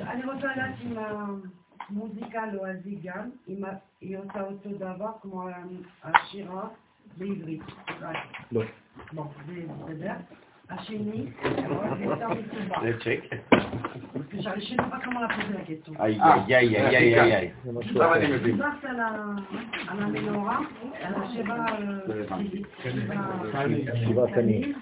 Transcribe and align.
אני 0.00 0.24
רוצה 0.24 0.46
לדעת 0.52 0.74
אם 0.82 0.96
המוזיקה 1.90 2.46
לועזי 2.52 2.98
גם, 3.04 3.30
אם 3.48 3.62
היא 4.00 4.18
עושה 4.18 4.40
אותו 4.40 4.70
דבר 4.70 5.10
כמו 5.22 5.48
השירה 6.04 6.68
בעברית. 7.16 7.62
לא. 8.52 8.62
בסדר. 9.88 10.12
השני. 10.70 11.26
איי, 16.00 16.18
איי, 16.48 16.56
איי, 16.56 16.76
איי, 16.86 17.20
איי, 17.20 17.36
איי. 17.36 17.50
עכשיו. 17.80 18.14
אני 18.14 18.26
מבין. 18.26 18.52
דיברת 18.56 18.84
על 18.84 19.00
המנורה, 19.88 20.58
על 21.02 21.14
השבע 21.14 21.66
שבע- 22.82 23.96
שבעה 24.06 24.32
קנים. 24.34 24.72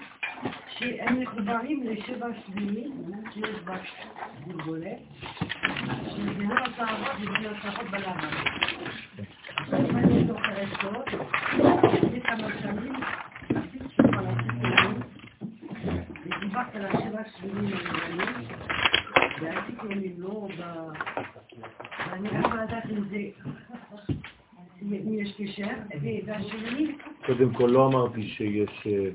שהם 0.78 1.20
מחוברים 1.20 1.82
לשבע 1.86 2.26
שביעי 2.46 2.84
שיש 3.34 3.60
בה 3.64 3.76
גולגולת, 4.44 4.98
שזה 6.10 6.44
לא 6.48 6.54
וזה 7.20 7.50
עושה 7.50 7.68
אבות 7.68 7.90
בלבן. 7.90 8.28
אם 9.72 9.96
אני 9.96 10.26
זוכרת 10.26 10.68
טוב, 10.80 11.20
לפני 11.94 12.20
כמה 12.20 12.48
שנים 12.62 12.94
עשיתי 13.48 13.78
שוב 13.96 14.14
על 14.14 14.26
הסיפורים, 14.26 15.00
ודיברת 16.26 16.74
על 16.74 16.86
השבע 16.86 17.22
שביעים 17.36 17.74
הלבנים, 17.74 18.48
והייתי 19.40 19.72
קוראים 19.76 20.14
לו. 20.18 20.48
ואני 22.10 22.28
רוצה 22.28 22.64
לדעת 22.64 22.84
אם 22.90 23.04
זה... 23.10 23.16
אם 24.82 25.18
יש 25.18 25.32
קשר, 25.36 25.72
והשני, 26.26 26.92
קודם 27.26 27.54
כל 27.54 27.66
לא 27.66 27.86
אמרתי 27.86 28.28
שיש 28.28 28.86
אה, 28.86 29.08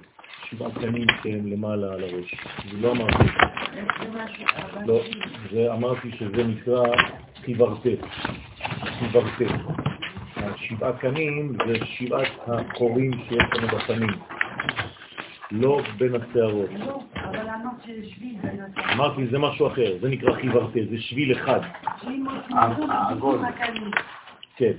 שבעה 0.52 0.72
קנים 0.72 1.08
שהם 1.24 1.48
למעלה 1.48 1.94
על 1.94 2.04
הראש. 2.04 2.36
זה 2.72 2.78
לא 2.82 2.92
אמרתי. 2.92 3.24
לא, 4.86 5.02
זה 5.52 5.74
אמרתי 5.74 6.12
שזה 6.12 6.44
נקרא 6.44 6.84
חיברתה. 7.46 7.90
חיברתה. 9.00 9.44
השבעה 10.36 10.94
קנים 10.94 11.58
זה 11.68 11.86
שבעת 11.86 12.28
החורים 12.48 13.12
שיש 13.14 13.44
לנו 13.54 13.68
בפנים, 13.68 14.10
לא 15.52 15.82
בין 15.98 16.16
השערות. 16.16 16.70
לא. 16.80 17.02
אמרתי, 18.94 19.28
זה 19.28 19.40
משהו 19.40 19.68
אחר, 19.68 19.98
זה 20.02 20.10
נקרא 20.10 20.34
חיברתה, 20.34 20.80
זה 20.90 20.98
שביל 21.00 21.32
אחד. 21.32 21.60
כן, 24.56 24.72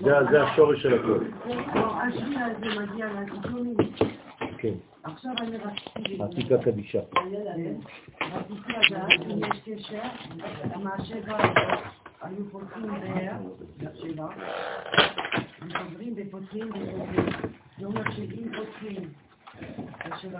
זה, 0.00 0.12
זה 0.30 0.42
השורש 0.42 0.82
של 0.82 0.94
הכל. 0.94 1.18
כן, 4.58 4.74
עכשיו 5.02 5.32
אני 5.40 5.56
רציתי... 5.56 6.22
עתיקה 6.22 6.58
קדישה. 6.62 7.00
רציתי 8.20 8.72
לדעת 8.72 9.20
אם 9.26 9.38
יש 9.38 9.60
קשר 9.64 10.02
עם 10.74 10.86
השבע 10.86 11.38
היו 12.22 12.50
פותחים 12.50 12.86
באר, 12.86 13.36
שבע, 13.94 14.28
וחוזרים 15.62 16.14
ופותחים 16.16 16.68
וחוזרים. 16.70 17.26
זה 17.78 17.86
אומר 17.86 18.10
שאם 18.10 18.48
פותחים 18.56 19.12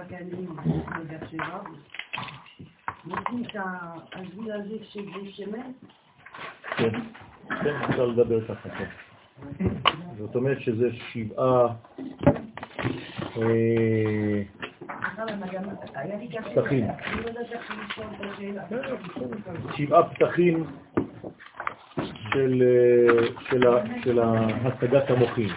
קנים 0.09 0.57
בבאר 0.57 1.29
שבע, 1.31 1.61
נותנים 3.05 3.43
את 3.43 3.57
השביל 4.13 4.53
הזה 4.53 4.85
שזה 4.85 5.31
שמן, 5.33 5.73
כן, 6.77 6.91
כן, 7.49 7.77
אפשר 7.91 8.07
לדבר 8.07 8.49
ככה, 8.49 8.69
כן. 8.69 8.89
זאת 10.19 10.37
אומרת 10.37 10.61
שזה 10.61 10.89
שבעה 10.93 11.75
פתחים. 16.55 16.85
שבעה 19.77 20.03
פתחים 20.11 20.65
של, 22.33 22.63
של, 23.51 23.67
ה- 23.69 23.85
של 24.05 24.19
השגת 24.21 25.11
המוחים. 25.11 25.49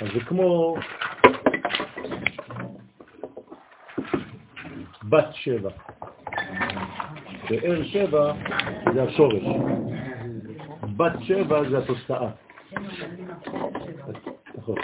אז 0.00 0.08
זה 0.14 0.20
כמו 0.20 0.76
בת 5.08 5.28
שבע. 5.32 5.70
באר 7.50 7.84
שבע 7.84 8.32
זה 8.94 9.02
השורש. 9.02 9.42
בת 10.96 11.12
שבע 11.20 11.68
זה 11.70 11.78
התוצאה. 11.78 12.28
נכון. 14.54 14.76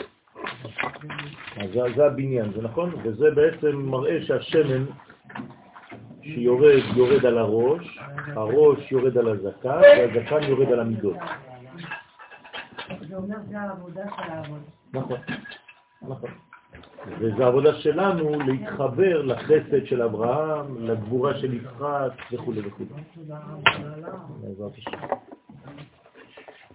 זה, 1.73 1.81
זה 1.97 2.07
הבניין, 2.07 2.53
זה 2.53 2.63
נכון? 2.63 2.95
וזה 3.03 3.31
בעצם 3.31 3.77
מראה 3.77 4.23
שהשמן 4.23 4.85
שיורד, 6.23 6.83
יורד 6.97 7.27
על 7.27 7.39
הראש, 7.39 7.99
הראש 8.27 8.93
יורד 8.93 9.19
על 9.19 9.29
הזקן, 9.29 9.81
והזקן 9.81 10.43
יורד 10.43 10.73
על 10.73 10.81
המידות. 10.81 11.17
זה 13.09 13.17
אומר 13.17 13.37
זה 13.51 13.61
העבודה 13.61 14.03
של 14.17 14.33
העבודה. 14.33 14.61
נכון, 14.93 15.19
נכון. 16.03 16.31
וזו 17.19 17.45
העבודה 17.45 17.75
שלנו 17.75 18.31
להתחבר 18.41 19.23
לחסד 19.23 19.87
של 19.87 20.03
אברהם, 20.03 20.87
לגבורה 20.87 21.39
של 21.39 21.55
יצחק 21.55 22.33
וכו' 22.33 22.53
וכו'. 22.65 22.85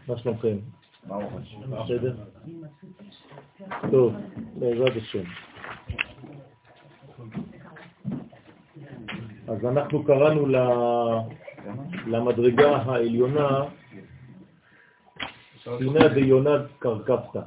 מה 0.08 0.18
שלומכם? 0.18 0.58
בסדר? 1.08 2.16
טוב, 3.92 4.14
בעזרת 4.60 4.96
השם. 4.96 5.24
אז 9.48 9.66
אנחנו 9.66 10.04
קראנו 10.04 10.46
למדרגה 12.08 12.78
העליונה 12.78 13.62
סינה 15.78 16.08
דיונה 16.08 16.50
קרקפתא. 16.80 17.40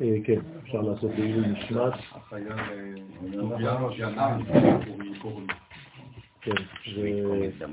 אה, 0.00 0.16
כן, 0.24 0.40
אפשר 0.62 0.80
לעשות 0.80 1.10
לעילוי 1.18 1.46
נשמת. 1.48 1.92
כן, 6.40 6.54
זה 6.96 7.66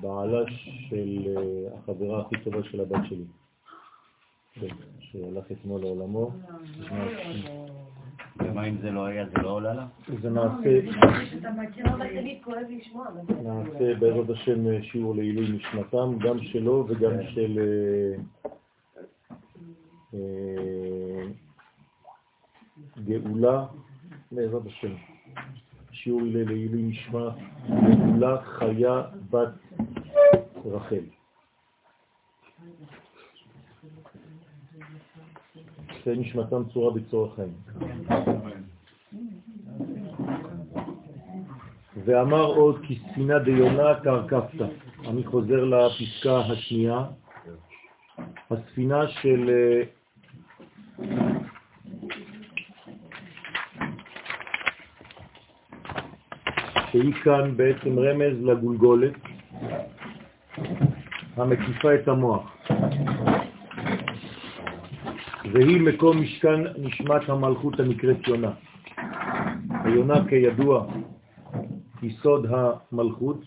בעלה 0.00 0.44
של 0.88 1.18
אה, 1.36 1.78
החברה 1.78 2.20
הכי 2.20 2.34
טובה 2.44 2.62
של 2.62 2.80
הבת 2.80 3.00
שלי. 3.08 3.24
כן, 4.54 4.66
שהלך 5.00 5.44
אתמול 5.52 5.80
לעולמו. 5.80 6.30
ומה 8.38 8.64
אם 8.68 8.76
זה 8.82 8.90
לא 8.90 9.04
היה, 9.06 9.26
זה 9.28 9.42
לא 9.42 9.50
עולה 9.50 9.74
לה? 9.74 9.86
זה 10.22 10.30
נעשה. 10.30 10.80
אבל- 13.08 13.42
נעשה 13.42 13.94
בעזרת 14.00 14.30
השם 14.30 14.66
אה, 14.66 14.82
שיעור 14.82 15.14
לעילוי 15.16 15.48
נשמתם, 15.52 16.18
גם 16.18 16.38
שלו 16.42 16.84
וגם 16.88 17.12
של 17.34 17.58
אה, 17.58 18.50
אה, 20.14 21.24
גאולה, 23.04 23.66
בעזרת 24.32 24.66
השם. 24.66 24.94
שיעור 26.02 26.20
ל- 26.22 26.44
לעילוי 26.48 26.82
נשמת 26.82 27.32
גאולה 27.68 28.42
חיה 28.42 29.02
בת 29.30 29.48
רחל. 30.64 31.04
תהיה 36.04 36.16
נשמתם 36.16 36.62
צורה 36.72 36.94
בצורך 36.94 37.34
חיים. 37.36 37.54
ואמר 42.04 42.44
עוד 42.44 42.80
כי 42.86 42.98
ספינה 43.10 43.38
דיונה 43.38 44.00
קרקפתא. 44.04 44.66
אני 45.08 45.24
חוזר 45.26 45.64
לפסקה 45.64 46.38
השנייה. 46.38 47.04
הספינה 48.50 49.08
של 49.08 49.50
אה, 49.50 49.82
שהיא 56.98 57.12
כאן 57.12 57.56
בעצם 57.56 57.98
רמז 57.98 58.44
לגולגולת 58.44 59.12
המקיפה 61.36 61.94
את 61.94 62.08
המוח. 62.08 62.56
והיא 65.52 65.80
מקום 65.80 66.22
משכן 66.22 66.60
נשמת 66.78 67.28
המלכות 67.28 67.80
הנקראת 67.80 68.28
יונה. 68.28 68.52
היונה 69.84 70.28
כידוע 70.28 70.86
יסוד 72.02 72.46
המלכות, 72.50 73.44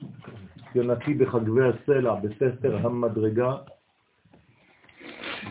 יונתי 0.76 1.14
בחגבי 1.14 1.62
הסלע 1.64 2.16
בספר 2.16 2.78
המדרגה. 2.78 3.56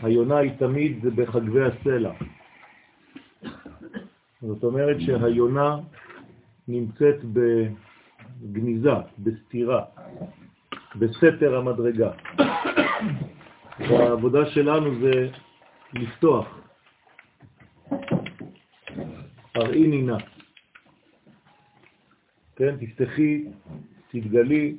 היונה 0.03 0.37
היא 0.37 0.51
תמיד 0.57 1.05
בחגבי 1.15 1.61
הסלע. 1.63 2.11
זאת 4.41 4.63
אומרת 4.63 4.97
שהיונה 4.99 5.77
נמצאת 6.67 7.23
בגניזה, 8.41 8.89
בסתירה, 9.19 9.81
בסתר 10.95 11.57
המדרגה. 11.57 12.11
והעבודה 13.79 14.45
שלנו 14.45 14.95
זה 15.01 15.29
לפתוח. 15.93 16.59
הראיני 19.55 20.01
נא. 20.01 20.17
כן, 22.55 22.75
תפתחי, 22.79 23.45
תתגלי, 24.11 24.75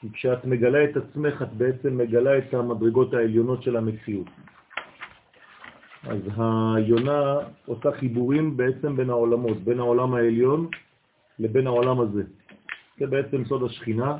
כי 0.00 0.12
כשאת 0.12 0.44
מגלה 0.44 0.84
את 0.84 0.96
עצמך, 0.96 1.42
את 1.42 1.52
בעצם 1.52 1.98
מגלה 1.98 2.38
את 2.38 2.54
המדרגות 2.54 3.14
העליונות 3.14 3.62
של 3.62 3.76
המציאות. 3.76 4.26
אז 6.02 6.20
היונה 6.76 7.34
עושה 7.66 7.92
חיבורים 7.92 8.56
בעצם 8.56 8.96
בין 8.96 9.10
העולמות, 9.10 9.58
בין 9.58 9.78
העולם 9.78 10.14
העליון 10.14 10.68
לבין 11.38 11.66
העולם 11.66 12.00
הזה. 12.00 12.22
זה 12.98 13.06
בעצם 13.06 13.44
סוד 13.44 13.62
השכינה, 13.62 14.16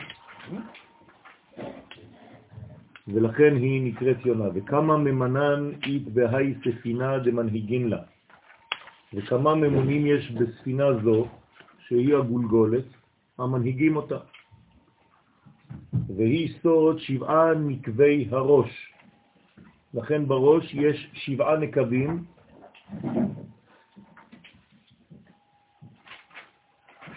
ולכן 3.08 3.56
היא 3.56 3.92
נקראת 3.92 4.26
יונה. 4.26 4.48
וכמה 4.54 4.96
ממנן 4.96 5.70
אית 5.86 6.08
בהי 6.08 6.54
ספינה 6.64 7.18
דמנהיגין 7.18 7.88
לה. 7.88 8.02
וכמה 9.14 9.54
ממונים 9.54 10.06
יש 10.06 10.30
בספינה 10.30 10.84
זו, 11.04 11.26
שהיא 11.86 12.16
הגולגולת, 12.16 12.84
המנהיגים 13.38 13.96
אותה. 13.96 14.18
והיא 16.16 16.54
סוד 16.62 16.98
שבעה 16.98 17.54
נקבי 17.54 18.28
הראש. 18.30 18.92
לכן 19.94 20.26
בראש 20.26 20.74
יש 20.74 21.10
שבעה 21.12 21.56
נקבים, 21.56 22.24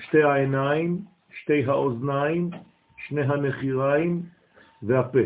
שתי 0.09 0.23
העיניים, 0.23 1.01
שתי 1.41 1.65
האוזניים, 1.65 2.50
שני 2.97 3.21
הנחיריים 3.21 4.21
והפה. 4.83 5.19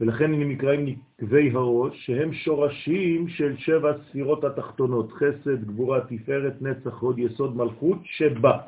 ולכן 0.00 0.34
הם 0.34 0.48
נקראים 0.50 0.86
נקבי 0.86 1.50
הראש, 1.50 2.06
שהם 2.06 2.32
שורשים 2.32 3.28
של 3.28 3.56
שבע 3.56 3.92
ספירות 4.08 4.44
התחתונות, 4.44 5.12
חסד, 5.12 5.64
גבורה, 5.64 6.00
תפארת, 6.00 6.62
נצח, 6.62 6.98
הוד, 6.98 7.18
יסוד, 7.18 7.56
מלכות, 7.56 7.98
שבה. 8.04 8.58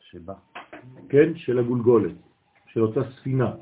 שבה. 0.00 0.34
כן, 1.08 1.36
של 1.36 1.58
הגולגולת, 1.58 2.16
של 2.66 2.82
אותה 2.82 3.00
ספינה. 3.16 3.52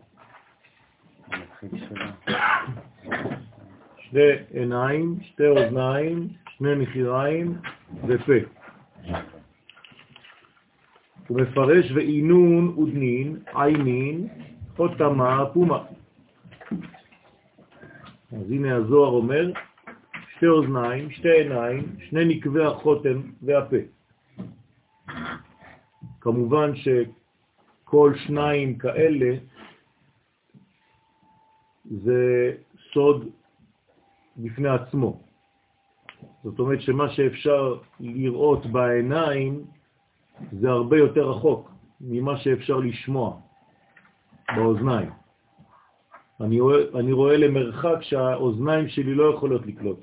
שני 3.99 4.31
עיניים, 4.51 5.17
שתי 5.23 5.47
אוזניים, 5.47 6.29
שני 6.59 6.75
נחיריים 6.75 7.59
ופה. 8.09 8.33
הוא 11.29 11.41
מפרש 11.41 11.93
ואינון 11.95 12.69
ודנין, 12.79 13.39
עינין, 13.55 14.29
חותמה 14.77 15.45
פומה. 15.53 15.85
אז 18.33 18.51
הנה 18.51 18.77
הזוהר 18.77 19.13
אומר, 19.13 19.53
שתי 20.37 20.47
אוזניים, 20.47 21.11
שתי 21.11 21.31
עיניים, 21.31 21.97
שני 22.09 22.25
נקבי 22.25 22.65
החותם 22.65 23.23
והפה. 23.43 23.77
כמובן 26.21 26.71
שכל 26.77 28.13
שניים 28.27 28.79
כאלה 28.79 29.37
זה 31.85 32.53
סוד 32.93 33.29
בפני 34.37 34.69
עצמו. 34.69 35.26
זאת 36.47 36.59
אומרת 36.59 36.81
שמה 36.81 37.09
שאפשר 37.09 37.75
לראות 38.01 38.67
בעיניים 38.67 39.65
זה 40.53 40.71
הרבה 40.71 40.99
יותר 40.99 41.31
רחוק 41.31 41.71
ממה 42.01 42.37
שאפשר 42.37 42.77
לשמוע 42.77 43.37
באוזניים. 44.57 45.11
אני 46.41 46.61
רואה, 46.61 46.79
אני 46.95 47.13
רואה 47.13 47.37
למרחק 47.37 47.99
שהאוזניים 48.01 48.89
שלי 48.89 49.15
לא 49.15 49.35
יכולות 49.35 49.67
לקלוט. 49.67 49.99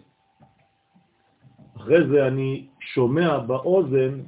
אחרי 1.77 2.07
זה 2.07 2.27
אני 2.27 2.67
שומע 2.79 3.37
באוזן 3.37 4.21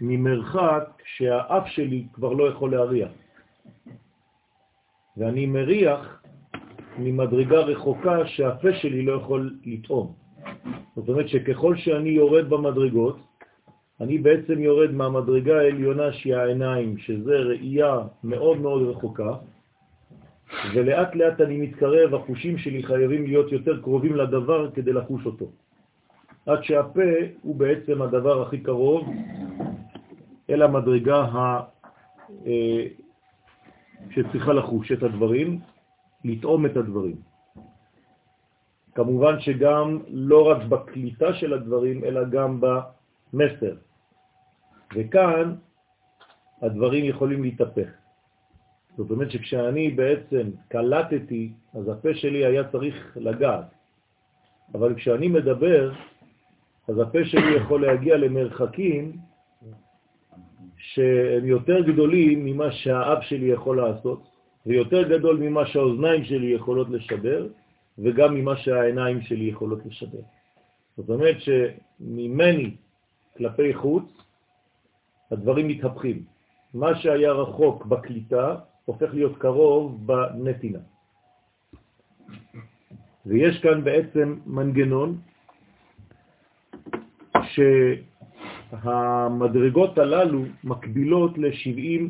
ממרחק 0.00 0.84
שהאף 1.04 1.66
שלי 1.66 2.06
כבר 2.12 2.32
לא 2.32 2.48
יכול 2.48 2.70
להריח. 2.70 3.10
ואני 5.16 5.46
מריח 5.46 6.22
ממדרגה 6.98 7.58
רחוקה 7.58 8.26
שהפה 8.26 8.72
שלי 8.72 9.02
לא 9.02 9.12
יכול 9.12 9.58
לטעום. 9.64 10.27
זאת 10.98 11.08
אומרת 11.08 11.28
שככל 11.28 11.76
שאני 11.76 12.10
יורד 12.10 12.50
במדרגות, 12.50 13.16
אני 14.00 14.18
בעצם 14.18 14.58
יורד 14.58 14.90
מהמדרגה 14.90 15.58
העליונה 15.58 16.12
שהיא 16.12 16.36
העיניים, 16.36 16.98
שזה 16.98 17.36
ראייה 17.36 17.98
מאוד 18.24 18.60
מאוד 18.60 18.82
רחוקה, 18.82 19.32
ולאט 20.74 21.14
לאט 21.14 21.40
אני 21.40 21.56
מתקרב, 21.56 22.14
החושים 22.14 22.58
שלי 22.58 22.82
חייבים 22.82 23.26
להיות 23.26 23.52
יותר 23.52 23.82
קרובים 23.82 24.16
לדבר 24.16 24.70
כדי 24.70 24.92
לחוש 24.92 25.26
אותו. 25.26 25.46
עד 26.46 26.62
שהפה 26.62 27.10
הוא 27.42 27.56
בעצם 27.56 28.02
הדבר 28.02 28.42
הכי 28.42 28.58
קרוב 28.58 29.08
אל 30.50 30.62
המדרגה 30.62 31.20
ה... 31.20 31.60
אה, 32.46 32.84
שצריכה 34.10 34.52
לחוש 34.52 34.92
את 34.92 35.02
הדברים, 35.02 35.58
לטעום 36.24 36.66
את 36.66 36.76
הדברים. 36.76 37.27
כמובן 38.98 39.40
שגם 39.40 39.98
לא 40.10 40.46
רק 40.50 40.62
בקליטה 40.62 41.34
של 41.34 41.52
הדברים, 41.52 42.04
אלא 42.04 42.24
גם 42.24 42.60
במסר. 42.60 43.74
וכאן 44.94 45.54
הדברים 46.62 47.04
יכולים 47.04 47.42
להתהפך. 47.42 47.88
זאת 48.96 49.10
אומרת 49.10 49.30
שכשאני 49.30 49.90
בעצם 49.90 50.50
קלטתי, 50.68 51.52
אז 51.74 51.88
הפה 51.88 52.14
שלי 52.14 52.44
היה 52.44 52.64
צריך 52.74 53.16
לגעת. 53.16 53.70
אבל 54.74 54.94
כשאני 54.94 55.28
מדבר, 55.28 55.92
אז 56.88 56.98
הפה 56.98 57.24
שלי 57.24 57.56
יכול 57.56 57.86
להגיע 57.86 58.16
למרחקים 58.16 59.12
שהם 60.76 61.44
יותר 61.44 61.80
גדולים 61.80 62.44
ממה 62.44 62.72
שהאב 62.72 63.20
שלי 63.22 63.46
יכול 63.46 63.76
לעשות, 63.76 64.22
ויותר 64.66 65.02
גדול 65.08 65.36
ממה 65.38 65.66
שהאוזניים 65.66 66.24
שלי 66.24 66.46
יכולות 66.46 66.90
לשדר, 66.90 67.46
וגם 67.98 68.34
ממה 68.34 68.56
שהעיניים 68.56 69.20
שלי 69.20 69.44
יכולות 69.44 69.86
לשדר. 69.86 70.22
זאת 70.96 71.10
אומרת 71.10 71.36
שממני 71.40 72.76
כלפי 73.36 73.74
חוץ, 73.74 74.04
הדברים 75.30 75.68
מתהפכים. 75.68 76.22
מה 76.74 76.98
שהיה 77.00 77.32
רחוק 77.32 77.86
בקליטה 77.86 78.56
הופך 78.84 79.14
להיות 79.14 79.38
קרוב 79.38 80.06
בנתינה. 80.06 80.78
ויש 83.26 83.60
כאן 83.62 83.84
בעצם 83.84 84.38
מנגנון 84.46 85.18
שהמדרגות 88.72 89.98
הללו 89.98 90.42
מקבילות 90.64 91.38
ל-70 91.38 92.02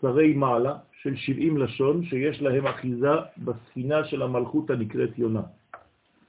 שרי 0.00 0.32
מעלה 0.32 0.76
של 1.02 1.16
70 1.16 1.56
לשון 1.56 2.04
שיש 2.04 2.42
להם 2.42 2.66
אחיזה 2.66 3.14
בספינה 3.38 4.04
של 4.04 4.22
המלכות 4.22 4.70
הנקראת 4.70 5.18
יונה. 5.18 5.42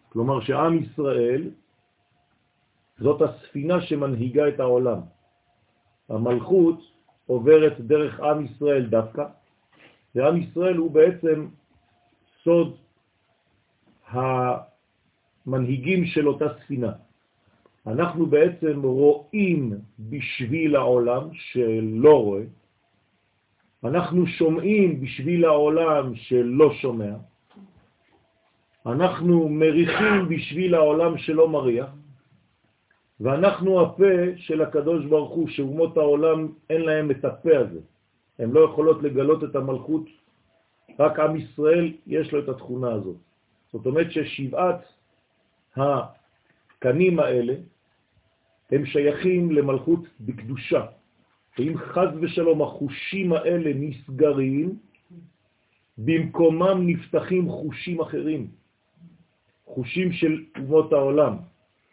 כלומר 0.09 0.41
שעם 0.41 0.77
ישראל 0.83 1.49
זאת 2.99 3.21
הספינה 3.21 3.81
שמנהיגה 3.81 4.47
את 4.47 4.59
העולם. 4.59 4.99
המלכות 6.09 6.79
עוברת 7.25 7.79
דרך 7.79 8.19
עם 8.19 8.45
ישראל 8.45 8.85
דווקא, 8.85 9.25
ועם 10.15 10.37
ישראל 10.37 10.77
הוא 10.77 10.91
בעצם 10.91 11.47
סוד 12.43 12.77
המנהיגים 14.07 16.05
של 16.05 16.27
אותה 16.27 16.45
ספינה. 16.63 16.91
אנחנו 17.87 18.25
בעצם 18.25 18.81
רואים 18.81 19.73
בשביל 19.99 20.75
העולם 20.75 21.29
שלא 21.33 22.23
רואה, 22.23 22.43
אנחנו 23.83 24.27
שומעים 24.27 25.01
בשביל 25.01 25.45
העולם 25.45 26.15
שלא 26.15 26.73
שומע, 26.73 27.13
אנחנו 28.85 29.49
מריחים 29.49 30.29
בשביל 30.29 30.75
העולם 30.75 31.17
שלא 31.17 31.49
מריח, 31.49 31.89
ואנחנו 33.19 33.81
הפה 33.81 34.13
של 34.35 34.61
הקדוש 34.61 35.05
ברוך 35.05 35.31
הוא, 35.31 35.49
שאומות 35.49 35.97
העולם 35.97 36.47
אין 36.69 36.81
להם 36.81 37.11
את 37.11 37.25
הפה 37.25 37.57
הזה. 37.57 37.79
הן 38.39 38.51
לא 38.51 38.59
יכולות 38.59 39.03
לגלות 39.03 39.43
את 39.43 39.55
המלכות, 39.55 40.05
רק 40.99 41.19
עם 41.19 41.35
ישראל 41.35 41.93
יש 42.07 42.31
לו 42.31 42.39
את 42.39 42.49
התכונה 42.49 42.91
הזאת. 42.93 43.17
זאת 43.71 43.85
אומרת 43.85 44.11
ששבעת 44.11 44.81
הקנים 45.75 47.19
האלה 47.19 47.53
הם 48.71 48.85
שייכים 48.85 49.51
למלכות 49.51 49.99
בקדושה. 50.19 50.85
ואם 51.59 51.77
חז 51.77 52.09
ושלום 52.21 52.61
החושים 52.61 53.33
האלה 53.33 53.71
נסגרים, 53.75 54.79
במקומם 55.97 56.87
נפתחים 56.87 57.49
חושים 57.49 58.01
אחרים, 58.01 58.47
חושים 59.65 60.11
של 60.11 60.43
אומות 60.57 60.93
העולם. 60.93 61.33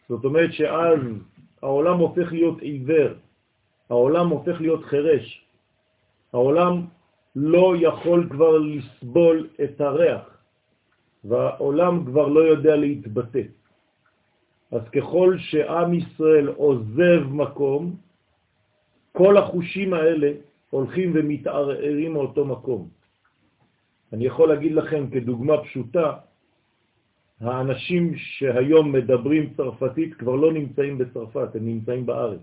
זאת 0.09 0.25
אומרת 0.25 0.53
שאז 0.53 0.99
העולם 1.61 1.97
הופך 1.97 2.31
להיות 2.31 2.61
עיוור, 2.61 3.13
העולם 3.89 4.27
הופך 4.27 4.61
להיות 4.61 4.83
חרש, 4.83 5.45
העולם 6.33 6.85
לא 7.35 7.73
יכול 7.79 8.27
כבר 8.29 8.57
לסבול 8.57 9.47
את 9.63 9.81
הריח, 9.81 10.37
והעולם 11.23 12.05
כבר 12.05 12.27
לא 12.27 12.39
יודע 12.39 12.75
להתבטא. 12.75 13.41
אז 14.71 14.81
ככל 14.95 15.35
שעם 15.37 15.93
ישראל 15.93 16.47
עוזב 16.47 17.23
מקום, 17.29 18.06
כל 19.17 19.37
החושים 19.37 19.93
האלה 19.93 20.31
הולכים 20.69 21.11
ומתערערים 21.15 22.13
מאותו 22.13 22.45
מקום. 22.45 22.89
אני 24.13 24.25
יכול 24.25 24.49
להגיד 24.49 24.71
לכם 24.71 25.09
כדוגמה 25.09 25.53
פשוטה, 25.63 26.07
האנשים 27.41 28.13
שהיום 28.15 28.91
מדברים 28.91 29.53
צרפתית 29.57 30.13
כבר 30.13 30.35
לא 30.35 30.53
נמצאים 30.53 30.97
בצרפת, 30.97 31.55
הם 31.55 31.65
נמצאים 31.65 32.05
בארץ. 32.05 32.41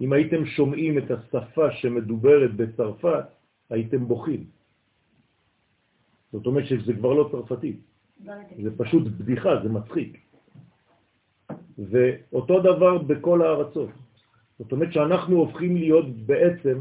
אם 0.00 0.12
הייתם 0.12 0.46
שומעים 0.46 0.98
את 0.98 1.10
השפה 1.10 1.70
שמדוברת 1.72 2.54
בצרפת, 2.56 3.24
הייתם 3.70 4.08
בוכים. 4.08 4.44
זאת 6.32 6.46
אומרת 6.46 6.66
שזה 6.66 6.92
כבר 6.92 7.12
לא 7.12 7.28
צרפתית. 7.32 7.80
זה 8.62 8.70
פשוט 8.76 9.02
בדיחה, 9.20 9.50
זה 9.62 9.68
מצחיק. 9.68 10.18
ואותו 11.78 12.60
דבר 12.60 12.98
בכל 12.98 13.42
הארצות. 13.42 14.03
זאת 14.58 14.72
אומרת 14.72 14.92
שאנחנו 14.92 15.36
הופכים 15.36 15.76
להיות 15.76 16.06
בעצם 16.26 16.80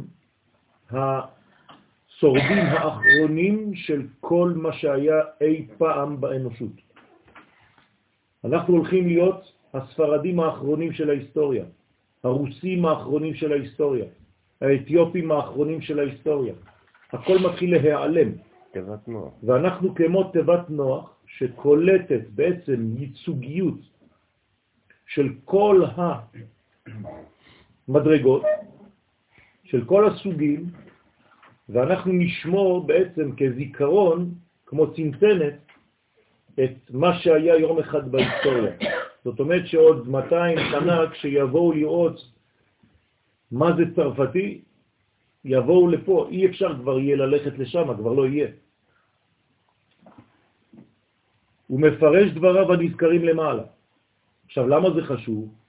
השורדים 0.92 2.65
האחרונים 2.65 3.75
של 3.75 4.01
כל 4.20 4.53
מה 4.56 4.74
שהיה 4.74 5.22
אי 5.42 5.68
פעם 5.77 6.22
באנושות. 6.22 6.72
אנחנו 8.46 8.74
הולכים 8.74 9.08
להיות 9.08 9.53
הספרדים 9.74 10.39
האחרונים 10.39 10.94
של 10.94 11.10
ההיסטוריה, 11.10 11.65
הרוסים 12.24 12.86
האחרונים 12.86 13.34
של 13.34 13.51
ההיסטוריה, 13.51 14.06
האתיופים 14.62 15.32
האחרונים 15.32 15.82
של 15.82 16.00
ההיסטוריה. 16.00 16.53
הכל 17.13 17.38
מתחיל 17.50 17.72
להיעלם. 17.72 18.30
תיבת 18.72 19.08
נוח. 19.08 19.34
ואנחנו 19.44 19.96
כמו 19.96 20.24
תיבת 20.24 20.70
נוח, 20.70 21.15
שקולטת 21.27 22.22
בעצם 22.36 22.98
ייצוגיות 22.98 23.80
של 25.08 25.30
כל 25.46 25.86
המדרגות, 27.88 28.44
של 29.63 29.86
כל 29.86 30.08
הסוגים, 30.08 30.66
ואנחנו 31.70 32.12
נשמור 32.13 32.88
בעצם 32.88 33.32
כזיכרון, 33.38 34.34
כמו 34.66 34.94
צנצנת, 34.94 35.54
את 36.54 36.75
מה 36.90 37.20
שהיה 37.20 37.56
יום 37.58 37.80
אחד 37.80 38.12
בהיסטוריה. 38.12 38.72
זאת 39.24 39.40
אומרת 39.40 39.68
שעוד 39.68 40.08
200 40.08 40.58
שנה 40.72 41.10
כשיבואו 41.12 41.72
לראות 41.72 42.22
מה 43.52 43.75
זה 43.78 43.84
צרפתי, 43.96 44.62
יבואו 45.46 45.88
לפה, 45.88 46.28
אי 46.32 46.46
אפשר 46.46 46.75
כבר 46.82 47.00
יהיה 47.00 47.16
ללכת 47.16 47.58
לשם, 47.60 47.94
כבר 47.98 48.13
לא 48.13 48.28
יהיה. 48.28 48.48
הוא 51.68 51.82
מפרש 51.82 52.32
דבריו 52.32 52.74
הנזכרים 52.74 53.24
למעלה. 53.25 53.63
עכשיו, 54.46 54.68
למה 54.68 54.94
זה 54.94 55.02
חשוב? 55.02 55.62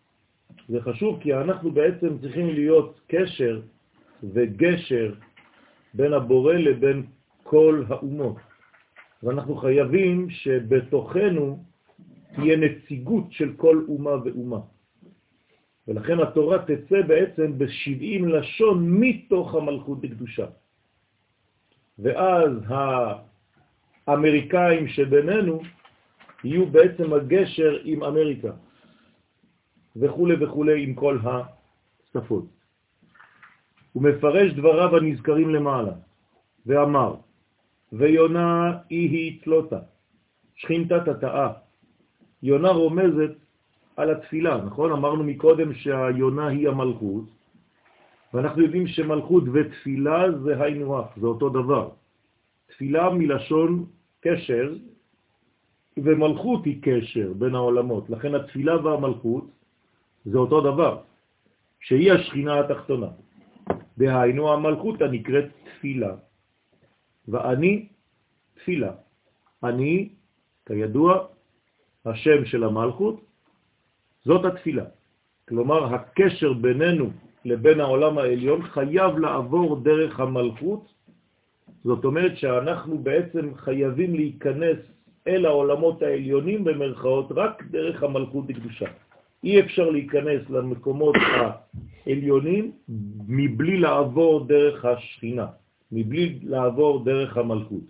זה 0.68 0.80
חשוב 0.80 1.20
כי 1.20 1.34
אנחנו 1.34 1.70
בעצם 1.70 2.18
צריכים 2.18 2.48
להיות 2.48 3.00
קשר 3.06 3.60
וגשר 4.22 5.14
בין 5.94 6.12
הבורא 6.12 6.54
לבין 6.54 7.02
כל 7.42 7.84
האומות. 7.88 8.36
ואנחנו 9.22 9.56
חייבים 9.56 10.30
שבתוכנו 10.30 11.64
תהיה 12.34 12.56
נציגות 12.56 13.32
של 13.32 13.52
כל 13.56 13.84
אומה 13.88 14.24
ואומה. 14.24 14.60
ולכן 15.88 16.20
התורה 16.20 16.58
תצא 16.58 17.02
בעצם 17.02 17.58
ב-70 17.58 18.26
לשון 18.26 19.00
מתוך 19.00 19.54
המלכות 19.54 20.00
בקדושה. 20.00 20.46
ואז 21.98 22.52
האמריקאים 24.06 24.88
שבינינו 24.88 25.62
יהיו 26.44 26.66
בעצם 26.66 27.12
הגשר 27.12 27.78
עם 27.84 28.04
אמריקה, 28.04 28.52
וכו' 29.96 30.28
וכו' 30.40 30.64
עם 30.64 30.94
כל 30.94 31.18
השפות. 31.22 32.44
הוא 33.92 34.02
מפרש 34.02 34.52
דבריו 34.52 34.96
הנזכרים 34.96 35.50
למעלה, 35.50 35.92
ואמר, 36.66 37.14
ויונה 37.92 38.78
היא 38.90 39.40
צלותה, 39.44 39.78
שכינתה 40.54 41.04
תתאה. 41.04 41.52
יונה 42.42 42.68
רומזת 42.68 43.34
על 43.96 44.10
התפילה, 44.10 44.64
נכון? 44.64 44.92
אמרנו 44.92 45.24
מקודם 45.24 45.74
שהיונה 45.74 46.46
היא 46.48 46.68
המלכות, 46.68 47.24
ואנחנו 48.34 48.62
יודעים 48.62 48.86
שמלכות 48.86 49.44
ותפילה 49.52 50.32
זה 50.42 50.62
היינו 50.62 50.98
הך, 50.98 51.18
זה 51.18 51.26
אותו 51.26 51.48
דבר. 51.48 51.90
תפילה 52.66 53.10
מלשון 53.10 53.86
קשר, 54.20 54.74
ומלכות 55.96 56.64
היא 56.64 56.82
קשר 56.82 57.32
בין 57.38 57.54
העולמות, 57.54 58.10
לכן 58.10 58.34
התפילה 58.34 58.76
והמלכות 58.86 59.50
זה 60.24 60.38
אותו 60.38 60.60
דבר, 60.60 60.98
שהיא 61.80 62.12
השכינה 62.12 62.60
התחתונה. 62.60 63.08
דהיינו 63.98 64.52
המלכות 64.52 65.02
הנקראת 65.02 65.44
תפילה, 65.64 66.14
ואני 67.28 67.88
תפילה. 68.54 68.92
אני, 69.64 70.08
כידוע, 70.66 71.26
השם 72.04 72.44
של 72.44 72.64
המלכות, 72.64 73.20
זאת 74.24 74.44
התפילה. 74.44 74.84
כלומר, 75.48 75.94
הקשר 75.94 76.52
בינינו 76.52 77.10
לבין 77.44 77.80
העולם 77.80 78.18
העליון 78.18 78.62
חייב 78.62 79.18
לעבור 79.18 79.80
דרך 79.80 80.20
המלכות, 80.20 80.84
זאת 81.84 82.04
אומרת 82.04 82.36
שאנחנו 82.36 82.98
בעצם 82.98 83.54
חייבים 83.54 84.14
להיכנס 84.14 84.78
אל 85.28 85.46
העולמות 85.46 86.02
העליונים 86.02 86.64
במרכאות 86.64 87.28
רק 87.36 87.62
דרך 87.70 88.02
המלכות 88.02 88.44
הקדושה. 88.50 88.88
אי 89.44 89.60
אפשר 89.60 89.90
להיכנס 89.90 90.50
למקומות 90.50 91.14
העליונים 92.06 92.72
מבלי 93.28 93.76
לעבור 93.76 94.44
דרך 94.46 94.84
השכינה, 94.84 95.46
מבלי 95.92 96.38
לעבור 96.42 97.04
דרך 97.04 97.36
המלכות. 97.36 97.84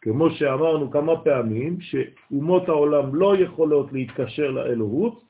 כמו 0.00 0.30
שאמרנו 0.30 0.90
כמה 0.90 1.16
פעמים, 1.20 1.78
שאומות 1.80 2.68
העולם 2.68 3.14
לא 3.14 3.36
יכולות 3.36 3.92
להתקשר 3.92 4.50
לאלוהות 4.50 5.22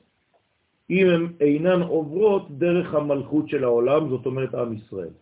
אם 0.89 1.07
הן 1.09 1.27
אינן 1.39 1.81
עוברות 1.81 2.51
דרך 2.51 2.93
המלכות 2.93 3.49
של 3.49 3.63
העולם, 3.63 4.09
זאת 4.09 4.25
אומרת 4.25 4.55
עם 4.55 4.73
ישראל. 4.73 5.13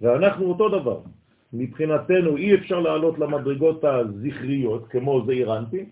ואנחנו 0.00 0.44
אותו 0.44 0.68
דבר. 0.68 1.00
מבחינתנו 1.52 2.36
אי 2.36 2.54
אפשר 2.54 2.80
לעלות 2.80 3.18
למדרגות 3.18 3.84
הזכריות, 3.84 4.88
כמו 4.88 5.22
זעירנטי, 5.26 5.84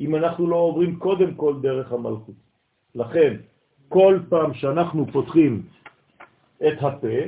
אם 0.00 0.14
אנחנו 0.14 0.46
לא 0.46 0.56
עוברים 0.56 0.96
קודם 0.96 1.34
כל 1.34 1.54
דרך 1.62 1.92
המלכות. 1.92 2.49
לכן, 2.94 3.36
כל 3.88 4.18
פעם 4.28 4.54
שאנחנו 4.54 5.06
פותחים 5.12 5.62
את 6.66 6.78
הפה, 6.80 7.18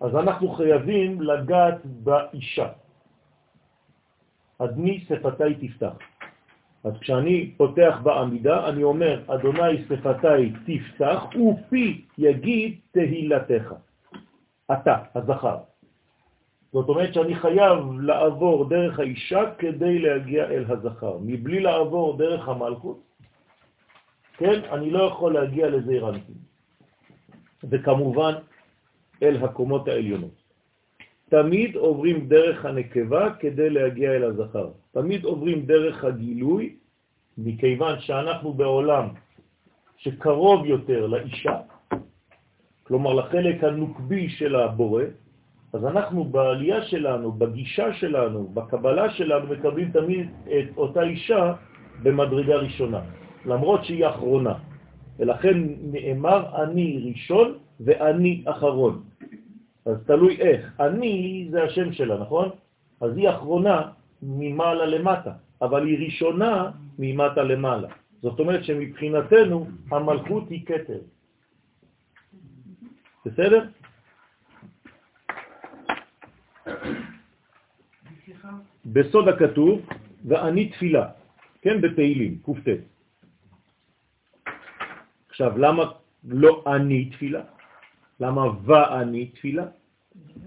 אז 0.00 0.16
אנחנו 0.16 0.48
חייבים 0.48 1.22
לגעת 1.22 1.86
באישה. 1.86 2.68
אדני 4.58 5.00
שפתיי 5.00 5.54
תפתח. 5.54 5.96
אז 6.84 6.92
כשאני 7.00 7.50
פותח 7.56 7.98
בעמידה, 8.02 8.68
אני 8.68 8.82
אומר, 8.82 9.22
אדוני 9.26 9.84
שפתיי 9.84 10.52
תפתח, 10.66 11.24
ופי 11.36 12.04
יגיד 12.18 12.78
תהילתך. 12.90 13.74
אתה, 14.72 14.96
הזכר. 15.14 15.56
זאת 16.72 16.88
אומרת 16.88 17.14
שאני 17.14 17.34
חייב 17.34 17.78
לעבור 18.00 18.68
דרך 18.68 18.98
האישה 18.98 19.40
כדי 19.58 19.98
להגיע 19.98 20.44
אל 20.44 20.64
הזכר. 20.68 21.18
מבלי 21.22 21.60
לעבור 21.60 22.16
דרך 22.16 22.48
המלכות, 22.48 23.07
כן, 24.38 24.60
אני 24.72 24.90
לא 24.90 25.02
יכול 25.02 25.34
להגיע 25.34 25.70
לזעיר 25.70 26.08
אנפין. 26.08 26.34
וכמובן, 27.70 28.34
אל 29.22 29.36
הקומות 29.44 29.88
העליונות. 29.88 30.38
תמיד 31.28 31.76
עוברים 31.76 32.28
דרך 32.28 32.64
הנקבה 32.64 33.34
כדי 33.40 33.70
להגיע 33.70 34.10
אל 34.12 34.24
הזכר. 34.24 34.68
תמיד 34.92 35.24
עוברים 35.24 35.66
דרך 35.66 36.04
הגילוי, 36.04 36.76
מכיוון 37.38 38.00
שאנחנו 38.00 38.52
בעולם 38.52 39.06
שקרוב 39.96 40.66
יותר 40.66 41.06
לאישה, 41.06 41.56
כלומר 42.82 43.12
לחלק 43.14 43.64
הנוקבי 43.64 44.28
של 44.28 44.56
הבורא, 44.56 45.04
אז 45.72 45.84
אנחנו 45.84 46.24
בעלייה 46.24 46.82
שלנו, 46.82 47.32
בגישה 47.32 47.92
שלנו, 47.92 48.48
בקבלה 48.48 49.10
שלנו, 49.10 49.46
מקבלים 49.46 49.90
תמיד 49.92 50.26
את 50.44 50.68
אותה 50.76 51.02
אישה 51.02 51.54
במדרגה 52.02 52.56
ראשונה, 52.56 53.00
למרות 53.48 53.84
שהיא 53.84 54.06
אחרונה. 54.06 54.54
ולכן 55.18 55.56
נאמר 55.92 56.62
אני 56.62 57.10
ראשון 57.10 57.58
ואני 57.80 58.44
אחרון. 58.46 59.02
אז 59.86 59.96
תלוי 60.06 60.36
איך. 60.40 60.80
אני 60.80 61.48
זה 61.50 61.62
השם 61.62 61.92
שלה, 61.92 62.18
נכון? 62.20 62.48
אז 63.00 63.16
היא 63.16 63.28
אחרונה 63.28 63.76
ממעלה 64.22 64.86
למטה, 64.86 65.32
אבל 65.62 65.86
היא 65.86 66.04
ראשונה 66.04 66.70
ממטה 66.98 67.42
למעלה. 67.42 67.88
זאת 68.22 68.40
אומרת 68.40 68.64
שמבחינתנו 68.64 69.66
המלכות 69.90 70.50
היא 70.50 70.66
כתר. 70.66 71.00
בסדר? 73.26 73.62
בסוד 78.86 79.28
הכתוב, 79.28 79.80
ואני 80.24 80.68
תפילה, 80.68 81.06
כן, 81.62 81.80
בתהילים, 81.80 82.38
קופטט. 82.42 82.97
עכשיו, 85.38 85.58
למה 85.58 85.82
לא 86.24 86.64
אני 86.66 87.10
תפילה? 87.14 87.42
למה 88.20 88.42
ואני 88.66 89.26
תפילה? 89.26 89.66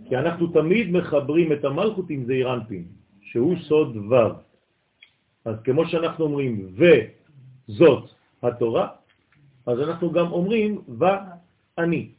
כי 0.07 0.17
אנחנו 0.17 0.47
תמיד 0.47 0.91
מחברים 0.91 1.51
את 1.51 1.63
המלכות 1.65 2.09
עם 2.09 2.25
זעיר 2.25 2.53
אנפין, 2.53 2.83
שהוא 3.21 3.55
סוד 3.71 3.97
ו'. 4.11 4.15
אז 5.45 5.55
כמו 5.63 5.87
שאנחנו 5.87 6.25
אומרים 6.25 6.75
וזאת 6.75 8.03
התורה, 8.43 8.87
אז 9.65 9.79
אנחנו 9.79 10.11
גם 10.11 10.27
אומרים 10.31 10.81
ואני. 10.99 12.11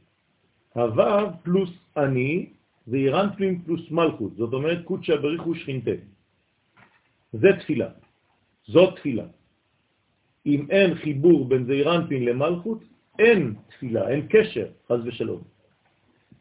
הו' 0.72 0.96
פלוס 1.42 1.72
אני 1.96 2.56
זה 2.86 2.96
אירנפין 2.96 3.62
פלוס 3.68 3.90
מלכות, 3.90 4.32
זאת 4.36 4.52
אומרת 4.52 4.84
קודשא 4.84 5.16
בריחו 5.16 5.54
שכינתה. 5.54 5.96
זה 7.32 7.48
תפילה, 7.60 7.88
זאת 8.64 8.96
תפילה. 8.96 9.24
אם 10.46 10.66
אין 10.70 10.94
חיבור 10.94 11.48
בין 11.48 11.64
זעירנפין 11.66 12.24
למלכות, 12.24 12.78
אין 13.18 13.54
תפילה, 13.68 14.08
אין 14.08 14.26
קשר, 14.30 14.66
חז 14.88 15.00
ושלום. 15.04 15.40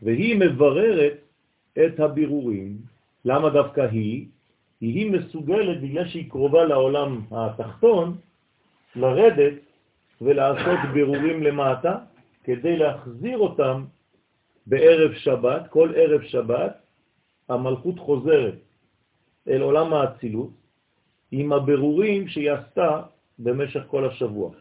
והיא 0.02 0.36
מבררת 0.40 1.14
את 1.86 2.00
הבירורים. 2.00 2.78
למה 3.26 3.50
דווקא 3.50 3.82
היא? 3.82 4.26
היא 4.82 5.12
מסוגלת, 5.12 5.82
בגלל 5.82 6.08
שהיא 6.08 6.30
קרובה 6.30 6.66
לעולם 6.66 7.22
התחתון, 7.32 8.18
לרדת 8.96 9.54
ולעשות 10.22 10.80
בירורים 10.94 11.44
למטה, 11.44 11.98
כדי 12.44 12.78
להחזיר 12.78 13.38
אותם 13.38 13.84
בערב 14.68 15.14
שבת, 15.14 15.68
כל 15.70 15.94
ערב 15.96 16.22
שבת, 16.22 16.74
המלכות 17.50 18.00
חוזרת 18.00 18.56
אל 19.48 19.62
עולם 19.62 19.94
האצילות 19.94 20.50
עם 21.32 21.54
הבירורים 21.54 22.28
שהיא 22.28 22.52
עשתה 22.52 23.02
במשך 23.44 23.82
כל 23.88 24.06
השבוע. 24.06 24.52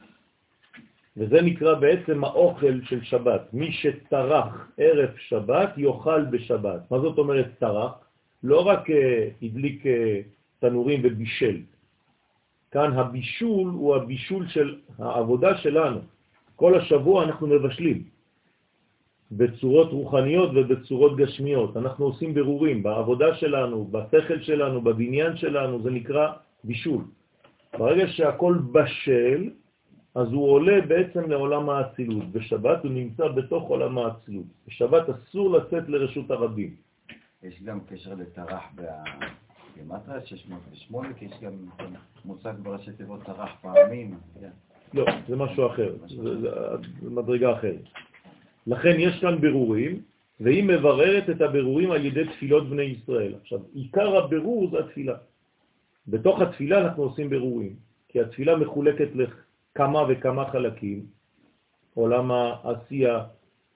וזה 1.17 1.43
נקרא 1.43 1.75
בעצם 1.75 2.25
האוכל 2.25 2.81
של 2.85 3.03
שבת. 3.03 3.43
מי 3.53 3.73
שטרח 3.73 4.69
ערב 4.79 5.11
שבת 5.17 5.71
יאכל 5.77 6.25
בשבת. 6.25 6.91
מה 6.91 7.01
זאת 7.01 7.19
אומרת 7.19 7.47
טרח? 7.59 7.93
לא 8.43 8.67
רק 8.67 8.91
uh, 8.91 8.95
הדליק 9.43 9.87
uh, 9.87 9.89
תנורים 10.61 11.01
ובישל. 11.05 11.57
כאן 12.71 12.93
הבישול 12.93 13.69
הוא 13.69 13.97
הבישול 13.97 14.49
של 14.49 14.79
העבודה 14.99 15.59
שלנו. 15.59 16.01
כל 16.57 16.79
השבוע 16.79 17.25
אנחנו 17.25 17.47
מבשלים. 17.47 18.03
בצורות 19.33 19.93
רוחניות 19.93 20.51
ובצורות 20.55 21.17
גשמיות. 21.17 21.77
אנחנו 21.77 22.05
עושים 22.05 22.35
ברורים 22.35 22.83
בעבודה 22.83 23.35
שלנו, 23.35 23.85
בשכל 23.91 24.41
שלנו, 24.41 24.81
בבניין 24.81 25.37
שלנו, 25.37 25.83
זה 25.83 25.91
נקרא 25.91 26.33
בישול. 26.65 27.03
ברגע 27.79 28.07
שהכל 28.09 28.59
בשל, 28.73 29.51
אז 30.15 30.33
הוא 30.33 30.51
עולה 30.51 30.81
בעצם 30.81 31.31
לעולם 31.31 31.71
האצילות. 31.71 32.33
בשבת 32.33 32.85
הוא 32.85 32.93
נמצא 32.93 33.29
בתוך 33.29 33.69
עולם 33.69 33.99
האצילות. 33.99 34.47
בשבת 34.69 35.09
אסור 35.09 35.51
לצאת 35.51 35.89
לרשות 35.89 36.31
הרבים. 36.31 36.75
יש 37.43 37.63
גם 37.63 37.81
קשר 37.81 38.15
לטרח 38.15 38.63
בגימטריה 38.75 40.27
608, 40.27 41.15
כי 41.15 41.25
יש 41.25 41.33
גם 41.43 41.53
מושג 42.25 42.53
בראשי 42.63 42.93
תיבות 42.93 43.23
טרח 43.23 43.51
פעמים. 43.63 44.15
לא, 44.95 45.05
זה 45.29 45.37
משהו 45.37 45.67
אחר, 45.67 45.95
זה 47.03 47.11
מדרגה 47.11 47.53
אחרת. 47.53 47.83
לכן 48.67 48.95
יש 48.99 49.21
כאן 49.21 49.41
ברורים, 49.41 50.03
והיא 50.41 50.65
מבררת 50.65 51.31
את 51.31 51.41
הברורים 51.41 51.91
על 51.91 52.05
ידי 52.05 52.25
תפילות 52.25 52.71
בני 52.71 52.83
ישראל. 52.83 53.35
עכשיו, 53.41 53.59
עיקר 53.75 54.17
הברור 54.17 54.71
זה 54.71 54.79
התפילה. 54.79 55.15
בתוך 56.11 56.41
התפילה 56.41 56.81
אנחנו 56.81 57.03
עושים 57.03 57.31
ברורים, 57.31 57.75
כי 58.09 58.21
התפילה 58.21 58.57
מחולקת 58.57 59.09
לכמה 59.15 60.03
וכמה 60.09 60.45
חלקים, 60.51 61.07
עולם 61.95 62.31
העשייה, 62.31 63.25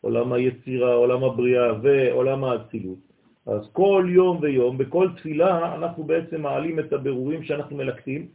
עולם 0.01 0.33
היצירה, 0.33 0.95
עולם 0.95 1.25
הבריאה 1.25 1.73
ועולם 1.83 2.45
האצילות. 2.45 2.99
אז 3.47 3.69
כל 3.73 4.07
יום 4.09 4.39
ויום, 4.43 4.79
בכל 4.79 5.09
תפילה, 5.17 5.75
אנחנו 5.75 6.05
בעצם 6.05 6.43
מעלים 6.43 6.79
את 6.79 6.93
הברורים 6.93 7.43
שאנחנו 7.43 7.77
מלקטים, 7.77 8.29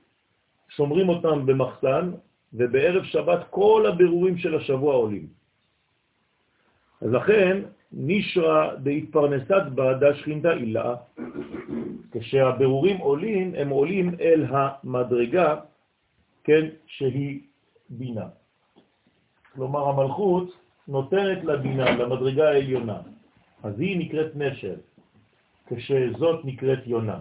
שומרים 0.69 1.09
אותם 1.09 1.45
במחסן, 1.45 2.11
ובערב 2.53 3.03
שבת 3.03 3.39
כל 3.49 3.85
הברורים 3.89 4.37
של 4.37 4.55
השבוע 4.55 4.93
עולים. 4.95 5.38
אז 7.01 7.11
לכן, 7.11 7.61
נשרה 7.91 8.75
דהתפרנסת 8.75 9.63
בה 9.75 10.15
שכינתה 10.15 10.53
אילה. 10.53 10.95
כשהבירורים 12.11 12.97
עולים, 12.97 13.55
הם 13.55 13.69
עולים 13.69 14.15
אל 14.21 14.45
המדרגה, 14.49 15.59
כן, 16.43 16.67
שהיא 16.87 17.39
בינה. 17.89 18.27
כלומר, 19.53 19.89
המלכות 19.89 20.59
נותנת 20.87 21.43
לבינה, 21.43 21.91
למדרגה 21.91 22.49
העליונה. 22.49 23.01
אז 23.63 23.79
היא 23.79 23.99
נקראת 23.99 24.35
נשר, 24.35 24.75
כשזאת 25.67 26.45
נקראת 26.45 26.79
יונה. 26.87 27.19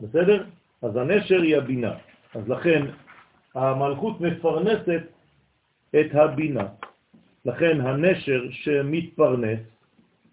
בסדר? 0.00 0.44
אז 0.82 0.96
הנשר 0.96 1.42
היא 1.42 1.56
הבינה. 1.56 1.94
אז 2.34 2.48
לכן 2.48 2.86
המלכות 3.54 4.20
מפרנסת 4.20 5.02
את 5.90 6.14
הבינה. 6.14 6.66
לכן 7.44 7.80
הנשר 7.80 8.42
שמתפרנס 8.50 9.60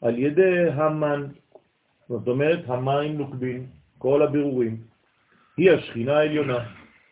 על 0.01 0.19
ידי 0.19 0.69
המן, 0.73 1.25
זאת 2.09 2.27
אומרת 2.27 2.59
המים 2.67 3.17
נוקבים, 3.17 3.65
כל 3.97 4.21
הבירורים, 4.21 4.77
היא 5.57 5.71
השכינה 5.71 6.17
העליונה. 6.17 6.59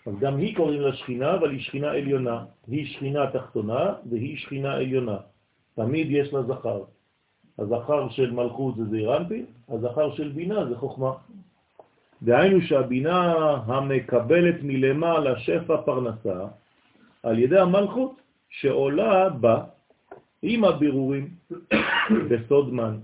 אז 0.06 0.14
גם 0.20 0.38
היא 0.38 0.56
קוראים 0.56 0.82
לה 0.82 0.94
שכינה, 0.94 1.36
אבל 1.36 1.52
היא 1.52 1.60
שכינה 1.60 1.92
עליונה. 1.92 2.44
היא 2.68 2.86
שכינה 2.86 3.32
תחתונה 3.32 3.94
והיא 4.10 4.38
שכינה 4.38 4.74
עליונה. 4.74 5.18
תמיד 5.76 6.08
יש 6.10 6.34
לה 6.34 6.44
זכר. 6.44 6.82
הזכר 7.60 8.10
של 8.10 8.32
מלכות 8.32 8.76
זה 8.76 8.86
זעירנפין, 8.86 9.46
הזכר 9.70 10.16
של 10.16 10.30
בינה 10.30 10.66
זה 10.66 10.76
חוכמה. 10.76 11.12
דהיינו 12.24 12.62
שהבינה 12.62 13.34
המקבלת 13.66 14.56
מלמעלה 14.64 15.40
שפע 15.40 15.78
פרנסה 15.86 16.46
על 17.24 17.40
ידי 17.40 17.60
המלכות 17.60 18.22
שעולה 18.50 19.30
בה 19.30 19.64
עם 20.46 20.64
הבירורים 20.64 21.30
בסוד 22.30 22.74
מן. 22.74 22.98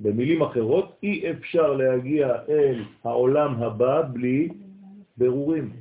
במילים 0.00 0.42
אחרות, 0.42 0.98
אי 1.02 1.30
אפשר 1.30 1.72
להגיע 1.72 2.26
אל 2.48 2.84
העולם 3.04 3.62
הבא 3.62 4.02
בלי 4.12 4.48
ברורים. 5.16 5.72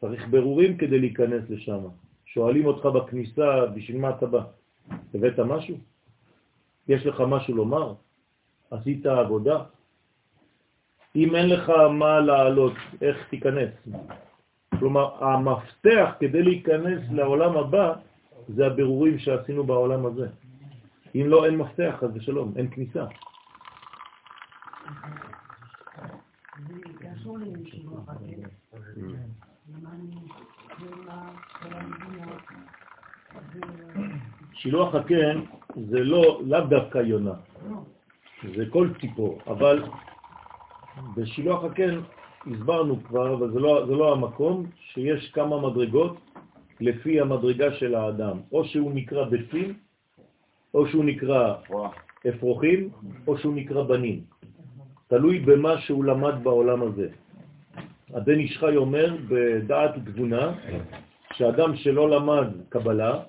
צריך 0.00 0.28
ברורים 0.28 0.76
כדי 0.76 0.98
להיכנס 0.98 1.50
לשם. 1.50 1.80
שואלים 2.24 2.66
אותך 2.66 2.86
בכניסה, 2.86 3.66
בשביל 3.74 4.00
מה 4.00 4.10
אתה 4.10 4.26
בא? 4.26 4.42
הבאת 5.14 5.38
משהו? 5.38 5.76
יש 6.88 7.06
לך 7.06 7.20
משהו 7.20 7.54
לומר? 7.54 7.94
עשית 8.70 9.06
עבודה? 9.06 9.64
אם 11.16 11.34
אין 11.34 11.48
לך 11.48 11.72
מה 11.90 12.20
לעלות, 12.20 12.72
איך 13.02 13.16
תיכנס? 13.30 13.72
כלומר, 14.78 15.24
המפתח 15.24 16.14
כדי 16.20 16.42
להיכנס 16.42 17.00
לעולם 17.10 17.56
הבא 17.56 17.94
זה 18.48 18.66
הבירורים 18.66 19.18
שעשינו 19.18 19.64
בעולם 19.64 20.06
הזה. 20.06 20.28
אם 21.14 21.24
לא, 21.26 21.46
אין 21.46 21.56
מפתח, 21.56 22.02
אז 22.02 22.10
בשלום, 22.10 22.52
אין 22.56 22.70
כניסה. 22.70 23.04
שילוח 34.52 34.94
הקן 34.94 35.40
זה 35.90 35.98
לא, 36.04 36.40
לאו 36.46 36.60
דווקא 36.60 36.98
יונה, 36.98 37.34
זה 38.56 38.64
כל 38.70 38.88
ציפור, 39.00 39.38
אבל 39.46 39.84
בשילוח 41.16 41.64
הקן 41.64 42.00
הסברנו 42.46 43.04
כבר, 43.04 43.34
אבל 43.34 43.52
זה 43.52 43.60
לא, 43.60 43.86
זה 43.86 43.92
לא 43.92 44.12
המקום, 44.12 44.66
שיש 44.76 45.30
כמה 45.30 45.70
מדרגות 45.70 46.27
לפי 46.80 47.20
המדרגה 47.20 47.72
של 47.72 47.94
האדם, 47.94 48.36
או 48.52 48.64
שהוא 48.64 48.92
נקרא 48.94 49.24
ביצים, 49.24 49.74
או 50.74 50.86
שהוא 50.88 51.04
נקרא 51.04 51.54
אפרוחים, 52.28 52.88
או 53.26 53.38
שהוא 53.38 53.54
נקרא 53.54 53.82
בנים. 53.82 54.20
תלוי 55.08 55.38
במה 55.38 55.80
שהוא 55.80 56.04
למד 56.04 56.34
בעולם 56.42 56.82
הזה. 56.82 57.08
הבן 58.14 58.40
ישחי 58.40 58.76
אומר 58.76 59.16
בדעת 59.28 59.94
תבונה, 60.04 60.52
שאדם 61.32 61.76
שלא 61.76 62.10
למד 62.10 62.48
קבלה, 62.68 63.20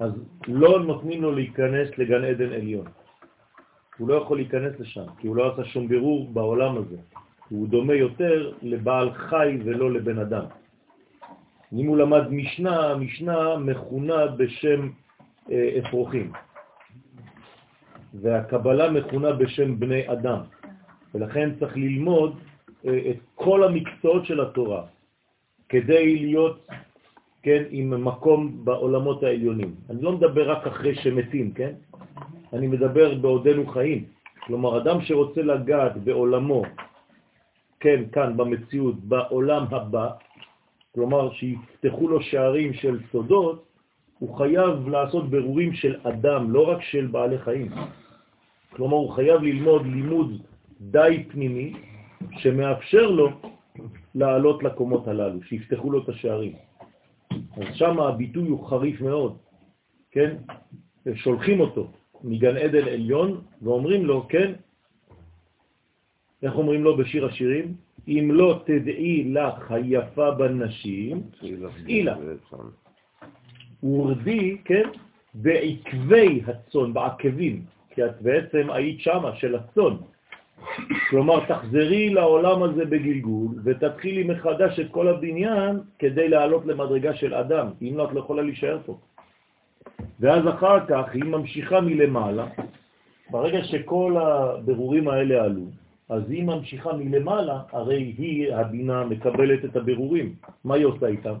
אז 0.00 0.12
לא 0.48 0.80
נותנים 0.84 1.22
לו 1.22 1.32
להיכנס 1.32 1.88
לגן 1.98 2.24
עדן 2.24 2.52
עליון. 2.52 2.86
הוא 3.98 4.08
לא 4.08 4.14
יכול 4.14 4.36
להיכנס 4.36 4.80
לשם, 4.80 5.06
כי 5.18 5.26
הוא 5.26 5.36
לא 5.36 5.52
עשה 5.52 5.64
שום 5.64 5.88
בירור 5.88 6.28
בעולם 6.32 6.76
הזה. 6.76 6.96
הוא 7.48 7.68
דומה 7.68 7.94
יותר 7.94 8.52
לבעל 8.62 9.12
חי 9.12 9.58
ולא 9.64 9.92
לבן 9.92 10.18
אדם. 10.18 10.44
אם 11.72 11.86
הוא 11.86 11.96
למד 11.96 12.30
משנה, 12.30 12.90
המשנה 12.90 13.56
מכונה 13.56 14.26
בשם 14.26 14.88
אה, 15.50 15.78
אפרוחים, 15.78 16.32
והקבלה 18.14 18.90
מכונה 18.90 19.32
בשם 19.32 19.80
בני 19.80 20.12
אדם, 20.12 20.40
ולכן 21.14 21.50
צריך 21.60 21.76
ללמוד 21.76 22.38
אה, 22.86 22.98
את 23.10 23.16
כל 23.34 23.64
המקצועות 23.64 24.24
של 24.26 24.40
התורה, 24.40 24.82
כדי 25.68 26.16
להיות 26.16 26.66
כן, 27.42 27.62
עם 27.70 28.04
מקום 28.04 28.64
בעולמות 28.64 29.22
העליונים. 29.22 29.74
אני 29.90 30.02
לא 30.02 30.12
מדבר 30.12 30.50
רק 30.50 30.66
אחרי 30.66 30.94
שמתים, 30.94 31.52
כן? 31.52 31.72
אני 32.52 32.66
מדבר 32.66 33.14
בעודנו 33.14 33.66
חיים. 33.66 34.04
כלומר, 34.40 34.78
אדם 34.78 35.00
שרוצה 35.00 35.42
לגעת 35.42 35.96
בעולמו, 35.96 36.62
כן, 37.80 38.02
כאן 38.12 38.36
במציאות, 38.36 38.94
בעולם 39.04 39.64
הבא, 39.70 40.10
כלומר 40.94 41.32
שיפתחו 41.32 42.08
לו 42.08 42.22
שערים 42.22 42.72
של 42.72 42.98
סודות, 43.12 43.64
הוא 44.18 44.36
חייב 44.38 44.88
לעשות 44.88 45.30
ברורים 45.30 45.72
של 45.72 45.96
אדם, 46.02 46.50
לא 46.50 46.68
רק 46.68 46.82
של 46.82 47.06
בעלי 47.06 47.38
חיים. 47.38 47.70
כלומר, 48.70 48.96
הוא 48.96 49.12
חייב 49.12 49.42
ללמוד 49.42 49.86
לימוד 49.86 50.42
די 50.80 51.24
פנימי, 51.28 51.72
שמאפשר 52.38 53.10
לו 53.10 53.28
לעלות 54.14 54.62
לקומות 54.62 55.08
הללו, 55.08 55.42
שיפתחו 55.42 55.90
לו 55.90 56.02
את 56.02 56.08
השערים. 56.08 56.52
אז 57.30 57.64
שם 57.74 58.00
הביטוי 58.00 58.48
הוא 58.48 58.68
חריף 58.68 59.00
מאוד, 59.00 59.38
כן? 60.10 60.36
שולחים 61.14 61.60
אותו 61.60 61.90
מגן 62.24 62.56
עדן 62.56 62.88
עליון 62.88 63.40
ואומרים 63.62 64.06
לו, 64.06 64.26
כן, 64.28 64.52
איך 66.42 66.54
אומרים 66.54 66.84
לו 66.84 66.96
בשיר 66.96 67.26
השירים? 67.26 67.74
אם 68.08 68.30
לא 68.32 68.60
תדעי 68.64 69.24
לך 69.24 69.70
היפה 69.70 70.30
בנשים, 70.30 71.22
צאי 71.40 72.02
לה. 72.02 72.16
ורדי, 73.82 74.56
כן, 74.64 74.88
בעקבי 75.34 76.40
הצון, 76.46 76.94
בעקבים, 76.94 77.62
כי 77.90 78.04
את 78.04 78.22
בעצם 78.22 78.70
היית 78.70 79.00
שמה 79.00 79.36
של 79.36 79.54
הצון. 79.54 79.98
כלומר, 81.10 81.44
תחזרי 81.46 82.10
לעולם 82.10 82.62
הזה 82.62 82.84
בגלגול 82.84 83.48
ותתחילי 83.64 84.24
מחדש 84.24 84.80
את 84.80 84.90
כל 84.90 85.08
הבניין 85.08 85.80
כדי 85.98 86.28
לעלות 86.28 86.66
למדרגה 86.66 87.14
של 87.14 87.34
אדם, 87.34 87.66
אם 87.82 87.94
לא, 87.96 88.04
את 88.04 88.12
לא 88.12 88.20
יכולה 88.20 88.42
להישאר 88.42 88.78
פה. 88.86 88.98
ואז 90.20 90.48
אחר 90.48 90.86
כך 90.86 91.04
היא 91.12 91.24
ממשיכה 91.24 91.80
מלמעלה, 91.80 92.46
ברגע 93.30 93.64
שכל 93.64 94.16
הבירורים 94.16 95.08
האלה 95.08 95.44
עלו, 95.44 95.64
אז 96.08 96.30
היא 96.30 96.44
ממשיכה 96.44 96.92
מלמעלה, 96.92 97.62
הרי 97.72 98.14
היא, 98.18 98.54
הבינה, 98.54 99.04
מקבלת 99.04 99.64
את 99.64 99.76
הבירורים. 99.76 100.34
מה 100.64 100.74
היא 100.74 100.84
עושה 100.84 101.06
איתם? 101.06 101.34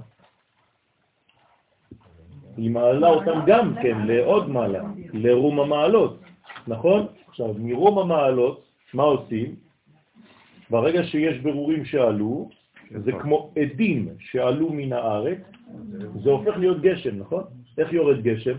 היא 2.56 2.70
מעלה 2.70 3.08
אותם 3.08 3.40
גם 3.46 3.74
כן 3.82 4.06
לעוד 4.06 4.50
מעלה, 4.50 4.82
לרום 5.12 5.60
המעלות, 5.60 6.20
נכון? 6.66 7.06
עכשיו, 7.28 7.54
מרום 7.58 7.98
המעלות, 7.98 8.64
מה 8.94 9.02
עושים? 9.02 9.54
ברגע 10.70 11.04
שיש 11.04 11.38
ברורים 11.38 11.84
שעלו, 11.84 12.48
זה 12.90 13.12
כמו 13.12 13.52
עדים 13.56 14.08
שעלו 14.18 14.72
מן 14.72 14.92
הארץ, 14.92 15.38
זה 16.22 16.30
הופך 16.30 16.56
להיות 16.56 16.80
גשם, 16.80 17.18
נכון? 17.18 17.44
איך 17.78 17.92
יורד 17.92 18.22
גשם? 18.22 18.56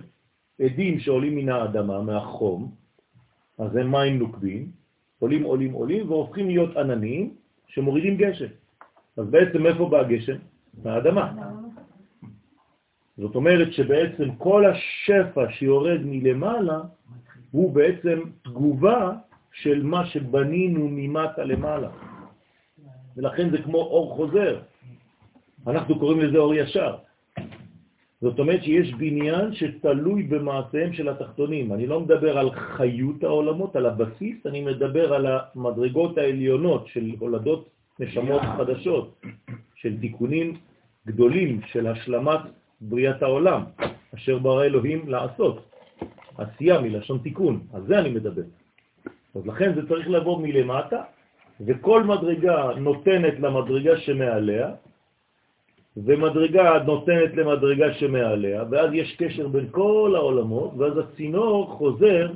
עדים 0.62 1.00
שעולים 1.00 1.36
מן 1.36 1.50
האדמה, 1.50 2.02
מהחום, 2.02 2.72
אז 3.58 3.76
הם 3.76 3.92
מים 3.92 4.20
נוקבים, 4.20 4.79
עולים, 5.20 5.44
עולים, 5.44 5.72
עולים, 5.72 6.12
והופכים 6.12 6.48
להיות 6.48 6.78
עננים 6.78 7.34
שמורידים 7.68 8.18
גשם. 8.18 8.52
אז 9.18 9.26
בעצם 9.30 9.66
איפה 9.66 9.90
בא 9.90 10.00
הגשם? 10.00 10.38
מהאדמה. 10.84 11.34
זאת 13.18 13.36
אומרת 13.36 13.74
שבעצם 13.74 14.36
כל 14.38 14.66
השפע 14.66 15.52
שיורד 15.52 16.00
מלמעלה 16.06 16.80
הוא 17.52 17.72
בעצם 17.72 18.20
תגובה 18.44 19.14
של 19.52 19.84
מה 19.84 20.06
שבנינו 20.06 20.88
ממטה 20.92 21.44
למעלה. 21.44 21.90
ולכן 23.18 23.50
זה 23.50 23.58
כמו 23.58 23.78
אור 23.78 24.16
חוזר. 24.16 24.60
אנחנו 25.68 26.00
קוראים 26.00 26.20
לזה 26.20 26.38
אור 26.38 26.54
ישר. 26.56 26.96
זאת 28.22 28.40
אומרת 28.40 28.64
שיש 28.64 28.94
בניין 28.94 29.56
שתלוי 29.56 30.24
במעשיהם 30.24 30.94
של 30.94 31.10
התחתונים. 31.10 31.74
אני 31.74 31.88
לא 31.88 32.00
מדבר 32.00 32.38
על 32.38 32.52
חיות 32.52 33.24
העולמות, 33.24 33.76
על 33.76 33.86
הבסיס, 33.86 34.46
אני 34.46 34.62
מדבר 34.62 35.14
על 35.14 35.26
המדרגות 35.28 36.18
העליונות 36.18 36.88
של 36.88 37.12
הולדות 37.20 37.70
נשמות 38.00 38.42
חדשות, 38.58 39.22
של 39.76 40.00
תיקונים 40.00 40.58
גדולים, 41.08 41.62
של 41.72 41.88
השלמת 41.88 42.40
בריאת 42.82 43.24
העולם, 43.24 43.64
אשר 44.16 44.38
ברא 44.40 44.64
אלוהים 44.64 45.10
לעשות. 45.10 45.66
עשייה 46.38 46.82
מלשון 46.82 47.18
תיקון, 47.18 47.60
על 47.74 47.82
זה 47.88 48.00
אני 48.00 48.10
מדבר. 48.10 48.48
אז 49.36 49.46
לכן 49.46 49.76
זה 49.76 49.88
צריך 49.88 50.10
לבוא 50.10 50.42
מלמטה, 50.42 51.02
וכל 51.66 52.04
מדרגה 52.04 52.72
נותנת 52.78 53.40
למדרגה 53.40 53.98
שמעליה, 53.98 54.72
ומדרגה 56.06 56.84
נותנת 56.86 57.34
למדרגה 57.36 57.94
שמעליה, 57.94 58.64
ואז 58.72 58.90
יש 58.94 59.16
קשר 59.16 59.48
בין 59.48 59.68
כל 59.72 60.14
העולמות, 60.16 60.72
ואז 60.78 60.98
הצינור 60.98 61.68
חוזר 61.78 62.32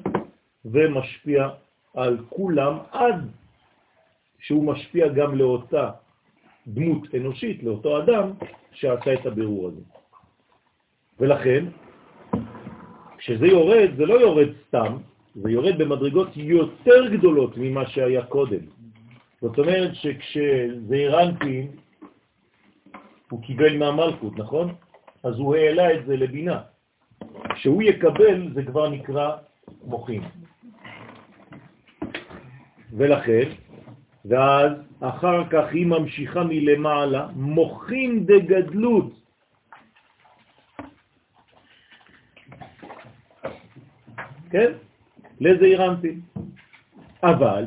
ומשפיע 0.66 1.50
על 1.96 2.18
כולם 2.30 2.78
עד 2.92 3.30
שהוא 4.40 4.64
משפיע 4.64 5.08
גם 5.08 5.36
לאותה 5.36 5.90
דמות 6.68 7.16
אנושית, 7.16 7.64
לאותו 7.64 8.04
אדם 8.04 8.32
שעשה 8.72 9.14
את 9.14 9.26
הבירור 9.26 9.68
הזה. 9.68 9.82
ולכן, 11.20 11.66
כשזה 13.18 13.48
יורד, 13.48 13.90
זה 13.98 14.06
לא 14.06 14.14
יורד 14.14 14.48
סתם, 14.68 14.98
זה 15.36 15.52
יורד 15.52 15.78
במדרגות 15.78 16.38
יותר 16.38 17.08
גדולות 17.14 17.58
ממה 17.58 17.88
שהיה 17.88 18.26
קודם. 18.26 18.60
זאת 19.42 19.60
אומרת 19.60 19.96
שכשזעיר 19.96 21.22
אנפין 21.24 21.68
הוא 23.30 23.42
קיבל 23.44 23.78
מהמלכות, 23.78 24.38
נכון? 24.38 24.76
אז 25.24 25.36
הוא 25.36 25.56
העלה 25.56 25.94
את 25.94 26.06
זה 26.06 26.18
לבינה. 26.18 26.62
כשהוא 27.56 27.84
יקבל 27.84 28.54
זה 28.54 28.64
כבר 28.64 28.90
נקרא 28.90 29.32
מוחין. 29.84 30.24
ולכן, 32.94 33.50
ואז 34.26 34.72
אחר 35.00 35.50
כך 35.50 35.66
היא 35.72 35.86
ממשיכה 35.86 36.44
מלמעלה, 36.44 37.28
מוחין 37.36 38.26
דגדלות. 38.26 39.14
כן? 44.52 44.72
לזעיר 45.40 45.86
אנפין. 45.86 46.22
אבל 47.24 47.66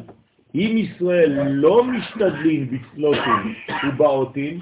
אם 0.54 0.74
ישראל 0.76 1.32
לא 1.48 1.84
משתדלים 1.84 2.70
בצלוטים 2.70 3.54
ובעותים, 3.88 4.60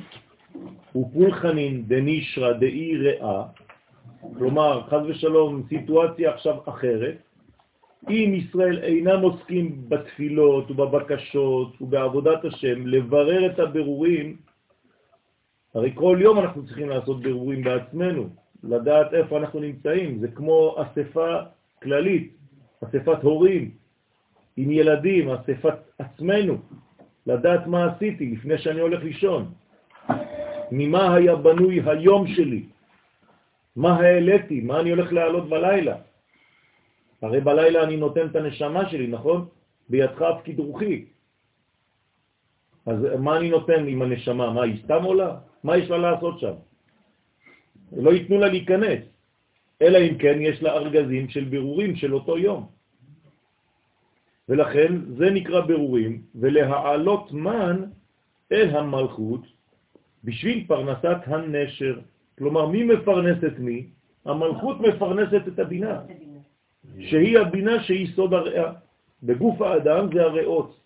ופולחנין 0.96 1.82
דנישרא 1.86 2.52
דאי 2.52 2.96
ראה, 2.96 3.44
כלומר, 4.38 4.82
חז 4.88 5.06
ושלום, 5.06 5.62
סיטואציה 5.68 6.30
עכשיו 6.34 6.54
אחרת, 6.68 7.16
אם 8.10 8.34
ישראל 8.34 8.78
אינם 8.78 9.20
עוסקים 9.20 9.88
בתפילות 9.88 10.70
ובבקשות 10.70 11.82
ובעבודת 11.82 12.44
השם, 12.44 12.86
לברר 12.86 13.46
את 13.46 13.58
הבירורים, 13.58 14.36
הרי 15.74 15.90
כל 15.94 16.18
יום 16.20 16.38
אנחנו 16.38 16.66
צריכים 16.66 16.88
לעשות 16.88 17.20
בירורים 17.20 17.64
בעצמנו, 17.64 18.28
לדעת 18.64 19.14
איפה 19.14 19.38
אנחנו 19.38 19.60
נמצאים, 19.60 20.18
זה 20.18 20.28
כמו 20.28 20.76
אספה 20.82 21.36
כללית, 21.82 22.32
אספת 22.84 23.22
הורים, 23.22 23.70
עם 24.56 24.70
ילדים, 24.70 25.30
אספת 25.30 25.74
עצמנו, 25.98 26.56
לדעת 27.26 27.66
מה 27.66 27.92
עשיתי 27.92 28.26
לפני 28.26 28.58
שאני 28.58 28.80
הולך 28.80 29.02
לישון. 29.02 29.52
ממה 30.74 31.14
היה 31.14 31.36
בנוי 31.36 31.80
היום 31.86 32.26
שלי, 32.26 32.62
מה 33.76 33.96
העליתי, 33.96 34.60
מה 34.60 34.80
אני 34.80 34.90
הולך 34.90 35.12
לעלות 35.12 35.48
בלילה. 35.48 35.96
הרי 37.22 37.40
בלילה 37.40 37.82
אני 37.82 37.96
נותן 37.96 38.26
את 38.26 38.36
הנשמה 38.36 38.90
שלי, 38.90 39.06
נכון? 39.06 39.46
בידך 39.88 40.22
הפקיד 40.22 40.58
רוחי. 40.58 41.04
אז 42.86 42.98
מה 43.18 43.36
אני 43.36 43.48
נותן 43.50 43.86
עם 43.88 44.02
הנשמה? 44.02 44.50
מה, 44.50 44.62
היא 44.62 44.82
סתם 44.84 45.02
עולה? 45.04 45.30
מה 45.64 45.76
יש 45.76 45.90
לה 45.90 45.98
לעשות 45.98 46.40
שם? 46.40 46.54
לא 47.96 48.10
ייתנו 48.10 48.38
לה 48.38 48.48
להיכנס, 48.48 49.00
אלא 49.82 49.98
אם 49.98 50.14
כן 50.18 50.36
יש 50.40 50.62
לה 50.62 50.72
ארגזים 50.72 51.28
של 51.28 51.44
בירורים 51.44 51.96
של 51.96 52.14
אותו 52.14 52.38
יום. 52.38 52.66
ולכן 54.48 54.92
זה 55.16 55.30
נקרא 55.30 55.60
בירורים, 55.60 56.22
ולהעלות 56.34 57.32
מן 57.32 57.84
אל 58.52 58.76
המלכות 58.76 59.42
בשביל 60.24 60.64
פרנסת 60.66 61.18
הנשר. 61.26 61.98
כלומר, 62.38 62.66
מי 62.66 62.84
מפרנס 62.84 63.44
את 63.44 63.58
מי? 63.58 63.86
המלכות 64.24 64.80
מפרנסת 64.80 65.48
את 65.48 65.58
הבינה, 65.58 66.00
שהיא 66.98 67.38
הבינה 67.38 67.82
שהיא 67.82 68.08
סוד 68.16 68.34
הריאה. 68.34 68.72
בגוף 69.22 69.62
האדם 69.62 70.08
זה 70.14 70.22
הריאות. 70.22 70.80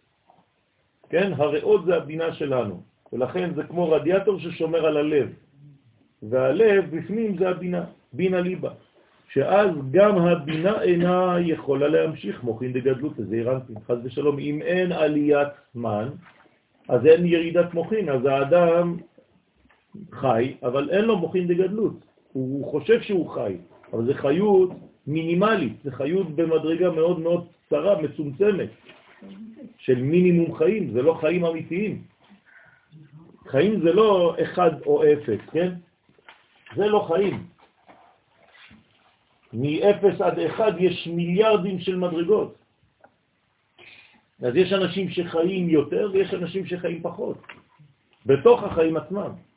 כן? 1.09 1.33
הריאות 1.37 1.85
זה 1.85 1.97
הבינה 1.97 2.33
שלנו, 2.33 2.83
ולכן 3.13 3.55
זה 3.55 3.63
כמו 3.63 3.91
רדיאטור 3.91 4.39
ששומר 4.39 4.87
על 4.87 4.97
הלב, 4.97 5.29
והלב 6.23 6.97
בפנים 6.97 7.39
זה 7.39 7.49
הבינה, 7.49 7.85
בינה 8.13 8.41
ליבה, 8.41 8.71
שאז 9.33 9.71
גם 9.91 10.19
הבינה 10.19 10.83
אינה 10.83 11.37
יכולה 11.41 11.89
להמשיך 11.89 12.45
מוכין 12.45 12.73
דגדלות, 12.73 13.13
זה 13.17 13.35
אירנטי, 13.35 13.73
חז 13.87 13.99
ושלום, 14.05 14.39
אם 14.39 14.63
אין 14.63 14.93
עליית 14.93 15.49
מן, 15.75 16.09
אז 16.89 17.07
אין 17.07 17.27
ירידת 17.27 17.75
מוכין, 17.75 18.09
אז 18.09 18.25
האדם 18.25 18.97
חי, 20.13 20.57
אבל 20.63 20.91
אין 20.91 21.05
לו 21.05 21.19
מוחין 21.19 21.47
דגדלות. 21.47 21.97
הוא 22.33 22.71
חושב 22.71 23.03
שהוא 23.03 23.31
חי, 23.31 23.57
אבל 23.93 24.05
זה 24.05 24.15
חיות 24.15 24.71
מינימלית, 25.07 25.73
זה 25.85 25.93
חיות 25.93 26.37
במדרגה 26.37 26.91
מאוד 26.91 27.21
מאוד 27.21 27.47
קצרה, 27.67 28.03
מצומצמת, 28.03 28.69
של 29.79 30.03
מינימום 30.03 30.55
חיים, 30.57 30.93
זה 30.93 31.03
לא 31.03 31.15
חיים 31.21 31.45
אמיתיים. 31.45 32.03
חיים 33.47 33.81
זה 33.81 33.93
לא 33.93 34.37
אחד 34.43 34.83
או 34.87 35.03
אפס, 35.05 35.41
כן? 35.53 35.73
זה 36.77 36.87
לא 36.87 37.09
חיים. 37.09 37.47
מ-0 39.53 40.25
עד 40.25 40.39
1 40.39 40.75
יש 40.79 41.07
מיליארדים 41.07 41.81
של 41.81 41.97
מדרגות. 41.97 42.55
אז 44.43 44.57
יש 44.57 44.73
אנשים 44.73 45.11
שחיים 45.11 45.69
יותר 45.69 46.11
ויש 46.13 46.35
אנשים 46.35 46.67
שחיים 46.67 47.03
פחות, 47.03 47.39
בתוך 48.27 48.63
החיים 48.63 48.97
עצמם. 48.97 49.48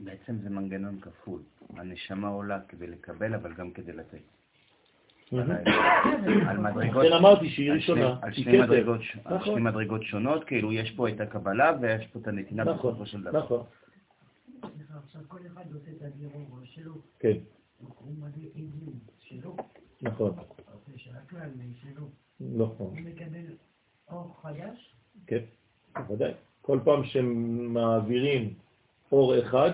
בעצם 0.00 0.36
זה 0.42 0.50
מנגנון 0.50 1.00
כפול. 1.00 1.42
הנשמה 1.76 2.28
עולה 2.28 2.60
כדי 2.68 2.86
לקבל, 2.86 3.34
אבל 3.34 3.54
גם 3.54 3.70
כדי 3.70 3.92
לתת. 3.92 4.18
על 6.48 6.58
מדרגות... 6.58 7.02
כן, 7.06 7.12
אמרתי 7.12 7.50
שהיא 7.50 7.72
ראשונה. 7.72 8.16
על 8.22 8.32
שני 8.32 8.58
נכון. 9.24 9.62
מדרגות 9.62 10.02
שונות, 10.02 10.44
כאילו 10.44 10.72
יש 10.72 10.90
פה 10.96 11.08
את 11.08 11.20
הקבלה 11.20 11.72
ויש 11.80 12.06
פה 12.06 12.18
את 12.18 12.28
הנתינה 12.28 12.64
נכון, 12.64 12.92
בסופו 12.92 13.06
של 13.06 13.22
דבר. 13.22 13.38
נכון. 13.38 13.64
עכשיו 15.04 15.22
כל 15.28 15.38
אחד 15.46 15.72
עושה 15.74 15.90
את 15.96 16.02
הבירור 16.02 16.58
שלו. 16.64 16.94
כן. 17.18 17.36
הוא 17.78 18.14
מביא 18.18 18.48
עדים 18.54 18.92
שלו. 19.18 19.56
נכון. 20.02 20.34
של 20.96 21.10
הכלל 21.16 21.50
שלו. 21.82 22.08
נכון. 22.40 22.86
הוא 22.86 22.98
מקבל 23.00 23.54
אור 24.10 24.36
חדש? 24.42 24.94
כן, 25.26 25.44
בוודאי. 25.94 26.32
כל 26.62 26.78
פעם 26.84 27.04
שמעבירים 27.04 28.54
אור 29.12 29.38
אחד, 29.38 29.70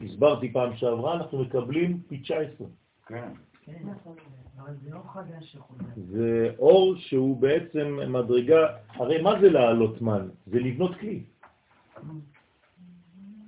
הסברתי 0.00 0.52
פעם 0.52 0.76
שעברה, 0.76 1.14
אנחנו 1.14 1.42
מקבלים 1.42 2.00
פי 2.08 2.18
19. 2.18 2.66
כן. 3.06 3.28
כן, 3.64 3.78
נכון. 3.84 4.16
אבל 4.58 4.74
זה 4.82 4.96
אור 4.96 5.12
חדש 5.12 5.52
שחוזר. 5.52 5.84
זה 5.96 6.50
אור 6.58 6.96
שהוא 6.96 7.36
בעצם 7.40 7.98
מדרגה, 8.12 8.76
הרי 8.88 9.22
מה 9.22 9.40
זה 9.40 9.50
לעלות 9.50 10.02
מן? 10.02 10.28
זה 10.46 10.58
לבנות 10.58 10.96
כלי. 11.00 11.24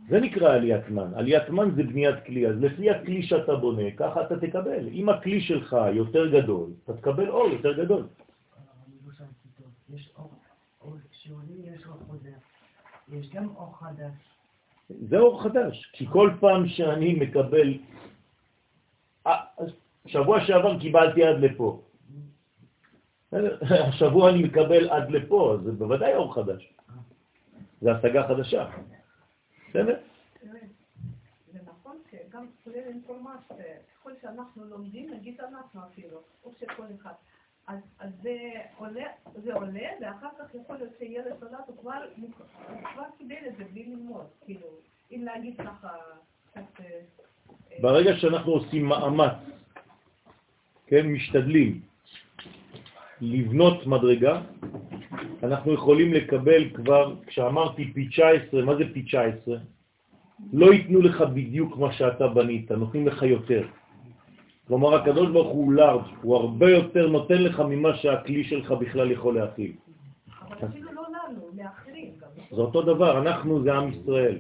זה 0.09 0.21
נקרא 0.21 0.55
עליית 0.55 0.89
מן. 0.89 1.15
עליית 1.15 1.49
מן 1.49 1.71
זה 1.77 1.83
בניית 1.83 2.25
כלי, 2.27 2.47
אז 2.47 2.57
לפי 2.61 2.91
הכלי 2.91 3.23
שאתה 3.23 3.57
בונה, 3.57 3.91
ככה 3.97 4.23
אתה 4.27 4.41
תקבל. 4.41 4.89
אם 4.89 5.09
הכלי 5.09 5.41
שלך 5.41 5.77
יותר 5.95 6.41
גדול, 6.41 6.71
אתה 6.85 6.97
תקבל 6.97 7.29
אור 7.29 7.49
יותר 7.49 7.85
גדול. 7.85 8.07
יש 9.89 10.13
אור, 10.17 10.97
כשעולים 11.11 11.61
יש 11.75 11.87
אור 11.87 11.97
חוזר. 12.07 12.39
יש 13.09 13.31
גם 13.31 13.49
אור 13.57 13.79
חדש. 13.79 14.28
זה 14.89 15.19
אור 15.19 15.43
חדש, 15.43 15.91
כי 15.93 16.07
כל 16.13 16.31
פעם 16.41 16.69
שאני 16.69 17.15
מקבל... 17.15 17.79
אה, 19.27 19.45
שבוע 20.07 20.41
שעבר 20.47 20.81
קיבלתי 20.81 21.25
עד 21.25 21.37
לפה. 21.41 21.83
השבוע 23.89 24.31
אני 24.31 24.43
מקבל 24.43 24.91
עד 24.91 25.11
לפה, 25.11 25.57
זה 25.65 25.73
בוודאי 25.73 26.15
אור 26.15 26.35
חדש. 26.35 26.73
זה 27.81 27.93
השגה 27.93 28.29
חדשה. 28.29 28.71
בסדר? 29.69 30.01
זה 31.53 31.59
נכון 31.65 31.97
שגם 32.11 32.47
כולל 32.65 32.77
אינפורמציה, 32.87 33.57
ככל 33.95 34.11
שאנחנו 34.23 34.65
לומדים, 34.65 35.15
נגיד 35.15 35.41
אנחנו 35.41 35.81
אפילו, 35.93 36.19
או 36.45 36.53
שכל 36.61 36.87
אחד. 37.01 37.13
אז, 37.69 37.79
אז 37.99 38.11
זה, 38.23 38.39
עולה, 38.79 39.05
זה 39.45 39.55
עולה, 39.55 39.89
ואחר 40.01 40.29
כך 40.39 40.55
יכול 40.63 40.77
להיות 40.77 40.93
שילד 40.99 41.25
נולד, 41.41 41.55
הוא 41.67 41.77
כבר, 41.81 42.01
הוא 42.19 42.29
כבר 42.95 43.03
קיבל 43.19 43.49
את 43.49 43.57
זה 43.59 43.65
בלי 43.73 43.85
ללמוד, 43.85 44.27
כאילו, 44.45 44.67
אם 45.13 45.23
להגיד 45.25 45.55
ככה, 45.59 45.89
קצת... 46.51 46.81
אה, 46.81 47.01
ברגע 47.81 48.17
שאנחנו 48.17 48.53
עושים 48.53 48.87
מאמץ, 48.87 49.33
כן, 50.87 51.07
משתדלים 51.07 51.81
לבנות 53.21 53.87
מדרגה, 53.87 54.41
אנחנו 55.43 55.73
יכולים 55.73 56.13
לקבל 56.13 56.71
כבר, 56.75 57.15
כשאמרתי 57.27 57.93
פי 57.93 58.09
19, 58.09 58.65
מה 58.65 58.77
זה 58.77 58.85
פי 58.93 59.03
19? 59.03 59.57
לא 60.53 60.73
ייתנו 60.73 61.01
לך 61.01 61.21
בדיוק 61.21 61.77
מה 61.77 61.93
שאתה 61.93 62.29
בנית, 62.29 62.73
נותנים 62.73 63.07
לך 63.07 63.23
יותר. 63.23 63.67
כלומר, 64.69 64.95
הקדוש 64.95 65.29
ברוך 65.29 65.49
הוא 65.49 65.73
לארג', 65.73 66.03
הוא 66.23 66.37
הרבה 66.37 66.71
יותר 66.71 67.09
נותן 67.09 67.43
לך 67.43 67.63
ממה 67.69 67.97
שהכלי 67.97 68.45
שלך 68.45 68.73
בכלל 68.73 69.11
יכול 69.11 69.35
להכיל. 69.35 69.73
אבל 70.49 70.69
אפילו 70.69 70.93
לא 70.93 71.03
לנו, 71.03 71.41
לאחרים 71.57 72.11
זה 72.51 72.61
אותו 72.61 72.83
דבר, 72.83 73.19
אנחנו 73.19 73.63
זה 73.63 73.75
עם 73.75 73.89
ישראל. 73.89 74.39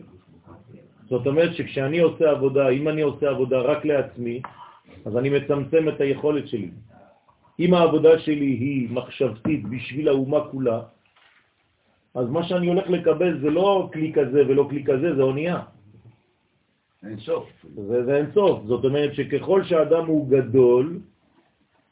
זאת 1.08 1.26
אומרת 1.26 1.54
שכשאני 1.54 1.98
עושה 1.98 2.30
עבודה, 2.30 2.68
אם 2.68 2.88
אני 2.88 3.02
עושה 3.02 3.30
עבודה 3.30 3.58
רק 3.60 3.84
לעצמי, 3.84 4.40
אז 5.04 5.16
אני 5.16 5.30
מצמצם 5.30 5.88
את 5.88 6.00
היכולת 6.00 6.48
שלי. 6.48 6.70
אם 7.60 7.74
העבודה 7.74 8.18
שלי 8.18 8.46
היא 8.46 8.88
מחשבתית 8.90 9.68
בשביל 9.68 10.08
האומה 10.08 10.40
כולה, 10.50 10.80
אז 12.14 12.28
מה 12.28 12.42
שאני 12.42 12.66
הולך 12.66 12.90
לקבל 12.90 13.40
זה 13.40 13.50
לא 13.50 13.90
כלי 13.92 14.12
כזה 14.12 14.42
ולא 14.48 14.66
כלי 14.70 14.84
כזה, 14.84 15.16
זה 15.16 15.22
אונייה. 15.22 15.60
אין. 17.02 17.16
זה, 17.74 18.04
זה 18.04 18.16
אין 18.16 18.26
סוף. 18.34 18.64
זאת 18.64 18.84
אומרת 18.84 19.14
שככל 19.14 19.64
שאדם 19.64 20.06
הוא 20.06 20.28
גדול, 20.28 20.98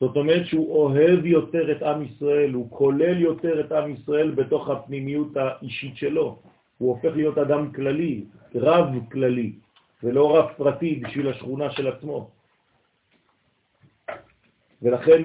זאת 0.00 0.16
אומרת 0.16 0.46
שהוא 0.46 0.74
אוהב 0.74 1.26
יותר 1.26 1.72
את 1.72 1.82
עם 1.82 2.02
ישראל, 2.02 2.52
הוא 2.52 2.70
כולל 2.70 3.20
יותר 3.20 3.60
את 3.60 3.72
עם 3.72 3.94
ישראל 3.94 4.30
בתוך 4.30 4.70
הפנימיות 4.70 5.36
האישית 5.36 5.96
שלו. 5.96 6.38
הוא 6.78 6.90
הופך 6.90 7.16
להיות 7.16 7.38
אדם 7.38 7.72
כללי, 7.72 8.24
רב 8.54 8.88
כללי, 9.12 9.52
ולא 10.02 10.36
רב 10.36 10.48
פרטי 10.56 10.94
בשביל 10.94 11.28
השכונה 11.28 11.70
של 11.70 11.88
עצמו. 11.88 12.30
ולכן 14.82 15.22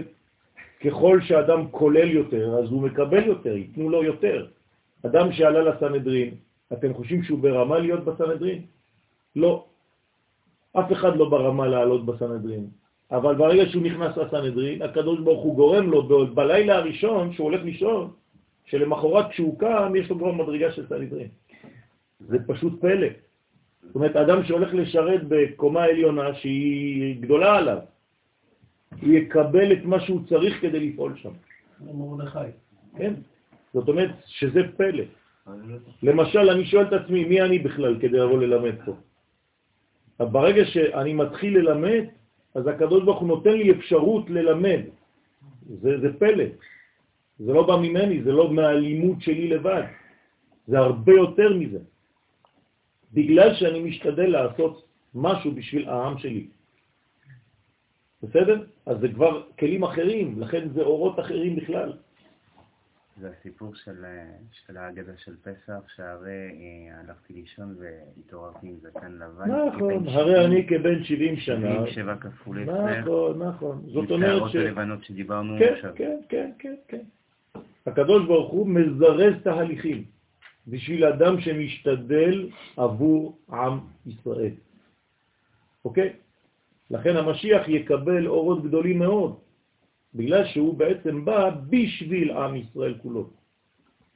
ככל 0.86 1.22
שאדם 1.22 1.72
כולל 1.72 2.10
יותר, 2.12 2.58
אז 2.64 2.70
הוא 2.72 2.82
מקבל 2.82 3.24
יותר, 3.26 3.58
ייתנו 3.58 3.90
לו 3.90 4.04
יותר. 4.04 4.48
אדם 5.06 5.32
שעלה 5.32 5.62
לסנהדרין, 5.62 6.36
אתם 6.74 6.94
חושבים 6.94 7.24
שהוא 7.24 7.40
ברמה 7.40 7.80
להיות 7.80 8.06
בסנהדרין? 8.06 8.62
לא. 9.36 9.66
אף 10.74 10.92
אחד 10.92 11.16
לא 11.16 11.30
ברמה 11.30 11.68
לעלות 11.68 12.06
בסנהדרין. 12.06 12.68
אבל 13.12 13.36
ברגע 13.36 13.66
שהוא 13.70 13.84
נכנס 13.84 14.18
לסנהדרין, 14.18 14.82
הקדוש 14.82 15.20
ברוך 15.20 15.44
הוא 15.44 15.56
גורם 15.56 15.90
לו 15.90 16.28
בלילה 16.34 16.76
הראשון, 16.76 17.34
שהוא 17.34 17.46
הולך 17.46 17.64
לישון, 17.64 18.12
שלמחרת 18.66 19.30
כשהוא 19.30 19.60
קם, 19.60 19.94
יש 19.96 20.10
לו 20.10 20.18
כבר 20.18 20.32
מדרגה 20.32 20.72
של 20.72 20.88
סנהדרין. 20.88 21.28
זה 22.20 22.38
פשוט 22.48 22.82
פלא. 22.82 23.08
זאת 23.84 23.96
אומרת, 23.96 24.16
אדם 24.16 24.44
שהולך 24.44 24.74
לשרת 24.74 25.22
בקומה 25.28 25.84
עליונה 25.84 26.34
שהיא 26.34 27.22
גדולה 27.22 27.58
עליו, 27.58 27.78
הוא 29.02 29.14
יקבל 29.14 29.74
את 29.74 29.86
מה 29.86 30.00
שהוא 30.00 30.22
צריך 30.30 30.62
כדי 30.62 30.80
לפעול 30.80 31.16
שם. 31.18 31.32
מרדכי. 31.82 32.40
כן? 32.98 33.14
זאת 33.74 33.90
אומרת 33.90 34.10
שזה 34.26 34.62
פלא. 34.78 35.04
למשל, 36.04 36.50
אני 36.50 36.66
שואל 36.66 36.86
את 36.86 36.94
עצמי, 36.94 37.26
מי 37.26 37.42
אני 37.42 37.60
בכלל 37.60 38.00
כדי 38.00 38.18
לבוא 38.18 38.40
ללמד 38.42 38.76
פה? 38.86 38.96
ברגע 40.26 40.66
שאני 40.66 41.14
מתחיל 41.14 41.58
ללמד, 41.58 42.04
אז 42.56 42.68
הקדוש 42.68 43.04
ברוך 43.04 43.20
הוא 43.20 43.28
נותן 43.28 43.52
לי 43.52 43.72
אפשרות 43.72 44.30
ללמד. 44.30 44.82
זה, 45.82 46.00
זה 46.02 46.20
פלא. 46.20 46.44
זה 47.40 47.54
לא 47.54 47.68
בא 47.68 47.76
ממני, 47.76 48.24
זה 48.24 48.32
לא 48.32 48.54
מהלימוד 48.54 49.22
שלי 49.22 49.48
לבד. 49.48 49.84
זה 50.68 50.78
הרבה 50.80 51.14
יותר 51.14 51.58
מזה. 51.58 51.80
בגלל 53.14 53.56
שאני 53.56 53.80
משתדל 53.80 54.30
לעשות 54.30 54.86
משהו 55.16 55.52
בשביל 55.52 55.90
העם 55.90 56.18
שלי. 56.18 56.48
בסדר? 58.24 58.66
אז 58.86 59.00
זה 59.00 59.08
כבר 59.08 59.44
כלים 59.60 59.84
אחרים, 59.84 60.42
לכן 60.42 60.70
זה 60.70 60.82
אורות 60.82 61.20
אחרים 61.20 61.56
בכלל. 61.56 61.94
זה 63.22 63.30
הסיפור 63.40 63.76
של, 63.76 64.06
של 64.52 64.78
ההגדה 64.78 65.12
של 65.18 65.36
פסח, 65.44 65.80
שהרי 65.96 66.30
אה, 66.30 67.00
הלכתי 67.00 67.34
לישון 67.34 67.76
והתעוררתי 67.80 68.68
עם 68.68 68.76
זקן 68.82 69.12
לבן. 69.12 69.52
נכון, 69.52 70.08
הרי 70.08 70.46
אני 70.46 70.68
כבן 70.68 71.04
70 71.04 71.36
שנה. 71.36 71.74
77 71.86 72.16
כפול 72.16 72.64
10. 72.64 73.02
נכון, 73.02 73.44
נכון. 73.44 73.82
זאת 73.86 74.12
אומרת 74.12 74.42
ש... 74.42 74.42
עם 74.42 74.50
שערות 74.52 74.56
הלבנות 74.56 75.04
שדיברנו 75.04 75.56
כן, 75.60 75.74
עכשיו. 75.74 75.92
כן, 75.96 76.18
כן, 76.30 76.52
כן, 76.60 76.76
כן. 76.88 77.02
הקדוש 77.86 78.28
ברוך 78.28 78.52
הוא 78.52 78.68
מזרז 78.68 79.34
תהליכים 79.44 80.04
בשביל 80.68 81.06
אדם 81.06 81.42
שמשתדל 81.42 82.50
עבור 82.78 83.38
עם 83.52 83.80
ישראל. 84.06 84.54
אוקיי? 85.86 86.14
לכן 86.92 87.16
המשיח 87.16 87.68
יקבל 87.68 88.28
אורות 88.28 88.64
גדולים 88.64 89.00
מאוד, 89.00 89.36
בגלל 90.16 90.46
שהוא 90.46 90.78
בעצם 90.78 91.26
בא 91.26 91.50
בשביל 91.70 92.32
עם 92.32 92.56
ישראל 92.56 92.96
כולו. 93.02 93.30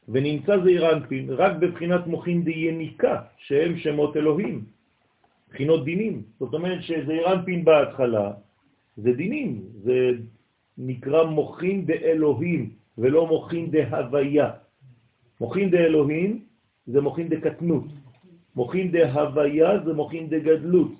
ונמצא 0.10 0.58
זעיר 0.64 0.94
אנפין 0.94 1.30
רק 1.30 1.52
בבחינת 1.60 2.08
מוכין 2.08 2.44
יניקה, 2.48 3.22
שהם 3.38 3.78
שמות 3.78 4.18
אלוהים, 4.18 4.66
בחינות 5.50 5.86
דינים. 5.86 6.24
זאת 6.40 6.54
אומרת 6.54 6.82
שזעיר 6.82 7.34
אנפין 7.34 7.66
בהתחלה 7.66 8.34
זה 8.98 9.12
דינים, 9.14 9.62
זה 9.84 10.12
נקרא 10.78 11.24
מוכין 11.24 11.86
אלוהים 11.90 12.70
ולא 12.98 13.28
מוכין 13.28 13.72
הוויה. 13.90 14.50
מוכין 15.42 15.76
אלוהים 15.76 16.46
זה 16.88 17.02
מוכין 17.02 17.30
קטנות. 17.40 17.86
מוכין 18.56 18.92
דהוויה 18.92 19.80
זה 19.86 19.94
מוכין 19.94 20.30
דגדלות. 20.30 20.92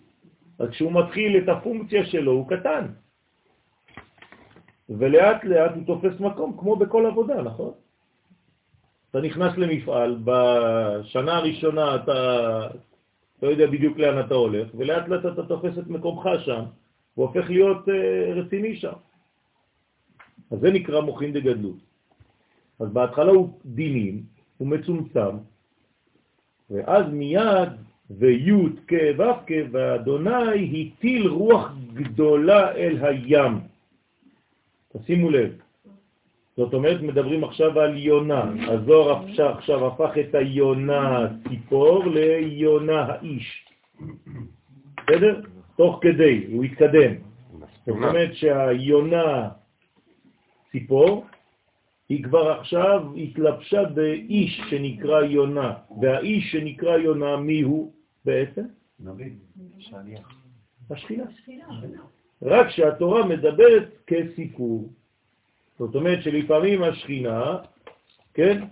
אז 0.60 0.70
כשהוא 0.70 0.92
מתחיל 0.92 1.38
את 1.38 1.50
הפונקציה 1.50 2.06
שלו 2.06 2.32
הוא 2.32 2.48
קטן. 2.50 2.86
ולאט 4.90 5.44
לאט 5.44 5.72
הוא 5.76 5.84
תופס 5.86 6.20
מקום, 6.20 6.58
כמו 6.60 6.76
בכל 6.76 7.06
עבודה, 7.06 7.42
נכון? 7.42 7.72
אתה 9.12 9.22
נכנס 9.22 9.58
למפעל, 9.58 10.18
בשנה 10.24 11.38
הראשונה 11.38 11.96
אתה 11.96 12.22
לא 13.44 13.48
יודע 13.48 13.68
בדיוק 13.68 13.98
לאן 13.98 14.26
אתה 14.26 14.36
הולך, 14.36 14.68
ולאט 14.76 15.08
לאט 15.08 15.26
אתה 15.26 15.44
תופס 15.46 15.78
את 15.78 15.88
מקומך 15.88 16.30
שם, 16.46 16.64
והופך 17.18 17.50
להיות 17.50 17.88
uh, 17.88 17.92
רציני 18.36 18.76
שם. 18.76 18.94
אז 20.52 20.60
זה 20.60 20.72
נקרא 20.72 21.02
מוכין 21.02 21.34
דגדלות. 21.34 21.78
אז 22.80 22.90
בהתחלה 22.90 23.32
הוא 23.32 23.60
דינים, 23.66 24.24
הוא 24.58 24.68
מצומצם, 24.68 25.38
ואז 26.70 27.06
מיד 27.12 27.70
וי' 28.10 28.52
כ' 28.88 28.94
ו' 29.18 29.46
כ' 29.48 29.52
ואדוני 29.72 30.92
הטיל 30.98 31.28
רוח 31.28 31.72
גדולה 31.94 32.72
אל 32.72 33.06
הים. 33.06 33.75
תשימו 34.98 35.30
לב. 35.30 35.52
זאת 36.58 36.74
אומרת, 36.74 37.02
מדברים 37.02 37.44
עכשיו 37.44 37.80
על 37.80 37.98
יונה. 37.98 38.44
הזוהר 38.68 39.26
עכשיו 39.38 39.88
הפך 39.88 40.18
את 40.20 40.36
היונה 40.36 41.28
ציפור 41.50 42.06
ליונה 42.06 43.02
האיש. 43.02 43.66
בסדר? 44.98 45.42
תוך 45.78 46.00
כדי, 46.02 46.46
הוא 46.52 46.64
התקדם. 46.64 47.14
זאת 47.86 47.88
אומרת 47.88 48.36
שהיונה 48.36 49.50
ציפור, 50.72 51.26
היא 52.10 52.24
כבר 52.24 52.52
עכשיו 52.52 53.14
התלבשה 53.18 53.84
באיש 53.84 54.62
שנקרא 54.70 55.22
יונה, 55.22 55.74
והאיש 56.02 56.52
שנקרא 56.52 56.98
יונה, 56.98 57.38
מי 57.38 57.62
הוא 57.62 57.94
בעצם? 58.26 58.66
נביא, 59.00 59.32
שליח. 59.80 60.32
השכינה. 60.90 61.26
רק 62.42 62.70
שהתורה 62.70 63.26
מדברת 63.26 63.90
כסיפור. 64.08 64.90
זאת 65.80 65.96
אומרת 65.96 66.24
שלפעמים 66.24 66.84
השכינה, 66.84 67.58
כן, 68.34 68.64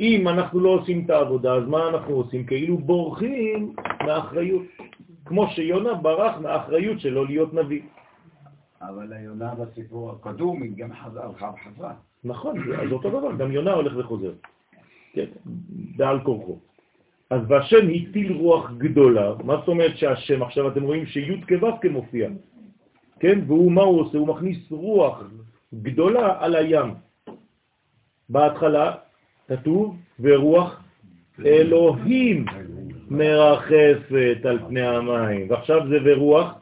אם 0.00 0.28
אנחנו 0.28 0.60
לא 0.60 0.68
עושים 0.68 1.04
את 1.04 1.10
העבודה, 1.10 1.54
אז 1.54 1.68
מה 1.68 1.88
אנחנו 1.88 2.14
עושים? 2.14 2.46
כאילו 2.46 2.78
בורחים 2.78 3.74
מהאחריות. 4.06 4.62
כמו 5.24 5.46
שיונה 5.50 5.94
ברח 5.94 6.38
מהאחריות 6.38 7.00
שלו 7.00 7.24
להיות 7.24 7.54
נביא. 7.54 7.82
אבל 8.80 9.12
היונה 9.12 9.54
בסיפור 9.54 10.10
הקדום 10.10 10.62
היא 10.62 10.72
גם 10.76 10.90
חזרה, 10.94 11.30
וחזרה. 11.30 11.94
נכון, 12.24 12.72
אז 12.72 12.92
אותו 12.92 13.10
דבר, 13.10 13.36
גם 13.36 13.52
יונה 13.52 13.72
הולך 13.72 13.92
וחוזר. 13.96 14.32
כן, 15.12 15.26
בעל 15.96 16.20
כורחו. 16.20 16.58
אז 17.30 17.40
והשם 17.48 17.86
הטיל 17.88 18.32
רוח 18.32 18.70
גדולה, 18.78 19.34
מה 19.44 19.56
זאת 19.56 19.68
אומרת 19.68 19.96
שהשם, 19.96 20.42
עכשיו 20.42 20.68
אתם 20.68 20.82
רואים 20.82 21.06
שי' 21.06 21.40
כו' 21.48 21.78
כמופיע, 21.80 22.28
כן, 23.20 23.38
והוא, 23.46 23.72
מה 23.72 23.82
הוא 23.82 24.00
עושה? 24.00 24.18
הוא 24.18 24.28
מכניס 24.28 24.58
רוח 24.70 25.22
גדולה 25.74 26.36
על 26.38 26.56
הים. 26.56 26.94
בהתחלה 28.28 28.94
כתוב, 29.48 29.96
ורוח 30.20 30.82
אלוהים 31.46 32.44
מרחפת 33.10 34.38
על 34.44 34.58
פני 34.68 34.82
המים, 34.86 35.50
ועכשיו 35.50 35.88
זה 35.88 35.98
ורוח 36.04 36.54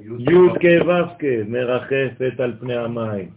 י' 0.00 0.34
כו' 0.60 1.26
מרחפת 1.48 2.40
על 2.40 2.52
פני 2.60 2.76
המים. 2.76 3.28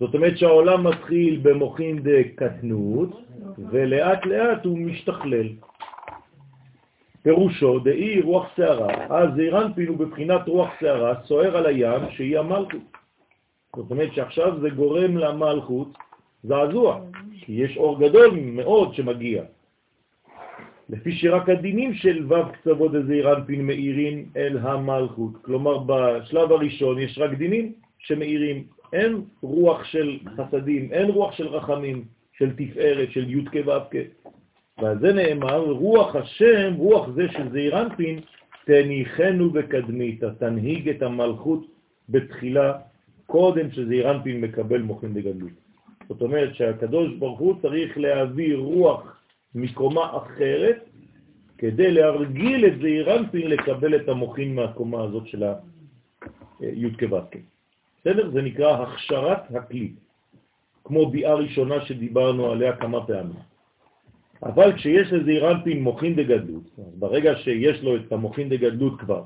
זאת 0.00 0.14
אומרת 0.14 0.38
שהעולם 0.38 0.86
מתחיל 0.86 1.40
במוחין 1.42 1.98
דקטנות, 2.02 3.22
ולאט 3.70 4.26
לאט 4.26 4.64
הוא 4.64 4.78
משתכלל. 4.78 5.48
פירושו 7.22 7.78
דאי 7.78 8.20
רוח 8.20 8.46
שערה, 8.56 9.06
אז 9.10 9.28
זעירנפין 9.36 9.88
הוא 9.88 9.96
בבחינת 9.96 10.48
רוח 10.48 10.70
שערה, 10.80 11.14
סוער 11.24 11.56
על 11.56 11.66
הים, 11.66 12.00
שהיא 12.10 12.38
המלכות. 12.38 12.82
זאת 13.76 13.90
אומרת 13.90 14.14
שעכשיו 14.14 14.60
זה 14.60 14.70
גורם 14.70 15.16
למלכות 15.16 15.88
זעזוע, 16.42 17.00
כי 17.40 17.52
יש 17.52 17.76
אור 17.76 18.00
גדול 18.00 18.30
מאוד 18.40 18.94
שמגיע. 18.94 19.42
לפי 20.88 21.12
שרק 21.12 21.48
הדינים 21.48 21.94
של 21.94 22.32
ו' 22.32 22.52
קצוות 22.52 22.92
דזעירנפין 22.92 23.66
מאירים 23.66 24.26
אל 24.36 24.58
המלכות. 24.58 25.32
כלומר, 25.42 25.78
בשלב 25.86 26.52
הראשון 26.52 26.98
יש 26.98 27.18
רק 27.18 27.30
דינים 27.30 27.72
שמאירים. 27.98 28.64
אין 28.92 29.22
רוח 29.42 29.84
של 29.84 30.18
חסדים, 30.36 30.92
אין 30.92 31.10
רוח 31.10 31.32
של 31.32 31.46
רחמים, 31.46 32.04
של 32.32 32.50
תפארת, 32.56 33.10
של 33.10 33.30
י' 33.30 33.44
כו' 33.44 33.72
ועל 34.78 34.98
זה 34.98 35.12
נאמר, 35.12 35.60
רוח 35.70 36.16
השם, 36.16 36.74
רוח 36.74 37.08
זה 37.14 37.26
של 37.32 37.50
זעירנפין, 37.52 38.20
תניחנו 38.64 39.50
בקדמית, 39.50 40.24
תנהיג 40.38 40.88
את 40.88 41.02
המלכות 41.02 41.66
בתחילה, 42.08 42.78
קודם 43.26 43.70
שזעירנפין 43.70 44.40
מקבל 44.40 44.82
מוחין 44.82 45.14
בגדלות. 45.14 45.50
זאת 46.08 46.22
אומרת 46.22 46.54
שהקדוש 46.54 47.14
ברוך 47.14 47.38
הוא 47.38 47.54
צריך 47.62 47.98
להביא 47.98 48.56
רוח 48.56 49.16
מקומה 49.54 50.16
אחרת, 50.16 50.84
כדי 51.58 51.90
להרגיל 51.92 52.66
את 52.66 52.80
זעירנפין 52.80 53.50
לקבל 53.50 53.96
את 53.96 54.08
המוחין 54.08 54.54
מהקומה 54.54 55.02
הזאת 55.02 55.26
של 55.26 55.42
הי' 56.60 56.90
כו' 56.98 57.18
בסדר? 58.00 58.30
זה 58.30 58.42
נקרא 58.42 58.82
הכשרת 58.82 59.38
הכלי, 59.54 59.92
כמו 60.84 61.10
ביאה 61.10 61.34
ראשונה 61.34 61.86
שדיברנו 61.86 62.50
עליה 62.50 62.76
כמה 62.76 63.06
פעמים. 63.06 63.57
אבל 64.42 64.72
כשיש 64.72 65.12
לזה 65.12 65.30
אירנפין 65.30 65.82
מוכין 65.82 66.14
דגדלות, 66.14 66.78
ברגע 66.98 67.36
שיש 67.36 67.82
לו 67.82 67.96
את 67.96 68.12
המוכין 68.12 68.48
דגדלות 68.48 69.00
כבר, 69.00 69.22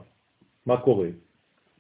מה 0.67 0.77
קורה? 0.77 1.09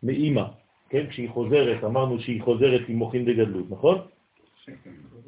מאימא, 0.03 0.45
כן? 0.89 1.07
כשהיא 1.09 1.31
חוזרת, 1.31 1.85
אמרנו 1.85 2.21
שהיא 2.21 2.43
חוזרת 2.43 2.81
עם 2.89 2.97
מוכין 2.97 3.25
דגדלות, 3.25 3.71
נכון? 3.71 3.99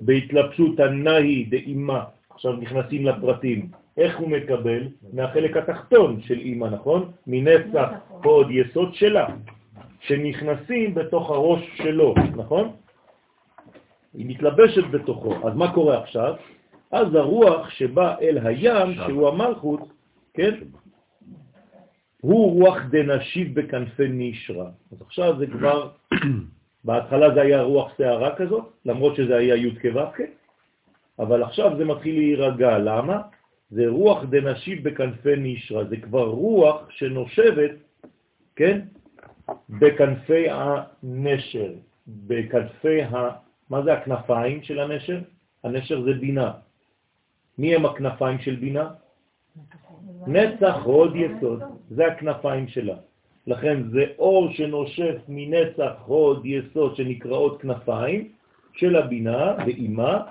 בהתלבשות 0.00 0.80
הנאי 0.80 1.44
דאימא, 1.44 2.00
עכשיו 2.30 2.52
נכנסים 2.52 3.06
לפרטים, 3.06 3.68
איך 3.96 4.18
הוא 4.18 4.28
מקבל? 4.28 4.88
מהחלק 5.12 5.56
התחתון 5.56 6.20
של 6.20 6.38
אימא, 6.38 6.66
נכון? 6.66 7.10
מנצח 7.26 7.90
עוד 8.24 8.46
יסוד 8.50 8.94
שלה, 8.94 9.26
שנכנסים 10.00 10.94
בתוך 10.94 11.30
הראש 11.30 11.62
שלו, 11.76 12.14
נכון? 12.36 12.70
היא 14.14 14.26
מתלבשת 14.28 14.84
בתוכו. 14.90 15.48
אז 15.48 15.54
מה 15.56 15.72
קורה 15.74 16.02
עכשיו? 16.02 16.34
אז 16.94 17.14
הרוח 17.14 17.70
שבא 17.70 18.14
אל 18.20 18.38
הים, 18.46 18.94
שהוא 18.94 19.28
המלכות, 19.28 19.80
כן? 20.34 20.54
הוא 22.20 22.62
רוח 22.62 22.78
דנשיב 22.90 23.60
בכנפי 23.60 24.08
נשרה. 24.08 24.70
אז 24.92 25.02
עכשיו 25.02 25.38
זה 25.38 25.46
כבר, 25.46 25.90
בהתחלה 26.84 27.34
זה 27.34 27.40
היה 27.40 27.62
רוח 27.62 27.92
שערה 27.98 28.36
כזאת, 28.36 28.64
למרות 28.84 29.16
שזה 29.16 29.36
היה 29.36 29.56
י' 29.56 29.74
כו' 29.82 30.00
אבל 31.18 31.42
עכשיו 31.42 31.76
זה 31.78 31.84
מתחיל 31.84 32.14
להירגע. 32.14 32.78
למה? 32.78 33.22
זה 33.70 33.88
רוח 33.88 34.24
דנשיב 34.30 34.88
בכנפי 34.88 35.34
נשרה, 35.36 35.84
זה 35.84 35.96
כבר 35.96 36.26
רוח 36.26 36.90
שנושבת, 36.90 37.70
כן? 38.56 38.80
בכנפי 39.68 40.46
הנשר, 40.50 41.72
בכנפי 42.06 43.02
ה... 43.02 43.30
מה 43.70 43.82
זה 43.82 43.92
הכנפיים 43.92 44.62
של 44.62 44.78
הנשר? 44.80 45.18
הנשר 45.64 46.02
זה 46.02 46.12
בינה. 46.12 46.63
מי 47.58 47.74
הם 47.74 47.86
הכנפיים 47.86 48.38
של 48.38 48.56
בינה? 48.56 48.90
נצח 50.26 50.76
הוד 50.84 51.16
יסוד, 51.16 51.62
זה 51.90 52.06
הכנפיים 52.06 52.68
שלה. 52.68 52.96
לכן 53.46 53.90
זה 53.90 54.04
אור 54.18 54.52
שנושף 54.52 55.14
מנצח 55.28 55.92
הוד 56.06 56.46
יסוד 56.46 56.96
שנקראות 56.96 57.60
כנפיים 57.60 58.28
של 58.72 58.96
הבינה 58.96 59.56
ואימה, 59.66 60.22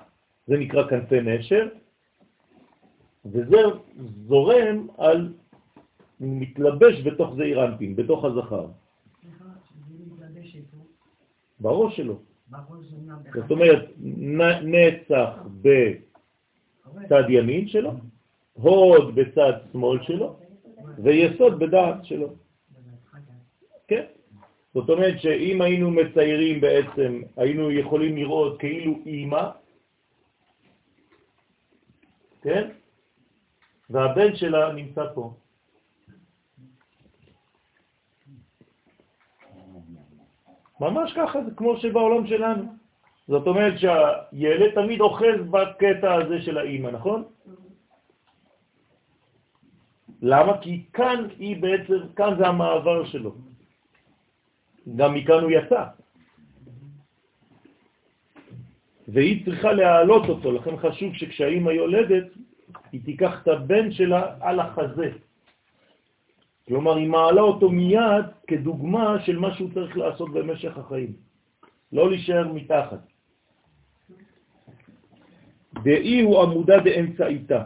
זה 0.48 0.58
נקרא 0.58 0.88
כנפי 0.88 1.22
נשר, 1.22 1.68
וזה 3.26 3.62
זורם 4.28 4.88
על, 4.98 5.34
מתלבש 6.20 7.02
בתוך 7.02 7.34
זה 7.36 7.44
אירנפין, 7.44 7.96
בתוך 7.96 8.26
הזכר. 8.26 8.68
בראש 11.60 11.98
שלו. 11.98 12.20
זאת 13.36 13.52
אומרת, 13.52 13.90
נצח 14.64 15.30
בצד 16.96 17.24
ימין 17.30 17.68
שלו, 17.68 17.92
הוד 18.54 19.16
בצד 19.16 19.54
שמאל 19.72 20.04
שלו, 20.04 20.36
ויסוד 21.04 21.60
בדעת 21.60 22.06
שלו. 22.06 22.28
כן? 23.88 24.06
זאת 24.74 24.90
אומרת 24.90 25.20
שאם 25.22 25.62
היינו 25.62 25.92
מציירים 25.92 26.62
בעצם, 26.62 27.22
היינו 27.38 27.72
יכולים 27.72 28.16
לראות 28.16 28.60
כאילו 28.60 28.94
אימא, 29.06 29.50
כן? 32.42 32.70
והבן 33.90 34.36
שלה 34.36 34.74
נמצא 34.74 35.04
פה. 35.14 35.34
ממש 40.80 41.14
ככה, 41.14 41.44
זה 41.44 41.52
כמו 41.56 41.78
שבעולם 41.78 42.28
שלנו. 42.28 42.83
זאת 43.28 43.48
אומרת 43.48 43.74
שהילד 43.80 44.72
תמיד 44.76 45.02
אוחז 45.02 45.40
בקטע 45.52 46.14
הזה 46.14 46.42
של 46.42 46.58
האימא, 46.58 46.90
נכון? 46.90 47.24
למה? 50.22 50.58
כי 50.62 50.84
כאן 50.94 51.28
היא 51.40 51.62
בעצם, 51.62 52.00
כאן 52.16 52.38
זה 52.38 52.48
המעבר 52.48 53.06
שלו. 53.06 53.36
גם 54.96 55.14
מכאן 55.14 55.42
הוא 55.44 55.52
יצא. 55.52 55.84
והיא 59.08 59.46
צריכה 59.46 59.72
להעלות 59.72 60.30
אותו, 60.30 60.52
לכן 60.52 60.78
חשוב 60.78 61.14
שכשהאימא 61.14 61.72
יולדת, 61.72 62.28
היא 62.92 63.02
תיקח 63.06 63.42
את 63.42 63.48
הבן 63.48 63.92
שלה 63.92 64.36
על 64.40 64.60
החזה. 64.60 65.12
כלומר, 66.68 66.96
היא 66.96 67.10
מעלה 67.10 67.42
אותו 67.42 67.70
מיד 67.70 68.26
כדוגמה 68.48 69.20
של 69.26 69.40
מה 69.40 69.56
שהוא 69.56 69.70
צריך 69.74 69.98
לעשות 69.98 70.34
במשך 70.34 70.78
החיים. 70.78 71.14
לא 71.92 72.10
להישאר 72.10 72.48
מתחת. 72.54 73.13
דאי 75.84 76.22
הוא 76.22 76.42
עמודה 76.42 76.78
דאמצעיתה. 76.80 77.64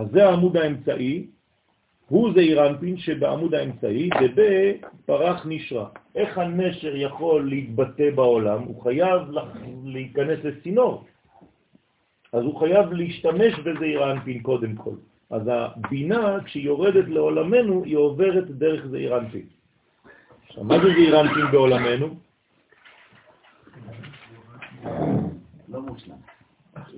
אז 0.00 0.06
זה 0.12 0.28
העמוד 0.28 0.56
האמצעי, 0.56 1.26
הוא 2.08 2.32
זעיר 2.34 2.66
אנפין 2.66 2.96
שבעמוד 2.96 3.54
האמצעי, 3.54 4.08
דבה 4.08 4.86
פרח 5.06 5.46
נשרה. 5.48 5.88
איך 6.14 6.38
הנשר 6.38 6.96
יכול 6.96 7.48
להתבטא 7.48 8.10
בעולם? 8.10 8.62
הוא 8.62 8.82
חייב 8.82 9.22
להיכנס 9.84 10.38
לצינור. 10.44 11.04
אז 12.32 12.44
הוא 12.44 12.60
חייב 12.60 12.92
להשתמש 12.92 13.58
בזעיר 13.58 14.12
אנפין 14.12 14.42
קודם 14.42 14.74
כל. 14.74 14.94
אז 15.30 15.42
הבינה, 15.46 16.38
כשהיא 16.44 16.64
יורדת 16.64 17.08
לעולמנו, 17.08 17.84
היא 17.84 17.96
עוברת 17.96 18.50
דרך 18.50 18.86
זעיר 18.86 19.18
אנפין. 19.18 19.46
עכשיו, 20.48 20.64
מה 20.64 20.78
זה 20.78 20.88
זעיר 20.88 21.20
אנפין 21.20 21.44
בעולמנו? 21.52 22.06
לא 25.68 25.80
מושלם. 25.80 26.41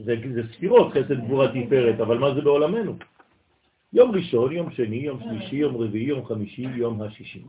זה, 0.05 0.15
זה 0.35 0.43
ספירות, 0.53 0.93
חסד 0.93 1.21
גבורה 1.25 1.49
תפארת, 1.49 2.01
אבל 2.01 2.19
מה 2.19 2.35
זה 2.35 2.41
בעולמנו? 2.41 2.97
יום 3.93 4.11
ראשון, 4.11 4.53
יום 4.53 4.71
שני, 4.71 4.97
יום 4.97 5.21
שלישי, 5.21 5.57
יום 5.57 5.77
רביעי, 5.77 6.05
יום 6.05 6.27
חמישי, 6.27 6.63
יום 6.63 7.03
השישי. 7.03 7.43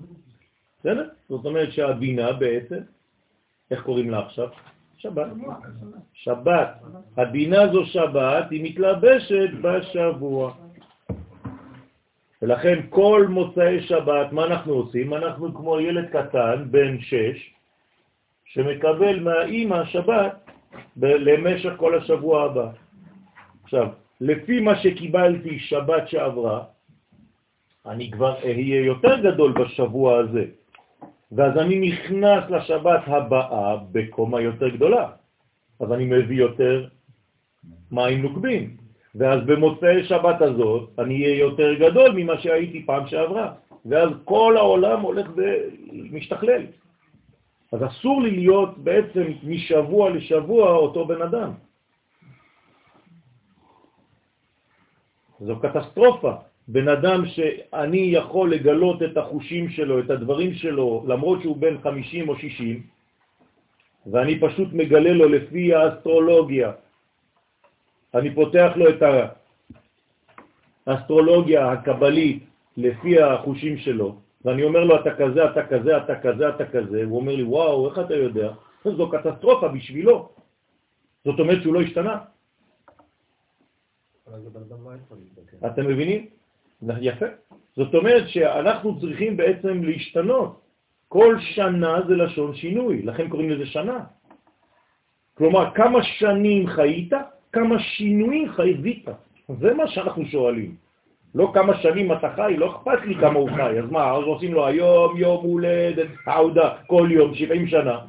בסדר? 0.79 1.09
זאת 1.29 1.45
אומרת 1.45 1.71
שהבינה 1.71 2.33
בעצם, 2.33 2.79
איך 3.71 3.83
קוראים 3.83 4.09
לה 4.09 4.19
עכשיו? 4.25 4.49
שבת. 4.97 5.27
שבת. 6.13 6.69
הבינה 7.17 7.67
זו 7.73 7.85
שבת, 7.85 8.51
היא 8.51 8.63
מתלבשת 8.63 9.49
בשבוע. 9.61 10.53
ולכן 12.41 12.79
כל 12.89 13.25
מוצאי 13.29 13.81
שבת, 13.81 14.31
מה 14.31 14.45
אנחנו 14.45 14.73
עושים? 14.73 15.13
אנחנו 15.13 15.53
כמו 15.53 15.79
ילד 15.79 16.09
קטן, 16.09 16.65
בן 16.71 16.99
שש, 16.99 17.53
שמקבל 18.45 19.19
מהאימא 19.19 19.85
שבת 19.85 20.44
למשך 21.01 21.73
כל 21.77 21.97
השבוע 21.97 22.43
הבא. 22.43 22.67
עכשיו, 23.63 23.87
לפי 24.21 24.59
מה 24.59 24.75
שקיבלתי 24.75 25.59
שבת 25.59 26.07
שעברה, 26.07 26.63
אני 27.85 28.11
כבר 28.11 28.35
אהיה 28.43 28.81
יותר 28.85 29.19
גדול 29.21 29.51
בשבוע 29.51 30.17
הזה, 30.17 30.45
ואז 31.31 31.57
אני 31.57 31.79
נכנס 31.79 32.43
לשבת 32.49 33.01
הבאה 33.07 33.77
בקומה 33.91 34.41
יותר 34.41 34.69
גדולה, 34.69 35.09
אז 35.79 35.91
אני 35.91 36.05
מביא 36.05 36.37
יותר 36.37 36.87
מים 37.91 38.21
נוקבים, 38.21 38.77
ואז 39.15 39.39
במוצאי 39.45 40.03
שבת 40.03 40.41
הזאת 40.41 40.89
אני 40.99 41.23
אהיה 41.23 41.39
יותר 41.39 41.73
גדול 41.73 42.11
ממה 42.15 42.37
שהייתי 42.41 42.85
פעם 42.85 43.07
שעברה, 43.07 43.53
ואז 43.85 44.09
כל 44.23 44.57
העולם 44.57 45.01
הולך 45.01 45.27
ומשתכלל. 45.35 46.61
אז 47.75 47.83
אסור 47.83 48.21
לי 48.21 48.31
להיות 48.31 48.77
בעצם 48.77 49.25
משבוע 49.43 50.09
לשבוע 50.09 50.71
אותו 50.71 51.05
בן 51.05 51.21
אדם. 51.21 51.51
זו 55.39 55.59
קטסטרופה. 55.59 56.33
בן 56.67 56.87
אדם 56.87 57.25
שאני 57.25 58.15
יכול 58.15 58.53
לגלות 58.53 59.03
את 59.03 59.17
החושים 59.17 59.69
שלו, 59.69 59.99
את 59.99 60.09
הדברים 60.09 60.53
שלו, 60.53 61.03
למרות 61.07 61.41
שהוא 61.41 61.57
בן 61.57 61.77
50 61.83 62.29
או 62.29 62.35
60, 62.39 62.83
ואני 64.07 64.39
פשוט 64.39 64.73
מגלה 64.73 65.13
לו 65.13 65.29
לפי 65.29 65.73
האסטרולוגיה. 65.75 66.71
אני 68.15 68.35
פותח 68.35 68.71
לו 68.75 68.85
את 68.89 69.03
האסטרולוגיה 70.87 71.71
הקבלית 71.71 72.43
לפי 72.77 73.21
החושים 73.21 73.77
שלו, 73.77 74.15
ואני 74.45 74.63
אומר 74.63 74.83
לו, 74.83 75.01
אתה 75.01 75.15
כזה, 75.15 75.45
אתה 75.45 75.67
כזה, 75.67 75.97
אתה 75.97 76.19
כזה, 76.19 76.49
אתה 76.49 76.65
כזה, 76.65 77.03
הוא 77.03 77.17
אומר 77.19 77.35
לי, 77.35 77.43
וואו, 77.43 77.89
איך 77.89 77.99
אתה 77.99 78.15
יודע? 78.15 78.51
זו 78.85 79.09
קטסטרופה 79.11 79.67
בשבילו. 79.67 80.29
זאת 81.25 81.39
אומרת 81.39 81.61
שהוא 81.61 81.73
לא 81.73 81.81
השתנה. 81.81 82.17
אתם 85.65 85.87
מבינים? 85.87 86.27
יפה. 87.01 87.25
זאת 87.75 87.95
אומרת 87.95 88.29
שאנחנו 88.29 88.99
צריכים 88.99 89.37
בעצם 89.37 89.83
להשתנות. 89.83 90.61
כל 91.07 91.35
שנה 91.39 91.97
זה 92.07 92.15
לשון 92.15 92.55
שינוי, 92.55 93.01
לכן 93.01 93.29
קוראים 93.29 93.49
לזה 93.49 93.65
שנה. 93.65 93.99
כלומר, 95.33 95.73
כמה 95.73 96.03
שנים 96.03 96.67
חיית, 96.67 97.13
כמה 97.51 97.79
שינויים 97.79 98.51
חייבית. 98.53 99.05
זה 99.59 99.73
מה 99.73 99.87
שאנחנו 99.87 100.25
שואלים. 100.25 100.84
לא 101.35 101.51
כמה 101.53 101.81
שנים 101.81 102.11
אתה 102.11 102.35
חי, 102.35 102.55
לא 102.57 102.75
אכפת 102.75 103.05
לי 103.05 103.15
כמה 103.15 103.39
הוא 103.39 103.49
חי. 103.49 103.79
אז 103.79 103.91
מה, 103.91 104.11
אז 104.11 104.23
עושים 104.23 104.53
לו 104.53 104.67
היום 104.67 105.17
יום 105.17 105.43
הולדת, 105.43 106.07
העודה, 106.25 106.77
כל 106.87 107.07
יום, 107.11 107.35
70 107.35 107.67
שנה. 107.67 107.99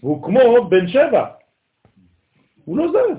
הוא 0.00 0.22
כמו 0.22 0.68
בן 0.68 0.88
שבע. 0.88 1.26
הוא 2.64 2.78
לא 2.78 2.86
זז. 2.88 3.18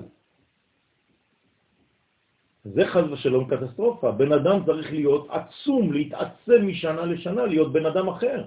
זה 2.64 2.88
חז 2.88 3.12
ושלום 3.12 3.50
קטסטרופה. 3.50 4.12
בן 4.12 4.32
אדם 4.32 4.66
צריך 4.66 4.92
להיות 4.92 5.28
עצום, 5.30 5.94
להתעצם 5.94 6.68
משנה 6.68 7.06
לשנה, 7.06 7.46
להיות 7.46 7.74
בן 7.74 7.86
אדם 7.86 8.08
אחר. 8.08 8.44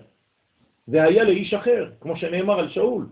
זה 0.87 1.03
היה 1.03 1.25
לאיש 1.25 1.55
אחר, 1.55 1.91
כמו 2.01 2.17
שנאמר 2.17 2.59
על 2.59 2.69
שאול. 2.69 3.07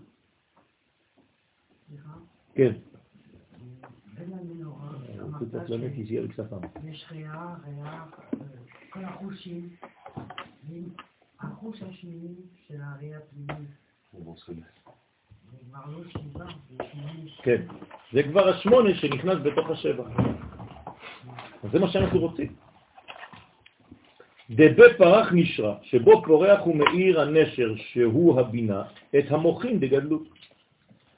כן. 2.55 2.73
יש 6.85 7.07
ריאה, 7.11 7.55
ריאה, 7.67 8.05
כל 8.91 9.05
החושים, 9.05 9.69
החוש 11.41 11.83
השמיני 11.83 12.35
של 12.67 12.81
הראייה 12.83 13.19
הפנימית. 13.19 13.69
לא 14.15 14.35
כן, 17.43 17.63
זה 18.13 18.23
כבר 18.23 18.49
השמונה 18.49 18.95
שנכנס 18.95 19.39
בתוך 19.43 19.71
השבע. 19.71 20.05
אז 21.63 21.71
זה 21.73 21.79
מה 21.79 21.89
שאנחנו 21.89 22.21
רוצים. 22.21 22.55
דבה 24.51 24.85
פרח 24.99 25.29
נשרה, 25.33 25.77
שבו 25.83 26.23
פורח 26.27 26.67
ומאיר 26.67 27.21
הנשר, 27.21 27.75
שהוא 27.77 28.41
הבינה, 28.41 28.83
את 29.19 29.25
המוחים 29.31 29.79
דגדלות. 29.79 30.29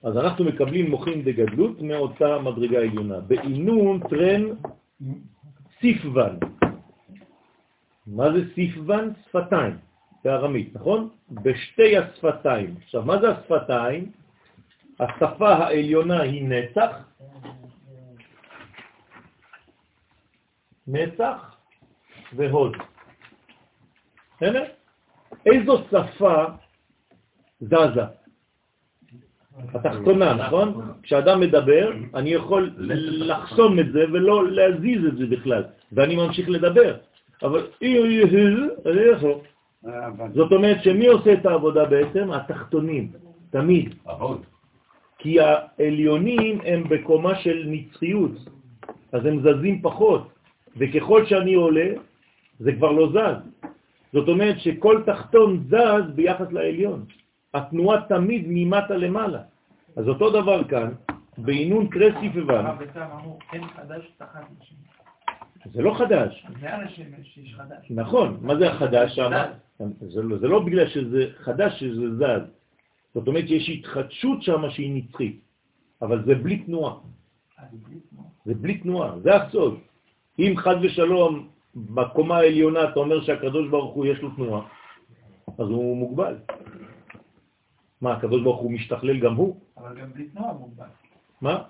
אז 0.03 0.17
אנחנו 0.17 0.45
מקבלים 0.45 0.91
מוחים 0.91 1.23
דגדלות 1.23 1.81
מאותה 1.81 2.39
מדרגה 2.39 2.79
עליונה. 2.79 3.21
בעינון 3.21 4.01
טרן 4.09 4.43
סיפוון. 5.81 6.39
מה 8.07 8.33
זה 8.33 8.55
סיפוון? 8.55 9.13
שפתיים, 9.29 9.79
בארמית, 10.25 10.75
נכון? 10.75 11.09
בשתי 11.31 11.99
השפתיים. 11.99 12.75
עכשיו, 12.85 13.03
מה 13.05 13.21
זה 13.21 13.31
השפתיים? 13.31 14.11
השפה 15.01 15.49
העליונה 15.49 16.21
היא 16.23 16.49
נצח, 16.49 16.97
נצח 20.87 21.57
והוד. 22.37 22.77
בסדר? 24.37 24.65
איזו 25.47 25.85
שפה 25.91 26.45
זזה? 27.61 28.22
התחתונה, 29.75 30.35
נכון? 30.35 30.81
כשאדם 31.03 31.41
מדבר, 31.41 31.93
אני 32.15 32.31
יכול 32.31 32.71
לחסום 33.03 33.79
את 33.79 33.93
זה 33.93 34.05
ולא 34.13 34.49
להזיז 34.51 35.05
את 35.07 35.17
זה 35.17 35.27
בכלל, 35.27 35.63
ואני 35.93 36.17
ממשיך 36.17 36.49
לדבר. 36.49 36.97
אבל 37.43 37.67
אני 38.87 39.01
יכול. 39.13 39.39
זאת 40.35 40.53
אומרת 40.53 40.83
שמי 40.83 41.07
עושה 41.07 41.33
את 41.33 41.47
העבודה 41.47 41.85
בעצם? 41.85 42.31
התחתונים, 42.31 43.13
תמיד. 43.51 43.95
כי 45.19 45.37
העליונים 45.41 46.61
הם 46.65 46.85
בקומה 46.89 47.35
של 47.35 47.65
נצחיות, 47.67 48.33
אז 49.13 49.27
הם 49.27 49.41
זזים 49.43 49.83
פחות. 49.83 50.29
וככל 50.77 51.27
שאני 51.27 51.55
עולה, 51.55 51.89
זה 52.59 52.73
כבר 52.73 52.93
לא 52.93 53.09
זז. 53.09 53.69
זאת 54.13 54.29
אומרת 54.29 54.61
שכל 54.61 55.03
תחתון 55.07 55.65
זז 55.69 56.15
ביחס 56.15 56.53
לעליון. 56.53 57.05
התנועה 57.55 58.07
תמיד 58.09 58.45
ממטה 58.49 58.97
למעלה. 58.97 59.43
אז 59.97 60.09
אותו 60.09 60.31
דבר 60.31 60.65
כאן, 60.65 60.93
בעינון 61.39 61.89
קרסי 61.89 62.31
ובן. 62.35 62.65
זה 65.73 65.83
לא 65.83 65.95
חדש. 65.99 66.47
נכון, 67.91 68.39
מה 68.43 68.57
זה 68.57 68.71
החדש 68.71 69.15
שם? 69.15 69.31
זה 70.01 70.23
לא, 70.23 70.39
זה 70.39 70.49
לא 70.49 70.61
בגלל 70.65 70.89
שזה 70.89 71.27
חדש 71.39 71.81
שזה 71.81 72.15
זז. 72.17 72.43
זאת 73.15 73.29
אומרת 73.29 73.49
שיש 73.49 73.69
התחדשות 73.69 74.43
שם 74.43 74.71
שהיא 74.71 74.95
נצחית, 74.95 75.41
אבל 76.03 76.25
זה 76.25 76.35
בלי 76.35 76.59
תנועה. 76.59 76.95
זה 78.45 78.55
בלי 78.55 78.79
תנועה, 78.79 79.19
זה 79.19 79.37
הסוד. 79.37 79.79
אם 80.39 80.55
חד 80.57 80.77
ושלום 80.83 81.49
בקומה 81.75 82.37
העליונה 82.37 82.85
אתה 82.85 83.01
אומר 83.01 83.21
שהקדוש 83.21 83.69
ברוך 83.69 83.95
הוא 83.95 84.07
יש 84.07 84.19
לו 84.19 84.31
תנועה, 84.31 84.63
אז 85.59 85.69
הוא 85.69 85.97
מוגבל. 85.97 86.37
מה, 88.03 88.13
הקדוש 88.13 88.43
ברוך 88.43 88.61
הוא 88.61 88.73
משתכלל 88.73 89.19
גם 89.19 89.35
הוא? 89.35 89.61
אבל 89.79 90.01
גם 90.01 90.13
בלי 90.13 90.25
תנועה 90.25 90.53
מוגבל. 90.53 90.87
מה? 91.41 91.63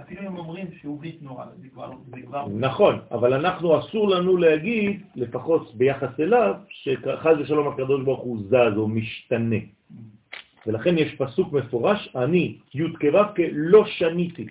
אפילו 0.00 0.28
אם 0.28 0.36
אומרים 0.36 0.66
שהוא 0.80 1.00
בלי 1.00 1.12
תנועה, 1.12 1.46
זה 1.60 1.68
כבר... 2.24 2.46
נכון, 2.48 2.98
אבל 3.10 3.32
אנחנו 3.34 3.78
אסור 3.80 4.08
לנו 4.08 4.36
להגיד, 4.36 5.02
לפחות 5.16 5.74
ביחס 5.74 6.20
אליו, 6.20 6.54
שחד 6.68 7.34
ושלום 7.40 7.68
הקדוש 7.68 8.04
ברוך 8.04 8.20
הוא 8.20 8.38
זז 8.48 8.76
או 8.76 8.88
משתנה. 8.88 9.56
ולכן 10.66 10.98
יש 10.98 11.14
פסוק 11.14 11.52
מפורש, 11.52 12.08
אני, 12.16 12.58
י' 12.74 12.92
כו' 13.00 13.42
לא 13.52 13.86
שניתי. 13.86 14.46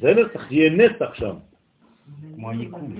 זה 0.00 0.14
נצח, 0.14 0.52
יהיה 0.52 0.70
נצח 0.70 1.14
שם. 1.14 1.36
כמו 2.34 2.50
היקום. 2.50 2.94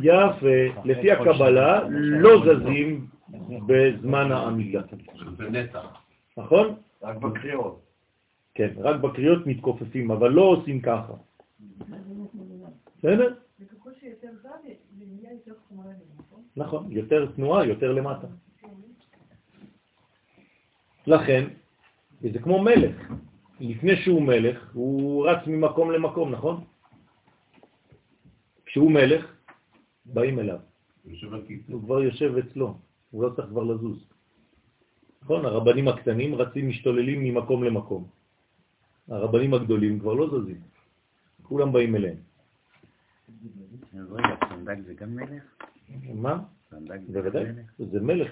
יפה, 0.00 0.80
לפי 0.84 1.12
הקבלה 1.12 1.80
לא 1.90 2.42
זזים 2.46 3.06
בזמן 3.66 4.32
העמידה. 4.32 4.82
נכון? 6.36 6.74
רק 7.02 7.16
בקריאות. 7.16 7.82
כן, 8.54 8.68
רק 8.78 9.00
בקריאות 9.00 9.46
מתכופפים, 9.46 10.10
אבל 10.10 10.30
לא 10.30 10.42
עושים 10.42 10.80
ככה. 10.80 11.12
בסדר? 12.98 13.34
נכון? 16.16 16.42
נכון, 16.56 16.92
יותר 16.92 17.26
תנועה, 17.36 17.66
יותר 17.66 17.92
למטה. 17.92 18.26
לכן, 21.06 21.48
זה 22.20 22.38
כמו 22.38 22.62
מלך. 22.62 23.12
לפני 23.60 23.96
שהוא 23.96 24.22
מלך, 24.22 24.70
הוא 24.72 25.28
רץ 25.28 25.46
ממקום 25.46 25.90
למקום, 25.90 26.30
נכון? 26.30 26.64
כשהוא 28.66 28.90
מלך, 28.90 29.34
באים 30.06 30.38
אליו. 30.38 30.58
הוא 31.68 31.82
כבר 31.82 32.02
יושב 32.02 32.36
אצלו, 32.36 32.78
הוא 33.12 33.22
לא 33.22 33.30
צריך 33.36 33.48
כבר 33.48 33.64
לזוז. 33.64 34.04
נכון? 35.22 35.44
הרבנים 35.44 35.88
הקטנים 35.88 36.34
רצים, 36.34 36.68
משתוללים 36.68 37.24
ממקום 37.24 37.64
למקום. 37.64 38.08
הרבנים 39.08 39.54
הגדולים 39.54 40.00
כבר 40.00 40.14
לא 40.14 40.26
זזים. 40.38 40.60
כולם 41.42 41.72
באים 41.72 41.96
אליהם. 41.96 42.16
אז 44.00 44.12
רגע, 44.12 44.36
סנדק 44.48 44.76
זה 44.86 44.94
גם 44.94 45.16
מלך? 45.16 45.42
מה? 46.14 46.42
סנדק 46.70 47.00
זה 47.12 47.20
גם. 47.20 47.32
מלך? 47.42 47.66
זה 47.78 48.00
מלך 48.00 48.28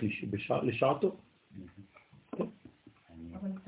לשעתו. 0.63 1.17
צריך- 2.37 2.49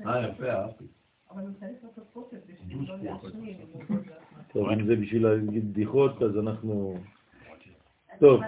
אה, 0.07 0.27
יפה, 0.29 0.51
אהבתי. 0.51 0.85
אבל 1.31 1.41
הוא 1.41 1.49
צריך 1.59 1.77
לעשות 1.83 2.03
פוקט 2.13 2.37
בשביל 2.47 2.91
לא. 3.03 3.19
טוב, 4.53 4.69
אם 4.69 4.85
זה 4.87 4.95
בשביל 4.95 5.27
להגיד 5.27 5.71
בדיחות, 5.71 6.21
אז 6.21 6.37
אנחנו... 6.37 6.97
טוב. 8.19 8.41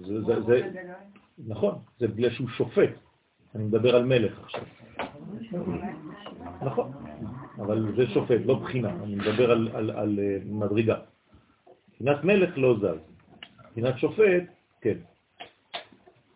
זה- 0.00 0.20
זה- 0.22 0.40
זה... 0.40 0.70
נכון, 1.46 1.74
זה 1.98 2.08
בגלל 2.08 2.30
שהוא 2.30 2.48
שופט. 2.48 2.90
אני 3.54 3.64
מדבר 3.64 3.96
על 3.96 4.04
מלך 4.04 4.40
עכשיו. 4.40 4.62
נכון, 6.62 6.92
אבל 7.58 7.92
זה 7.96 8.06
שופט, 8.06 8.40
לא 8.44 8.54
בחינה. 8.54 8.90
אני 9.04 9.14
מדבר 9.14 9.50
על, 9.50 9.68
על, 9.74 9.90
על 9.90 10.18
אה, 10.22 10.38
מדרגה. 10.44 10.96
מבחינת 11.90 12.24
מלך 12.24 12.58
לא 12.58 12.76
זז. 12.78 12.98
מבחינת 13.68 13.98
שופט, 13.98 14.42
כן. 14.80 14.96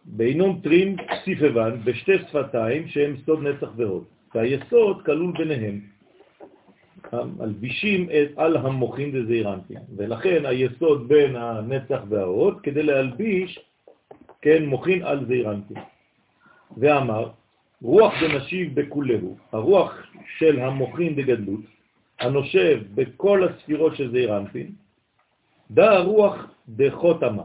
בינום 0.05 0.61
טרים 0.63 0.97
סיפבן 1.25 1.81
בשתי 1.85 2.19
שפתיים 2.19 2.89
שהם 2.89 3.17
סוד 3.27 3.43
נצח 3.43 3.69
והוד. 3.77 4.05
והיסוד 4.35 5.05
כלול 5.05 5.33
ביניהם. 5.39 5.81
מלבישים 7.39 8.09
את 8.11 8.29
על 8.37 8.57
המוחין 8.57 9.13
דזעירנטים. 9.13 9.79
ולכן 9.97 10.47
היסוד 10.47 11.09
בין 11.09 11.37
הנצח 11.37 12.01
וההוד 12.09 12.61
כדי 12.61 12.83
להלביש, 12.83 13.59
כן, 14.43 14.67
מוחין 14.67 15.03
על 15.03 15.27
זעירנטים. 15.27 15.77
ואמר, 16.77 17.29
רוח 17.83 18.15
דנשיב 18.23 18.81
בכולהו, 18.81 19.37
הרוח 19.53 19.95
של 20.39 20.61
המוחין 20.61 21.15
דגדלות, 21.15 21.61
הנושב 22.21 22.83
בכל 22.95 23.49
הספירות 23.49 23.97
של 23.97 24.11
זעירנטים, 24.11 24.73
דא 25.71 25.91
הרוח 25.93 26.51
דחותמה. 26.69 27.43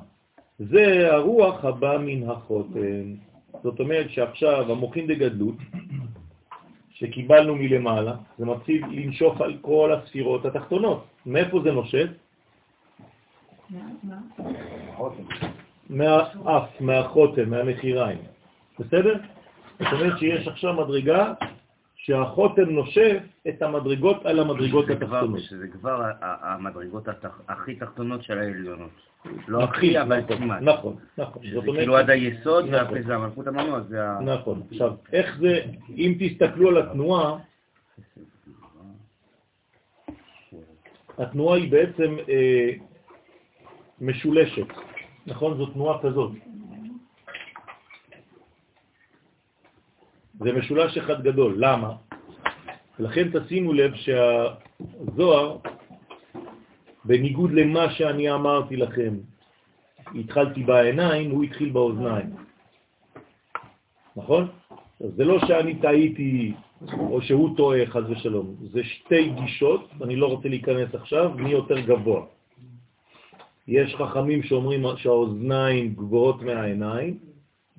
זה 0.59 1.13
הרוח 1.13 1.65
הבא 1.65 1.97
מן 1.97 2.29
החותם. 2.29 3.15
זאת 3.63 3.79
אומרת 3.79 4.09
שעכשיו 4.09 4.71
המוחין 4.71 5.07
דגדלות, 5.07 5.55
שקיבלנו 7.01 7.55
מלמעלה, 7.55 8.13
זה 8.37 8.45
מתחיל 8.45 8.85
לנשוף 8.91 9.41
על 9.41 9.57
כל 9.61 9.93
הספירות 9.93 10.45
התחתונות. 10.45 11.05
מאיפה 11.25 11.59
זה 11.63 11.71
נושף? 11.71 12.07
מהאף, 15.89 16.81
מהחותם, 16.81 17.49
מהמחיריים. 17.49 18.17
בסדר? 18.79 19.15
זאת 19.79 19.87
אומרת 19.93 20.19
שיש 20.19 20.47
עכשיו 20.47 20.73
מדרגה 20.73 21.33
שהחותם 22.05 22.69
נושף 22.69 23.17
את 23.47 23.61
המדרגות 23.61 24.25
על 24.25 24.39
המדרגות 24.39 24.85
זה 24.85 24.93
התחתונות. 24.93 25.39
שזה 25.39 25.67
כבר 25.67 26.11
המדרגות 26.21 27.03
הכי 27.47 27.75
תחתונות 27.75 28.23
של 28.23 28.37
העליונות. 28.37 28.89
לא 29.47 29.63
הכי, 29.63 30.01
אבל 30.01 30.19
נכון, 30.19 30.37
כמעט. 30.37 30.61
נכון, 30.61 30.95
נכון. 31.17 31.43
שזה 31.43 31.55
זאת 31.55 31.75
כאילו 31.75 31.97
עד 31.97 32.09
היסוד, 32.09 32.65
נכון. 32.65 32.75
ואחרי 32.75 33.03
זה 33.03 33.15
המלכות 33.15 33.47
המנוע, 33.47 33.81
זה 33.81 34.03
ה... 34.03 34.19
נכון. 34.21 34.61
עכשיו, 34.71 34.93
איך 35.13 35.37
זה, 35.39 35.61
אם 35.97 36.15
תסתכלו 36.19 36.69
על 36.69 36.77
התנועה, 36.77 37.37
התנועה 41.17 41.57
היא 41.57 41.71
בעצם 41.71 42.15
אה, 42.29 42.69
משולשת, 44.01 44.67
נכון? 45.27 45.57
זו 45.57 45.65
תנועה 45.65 46.01
כזאת. 46.01 46.31
זה 50.43 50.53
משולש 50.53 50.97
אחד 50.97 51.23
גדול. 51.23 51.53
למה? 51.57 51.93
לכן 52.99 53.29
תשימו 53.39 53.73
לב 53.73 53.91
שהזוהר, 53.95 55.57
בניגוד 57.05 57.51
למה 57.51 57.91
שאני 57.91 58.31
אמרתי 58.33 58.75
לכם, 58.77 59.13
התחלתי 60.15 60.63
בעיניים, 60.63 61.31
הוא 61.31 61.43
התחיל 61.43 61.69
באוזניים. 61.69 62.29
נכון? 64.15 64.47
אז 64.99 65.09
זה 65.15 65.23
לא 65.25 65.39
שאני 65.47 65.75
טעיתי 65.75 66.53
או 66.99 67.21
שהוא 67.21 67.57
טועה, 67.57 67.85
חז 67.85 68.03
ושלום. 68.09 68.55
זה 68.71 68.83
שתי 68.83 69.29
גישות, 69.29 69.89
אני 70.01 70.15
לא 70.15 70.27
רוצה 70.27 70.49
להיכנס 70.49 70.95
עכשיו, 70.95 71.31
מי 71.35 71.49
יותר 71.49 71.79
גבוה. 71.79 72.25
יש 73.67 73.95
חכמים 73.95 74.43
שאומרים 74.43 74.83
שהאוזניים 74.97 75.93
גבוהות 75.93 76.41
מהעיניים, 76.41 77.30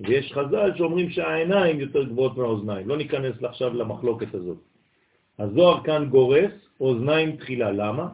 ויש 0.07 0.33
חז"ל 0.33 0.71
שאומרים 0.75 1.09
שהעיניים 1.09 1.79
יותר 1.79 2.03
גבוהות 2.03 2.37
מהאוזניים. 2.37 2.87
לא 2.87 2.97
ניכנס 2.97 3.43
עכשיו 3.43 3.73
למחלוקת 3.73 4.33
הזאת. 4.33 4.57
הזוהר 5.39 5.83
כאן 5.83 6.05
גורס, 6.09 6.51
אוזניים 6.79 7.35
תחילה. 7.35 7.71
למה? 7.71 8.07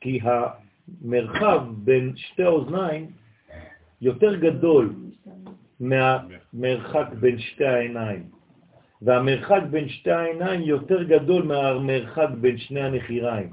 כי 0.00 0.20
המרחב 0.22 1.66
בין 1.84 2.12
שתי 2.16 2.42
האוזניים 2.42 3.10
יותר 4.00 4.34
גדול 4.34 4.94
מהמרחק 5.80 7.06
בין 7.20 7.38
שתי 7.38 7.64
העיניים. 7.64 8.22
והמרחק 9.02 9.62
בין 9.70 9.88
שתי 9.88 10.10
העיניים 10.10 10.60
יותר 10.60 11.02
גדול 11.02 11.42
מהמרחק 11.42 12.28
בין 12.40 12.58
שני 12.58 12.80
הנחיריים. 12.80 13.50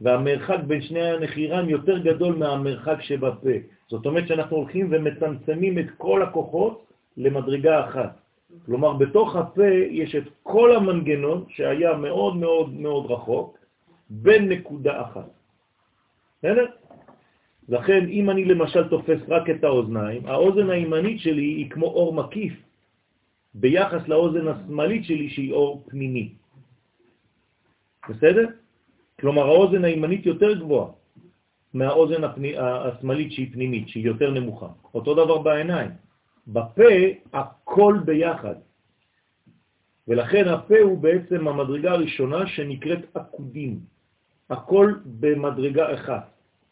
והמרחק 0.00 0.58
בין 0.66 0.82
שני 0.82 1.02
הנחיריים 1.02 1.68
יותר 1.68 1.98
גדול 1.98 2.34
מהמרחק 2.34 3.02
שבפה. 3.02 3.56
זאת 3.88 4.06
אומרת 4.06 4.28
שאנחנו 4.28 4.56
הולכים 4.56 4.88
ומצמצמים 4.90 5.78
את 5.78 5.86
כל 5.96 6.22
הכוחות 6.22 6.86
למדרגה 7.16 7.84
אחת. 7.84 8.20
כלומר, 8.66 8.92
בתוך 8.92 9.36
הפה 9.36 9.70
יש 9.90 10.14
את 10.14 10.24
כל 10.42 10.76
המנגנון 10.76 11.44
שהיה 11.48 11.96
מאוד 11.96 12.36
מאוד 12.36 12.68
מאוד 12.72 13.10
רחוק 13.10 13.58
בין 14.10 14.48
נקודה 14.48 15.02
אחת. 15.02 15.28
בסדר? 16.38 16.66
לכן, 17.68 18.08
אם 18.08 18.30
אני 18.30 18.44
למשל 18.44 18.88
תופס 18.88 19.20
רק 19.28 19.50
את 19.50 19.64
האוזניים, 19.64 20.26
האוזן 20.26 20.70
הימנית 20.70 21.20
שלי 21.20 21.42
היא 21.42 21.70
כמו 21.70 21.86
אור 21.86 22.14
מקיף 22.14 22.52
ביחס 23.54 24.08
לאוזן 24.08 24.48
השמאלית 24.48 25.04
שלי 25.04 25.28
שהיא 25.30 25.52
אור 25.52 25.84
פנימי. 25.88 26.32
בסדר? 28.08 28.46
כלומר, 29.20 29.42
האוזן 29.42 29.84
הימנית 29.84 30.26
יותר 30.26 30.54
גבוהה 30.58 30.97
מהאוזן 31.74 32.24
הפני, 32.24 32.58
השמאלית 32.58 33.32
שהיא 33.32 33.52
פנימית, 33.52 33.88
שהיא 33.88 34.06
יותר 34.06 34.30
נמוכה. 34.30 34.68
אותו 34.94 35.14
דבר 35.14 35.38
בעיניים. 35.38 35.90
בפה 36.46 36.92
הכל 37.32 37.98
ביחד. 38.04 38.54
ולכן 40.08 40.48
הפה 40.48 40.78
הוא 40.82 40.98
בעצם 40.98 41.48
המדרגה 41.48 41.92
הראשונה 41.92 42.46
שנקראת 42.46 43.16
עקודים. 43.16 43.80
הכל 44.50 44.94
במדרגה 45.20 45.94
אחת. 45.94 46.30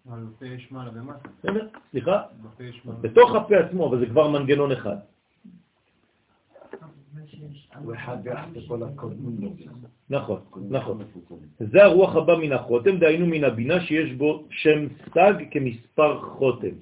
אבל 0.09 0.19
בפה 0.19 0.47
יש 0.47 0.73
מעלה 0.73 0.91
ומטה. 0.95 1.29
בסדר? 1.39 1.69
סליחה? 1.91 2.23
בפה 2.43 2.65
יש 2.65 2.85
מעלה. 2.85 2.99
בתוך 2.99 3.35
הפה 3.35 3.57
עצמו, 3.57 3.89
אבל 3.89 3.99
זה 3.99 4.07
כבר 4.07 4.31
מנגנון 4.31 4.73
אחד. 4.73 4.97
הוא 7.85 7.95
אחד 7.95 8.17
ביחס 8.23 8.49
לכל 8.55 8.83
הקודמים. 8.83 9.57
נכון, 10.11 10.41
נכון. 10.71 10.99
זה 11.59 11.85
הרוח 11.85 12.17
הבא 12.17 12.37
מן 12.37 12.53
החותם, 12.53 12.99
דהיינו 12.99 13.27
מן 13.27 13.45
הבינה 13.45 13.81
שיש 13.81 14.13
בו 14.13 14.45
שם 14.51 14.87
סתג 15.03 15.35
כמספר 15.51 16.21
חותם. 16.21 16.75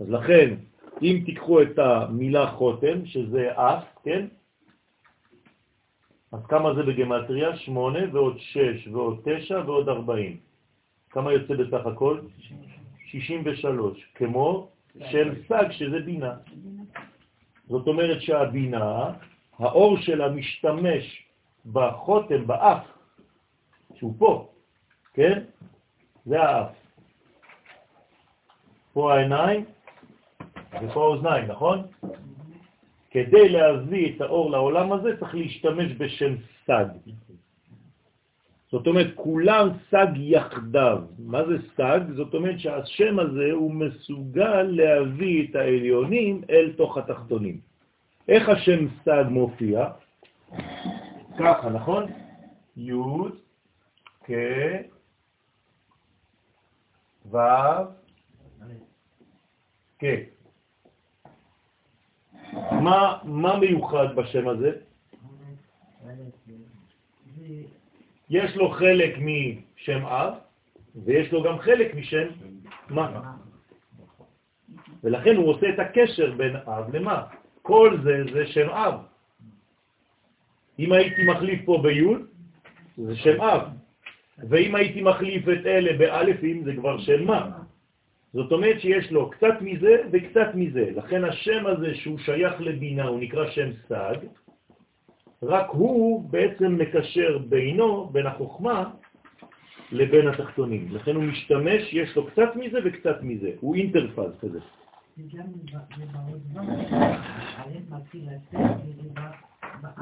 אז 0.00 0.10
לכן, 0.10 0.54
אם 1.02 1.22
תיקחו 1.26 1.62
את 1.62 1.78
המילה 1.78 2.46
חותם, 2.46 3.06
שזה 3.06 3.52
אף, 3.52 3.84
כן? 4.04 4.26
אז 6.32 6.46
כמה 6.46 6.74
זה 6.74 6.82
בגמטריה? 6.82 7.56
8 7.56 7.98
ועוד 8.12 8.36
6 8.38 8.88
ועוד 8.92 9.20
9 9.24 9.62
ועוד 9.66 9.88
40. 9.88 10.36
כמה 11.10 11.32
יוצא 11.32 11.54
בסך 11.54 11.86
הכל? 11.86 12.20
63, 13.06 14.04
כמו 14.14 14.68
שם 15.10 15.28
סג 15.48 15.70
שזה 15.70 16.00
בינה. 16.00 16.34
זאת 17.68 17.86
אומרת 17.86 18.22
שהבינה, 18.22 19.12
האור 19.58 19.98
שלה 19.98 20.28
משתמש 20.28 21.25
בחותם, 21.72 22.46
באף, 22.46 22.84
שהוא 23.94 24.14
פה, 24.18 24.48
כן? 25.14 25.42
זה 26.26 26.42
האף. 26.42 26.70
פה 28.92 29.14
העיניים 29.14 29.64
ופה 30.82 31.00
האוזניים, 31.04 31.44
נכון? 31.44 31.82
כדי 33.10 33.48
להביא 33.48 34.16
את 34.16 34.20
האור 34.20 34.50
לעולם 34.50 34.92
הזה 34.92 35.16
צריך 35.20 35.34
להשתמש 35.34 35.92
בשם 35.98 36.34
סג. 36.66 36.84
זאת 38.70 38.86
אומרת, 38.86 39.06
כולם 39.14 39.68
סג 39.90 40.06
יחדיו. 40.16 40.98
מה 41.18 41.44
זה 41.44 41.56
סג? 41.76 42.00
זאת 42.16 42.34
אומרת 42.34 42.60
שהשם 42.60 43.18
הזה 43.18 43.48
הוא 43.52 43.74
מסוגל 43.74 44.62
להביא 44.62 45.46
את 45.50 45.56
העליונים 45.56 46.42
אל 46.50 46.72
תוך 46.76 46.98
התחתונים. 46.98 47.60
איך 48.28 48.48
השם 48.48 48.86
סג 49.04 49.24
מופיע? 49.30 49.88
ככה, 51.38 51.68
נכון? 51.68 52.06
י' 52.76 52.92
כ' 54.24 54.30
ו' 57.30 57.38
כ'. 59.98 60.04
מה, 62.72 63.18
מה 63.24 63.58
מיוחד 63.58 64.16
בשם 64.16 64.48
הזה? 64.48 64.70
יש 68.30 68.56
לו 68.56 68.70
חלק 68.70 69.14
משם 69.18 70.06
אב, 70.06 70.34
ויש 71.04 71.32
לו 71.32 71.42
גם 71.42 71.58
חלק 71.58 71.94
משם 71.94 72.26
מה. 72.88 73.34
ולכן 75.04 75.36
הוא 75.36 75.48
עושה 75.48 75.66
את 75.74 75.78
הקשר 75.78 76.34
בין 76.36 76.56
אב 76.56 76.96
למה. 76.96 77.26
כל 77.62 77.98
זה 78.02 78.24
זה 78.32 78.46
שם 78.46 78.70
אב. 78.70 79.15
אם 80.78 80.92
הייתי 80.92 81.24
מחליף 81.24 81.64
פה 81.64 81.80
ביוד, 81.82 82.20
זה 82.96 83.16
שם 83.16 83.40
אב. 83.40 83.62
ואם 84.48 84.74
הייתי 84.74 85.02
מחליף 85.02 85.48
את 85.48 85.66
אלה 85.66 85.98
באלפים, 85.98 86.64
זה 86.64 86.72
כבר 86.76 86.98
שם 86.98 87.24
מה. 87.24 87.50
זאת 88.32 88.52
אומרת 88.52 88.80
שיש 88.80 89.12
לו 89.12 89.30
קצת 89.30 89.54
מזה 89.60 89.96
וקצת 90.12 90.48
מזה. 90.54 90.90
לכן 90.96 91.24
השם 91.24 91.66
הזה 91.66 91.94
שהוא 91.94 92.18
שייך 92.18 92.54
לבינה, 92.60 93.04
הוא 93.04 93.20
נקרא 93.20 93.50
שם 93.50 93.70
סג, 93.88 94.16
רק 95.42 95.66
הוא 95.70 96.30
בעצם 96.30 96.78
מקשר 96.78 97.38
בינו, 97.38 98.08
בין 98.12 98.26
החוכמה, 98.26 98.90
לבין 99.92 100.28
התחתונים. 100.28 100.88
לכן 100.90 101.14
הוא 101.14 101.24
משתמש, 101.24 101.92
יש 101.92 102.16
לו 102.16 102.26
קצת 102.26 102.56
מזה 102.56 102.78
וקצת 102.84 103.22
מזה. 103.22 103.50
הוא 103.60 103.74
אינטרפז 103.74 104.30
כזה. 104.40 104.58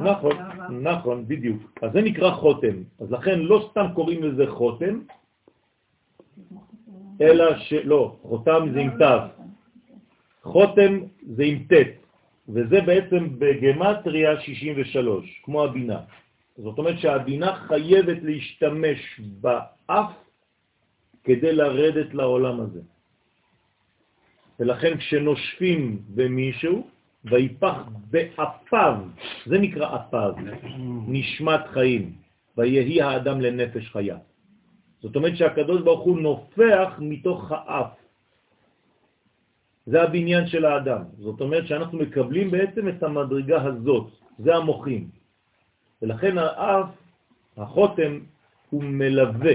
נכון, 0.01 0.37
נכון, 0.71 1.29
בדיוק. 1.29 1.79
אז 1.83 1.93
זה 1.93 2.03
נקרא 2.03 2.31
חותם. 2.31 2.77
אז 3.01 3.13
לכן 3.13 3.39
לא 3.41 3.69
סתם 3.71 3.87
קוראים 3.95 4.23
לזה 4.23 4.45
חותם, 4.47 5.01
אלא 7.21 7.59
ש... 7.59 7.73
לא, 7.73 8.17
חותם 8.23 8.69
זה 8.73 8.81
עם 8.81 8.91
תו. 8.99 9.45
חותם 10.43 10.93
זה 11.27 11.45
עם 11.45 11.59
ט', 11.59 11.91
וזה 12.49 12.81
בעצם 12.81 13.39
בגמטריה 13.39 14.41
63, 14.41 15.41
כמו 15.45 15.65
הבינה. 15.65 16.01
זאת 16.59 16.79
אומרת 16.79 16.99
שהבינה 16.99 17.55
חייבת 17.55 18.19
להשתמש 18.23 19.21
באף 19.41 20.13
כדי 21.25 21.53
לרדת 21.53 22.15
לעולם 22.15 22.61
הזה. 22.61 22.81
ולכן 24.61 24.97
כשנושפים 24.97 25.99
במישהו, 26.09 26.87
ויפח 27.25 27.77
באפיו, 28.11 28.97
זה 29.47 29.59
נקרא 29.59 29.97
אפיו, 29.97 30.35
נשמת 31.09 31.61
חיים, 31.73 32.13
ויהי 32.57 33.03
האדם 33.03 33.41
לנפש 33.41 33.89
חיה. 33.93 34.17
זאת 35.01 35.17
אומרת 35.17 35.37
שהקדוש 35.37 35.83
ברוך 35.83 36.05
הוא 36.05 36.21
נופח 36.21 36.89
מתוך 36.99 37.53
האף. 37.53 37.93
זה 39.87 40.03
הבניין 40.03 40.47
של 40.47 40.65
האדם. 40.65 41.03
זאת 41.19 41.41
אומרת 41.41 41.67
שאנחנו 41.67 41.99
מקבלים 41.99 42.51
בעצם 42.51 42.89
את 42.89 43.03
המדרגה 43.03 43.63
הזאת, 43.63 44.07
זה 44.39 44.55
המוחים. 44.57 45.09
ולכן 46.03 46.39
האף, 46.39 46.89
החותם, 47.57 48.13
הוא 48.71 48.83
מלווה 48.85 49.55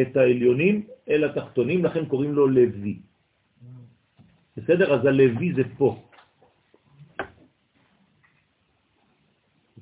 את 0.00 0.16
העליונים 0.16 0.82
אל 1.10 1.24
התחתונים, 1.24 1.84
לכן 1.84 2.04
קוראים 2.06 2.32
לו 2.32 2.46
לוי. 2.46 2.98
בסדר? 4.56 4.94
אז 4.94 5.06
הלוי 5.06 5.52
זה 5.54 5.62
פה. 5.78 6.05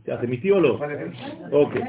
אתם 0.08 0.32
איתי 0.32 0.50
או 0.50 0.60
לא? 0.60 0.80
אוקיי. 1.52 1.82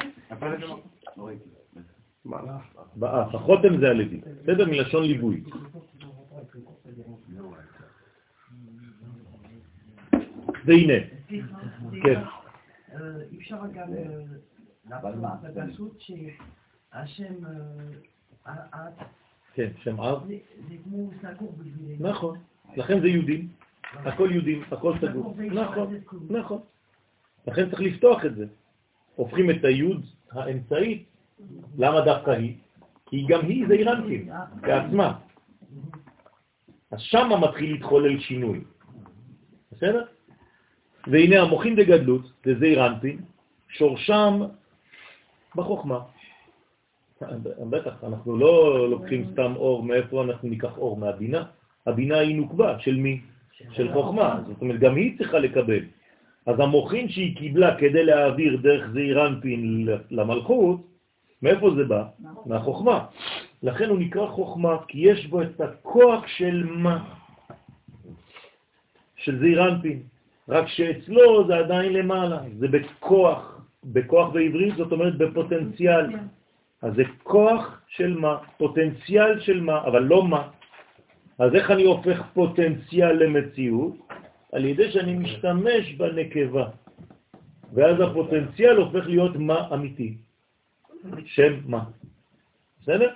באף, 2.95 3.35
החותם 3.35 3.77
זה 3.79 3.89
הלוי, 3.89 4.21
בסדר? 4.43 4.65
מלשון 4.65 5.03
ליווי. 5.03 5.43
והנה, 10.65 10.93
כן. 12.03 12.21
אפשר 13.37 13.59
גם 13.73 13.87
לעשות 15.21 15.53
בפשוט 15.53 15.99
שהשם 15.99 17.33
כן, 19.53 19.71
שם 19.83 20.01
אב. 20.01 20.27
זה 20.27 20.75
כמו 20.83 21.09
סגור 21.21 21.55
בשבילנו. 21.57 22.09
נכון, 22.09 22.37
לכן 22.75 22.99
זה 23.01 23.07
יהודים, 23.07 23.47
הכל 23.93 24.29
יהודים, 24.31 24.63
הכל 24.71 24.93
סגור. 25.01 25.35
נכון, 25.51 25.95
נכון. 26.29 26.61
לכן 27.47 27.69
צריך 27.69 27.81
לפתוח 27.81 28.25
את 28.25 28.35
זה. 28.35 28.45
הופכים 29.15 29.49
את 29.49 29.63
היוד 29.63 30.05
האמצעית, 30.31 31.05
למה 31.77 32.01
דווקא 32.01 32.31
היא? 32.31 32.55
כי 33.05 33.25
גם 33.27 33.45
היא 33.45 33.67
זה 33.67 33.73
אירנטים 33.73 34.29
בעצמה. 34.61 35.17
אז 36.91 36.99
שם 37.01 37.29
מתחיל 37.41 37.71
להתחולל 37.71 38.19
שינוי. 38.19 38.63
בסדר? 39.71 40.05
והנה 41.07 41.41
המוחים 41.41 41.75
דגדלות, 41.75 42.31
זה 42.45 42.59
זעירנטין, 42.59 43.21
שורשם 43.69 44.41
בחוכמה. 45.55 45.99
בטח, 47.69 48.03
אנחנו 48.03 48.37
לא 48.37 48.89
לוקחים 48.89 49.25
סתם 49.31 49.53
אור, 49.55 49.83
מאיפה 49.83 50.23
אנחנו 50.23 50.49
ניקח 50.49 50.77
אור? 50.77 50.97
מהבינה. 50.97 51.43
הבינה 51.85 52.17
היא 52.17 52.35
נוקבה, 52.35 52.79
של 52.79 52.95
מי? 52.95 53.21
של 53.71 53.93
חוכמה. 53.93 54.41
זאת 54.47 54.61
אומרת, 54.61 54.79
גם 54.79 54.95
היא 54.95 55.17
צריכה 55.17 55.39
לקבל. 55.39 55.83
אז 56.45 56.59
המוחין 56.59 57.09
שהיא 57.09 57.35
קיבלה 57.35 57.75
כדי 57.75 58.05
להעביר 58.05 58.57
דרך 58.61 58.89
זעירנטין 58.93 59.87
למלכות, 60.11 60.79
מאיפה 61.41 61.69
זה 61.75 61.83
בא? 61.83 62.03
מהחוכמה. 62.45 63.05
לכן 63.63 63.89
הוא 63.89 63.99
נקרא 63.99 64.27
חוכמה, 64.27 64.77
כי 64.87 64.99
יש 64.99 65.27
בו 65.27 65.41
את 65.41 65.61
הכוח 65.61 66.27
של 66.27 66.65
מה? 66.69 67.03
של 69.15 69.39
זעירנטין. 69.39 69.99
רק 70.49 70.67
שאצלו 70.67 71.47
זה 71.47 71.55
עדיין 71.55 71.93
למעלה, 71.93 72.39
זה 72.57 72.67
בכוח, 72.67 73.61
בכוח 73.83 74.29
בעברית 74.33 74.75
זאת 74.75 74.91
אומרת 74.91 75.17
בפוטנציאל. 75.17 76.05
אז 76.81 76.93
זה 76.95 77.03
כוח 77.23 77.81
של 77.87 78.17
מה? 78.17 78.37
פוטנציאל 78.57 79.39
של 79.39 79.61
מה, 79.61 79.81
אבל 79.81 80.03
לא 80.03 80.23
מה. 80.23 80.47
אז 81.39 81.55
איך 81.55 81.71
אני 81.71 81.83
הופך 81.83 82.21
פוטנציאל 82.33 83.23
למציאות? 83.23 84.04
על 84.55 84.65
ידי 84.65 84.91
שאני 84.91 85.13
משתמש 85.13 85.93
בנקבה. 85.97 86.69
ואז 87.73 87.95
הפוטנציאל 87.99 88.77
הופך 88.77 89.07
להיות 89.07 89.35
מה 89.35 89.73
אמיתי. 89.73 90.17
שם 91.25 91.53
מה. 91.65 91.89
בסדר? 92.81 93.13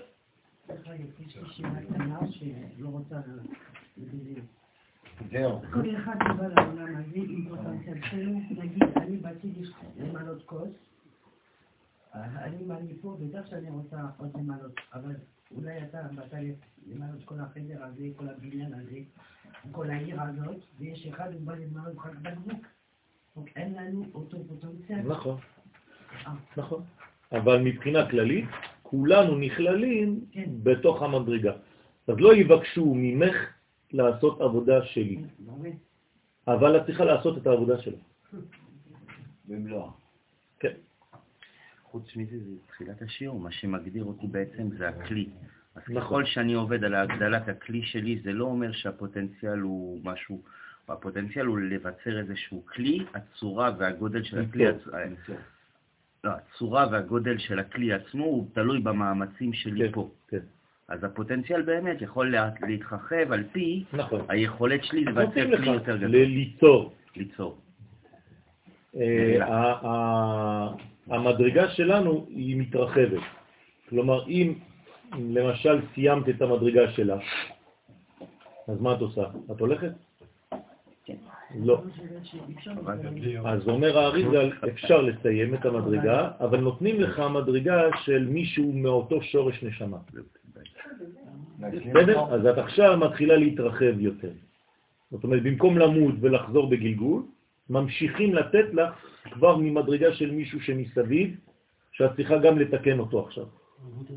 יש. 0.69 2.43
זהו. 5.31 5.61
כל 5.73 5.95
אחד 5.95 6.15
בא 6.37 6.47
לעולם 6.47 6.95
הזה 6.95 7.15
עם 7.15 7.49
פוטנציאל 7.49 7.97
שלו, 8.09 8.31
נגיד, 8.49 8.83
אני 8.97 9.17
באתי 9.17 9.47
למלות 9.97 10.43
כוס, 10.45 10.69
אני 12.15 12.57
אני 12.71 12.93
פה, 13.01 13.17
בטח 13.19 13.49
שאני 13.49 13.69
רוצה 13.69 13.97
עוד 14.17 14.29
למלות, 14.35 14.71
אבל 14.93 15.15
אולי 15.55 15.83
אתה 15.83 15.97
באת 16.15 16.33
למלות 16.87 17.23
כל 17.25 17.39
החדר 17.39 17.83
הזה, 17.83 18.03
כל 18.15 18.29
הבניין 18.29 18.73
הזה, 18.73 18.99
כל 19.71 19.89
העיר 19.89 20.21
הזאת, 20.21 20.57
ויש 20.79 21.07
אחד, 21.07 21.33
הוא 21.33 21.41
בא 21.41 21.55
למלות 21.55 21.97
רק 21.97 22.15
בקבוק. 22.21 22.65
אין 23.55 23.73
לנו 23.73 24.05
אותו 24.13 24.37
פוטנציאל. 24.47 25.01
נכון, 25.01 25.37
נכון. 26.57 26.83
אבל 27.31 27.61
מבחינה 27.61 28.09
כללית, 28.09 28.49
כולנו 28.83 29.37
נכללים 29.37 30.25
כן. 30.31 30.49
בתוך 30.63 31.01
המדרגה. 31.01 31.53
אז 32.07 32.15
לא 32.17 32.35
יבקשו 32.35 32.93
ממך 32.95 33.35
לעשות 33.91 34.41
עבודה 34.41 34.85
שלי, 34.85 35.23
באמת. 35.39 35.75
אבל 36.47 36.77
את 36.77 36.85
צריכה 36.85 37.05
לעשות 37.05 37.37
את 37.37 37.47
העבודה 37.47 37.81
שלך. 37.81 37.99
במלואה. 39.45 39.91
כן. 40.59 40.73
חוץ 41.83 42.15
מזה, 42.15 42.39
זה 42.39 42.55
תחילת 42.67 43.01
השיעור, 43.01 43.39
מה 43.39 43.51
שמגדיר 43.51 44.03
אותי 44.03 44.27
בעצם 44.27 44.69
זה 44.77 44.89
הכלי. 44.89 45.29
אז 45.75 45.81
נכון. 45.89 46.01
ככל 46.01 46.25
שאני 46.25 46.53
עובד 46.53 46.83
על 46.83 46.95
הגדלת 46.95 47.47
הכלי 47.49 47.81
שלי, 47.83 48.19
זה 48.23 48.33
לא 48.33 48.45
אומר 48.45 48.71
שהפוטנציאל 48.71 49.59
הוא 49.59 49.99
משהו, 50.03 50.41
הפוטנציאל 50.89 51.45
הוא 51.45 51.59
לבצר 51.59 52.19
איזשהו 52.19 52.65
כלי, 52.65 53.05
הצורה 53.13 53.71
והגודל 53.77 54.23
של 54.23 54.39
הכלי, 54.41 54.65
ליצור. 54.65 54.93
עצ- 54.95 55.31
לא, 56.23 56.31
הצורה 56.31 56.87
והגודל 56.91 57.37
של 57.37 57.59
הכלי 57.59 57.93
עצמו 57.93 58.23
הוא 58.25 58.47
תלוי 58.53 58.79
במאמצים 58.79 59.53
שלי 59.53 59.85
כן, 59.87 59.91
פה. 59.93 60.09
כן. 60.27 60.39
אז 60.87 61.03
הפוטנציאל 61.03 61.61
באמת 61.61 62.01
יכול 62.01 62.31
לה- 62.31 62.49
להתרחב 62.67 63.31
על 63.31 63.43
פי 63.51 63.83
נכון. 63.93 64.25
היכולת 64.29 64.83
שלי 64.83 65.05
לבצר 65.05 65.57
כלי 65.57 65.69
יותר 65.71 65.97
גדול, 65.97 66.11
ליצור. 66.11 66.93
ליצור. 67.15 67.57
אה, 68.95 70.67
המדרגה 71.07 71.69
שלנו 71.69 72.25
היא 72.29 72.61
מתרחבת. 72.61 73.21
כלומר, 73.89 74.27
אם 74.27 74.53
למשל 75.17 75.81
סיימת 75.93 76.29
את 76.29 76.41
המדרגה 76.41 76.91
שלך, 76.91 77.21
אז 78.67 78.81
מה 78.81 78.93
את 78.93 79.01
עושה? 79.01 79.23
את 79.51 79.59
הולכת? 79.59 79.91
כן. 81.05 81.15
לא. 81.59 81.81
אז 83.45 83.67
אומר 83.67 83.97
האריזל, 83.97 84.51
אפשר 84.69 85.01
לסיים 85.01 85.53
את 85.53 85.65
המדרגה, 85.65 86.31
אבל 86.39 86.59
נותנים 86.59 87.01
לך 87.01 87.19
מדרגה 87.19 87.81
של 88.03 88.27
מישהו 88.29 88.73
מאותו 88.73 89.21
שורש 89.21 89.63
נשמה. 89.63 89.97
בסדר? 91.59 92.33
אז 92.33 92.45
את 92.45 92.57
עכשיו 92.57 92.97
מתחילה 92.97 93.35
להתרחב 93.37 93.99
יותר. 93.99 94.31
זאת 95.11 95.23
אומרת, 95.23 95.43
במקום 95.43 95.77
למות 95.77 96.15
ולחזור 96.21 96.69
בגלגול, 96.69 97.23
ממשיכים 97.69 98.35
לתת 98.35 98.73
לך 98.73 98.93
כבר 99.31 99.57
ממדרגה 99.57 100.13
של 100.13 100.31
מישהו 100.31 100.61
שמסביב, 100.61 101.37
שאת 101.91 102.15
צריכה 102.15 102.37
גם 102.37 102.59
לתקן 102.59 102.99
אותו 102.99 103.25
עכשיו. 103.25 103.45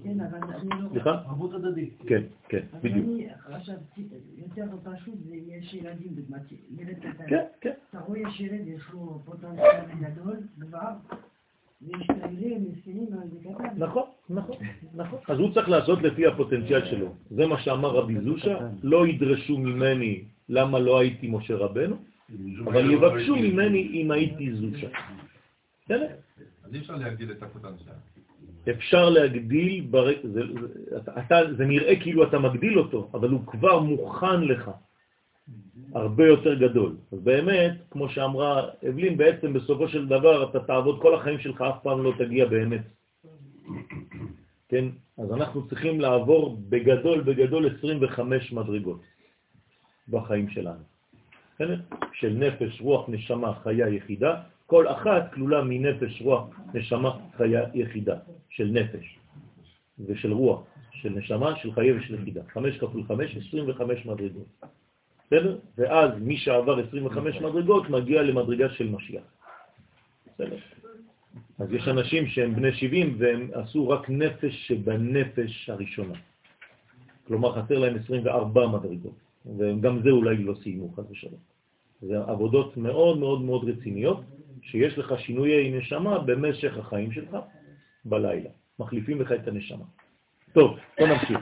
כן, 0.05 0.21
אבל 0.21 0.39
אני 0.55 0.69
לא... 0.83 0.89
סליחה? 0.91 1.11
ערבות 1.11 1.55
הדדית. 1.55 1.99
כן, 2.07 2.23
כן, 2.49 2.63
בדיוק. 2.83 3.07
אני 3.07 3.29
חשבתי, 3.41 4.09
יותר 4.37 4.65
פשוט 4.85 5.15
זה 5.25 5.35
יש 5.35 5.75
ילדים, 5.75 6.09
דוגמת 6.15 6.43
ילד 6.79 6.99
קטן. 6.99 7.25
כן, 7.29 7.45
כן. 7.61 7.73
אתה 7.91 8.01
רואה 8.01 8.19
יש 8.19 8.41
ילד, 8.41 8.67
יש 8.67 8.83
לו 8.93 9.23
פוטנציאל 9.25 9.85
גדול 10.01 10.37
כבר, 10.61 10.91
ויש 11.83 12.09
מסכנים, 12.11 13.07
זה 13.11 13.39
קטן. 13.55 13.65
נכון, 13.77 14.05
נכון, 14.31 14.57
נכון. 14.95 15.19
אז 15.29 15.39
הוא 15.39 15.55
צריך 15.55 15.69
לעשות 15.69 16.03
לפי 16.03 16.27
הפוטנציאל 16.27 16.85
שלו. 16.85 17.15
זה 17.31 17.47
מה 17.47 17.63
שאמר 17.63 17.91
רבי 17.91 18.21
זושה, 18.21 18.59
לא 18.83 19.07
ידרשו 19.07 19.59
ממני 19.59 20.25
למה 20.49 20.79
לא 20.79 21.01
הייתי 21.01 21.29
משה 21.29 21.57
רבנו, 21.57 21.97
אבל 22.65 22.91
יבקשו 22.91 23.37
ממני 23.37 24.03
אם 24.03 24.11
הייתי 24.11 24.53
זושה. 24.55 24.89
בסדר? 25.85 26.09
אז 26.65 26.75
אי 26.75 26.79
אפשר 26.79 26.97
להגדיל 26.97 27.33
את 27.33 27.43
הפוטנציאל. 27.43 27.95
אפשר 28.71 29.11
להגדיל, 29.11 29.87
בר... 29.91 30.09
זה, 30.23 30.41
זה, 30.61 30.99
אתה, 31.19 31.41
זה 31.57 31.65
נראה 31.65 32.01
כאילו 32.01 32.25
אתה 32.25 32.39
מגדיל 32.39 32.79
אותו, 32.79 33.11
אבל 33.15 33.31
הוא 33.31 33.47
כבר 33.47 33.81
מוכן 33.81 34.41
לך, 34.41 34.71
הרבה 35.95 36.27
יותר 36.27 36.55
גדול. 36.55 36.97
אז 37.13 37.19
באמת, 37.21 37.73
כמו 37.91 38.09
שאמרה 38.09 38.69
אבלין, 38.89 39.17
בעצם 39.17 39.53
בסופו 39.53 39.89
של 39.89 40.09
דבר 40.09 40.51
אתה 40.51 40.61
תעבוד 40.61 41.03
כל 41.03 41.15
החיים 41.15 41.39
שלך, 41.39 41.61
אף 41.61 41.83
פעם 41.83 42.03
לא 42.03 42.13
תגיע 42.19 42.47
באמת. 42.47 42.83
כן? 44.69 44.85
אז 45.19 45.33
אנחנו 45.33 45.69
צריכים 45.69 46.01
לעבור 46.01 46.59
בגדול, 46.69 47.21
בגדול 47.21 47.77
25 47.79 48.53
מדרגות 48.53 49.03
בחיים 50.09 50.49
שלנו. 50.51 50.85
בסדר? 51.55 51.81
של 52.13 52.33
נפש, 52.33 52.81
רוח, 52.81 53.09
נשמה, 53.09 53.55
חיה 53.55 53.89
יחידה, 53.89 54.43
כל 54.73 54.89
אחת 54.89 55.33
כלולה 55.35 55.65
מנפש, 55.65 56.23
רוח, 56.23 56.49
נשמה, 56.75 57.11
חיה 57.37 57.63
יחידה, 57.75 58.17
של 58.49 58.67
נפש 58.73 59.19
ושל 60.07 60.33
רוח, 60.33 60.61
של 60.93 61.09
נשמה, 61.09 61.57
של 61.57 61.73
חיה 61.73 61.97
ושל 61.97 62.15
יחידה. 62.15 62.41
5 62.53 62.79
כפול 62.79 63.03
5, 63.09 63.37
25 63.37 64.07
מדרגות. 64.07 64.47
בסדר? 65.27 65.59
ואז 65.79 66.11
מי 66.21 66.37
שעבר 66.37 66.81
25 66.89 67.37
מדרגות 67.41 67.91
מגיע 67.91 68.23
למדרגה 68.23 68.69
של 68.69 68.89
משיח. 68.89 69.23
בסדר? 70.35 70.57
אז 71.59 71.73
יש 71.73 71.89
אנשים 71.89 72.27
שהם 72.27 72.55
בני 72.55 72.73
70 72.73 73.17
והם 73.19 73.51
עשו 73.53 73.89
רק 73.89 74.11
נפש 74.11 74.69
שבנפש 74.69 75.71
הראשונה. 75.71 76.15
כלומר, 77.27 77.63
חסר 77.63 77.79
להם 77.79 77.97
24 78.05 78.67
מדרגות, 78.67 79.19
וגם 79.59 80.03
זה 80.03 80.11
אולי 80.11 80.37
לא 80.37 80.55
סיימו, 80.63 80.93
חס 80.97 81.05
ושלום. 81.11 81.41
זה 82.01 82.19
עבודות 82.19 82.77
מאוד 82.77 83.19
מאוד 83.19 83.43
מאוד 83.43 83.69
רציניות, 83.69 84.21
שיש 84.63 84.99
לך 84.99 85.15
שינויי 85.19 85.71
נשמה 85.71 86.19
במשך 86.19 86.79
החיים 86.79 87.13
שלך 87.13 87.37
בלילה. 88.05 88.51
מחליפים 88.79 89.21
לך 89.21 89.33
את 89.33 89.49
הנשמה. 89.49 89.85
טוב, 90.53 90.79
בוא 90.99 91.09
נמשיך. 91.09 91.39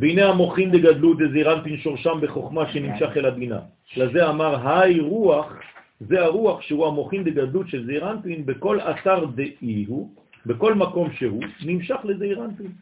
והנה 0.00 0.24
המוחין 0.28 0.70
דגדלו 0.70 1.14
דזירנטין 1.14 1.76
שורשם 1.76 2.20
בחוכמה 2.22 2.72
שנמשך 2.72 3.10
אל 3.16 3.26
הבינה. 3.26 3.60
לזה 3.96 4.28
אמר, 4.28 4.68
היי 4.68 5.00
רוח, 5.00 5.52
זה 6.00 6.24
הרוח 6.24 6.60
שהוא 6.60 6.86
המוחין 6.86 7.24
דגדלות 7.24 7.68
של 7.68 7.86
זעירנטין, 7.86 8.46
בכל 8.46 8.80
אתר 8.80 9.24
דאי 9.24 9.84
הוא, 9.84 10.14
בכל 10.46 10.74
מקום 10.74 11.12
שהוא, 11.12 11.42
נמשך 11.64 11.96
לזעירנטין. 12.04 12.72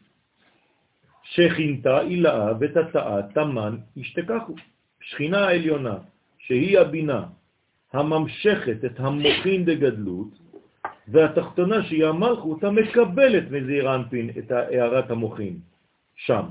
שכינתה 1.23 2.01
אילאה 2.01 2.53
ותתאה 2.59 3.21
תמן 3.33 3.77
השתכחו. 3.97 4.55
שכינה 5.01 5.47
העליונה, 5.47 5.97
שהיא 6.47 6.79
הבינה, 6.79 7.23
הממשכת 7.93 8.85
את 8.85 8.99
המוחין 8.99 9.65
דגדלות, 9.65 10.27
והתחתונה 11.07 11.83
שהיא 11.83 12.05
המלכות 12.05 12.63
המקבלת 12.63 13.51
מזעירנטין 13.51 14.29
את 14.37 14.51
הערת 14.51 15.11
המוחין, 15.11 15.57
שם. 16.15 16.45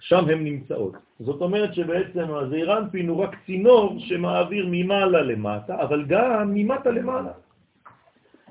שם 0.00 0.24
הן 0.28 0.44
נמצאות. 0.44 0.94
זאת 1.20 1.40
אומרת 1.40 1.74
שבעצם 1.74 2.34
הזעירנטין 2.34 3.08
הוא 3.08 3.22
רק 3.22 3.36
צינור 3.46 3.96
שמעביר 3.98 4.66
ממעלה 4.70 5.22
למטה, 5.22 5.82
אבל 5.82 6.04
גם 6.04 6.54
ממטה 6.54 6.90
למעלה. 6.90 7.32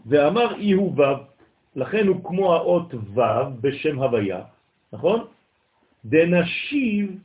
ואמר 0.05 0.55
אי 0.55 0.71
הוא 0.71 0.91
וו, 0.91 1.15
לכן 1.75 2.07
הוא 2.07 2.23
כמו 2.23 2.53
האות 2.53 2.93
וו 2.93 3.61
בשם 3.61 3.99
הוויה, 3.99 4.41
נכון? 4.93 5.19
דנשיב 6.05 7.19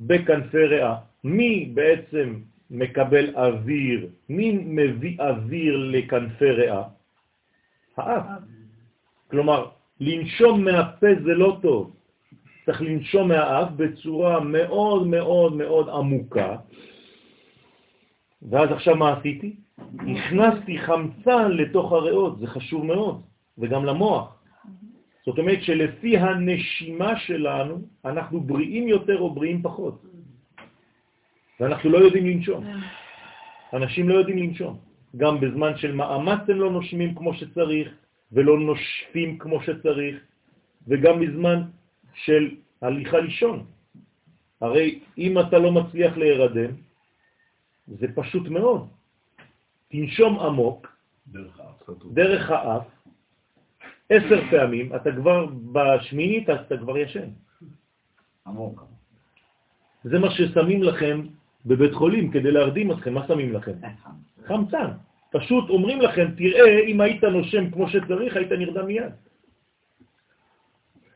בכנפי 0.00 0.64
ריאה. 0.64 0.94
מי 1.24 1.70
בעצם 1.74 2.34
מקבל 2.70 3.36
אוויר? 3.36 4.08
מי 4.28 4.52
מביא 4.52 5.16
אוויר 5.20 5.76
לכנפי 5.76 6.50
ריאה? 6.50 6.82
האף. 7.96 8.26
כלומר, 9.30 9.66
לנשום 10.00 10.64
מהפה 10.64 11.06
זה 11.24 11.34
לא 11.34 11.58
טוב. 11.62 11.96
צריך 12.66 12.82
לנשום 12.82 13.28
מהאף 13.28 13.68
בצורה 13.76 14.40
מאוד 14.40 15.06
מאוד 15.06 15.56
מאוד 15.56 15.88
עמוקה. 15.88 16.56
ואז 18.42 18.70
עכשיו 18.72 18.96
מה 18.96 19.18
עשיתי? 19.18 19.56
הכנסתי 19.98 20.78
חמצן 20.78 21.50
לתוך 21.50 21.92
הריאות, 21.92 22.38
זה 22.38 22.46
חשוב 22.46 22.84
מאוד, 22.84 23.22
וגם 23.58 23.84
למוח. 23.84 24.36
זאת 25.26 25.38
אומרת 25.38 25.62
שלפי 25.62 26.18
הנשימה 26.18 27.18
שלנו, 27.18 27.78
אנחנו 28.04 28.40
בריאים 28.40 28.88
יותר 28.88 29.18
או 29.18 29.34
בריאים 29.34 29.62
פחות. 29.62 30.02
ואנחנו 31.60 31.90
לא 31.90 31.98
יודעים 31.98 32.26
לנשום. 32.26 32.64
אנשים 33.72 34.08
לא 34.08 34.14
יודעים 34.14 34.38
לנשום. 34.38 34.78
גם 35.16 35.40
בזמן 35.40 35.76
של 35.76 35.92
מאמץ 35.92 36.40
הם 36.48 36.60
לא 36.60 36.70
נושמים 36.70 37.14
כמו 37.14 37.34
שצריך, 37.34 37.88
ולא 38.32 38.58
נושפים 38.60 39.38
כמו 39.38 39.62
שצריך, 39.62 40.16
וגם 40.88 41.20
בזמן 41.20 41.62
של 42.14 42.56
הליכה 42.82 43.18
לישון. 43.18 43.66
הרי 44.60 45.00
אם 45.18 45.38
אתה 45.38 45.58
לא 45.58 45.72
מצליח 45.72 46.16
להירדם, 46.16 46.70
זה 47.88 48.06
פשוט 48.14 48.48
מאוד. 48.48 48.88
תנשום 49.88 50.40
עמוק, 50.40 50.86
דרך 51.26 51.60
האף. 51.60 51.90
דרך 52.12 52.50
האף, 52.50 52.86
עשר 54.10 54.40
פעמים, 54.50 54.94
אתה 54.96 55.10
כבר 55.12 55.46
בשמינית, 55.72 56.50
אז 56.50 56.58
אתה 56.66 56.76
כבר 56.76 56.98
ישן. 56.98 57.28
עמוק. 58.46 58.84
זה 60.04 60.18
מה 60.18 60.30
ששמים 60.30 60.82
לכם 60.82 61.20
בבית 61.66 61.94
חולים 61.94 62.30
כדי 62.30 62.50
להרדים 62.50 62.92
אתכם. 62.92 63.14
מה 63.14 63.26
שמים 63.26 63.52
לכם? 63.52 63.72
חמצן. 64.46 64.90
פשוט 65.30 65.70
אומרים 65.70 66.00
לכם, 66.00 66.26
תראה, 66.36 66.80
אם 66.80 67.00
היית 67.00 67.24
נושם 67.24 67.70
כמו 67.70 67.88
שצריך, 67.88 68.36
היית 68.36 68.52
נרדם 68.52 68.86
מיד. 68.86 69.12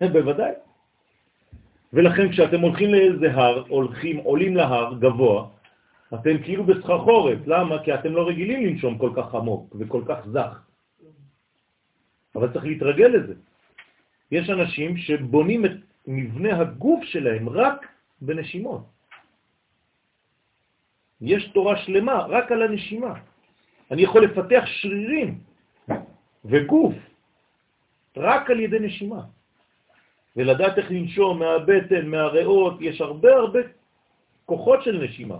בוודאי. 0.13 0.53
ולכן 1.93 2.33
כשאתם 2.33 2.61
הולכים 2.61 2.95
לאיזה 2.95 3.33
הר, 3.35 3.65
הולכים, 3.69 4.17
עולים 4.17 4.57
להר 4.57 4.95
גבוה, 4.95 5.47
אתם 6.15 6.43
כאילו 6.43 6.65
בסחרחורת, 6.65 7.39
למה? 7.47 7.83
כי 7.83 7.95
אתם 7.95 8.13
לא 8.13 8.29
רגילים 8.29 8.67
לנשום 8.67 8.99
כל 8.99 9.11
כך 9.17 9.35
עמוק 9.35 9.77
וכל 9.79 10.03
כך 10.07 10.27
זך. 10.27 10.61
אבל 12.35 12.53
צריך 12.53 12.65
להתרגל 12.65 13.07
לזה. 13.07 13.35
יש 14.31 14.51
אנשים 14.51 14.97
שבונים 14.97 15.65
את 15.65 15.77
מבנה 16.07 16.61
הגוף 16.61 17.05
שלהם 17.05 17.49
רק 17.49 17.87
בנשימות. 18.23 18.94
יש 21.25 21.49
תורה 21.57 21.77
שלמה 21.77 22.27
רק 22.29 22.53
על 22.53 22.63
הנשימה. 22.63 23.15
אני 23.91 24.03
יכול 24.03 24.25
לפתח 24.25 24.63
שרירים 24.67 25.39
וגוף 26.45 26.95
רק 28.17 28.51
על 28.51 28.61
ידי 28.61 28.79
נשימה. 28.81 29.23
ולדעת 30.37 30.79
איך 30.79 30.91
לנשום 30.91 31.39
מהבטן, 31.39 32.07
מהריאות, 32.07 32.77
יש 32.81 33.01
הרבה 33.01 33.35
הרבה 33.35 33.61
כוחות 34.45 34.83
של 34.83 35.05
נשימה. 35.05 35.39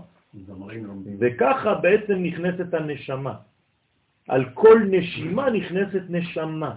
וככה 1.21 1.75
בעצם 1.75 2.17
נכנסת 2.23 2.75
הנשמה. 2.75 3.35
על 4.29 4.45
כל 4.55 4.81
נשימה 4.91 5.51
נכנסת 5.51 6.03
נשמה. 6.09 6.75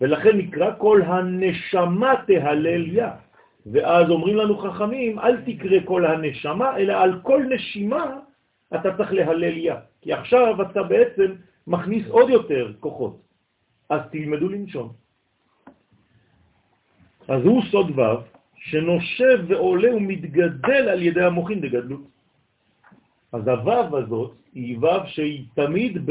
ולכן 0.00 0.36
נקרא 0.36 0.70
כל 0.78 1.02
הנשמה 1.02 2.12
תהלליה. 2.26 3.10
ואז 3.66 4.10
אומרים 4.10 4.36
לנו 4.36 4.58
חכמים, 4.58 5.18
אל 5.18 5.36
תקרא 5.40 5.78
כל 5.84 6.06
הנשמה, 6.06 6.76
אלא 6.76 6.92
על 6.92 7.20
כל 7.22 7.42
נשימה 7.48 8.20
אתה 8.74 8.96
צריך 8.96 9.12
להלליה. 9.12 9.76
כי 10.00 10.12
עכשיו 10.12 10.62
אתה 10.62 10.82
בעצם 10.82 11.34
מכניס 11.66 12.08
עוד 12.08 12.30
יותר 12.30 12.72
כוחות. 12.80 13.20
אז 13.88 14.00
תלמדו 14.10 14.48
לנשום. 14.48 14.92
אז 17.28 17.42
הוא 17.44 17.62
סוד 17.70 17.98
ו' 17.98 18.20
שנושב 18.56 19.44
ועולה 19.48 19.96
ומתגדל 19.96 20.88
על 20.88 21.02
ידי 21.02 21.22
המוחין 21.22 21.60
בגדלות. 21.60 22.08
אז 23.32 23.48
הו' 23.48 23.96
הזאת 23.98 24.32
היא 24.54 24.78
ו' 24.78 25.06
שהיא 25.06 25.44
תמיד 25.54 26.06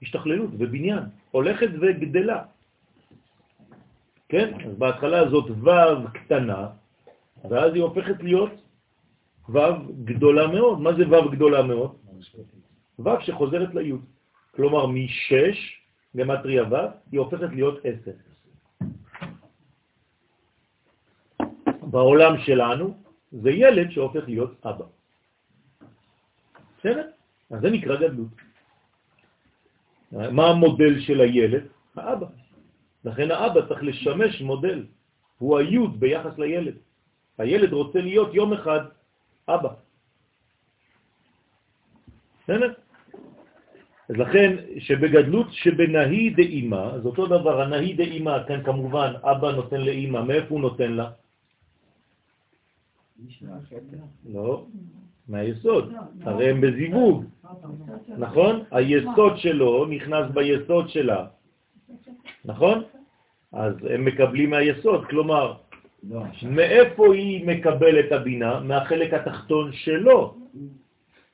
בהשתכללות, 0.00 0.50
בבניין, 0.50 1.04
הולכת 1.30 1.68
וגדלה. 1.80 2.53
כן? 4.34 4.66
אז 4.66 4.74
בהתחלה 4.78 5.30
זאת 5.30 5.50
ו' 5.62 6.10
קטנה, 6.14 6.68
ואז 7.50 7.74
היא 7.74 7.82
הופכת 7.82 8.22
להיות 8.22 8.50
ו' 9.48 9.58
גדולה 10.04 10.46
מאוד. 10.46 10.80
מה 10.80 10.90
זה 10.98 11.06
ו' 11.06 11.30
גדולה 11.38 11.62
מאוד? 11.62 11.94
ו' 12.98 13.20
שחוזרת 13.20 13.74
לי'. 13.74 13.92
כלומר, 14.58 14.86
מ-6, 14.86 15.54
גמטריה 16.16 16.62
ו', 16.62 16.74
היא 17.12 17.20
הופכת 17.20 17.50
להיות 17.54 17.78
10. 17.86 18.10
בעולם 21.94 22.38
שלנו 22.42 22.94
זה 23.32 23.50
ילד 23.50 23.90
שהופך 23.90 24.24
להיות 24.26 24.66
אבא. 24.66 24.86
בסדר? 26.78 27.06
אז 27.50 27.60
זה 27.62 27.70
נקרא 27.70 27.96
גדלות. 27.96 28.34
מה 30.12 30.46
המודל 30.50 31.00
של 31.06 31.20
הילד? 31.20 31.62
האבא. 31.96 32.26
לכן 33.04 33.30
האבא 33.30 33.60
צריך 33.68 33.82
לשמש 33.82 34.40
מודל. 34.40 34.86
הוא 35.38 35.58
היוד 35.58 36.00
ביחס 36.00 36.38
לילד. 36.38 36.74
הילד 37.38 37.72
רוצה 37.72 38.00
להיות 38.00 38.34
יום 38.34 38.52
אחד 38.52 38.80
אבא. 39.48 39.68
בסדר? 42.44 42.72
אז 44.08 44.16
לכן 44.16 44.56
שבגדלות 44.78 45.46
שבנהי 45.52 46.30
דאימה, 46.30 46.84
אז 46.84 47.06
אותו 47.06 47.26
דבר, 47.26 47.60
הנהי 47.60 47.92
דאימה, 47.92 48.44
כאן 48.44 48.62
כמובן 48.62 49.12
אבא 49.22 49.50
נותן 49.52 49.80
לאימא, 49.80 50.22
מאיפה 50.22 50.48
הוא 50.54 50.60
נותן 50.60 50.92
לה? 50.92 51.10
לא, 54.28 54.66
מהיסוד, 55.28 55.92
הרי 56.20 56.50
הם 56.50 56.60
בזיווג, 56.60 57.24
נכון? 58.18 58.64
היסוד 58.70 59.34
שלו 59.36 59.86
נכנס 59.86 60.30
ביסוד 60.34 60.88
שלה, 60.88 61.26
נכון? 62.44 62.82
אז 63.52 63.74
הם 63.90 64.04
מקבלים 64.04 64.50
מהיסוד, 64.50 65.06
כלומר, 65.06 65.54
מאיפה 66.42 67.14
היא 67.14 67.46
מקבלת 67.46 68.12
הבינה? 68.12 68.60
מהחלק 68.60 69.14
התחתון 69.14 69.72
שלו. 69.72 70.34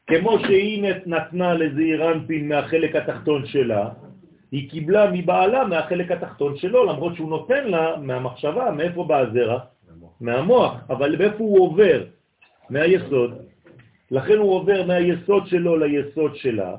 כמו 0.06 0.38
שהיא 0.38 0.82
נתנה 1.06 1.54
לזעירנפין 1.54 2.48
מהחלק 2.48 2.96
התחתון 2.96 3.46
שלה, 3.46 3.88
היא 4.52 4.70
קיבלה 4.70 5.10
מבעלה 5.12 5.64
מהחלק 5.64 6.10
התחתון 6.10 6.56
שלו, 6.56 6.84
למרות 6.84 7.16
שהוא 7.16 7.30
נותן 7.30 7.68
לה 7.68 7.96
מהמחשבה, 7.96 8.70
מאיפה 8.70 9.04
בא 9.04 9.18
הזרע? 9.18 9.58
מהמוח, 10.20 10.74
אבל 10.90 11.16
מאיפה 11.16 11.38
הוא 11.38 11.60
עובר? 11.60 12.04
מהיסוד. 12.70 13.34
לכן 14.10 14.36
הוא 14.36 14.54
עובר 14.54 14.86
מהיסוד 14.86 15.46
שלו 15.46 15.76
ליסוד 15.76 16.36
שלה, 16.36 16.74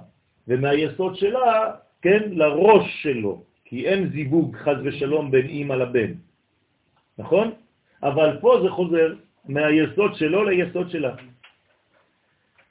ומהיסוד 0.48 1.16
שלה, 1.16 1.72
כן, 2.02 2.22
לראש 2.32 3.04
שלו, 3.04 3.44
כי 3.72 3.88
אין 3.88 4.10
זיווג 4.12 4.56
חז 4.56 4.78
ושלום 4.84 5.32
בין 5.32 5.48
אימא 5.48 5.74
לבן, 5.74 6.12
נכון? 7.18 7.52
אבל 8.04 8.38
פה 8.42 8.60
זה 8.64 8.70
חוזר 8.70 9.14
מהיסוד 9.48 10.16
שלו 10.16 10.44
ליסוד 10.44 10.90
שלה. 10.90 11.16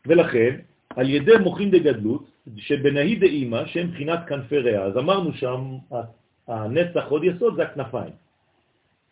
ולכן, 0.06 0.60
על 0.96 1.08
ידי 1.10 1.36
מוחין 1.40 1.70
דגדלות, 1.70 2.24
שבנהי 2.56 3.16
דאימא, 3.16 3.66
שהם 3.66 3.90
בחינת 3.90 4.28
כנפי 4.28 4.58
ריאה, 4.58 4.82
אז 4.82 4.96
אמרנו 4.96 5.32
שם, 5.32 5.60
הנצח 6.48 7.04
עוד 7.08 7.24
יסוד 7.24 7.56
זה 7.56 7.62
הכנפיים. 7.62 8.12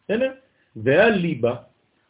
בסדר? 0.04 0.32
והליבה, 0.76 1.54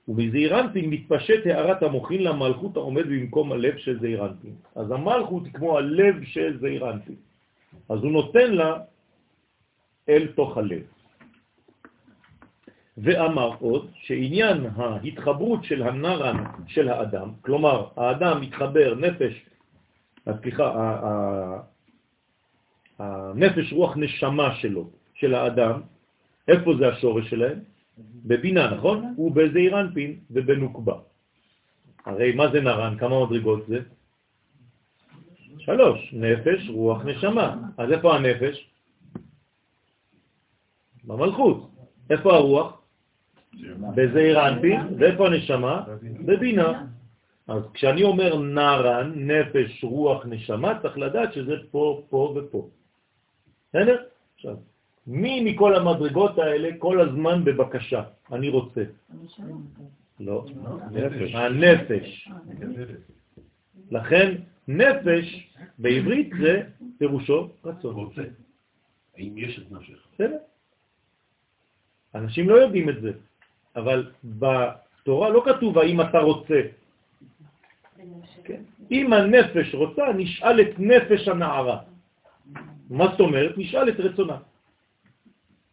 ומזעירנטין 0.08 0.90
מתפשט 0.90 1.46
הערת 1.46 1.82
המוחין 1.82 2.22
למלכות 2.22 2.76
העומד 2.76 3.06
במקום 3.06 3.52
הלב 3.52 3.76
של 3.78 4.00
זעירנטין. 4.00 4.54
אז 4.74 4.90
המלכות 4.90 5.44
היא 5.44 5.52
כמו 5.52 5.78
הלב 5.78 6.24
של 6.24 6.58
זעירנטין. 6.60 7.16
אז 7.88 7.98
הוא 8.02 8.12
נותן 8.12 8.50
לה 8.54 8.97
אל 10.08 10.26
תוך 10.36 10.56
הלב. 10.56 10.82
ואמר 12.98 13.50
עוד 13.60 13.90
שעניין 13.94 14.66
ההתחברות 14.76 15.64
של 15.64 15.82
הנרן 15.82 16.44
של 16.66 16.88
האדם, 16.88 17.30
כלומר 17.40 17.86
האדם 17.96 18.40
מתחבר 18.40 18.94
נפש, 18.94 19.34
סליחה, 20.42 20.66
הנפש 22.98 23.72
רוח 23.72 23.96
נשמה 23.96 24.54
שלו, 24.54 24.90
של 25.14 25.34
האדם, 25.34 25.80
איפה 26.48 26.74
זה 26.78 26.88
השורש 26.88 27.30
שלהם? 27.30 27.58
בבינה, 28.24 28.70
נכון? 28.70 29.14
הוא 29.16 29.32
בזעיר 29.32 29.80
אנפין 29.80 30.18
ובנוקבה. 30.30 30.94
הרי 32.04 32.32
מה 32.32 32.50
זה 32.50 32.60
נרן? 32.60 32.98
כמה 32.98 33.26
מדרגות 33.26 33.66
זה? 33.66 33.80
שלוש, 35.58 36.12
נפש, 36.12 36.68
רוח, 36.68 37.04
נשמה. 37.04 37.56
אז 37.78 37.92
איפה 37.92 38.16
הנפש? 38.16 38.70
במלכות. 41.04 41.70
איפה 42.10 42.34
הרוח? 42.34 42.80
בזעיר 43.94 44.48
אנפין. 44.48 44.80
ואיפה 44.98 45.26
הנשמה? 45.26 45.84
בבינה. 46.02 46.84
אז 47.48 47.62
כשאני 47.74 48.02
אומר 48.02 48.38
נרן, 48.38 49.12
נפש, 49.16 49.84
רוח, 49.84 50.26
נשמה, 50.26 50.78
צריך 50.82 50.98
לדעת 50.98 51.32
שזה 51.32 51.54
פה, 51.70 52.02
פה 52.08 52.34
ופה. 52.36 52.68
בסדר? 53.68 54.02
עכשיו, 54.34 54.56
מי 55.06 55.52
מכל 55.52 55.74
המדרגות 55.74 56.38
האלה 56.38 56.68
כל 56.78 57.00
הזמן 57.00 57.44
בבקשה? 57.44 58.02
אני 58.32 58.48
רוצה. 58.48 58.84
לא, 60.20 60.44
הנפש. 61.34 62.28
לכן 63.90 64.34
נפש 64.68 65.54
בעברית 65.78 66.30
זה 66.40 66.62
פירושו 66.98 67.48
רצון. 67.64 67.94
רוצה. 67.94 68.22
האם 69.16 69.38
יש 69.38 69.58
את 69.58 69.72
נפשך? 69.72 70.06
בסדר. 70.14 70.36
אנשים 72.18 72.48
לא 72.48 72.54
יודעים 72.54 72.88
את 72.88 73.00
זה, 73.00 73.12
אבל 73.76 74.10
בתורה 74.24 75.28
לא 75.30 75.42
כתוב 75.46 75.78
האם 75.78 76.00
אתה 76.00 76.18
רוצה. 76.18 76.60
כן. 78.44 78.62
אם 78.90 79.12
הנפש 79.12 79.74
רוצה, 79.74 80.02
נשאל 80.16 80.60
את 80.60 80.72
נפש 80.78 81.28
הנערה. 81.28 81.78
מה 82.90 83.06
זאת 83.10 83.20
אומרת? 83.20 83.58
נשאל 83.58 83.88
את 83.88 84.00
רצונה. 84.00 84.36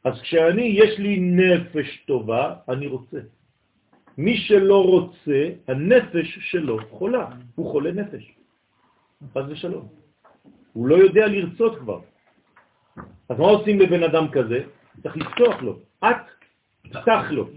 אז 0.04 0.22
כשאני, 0.22 0.62
יש 0.62 1.00
לי 1.00 1.20
נפש 1.20 2.04
טובה, 2.06 2.56
אני 2.70 2.88
רוצה. 2.88 3.20
מי 4.18 4.38
שלא 4.38 4.80
רוצה, 4.86 5.40
הנפש 5.68 6.28
שלו 6.52 6.78
חולה, 6.90 7.28
הוא 7.56 7.72
חולה 7.72 7.92
נפש. 7.92 8.24
חס 9.34 9.44
ושלום. 9.50 9.88
הוא 10.74 10.88
לא 10.88 10.96
יודע 10.96 11.28
לרצות 11.28 11.80
כבר. 11.80 12.00
אז 13.30 13.40
מה 13.40 13.46
עושים 13.46 13.80
לבן 13.80 14.04
אדם 14.04 14.26
כזה? 14.32 14.60
צריך 15.04 15.18
לפתוח 15.18 15.62
לו. 15.62 15.80
את, 16.00 16.26
פתח 16.92 17.24
לו. 17.32 17.50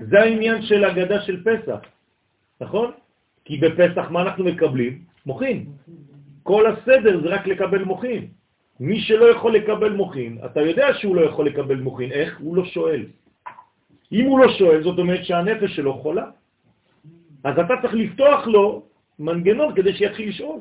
זה 0.00 0.20
העניין 0.20 0.62
של 0.62 0.84
הגדה 0.84 1.20
של 1.20 1.44
פסח, 1.44 1.80
נכון? 2.60 2.90
כי 3.44 3.56
בפסח 3.58 4.10
מה 4.10 4.22
אנחנו 4.22 4.44
מקבלים? 4.44 5.04
מוחין. 5.26 5.66
כל 6.42 6.66
הסדר 6.66 7.20
זה 7.22 7.28
רק 7.28 7.46
לקבל 7.46 7.84
מוחין. 7.84 8.26
מי 8.80 9.00
שלא 9.00 9.24
יכול 9.30 9.54
לקבל 9.54 9.92
מוחין, 9.92 10.38
אתה 10.44 10.60
יודע 10.60 10.94
שהוא 10.94 11.16
לא 11.16 11.20
יכול 11.20 11.46
לקבל 11.46 11.76
מוחין, 11.80 12.12
איך? 12.12 12.40
הוא 12.40 12.56
לא 12.56 12.64
שואל. 12.64 13.02
אם 14.12 14.24
הוא 14.24 14.38
לא 14.38 14.48
שואל, 14.58 14.82
זאת 14.82 14.98
אומרת 14.98 15.24
שהנפש 15.24 15.76
שלו 15.76 15.94
חולה. 15.94 16.26
אז 17.44 17.58
אתה 17.58 17.74
צריך 17.82 17.94
לפתוח 17.94 18.46
לו 18.46 18.82
מנגנון 19.18 19.74
כדי 19.74 19.92
שיתחיל 19.94 20.28
לשאול. 20.28 20.60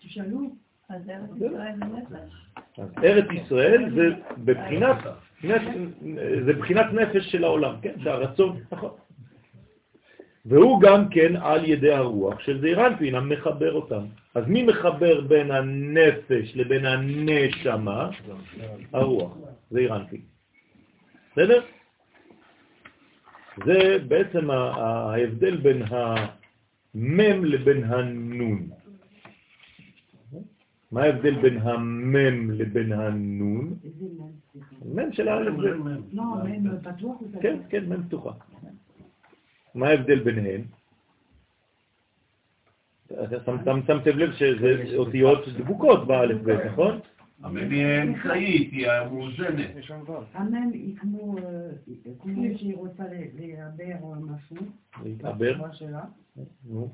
תשאלו. 0.00 0.50
אז 0.88 1.10
ארץ 1.10 1.30
ישראל 1.36 1.74
זה 1.78 1.86
נפש. 1.86 2.32
אז 2.78 2.88
ארץ 3.04 3.26
ישראל 3.30 3.90
זה 3.94 4.04
בבחינת, 4.38 4.98
זה 6.44 6.52
בחינת 6.58 6.86
נפש 6.92 7.32
של 7.32 7.44
העולם, 7.44 7.74
כן? 7.82 7.94
שהרצון, 8.02 8.60
נכון. 8.72 8.90
והוא 10.46 10.80
גם 10.80 11.08
כן 11.08 11.36
על 11.36 11.64
ידי 11.64 11.92
הרוח 11.92 12.40
של 12.40 12.60
זעיר 12.60 12.86
אנפין, 12.86 13.14
המחבר 13.14 13.72
אותם. 13.72 14.04
אז 14.34 14.44
מי 14.48 14.62
מחבר 14.62 15.20
בין 15.20 15.50
הנפש 15.50 16.56
לבין 16.56 16.86
הנשמה? 16.86 18.10
הרוח, 18.92 19.36
זעיר 19.70 19.96
אנפין. 19.96 20.20
בסדר? 21.32 21.60
זה 23.64 23.98
בעצם 24.08 24.50
ההבדל 24.50 25.56
בין 25.56 25.82
המם 25.90 27.44
לבין 27.44 27.84
הנון. 27.84 28.68
מה 30.92 31.02
ההבדל 31.02 31.42
בין 31.42 31.58
המם 31.58 32.50
לבין 32.50 32.92
הנון? 32.92 33.74
מם, 34.84 35.12
של 35.12 35.28
האלף 35.28 35.54
זה... 35.60 35.68
לא, 36.12 36.24
מם 36.44 36.80
פתוח. 36.82 37.16
כן, 37.40 37.58
כן, 37.68 37.88
מם 37.88 38.02
פתוחה. 38.02 38.30
מה 39.74 39.88
ההבדל 39.88 40.18
ביניהן? 40.18 40.62
שמתם 43.86 44.18
לב 44.18 44.32
שזה 44.32 44.96
אותיות 44.96 45.48
דבוקות 45.48 46.06
באלף 46.06 46.42
ב', 46.42 46.50
נכון? 46.50 46.98
המם 47.42 47.70
היא 47.70 48.02
אמצעית, 48.02 48.72
היא 48.72 48.90
המאוזנת. 48.90 49.70
המם 50.34 50.70
היא 50.72 50.96
כמו, 50.96 51.38
אה, 51.38 52.56
שהיא 52.56 52.76
רוצה 52.76 53.04
להיעבר 53.34 54.02
או 54.02 54.14
משהו. 54.14 54.56
להתעבר. 55.04 55.56
נו. 56.64 56.88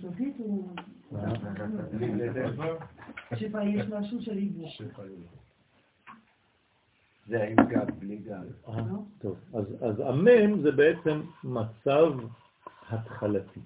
סופית. 0.00 0.36
שבה 3.34 3.64
יש 3.64 3.86
משהו 3.86 4.22
של 4.22 4.36
עיבור. 4.36 4.68
זה 7.26 7.44
עם 7.44 7.56
גב, 7.68 7.90
בלי 7.98 8.16
גב. 8.16 8.44
אה, 8.68 8.82
טוב, 9.18 9.36
אז, 9.54 9.64
אז 9.82 10.00
המם 10.00 10.62
זה 10.62 10.72
בעצם 10.72 11.20
מצב 11.44 12.12
התחלתי, 12.90 13.60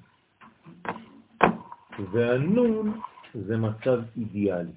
והנון 2.12 3.00
זה 3.34 3.56
מצב 3.56 4.00
אידיאלי. 4.16 4.72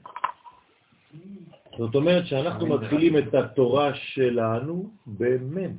זאת 1.77 1.95
אומרת 1.95 2.27
שאנחנו 2.27 2.67
מתחילים 2.67 3.17
את 3.17 3.33
התורה 3.33 3.93
שלנו 3.93 4.89
במם. 5.07 5.71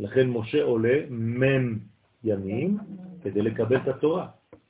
לכן 0.00 0.30
משה 0.30 0.62
עולה 0.62 0.98
מם 1.10 1.78
ימים 2.24 2.78
כדי 3.22 3.42
לקבל 3.42 3.76
את 3.76 3.88
התורה. 3.88 4.26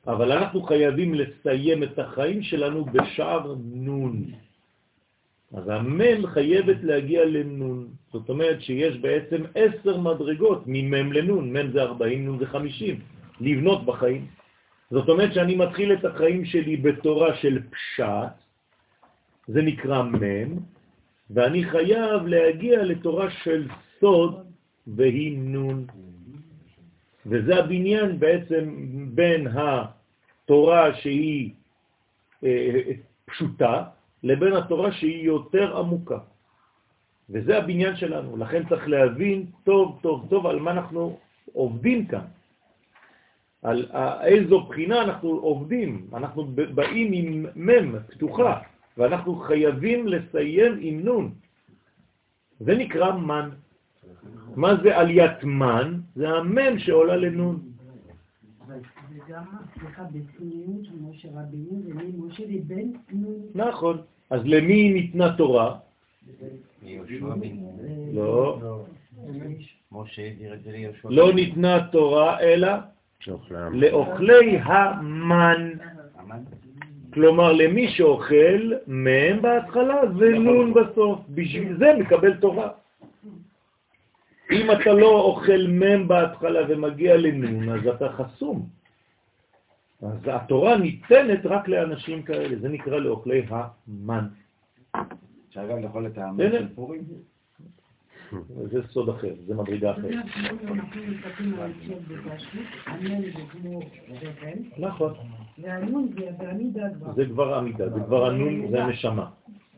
אבל 0.07 0.33
אנחנו 0.33 0.63
חייבים 0.63 1.15
לסיים 1.15 1.83
את 1.83 1.99
החיים 1.99 2.43
שלנו 2.43 2.85
בשער 2.85 3.55
נון. 3.65 4.25
אז 5.53 5.69
המם 5.69 6.27
חייבת 6.27 6.77
להגיע 6.83 7.25
לנון. 7.25 7.89
זאת 8.13 8.29
אומרת 8.29 8.63
שיש 8.63 8.97
בעצם 8.97 9.43
עשר 9.55 9.97
מדרגות 9.97 10.63
ממם 10.67 11.13
לנון, 11.13 11.53
מם 11.53 11.73
זה 11.73 11.83
40, 11.83 12.25
נון 12.25 12.39
זה 12.39 12.47
50, 12.47 13.01
לבנות 13.41 13.85
בחיים. 13.85 14.27
זאת 14.91 15.09
אומרת 15.09 15.35
שאני 15.35 15.57
מתחיל 15.57 15.93
את 15.93 16.05
החיים 16.05 16.45
שלי 16.45 16.77
בתורה 16.77 17.35
של 17.35 17.59
פשט, 17.71 18.37
זה 19.49 19.63
נקרא 19.63 20.03
מם, 20.03 20.59
ואני 21.31 21.65
חייב 21.65 22.27
להגיע 22.27 22.83
לתורה 22.85 23.31
של 23.31 23.69
סוד, 24.01 24.47
והיא 24.87 25.39
נון. 25.39 25.87
וזה 27.27 27.57
הבניין 27.57 28.19
בעצם 28.19 28.65
בין 29.15 29.47
התורה 29.47 30.95
שהיא 30.95 31.51
אה, 32.45 32.81
פשוטה, 33.25 33.85
לבין 34.23 34.53
התורה 34.53 34.93
שהיא 34.93 35.25
יותר 35.25 35.79
עמוקה. 35.79 36.19
וזה 37.31 37.59
הבניין 37.59 37.97
שלנו, 37.97 38.37
לכן 38.37 38.69
צריך 38.69 38.89
להבין 38.89 39.47
טוב 39.65 39.99
טוב 40.03 40.27
טוב 40.31 40.47
על 40.47 40.59
מה 40.59 40.71
אנחנו 40.71 41.19
עובדים 41.53 42.07
כאן, 42.07 42.25
על 43.63 43.87
איזו 44.23 44.61
בחינה 44.61 45.03
אנחנו 45.03 45.29
עובדים. 45.29 46.07
אנחנו 46.13 46.45
באים 46.75 47.13
עם 47.13 47.47
מם 47.57 47.99
פתוחה, 48.09 48.61
ואנחנו 48.99 49.35
חייבים 49.35 50.09
לסיים 50.09 50.79
עם 50.81 51.01
נון. 51.01 51.35
זה 52.61 52.75
נקרא 52.75 53.13
מן. 53.13 53.51
מה 54.57 54.77
זה 54.83 54.99
עליית 54.99 55.45
מן? 55.45 56.01
זה 56.17 56.29
המם 56.29 56.79
שעולה 56.79 57.17
לנון. 57.17 57.61
נכון. 63.55 63.99
אז 64.31 64.41
למי 64.45 64.93
ניתנה 64.93 65.37
תורה? 65.37 65.79
לא. 68.13 68.59
ליהושע. 70.71 71.09
לא 71.11 71.33
ניתנה 71.33 71.87
תורה 71.93 72.41
אלא 72.41 72.69
לאוכלי 73.73 74.59
המן. 74.59 75.73
המן. 76.19 76.43
כלומר, 77.13 77.53
למי 77.53 77.89
שאוכל 77.89 78.73
מהם 78.87 79.43
בהתחלה 79.43 80.01
ונון 80.17 80.75
בסוף. 80.75 81.21
בשביל 81.29 81.77
זה 81.77 81.93
מקבל 81.99 82.37
תורה. 82.37 82.69
אם 84.53 84.73
אתה 84.73 84.93
לא 84.93 85.21
אוכל 85.21 85.67
מם 85.69 86.09
בהתחלה 86.09 86.61
ומגיע 86.69 87.17
לנון, 87.17 87.69
אז 87.69 87.87
אתה 87.87 88.09
חסום. 88.09 88.69
אז 90.03 90.19
התורה 90.27 90.77
ניתנת 90.77 91.47
רק 91.47 91.69
לאנשים 91.69 92.23
כאלה, 92.23 92.57
זה 92.61 92.69
נקרא 92.69 92.97
לאוכלי 92.97 93.47
המן. 93.49 94.27
אפשר 95.49 95.69
גם 95.69 95.83
לאכול 95.83 96.07
את 96.07 96.19
בסדר. 96.19 96.59
של 96.59 96.75
פורים? 96.75 97.03
זה 98.71 98.83
סוד 98.83 99.09
אחר, 99.09 99.35
זה 99.47 99.55
מדרגה 99.55 99.91
אתה 99.91 100.01
אחרת. 100.01 100.25
רחם, 104.09 104.59
נכון. 104.79 105.13
זה 107.15 107.25
כבר 107.27 107.55
עמידה, 107.55 107.89
זה 107.89 108.01
כבר 108.07 108.27
הנון, 108.27 108.71
זה 108.71 108.85
הנשמה. 108.85 109.31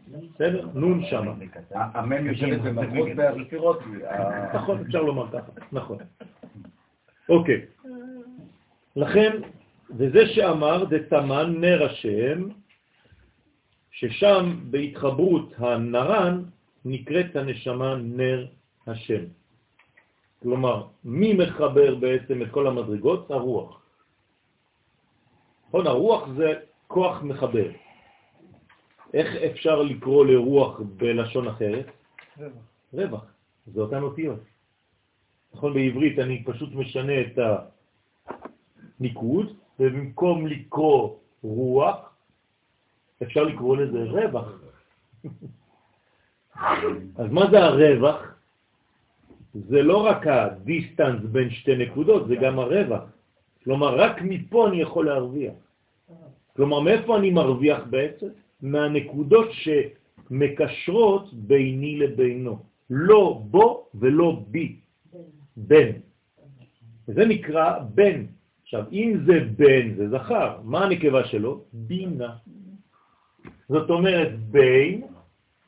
בסדר? 0.08 0.68
נון 0.74 1.04
שמה. 1.04 1.34
המם 1.74 2.26
יושבת 2.26 2.60
במלכות 2.60 3.08
בספירות. 3.16 3.80
נכון, 4.54 4.80
אפשר 4.80 5.02
לומר 5.02 5.30
ככה, 5.30 5.52
נכון. 5.72 5.98
אוקיי. 7.28 7.60
לכן, 8.96 9.32
וזה 9.90 10.26
שאמר 10.26 10.84
דתמן 10.84 11.54
נר 11.60 11.84
השם, 11.84 12.48
ששם 13.90 14.56
בהתחברות 14.70 15.54
הנרן 15.58 16.42
נקראת 16.84 17.36
הנשמה 17.36 17.96
נר 17.96 18.46
השם. 18.86 19.24
כלומר, 20.42 20.86
מי 21.04 21.32
מחבר 21.34 21.94
בעצם 21.94 22.42
את 22.42 22.50
כל 22.50 22.66
המדרגות? 22.66 23.30
הרוח. 23.30 23.82
נכון, 25.68 25.86
הרוח 25.86 26.28
זה 26.36 26.54
כוח 26.86 27.22
מחבר. 27.22 27.70
איך 29.14 29.28
אפשר 29.50 29.82
לקרוא 29.82 30.26
לרוח 30.26 30.80
בלשון 30.96 31.48
אחרת? 31.48 31.86
רווח. 32.94 33.24
זה 33.66 33.80
אותן 33.80 34.02
אותיות. 34.02 34.40
נכון, 35.54 35.74
בעברית 35.74 36.18
אני 36.18 36.44
פשוט 36.44 36.74
משנה 36.74 37.20
את 37.20 37.38
הניקוד, 38.98 39.56
ובמקום 39.80 40.46
לקרוא 40.46 41.16
רוח, 41.42 41.96
אפשר 43.22 43.42
לקרוא 43.42 43.76
לזה 43.76 44.04
רווח. 44.04 44.48
אז 47.22 47.30
מה 47.30 47.50
זה 47.50 47.58
הרווח? 47.64 48.34
זה 49.54 49.82
לא 49.82 50.06
רק 50.06 50.26
הדיסטנס 50.26 51.20
בין 51.22 51.50
שתי 51.50 51.76
נקודות, 51.76 52.28
זה 52.28 52.36
גם 52.36 52.58
הרווח. 52.58 53.02
כלומר, 53.64 53.94
רק 53.94 54.22
מפה 54.22 54.68
אני 54.68 54.80
יכול 54.80 55.06
להרוויח. 55.06 55.54
כלומר, 56.56 56.80
מאיפה 56.80 57.16
אני 57.16 57.30
מרוויח 57.30 57.80
בעצם? 57.90 58.28
מהנקודות 58.64 59.48
שמקשרות 59.52 61.34
ביני 61.34 61.98
לבינו. 61.98 62.58
לא 62.90 63.40
בו 63.50 63.88
ולא 63.94 64.42
בי. 64.48 64.76
בן. 65.56 65.90
זה 67.06 67.24
נקרא 67.26 67.78
בן. 67.94 68.24
עכשיו, 68.62 68.84
אם 68.92 69.16
זה 69.26 69.40
בן, 69.56 69.94
זה 69.94 70.08
זכר, 70.08 70.60
מה 70.64 70.84
הנקבה 70.84 71.24
שלו? 71.24 71.64
בינה. 71.72 72.36
זאת 73.68 73.90
אומרת, 73.90 74.38
בין, 74.38 75.02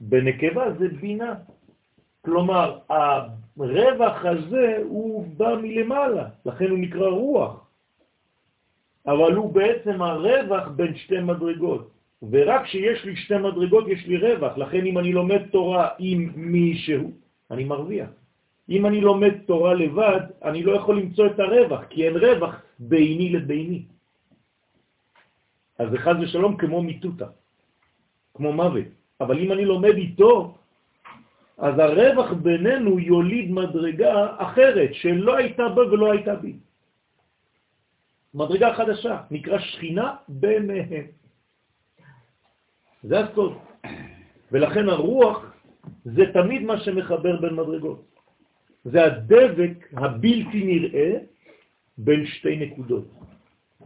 בנקבה 0.01 0.73
זה 0.79 0.89
בינה. 0.89 1.35
כלומר, 2.25 2.79
הרווח 2.89 4.25
הזה 4.25 4.79
הוא 4.83 5.27
בא 5.37 5.55
מלמעלה, 5.63 6.29
לכן 6.47 6.71
הוא 6.71 6.79
נקרא 6.79 7.09
רוח. 7.09 7.67
אבל 9.07 9.33
הוא 9.35 9.53
בעצם 9.53 10.03
הרווח 10.03 10.69
בין 10.69 10.97
שתי 10.97 11.21
מדרגות. 11.21 11.96
ורק 12.23 12.63
כשיש 12.65 13.05
לי 13.05 13.17
שתי 13.17 13.39
מדרגות 13.39 13.89
יש 13.89 14.07
לי 14.07 14.17
רווח, 14.17 14.59
לכן 14.59 14.87
אם 14.87 14.99
אני 14.99 15.13
לומד 15.13 15.43
תורה 15.53 15.89
עם 15.99 16.33
מישהו, 16.37 17.13
אני 17.51 17.65
מרוויח. 17.65 18.09
אם 18.69 18.87
אני 18.87 19.01
לומד 19.01 19.35
תורה 19.47 19.75
לבד, 19.75 20.21
אני 20.43 20.63
לא 20.63 20.73
יכול 20.73 20.99
למצוא 20.99 21.27
את 21.27 21.39
הרווח, 21.41 21.85
כי 21.91 22.09
אין 22.09 22.17
רווח 22.17 22.55
ביני 22.79 23.31
לביני. 23.31 23.83
אז 25.79 25.89
חז 25.97 26.17
ושלום 26.21 26.57
כמו 26.57 26.83
מיטוטה, 26.83 27.27
כמו 28.35 28.53
מוות. 28.53 28.89
אבל 29.21 29.39
אם 29.39 29.53
אני 29.53 29.65
לומד 29.65 29.95
איתו, 29.95 30.55
אז 31.59 31.75
הרווח 31.79 32.33
בינינו 32.33 32.99
יוליד 32.99 33.51
מדרגה 33.51 34.35
אחרת, 34.39 34.91
שלא 34.95 35.37
הייתה 35.37 35.69
בה 35.69 35.83
ולא 35.93 36.13
הייתה 36.13 36.35
בי. 36.35 36.57
מדרגה 38.35 38.75
חדשה, 38.75 39.21
נקרא 39.31 39.59
שכינה 39.59 40.15
ביניהם. 40.29 41.07
זה 43.07 43.21
הסוד. 43.21 43.53
ולכן 44.53 44.89
הרוח 44.89 45.45
זה 46.05 46.25
תמיד 46.33 46.63
מה 46.63 46.81
שמחבר 46.81 47.41
בין 47.41 47.55
מדרגות. 47.55 48.03
זה 48.85 49.05
הדבק 49.05 49.89
הבלתי 49.93 50.61
נראה 50.65 51.19
בין 51.99 52.27
שתי 52.27 52.57
נקודות. 52.57 53.05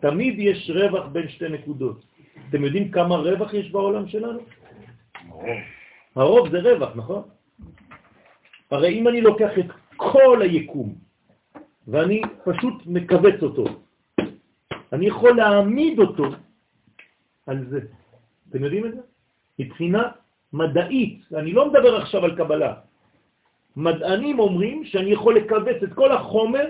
תמיד 0.01 0.35
יש 0.39 0.71
רווח 0.71 1.07
בין 1.13 1.29
שתי 1.29 1.49
נקודות. 1.49 2.05
אתם 2.49 2.65
יודעים 2.65 2.91
כמה 2.91 3.17
רווח 3.17 3.55
יש 3.55 3.71
בעולם 3.71 4.09
שלנו? 4.09 4.41
הרוב 6.17 6.49
זה 6.49 6.59
רווח, 6.61 6.97
נכון? 6.97 7.23
הרי 8.71 8.99
אם 8.99 9.09
אני 9.09 9.21
לוקח 9.21 9.59
את 9.59 9.69
כל 9.97 10.43
היקום 10.43 10.95
ואני 11.89 12.21
פשוט 12.45 12.87
מקבץ 12.87 13.43
אותו, 13.43 13.65
אני 14.93 15.07
יכול 15.07 15.37
להעמיד 15.37 15.99
אותו 15.99 16.25
על 17.47 17.67
זה. 17.69 17.81
אתם 18.51 18.65
יודעים 18.65 18.87
את 18.87 18.93
זה? 18.95 19.10
מבחינה 19.61 20.03
מדעית, 20.53 21.21
אני 21.37 21.53
לא 21.53 21.69
מדבר 21.69 21.97
עכשיו 21.97 22.25
על 22.25 22.37
קבלה. 22.37 22.75
מדענים 23.77 24.39
אומרים 24.39 24.85
שאני 24.85 25.11
יכול 25.13 25.37
לקבץ 25.37 25.83
את 25.83 25.93
כל 25.93 26.13
החומר 26.13 26.67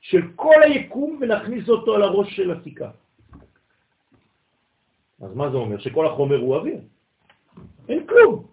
של 0.00 0.22
כל 0.36 0.62
היקום 0.62 1.18
ולהכניס 1.20 1.68
אותו 1.68 1.94
על 1.94 2.02
הראש 2.02 2.36
של 2.36 2.50
הסיכה. 2.50 2.90
אז 5.20 5.34
מה 5.34 5.50
זה 5.50 5.56
אומר? 5.56 5.78
שכל 5.78 6.06
החומר 6.06 6.38
הוא 6.40 6.56
אוויר. 6.56 6.80
אין 7.88 8.06
כלום. 8.06 8.50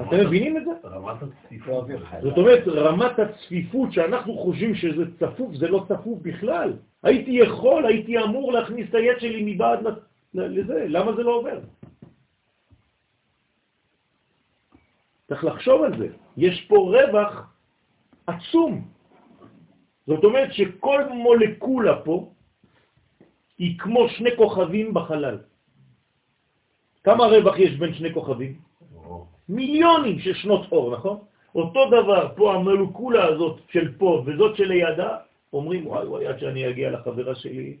אתם 0.00 0.16
מבינים 0.26 0.56
את 0.56 0.64
זה? 0.64 0.88
רמת 0.88 1.22
הצפיפות. 1.22 1.84
זאת 2.22 2.36
אומרת, 2.36 2.62
רמת 2.68 3.18
הצפיפות 3.18 3.92
שאנחנו 3.92 4.38
חושבים 4.38 4.74
שזה 4.74 5.04
צפוף, 5.18 5.54
זה 5.54 5.68
לא 5.68 5.84
צפוף 5.88 6.18
בכלל. 6.22 6.72
הייתי 7.02 7.30
יכול, 7.30 7.86
הייתי 7.86 8.18
אמור 8.18 8.52
להכניס 8.52 8.88
את 8.88 8.94
היד 8.94 9.20
שלי 9.20 9.54
מבעד 9.54 9.80
לזה, 10.34 10.86
למה 10.88 11.16
זה 11.16 11.22
לא 11.22 11.34
עובר? 11.34 11.60
צריך 15.28 15.44
לחשוב 15.44 15.82
על 15.82 15.98
זה. 15.98 16.08
יש 16.36 16.66
פה 16.68 16.76
רווח 16.76 17.54
עצום. 18.26 18.88
זאת 20.06 20.24
אומרת 20.24 20.52
שכל 20.52 21.00
מולקולה 21.12 22.04
פה 22.04 22.32
היא 23.58 23.78
כמו 23.78 24.08
שני 24.08 24.36
כוכבים 24.36 24.94
בחלל. 24.94 25.38
כמה 27.04 27.24
רווח 27.24 27.58
יש 27.58 27.78
בין 27.78 27.94
שני 27.94 28.14
כוכבים? 28.14 28.58
מיליונים 29.48 30.18
של 30.18 30.34
שנות 30.34 30.72
אור, 30.72 30.96
נכון? 30.96 31.18
אותו 31.54 31.86
דבר, 31.90 32.32
פה 32.36 32.54
המולקולה 32.54 33.24
הזאת 33.24 33.60
של 33.70 33.94
פה 33.98 34.22
וזאת 34.26 34.56
שלידה, 34.56 35.16
אומרים, 35.52 35.86
וואי 35.86 36.06
וואי, 36.06 36.26
עד 36.26 36.38
שאני 36.38 36.68
אגיע 36.68 36.90
לחברה 36.90 37.34
שלי. 37.34 37.76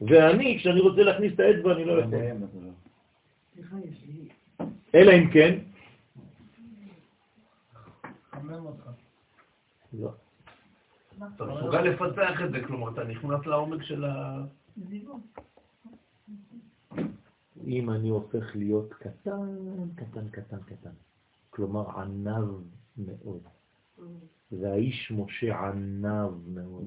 ואני, 0.00 0.58
כשאני 0.58 0.80
רוצה 0.80 1.02
להכניס 1.02 1.32
את 1.34 1.40
האצבע, 1.40 1.72
אני 1.72 1.84
לא 1.84 1.92
יכול. 1.92 2.18
אלא 4.94 5.12
אם 5.12 5.30
כן, 5.32 5.58
לא. 9.92 10.10
אתה 11.36 11.44
מסוגל 11.44 11.80
לפתח 11.80 12.42
את 12.44 12.50
זה, 12.50 12.64
כלומר, 12.66 12.92
אתה 12.92 13.04
נכנס 13.04 13.46
לעומק 13.46 13.82
של 13.82 14.04
ה... 14.04 14.44
אם 17.66 17.90
אני 17.90 18.08
הופך 18.08 18.56
להיות 18.56 18.92
קטן, 18.94 19.48
קטן, 19.96 20.28
קטן, 20.28 20.58
קטן, 20.66 20.90
כלומר 21.50 22.00
ענב 22.00 22.44
מאוד. 22.96 23.42
והאיש 24.52 25.12
משה 25.16 25.58
ענב 25.58 26.30
מאוד. 26.54 26.84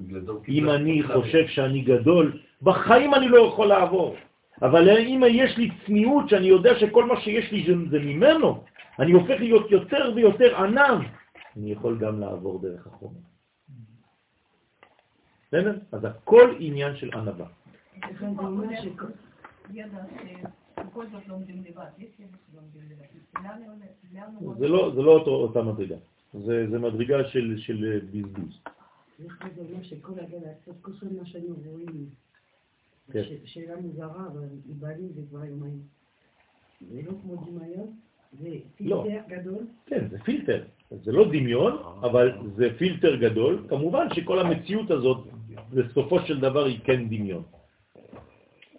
אם 0.48 0.70
אני 0.70 1.02
חושב 1.02 1.46
שאני 1.46 1.80
גדול, 1.80 2.40
בחיים 2.62 3.14
אני 3.14 3.28
לא 3.28 3.38
יכול 3.48 3.66
לעבור. 3.66 4.16
אבל 4.62 4.88
אם 4.98 5.22
יש 5.28 5.58
לי 5.58 5.70
צניעות, 5.86 6.28
שאני 6.28 6.46
יודע 6.46 6.78
שכל 6.78 7.04
מה 7.04 7.20
שיש 7.20 7.52
לי 7.52 7.66
זה 7.90 7.98
ממנו, 7.98 8.64
אני 8.98 9.12
הופך 9.12 9.36
להיות 9.40 9.70
יותר 9.70 10.12
ויותר 10.14 10.56
ענב, 10.56 11.00
אני 11.56 11.72
יכול 11.72 11.98
גם 11.98 12.20
לעבור 12.20 12.62
דרך 12.62 12.86
החומר. 12.86 13.20
בסדר? 15.48 15.78
אז 15.92 16.04
הכל 16.04 16.54
עניין 16.58 16.96
של 16.96 17.10
ענבה. 17.14 17.46
זה 24.58 24.68
לא, 24.68 24.92
זה 24.94 25.02
לא 25.02 25.12
אותו, 25.12 25.30
אותה 25.30 25.62
מדרגה, 25.62 25.96
זה, 26.34 26.66
זה 26.70 26.78
מדרגה 26.78 27.24
של, 27.28 27.54
של 27.58 28.00
בזבוז. 28.12 28.60
שאני 31.24 31.46
רואים, 31.66 32.06
כן. 33.12 33.22
שאלה 33.44 33.76
מוזרה, 33.80 34.26
אבל 34.32 34.48
בעלים 34.64 35.08
זה 35.14 35.20
כבר 35.30 35.44
יומיים. 35.44 35.80
זה 36.80 37.00
לא 37.06 37.12
כמו 37.22 37.36
דמיון, 37.36 37.92
זה 38.40 38.48
לא. 38.80 39.04
פילטר 39.04 39.36
גדול. 39.36 39.66
כן, 39.86 40.08
זה 40.10 40.18
פילטר. 40.18 40.64
זה 40.90 41.12
לא 41.12 41.24
דמיון, 41.28 41.72
אבל 42.02 42.32
זה 42.56 42.68
פילטר 42.78 43.16
גדול. 43.16 43.66
כמובן 43.68 44.06
שכל 44.14 44.38
המציאות 44.38 44.90
הזאת, 44.90 45.26
בסופו 45.70 46.20
של 46.20 46.40
דבר 46.40 46.64
היא 46.64 46.80
כן 46.84 47.08
דמיון. 47.08 47.42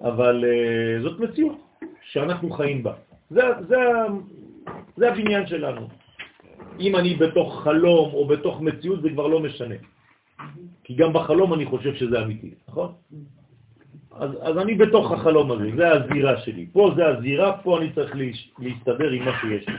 אבל 0.02 0.44
uh, 0.44 1.04
זאת 1.04 1.20
מציאות 1.20 1.58
שאנחנו 2.02 2.50
חיים 2.50 2.84
בה. 2.84 2.94
זה, 3.30 3.42
זה, 3.68 3.76
זה 4.98 5.12
הבניין 5.12 5.48
שלנו. 5.48 5.88
אם 6.80 6.96
אני 6.96 7.16
בתוך 7.16 7.62
חלום 7.64 8.14
או 8.14 8.28
בתוך 8.28 8.62
מציאות 8.62 9.02
זה 9.02 9.10
כבר 9.10 9.28
לא 9.28 9.40
משנה. 9.40 9.76
כי 10.84 10.96
גם 10.96 11.14
בחלום 11.14 11.54
אני 11.54 11.66
חושב 11.66 11.96
שזה 11.96 12.22
אמיתי, 12.22 12.52
נכון? 12.68 12.92
אז, 14.12 14.32
אז 14.42 14.58
אני 14.58 14.76
בתוך 14.76 15.12
החלום 15.12 15.52
הזה, 15.52 15.70
זה 15.76 15.92
הזירה 15.92 16.42
שלי. 16.42 16.66
פה 16.74 16.92
זה 16.96 17.08
הזירה, 17.08 17.58
פה 17.64 17.78
אני 17.78 17.94
צריך 17.94 18.16
להסתדר 18.60 19.10
עם 19.10 19.26
מה 19.26 19.32
שיש 19.42 19.68
לי. 19.68 19.76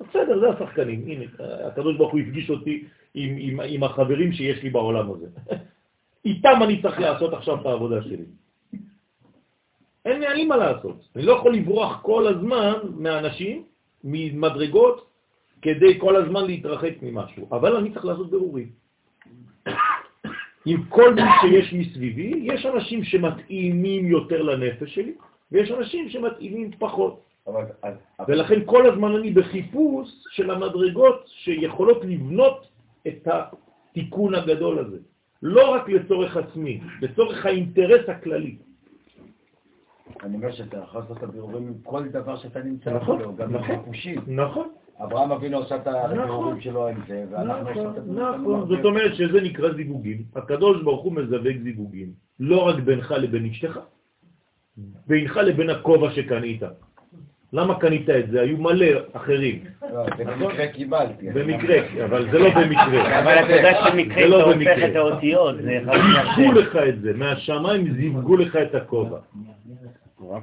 בסדר, 0.00 0.40
זה 0.40 0.48
השחקנים. 0.48 1.04
הנה, 1.06 1.24
הקדוש 1.66 1.96
ברוך 1.96 2.12
הוא 2.12 2.20
הפגיש 2.20 2.50
אותי 2.50 2.84
עם, 3.14 3.36
עם, 3.38 3.60
עם 3.68 3.82
החברים 3.82 4.32
שיש 4.32 4.62
לי 4.62 4.70
בעולם 4.70 5.12
הזה. 5.12 5.26
איתם 6.24 6.58
אני 6.62 6.82
צריך 6.82 7.00
לעשות 7.00 7.32
עכשיו 7.32 7.60
את 7.60 7.66
העבודה 7.66 8.02
שלי. 8.02 8.24
אין 10.04 10.20
לי, 10.20 10.26
אין 10.26 10.36
לי 10.36 10.44
מה 10.44 10.56
לעשות. 10.56 11.08
אני 11.16 11.22
לא 11.22 11.32
יכול 11.32 11.54
לברוח 11.54 12.00
כל 12.02 12.26
הזמן 12.26 12.72
מאנשים, 12.96 13.64
ממדרגות, 14.04 15.09
כדי 15.62 15.98
כל 15.98 16.16
הזמן 16.16 16.46
להתרחק 16.46 16.92
ממשהו. 17.02 17.48
אבל 17.52 17.76
אני 17.76 17.92
צריך 17.92 18.04
לעשות 18.04 18.30
ברורים. 18.30 18.68
עם 20.66 20.82
כל 20.88 21.14
מי 21.14 21.22
שיש 21.40 21.72
מסביבי, 21.72 22.32
יש 22.42 22.66
אנשים 22.66 23.04
שמתאימים 23.04 24.06
יותר 24.06 24.42
לנפש 24.42 24.94
שלי, 24.94 25.14
ויש 25.52 25.70
אנשים 25.70 26.08
שמתאימים 26.08 26.70
פחות. 26.78 27.20
אבל, 27.46 27.64
ולכן 28.28 28.60
כל 28.64 28.86
הזמן 28.90 29.16
אני 29.16 29.30
בחיפוש 29.30 30.08
של 30.30 30.50
המדרגות 30.50 31.24
שיכולות 31.26 32.04
לבנות 32.04 32.68
את 33.06 33.28
התיקון 33.28 34.34
הגדול 34.34 34.78
הזה. 34.78 34.98
לא 35.42 35.70
רק 35.70 35.88
לצורך 35.88 36.36
עצמי, 36.36 36.80
לצורך 37.00 37.46
האינטרס 37.46 38.08
הכללי. 38.08 38.56
אני 40.22 40.36
אומר 40.36 40.52
שאתה 40.52 40.78
יכול 40.78 41.00
לעשות 41.00 41.16
את 41.16 41.22
הבירורים 41.22 41.66
עם 41.66 41.74
כל 41.82 42.08
דבר 42.08 42.36
שאתה 42.36 42.62
נמצא 42.62 42.90
נכון, 42.90 43.22
בו, 43.22 43.36
גם 43.36 43.56
נכון. 43.56 43.76
נכון, 44.26 44.68
אברהם 45.04 45.32
אבינו 45.32 45.58
עשה 45.58 45.76
את 45.76 45.88
נכון. 45.88 46.18
הבירורים 46.18 46.60
שלו 46.60 46.88
עם 46.88 46.96
זה, 47.08 47.24
ואנחנו 47.30 47.68
עושים 47.68 47.90
את 47.90 47.96
נכון, 48.06 48.40
נכון. 48.40 48.68
זאת 48.68 48.84
אומרת 48.84 49.14
שזה 49.14 49.40
נקרא 49.40 49.72
זיווגים. 49.72 50.22
הקדוש 50.36 50.82
ברוך 50.82 51.02
הוא 51.02 51.12
מזווג 51.12 51.62
זיווגים, 51.62 52.08
לא 52.40 52.68
רק 52.68 52.76
בינך 52.76 53.14
לבין 53.18 53.46
אשתך, 53.46 53.78
בינך 55.06 55.36
לבין 55.36 55.70
הכובע 55.70 56.10
שקנית. 56.10 56.62
למה 57.52 57.78
קנית 57.78 58.10
את 58.10 58.30
זה? 58.30 58.40
היו 58.40 58.56
מלא 58.58 58.86
אחרים. 59.12 59.64
לא, 59.92 60.04
זה 60.18 60.24
במקרה 60.24 60.66
קיבלתי. 60.68 61.30
במקרה, 61.30 62.04
אבל 62.04 62.30
זה 62.30 62.38
לא 62.38 62.48
במקרה. 62.60 63.18
אבל 63.22 63.44
אתה 63.44 63.52
יודע 63.56 63.72
זה 63.72 63.90
שמקרה 63.90 64.26
לא 64.26 64.40
אתה 64.40 64.44
הופך. 64.50 64.84
את 64.90 64.96
האותיות, 64.96 65.56
זיווגו. 65.56 66.60
לך 66.60 66.76
את 66.88 67.00
זה, 67.00 67.12
מהשמיים 67.16 67.94
זיווגו 67.94 68.36
לך 68.36 68.56
את 68.56 68.74
הכובע. 68.74 69.18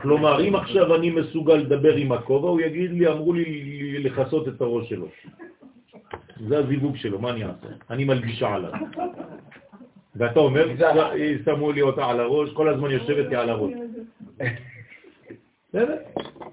כלומר, 0.01 0.47
אם 0.47 0.55
עכשיו 0.55 0.95
אני 0.95 1.09
מסוגל 1.09 1.53
לדבר 1.53 1.95
עם 1.95 2.11
הכובע, 2.11 2.49
הוא 2.49 2.61
יגיד 2.61 2.91
לי, 2.91 3.07
אמרו 3.07 3.33
לי 3.33 3.99
לכסות 3.99 4.47
את 4.47 4.61
הראש 4.61 4.89
שלו. 4.89 5.07
זה 6.47 6.57
הזיווג 6.57 6.95
שלו, 6.95 7.19
מה 7.19 7.29
אני 7.29 7.43
אעשה? 7.43 7.67
אני 7.89 8.05
מלבישה 8.05 8.53
עליו. 8.53 8.71
ואתה 10.15 10.39
אומר, 10.39 10.67
שמו 11.45 11.71
לי 11.71 11.81
אותה 11.81 12.05
על 12.05 12.19
הראש, 12.19 12.53
כל 12.53 12.69
הזמן 12.69 12.91
יושבת 12.91 13.29
לי 13.29 13.35
על 13.35 13.49
הראש. 13.49 13.73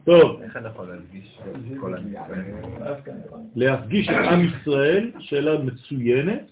טוב. 0.04 0.42
איך 0.42 0.56
אני 0.56 0.68
יכול 0.68 0.86
להרגיש 0.86 1.38
כל 1.80 1.94
הניסיון? 1.94 3.46
להפגיש 3.56 4.08
את 4.08 4.14
עם 4.14 4.40
ישראל, 4.44 5.10
שאלה 5.18 5.58
מצוינת, 5.58 6.50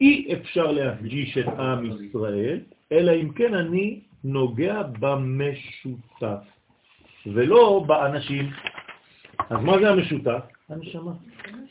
אי 0.00 0.32
אפשר 0.32 0.72
להפגיש 0.72 1.38
את 1.38 1.48
עם 1.58 1.90
ישראל, 2.08 2.60
אלא 2.92 3.12
אם 3.12 3.28
כן 3.32 3.54
אני 3.54 4.00
נוגע 4.24 4.82
במשותף, 5.00 6.44
ולא 7.26 7.84
באנשים. 7.86 8.50
אז 9.50 9.60
מה 9.62 9.78
זה 9.78 9.90
המשותף? 9.90 10.42
הנשמה. 10.68 11.12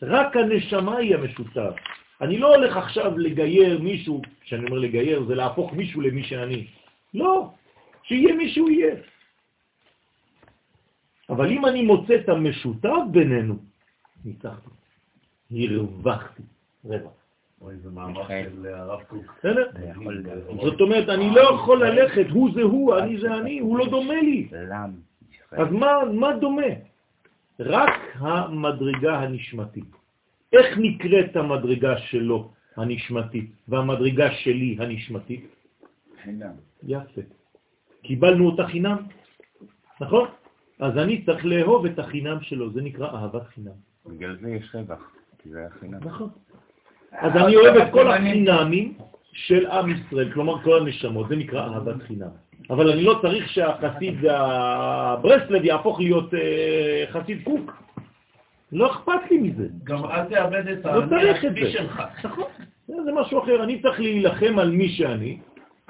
רק 0.02 0.38
הנשמה 0.38 0.98
היא 0.98 1.16
המשותף. 1.16 1.74
אני 2.22 2.38
לא 2.38 2.56
הולך 2.56 2.78
עכשיו 2.78 3.18
לגייר 3.18 3.80
מישהו, 3.80 4.22
כשאני 4.42 4.66
אומר 4.66 4.80
לגייר 4.80 5.24
זה 5.28 5.36
להפוך 5.36 5.74
מישהו 5.74 6.02
למי 6.02 6.24
שאני. 6.24 6.68
לא, 7.14 7.50
שיהיה 8.04 8.36
מי 8.36 8.50
שהוא 8.50 8.70
יהיה. 8.70 8.96
אבל 11.30 11.52
אם 11.52 11.66
אני 11.66 11.82
מוצא 11.82 12.16
את 12.16 12.30
המשותף 12.30 13.04
בינינו, 13.12 13.56
ניצחתי, 14.26 14.70
הרווחתי, 15.52 16.44
רווח. 16.86 17.25
אוי, 17.62 17.76
זה 17.76 17.90
מאמר 17.90 18.28
של 18.28 18.66
הרב 18.66 19.04
קוק. 19.04 19.24
בסדר? 19.40 19.70
זאת 20.64 20.82
אומרת, 20.82 21.10
אני 21.10 21.30
לא 21.30 21.42
יכול 21.42 21.88
ללכת, 21.88 22.26
הוא 22.30 22.50
זה 22.54 22.62
הוא, 22.62 22.98
אני 22.98 23.20
זה 23.20 23.34
אני, 23.34 23.60
הוא 23.60 23.78
לא 23.78 23.90
דומה 23.90 24.22
לי. 24.22 24.48
אז 25.52 25.68
מה, 25.72 25.92
מה 26.14 26.38
דומה? 26.38 26.72
רק 27.60 27.94
המדרגה 28.16 29.20
הנשמתית. 29.20 29.92
איך 30.54 30.78
נקראת 30.78 31.36
המדרגה 31.36 31.98
שלו 31.98 32.52
הנשמתית 32.76 33.52
והמדרגה 33.68 34.32
שלי 34.32 34.78
הנשמתית? 34.80 35.46
חינם. 36.24 36.54
יפה. 36.84 37.22
קיבלנו 38.04 38.46
אותה 38.46 38.68
חינם, 38.68 38.98
נכון? 40.02 40.28
אז 40.80 40.98
אני 40.98 41.26
צריך 41.26 41.46
לאהוב 41.46 41.86
את 41.86 42.00
החינם 42.00 42.42
שלו, 42.42 42.72
זה 42.72 42.82
נקרא 42.82 43.08
אהבת 43.08 43.48
חינם. 43.48 43.78
בגלל 44.06 44.38
זה 44.42 44.50
יש 44.50 44.76
רווח, 44.76 45.16
כי 45.38 45.50
זה 45.50 45.60
היה 45.60 45.70
חינם. 45.70 46.00
נכון. 46.04 46.30
אז 47.20 47.32
אני 47.36 47.56
אוהב 47.56 47.76
את 47.76 47.92
כל 47.92 48.12
החינמים 48.12 48.94
של 49.34 49.66
עם 49.66 49.90
ישראל, 49.90 50.32
כלומר 50.32 50.64
כל 50.64 50.80
הנשמות, 50.80 51.30
זה 51.30 51.36
נקרא 51.36 51.74
אהבת 51.74 52.04
חינם. 52.08 52.28
אבל 52.70 52.92
אני 52.92 53.04
לא 53.04 53.20
צריך 53.22 53.50
שהחסיד 53.50 54.26
הברסלב 54.30 55.66
יהפוך 55.66 56.00
להיות 56.00 56.34
אה, 56.34 57.06
חסיד 57.12 57.44
קוק. 57.44 57.72
לא 58.72 58.92
אכפת 58.92 59.32
לי 59.32 59.38
מזה. 59.38 59.68
גם 59.84 60.06
אל 60.06 60.24
תאבד 60.24 60.68
את 60.68 60.86
לא 60.86 61.02
צריך 61.10 61.46
את 61.46 61.50
העצמי. 61.50 61.72
שלך. 61.72 62.04
נכון, 62.24 62.50
זה 62.88 63.12
משהו 63.22 63.44
אחר. 63.44 63.64
אני 63.64 63.82
צריך 63.82 64.00
להילחם 64.00 64.60
על 64.60 64.72
מי 64.72 64.90
שאני, 64.90 65.38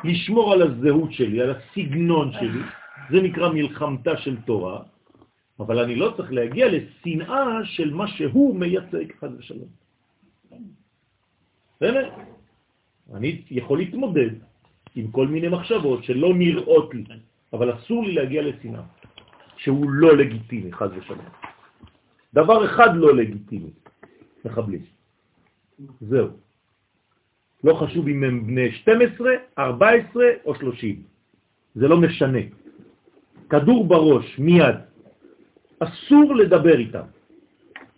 לשמור 0.04 0.54
על 0.54 0.62
הזהות 0.62 1.14
שלי, 1.14 1.42
על 1.42 1.56
הסגנון 1.56 2.32
שלי. 2.32 2.62
זה 3.10 3.22
נקרא 3.22 3.50
מלחמתה 3.50 4.18
של 4.18 4.38
תורה, 4.46 4.80
אבל 5.60 5.80
אני 5.80 5.96
לא 5.96 6.14
צריך 6.18 6.32
להגיע 6.32 6.68
לשנאה 6.72 7.46
של 7.64 7.94
מה 7.94 8.08
שהוא 8.08 8.56
מייצג, 8.56 9.06
חד 9.20 9.30
ושלום. 9.40 9.85
בסדר? 11.76 12.10
אני 13.14 13.42
יכול 13.52 13.78
להתמודד 13.78 14.30
עם 14.96 15.12
כל 15.12 15.28
מיני 15.28 15.48
מחשבות 15.48 16.04
שלא 16.04 16.34
נראות 16.34 16.94
לי, 16.94 17.04
אבל 17.54 17.74
אסור 17.76 18.04
לי 18.04 18.14
להגיע 18.14 18.42
לשנאה, 18.42 18.82
שהוא 19.58 19.90
לא 19.90 20.18
לגיטימי, 20.18 20.72
חד 20.72 20.90
ושלום. 20.98 21.26
דבר 22.34 22.66
אחד 22.66 22.90
לא 22.96 23.16
לגיטימי, 23.16 23.70
מחבלים. 24.46 24.84
זהו. 26.02 26.28
לא 27.64 27.74
חשוב 27.74 28.08
אם 28.08 28.24
הם 28.24 28.48
בני 28.48 28.72
12, 28.72 29.30
14 29.58 30.26
או 30.46 30.56
30. 30.56 31.04
זה 31.76 31.88
לא 31.88 31.98
משנה. 31.98 32.40
כדור 33.50 33.88
בראש, 33.88 34.40
מיד. 34.40 34.76
אסור 35.80 36.36
לדבר 36.36 36.78
איתם. 36.78 37.08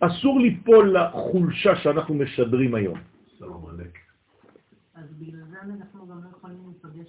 אסור 0.00 0.40
ליפול 0.40 0.96
לחולשה 0.98 1.76
שאנחנו 1.76 2.14
משדרים 2.14 2.74
היום. 2.74 2.98
שלום 3.38 3.66
עליק. 3.70 3.98
אז 4.94 5.06
בגלל 5.18 5.42
זה 5.50 5.56
אנחנו 5.62 6.06
גם 6.06 6.18
לא 6.22 6.30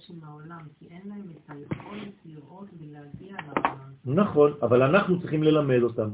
להיפגש 0.00 0.10
עם 0.10 0.28
העולם, 0.28 0.60
כי 0.78 0.86
אין 0.90 1.00
להם 1.04 1.22
את 1.30 1.50
היכולת 1.50 2.12
לראות 2.24 2.68
ולהגיע 2.80 3.36
לעולם. 3.46 4.24
נכון, 4.24 4.52
אבל 4.62 4.82
אנחנו 4.82 5.20
צריכים 5.20 5.42
ללמד 5.42 5.82
אותם. 5.82 6.08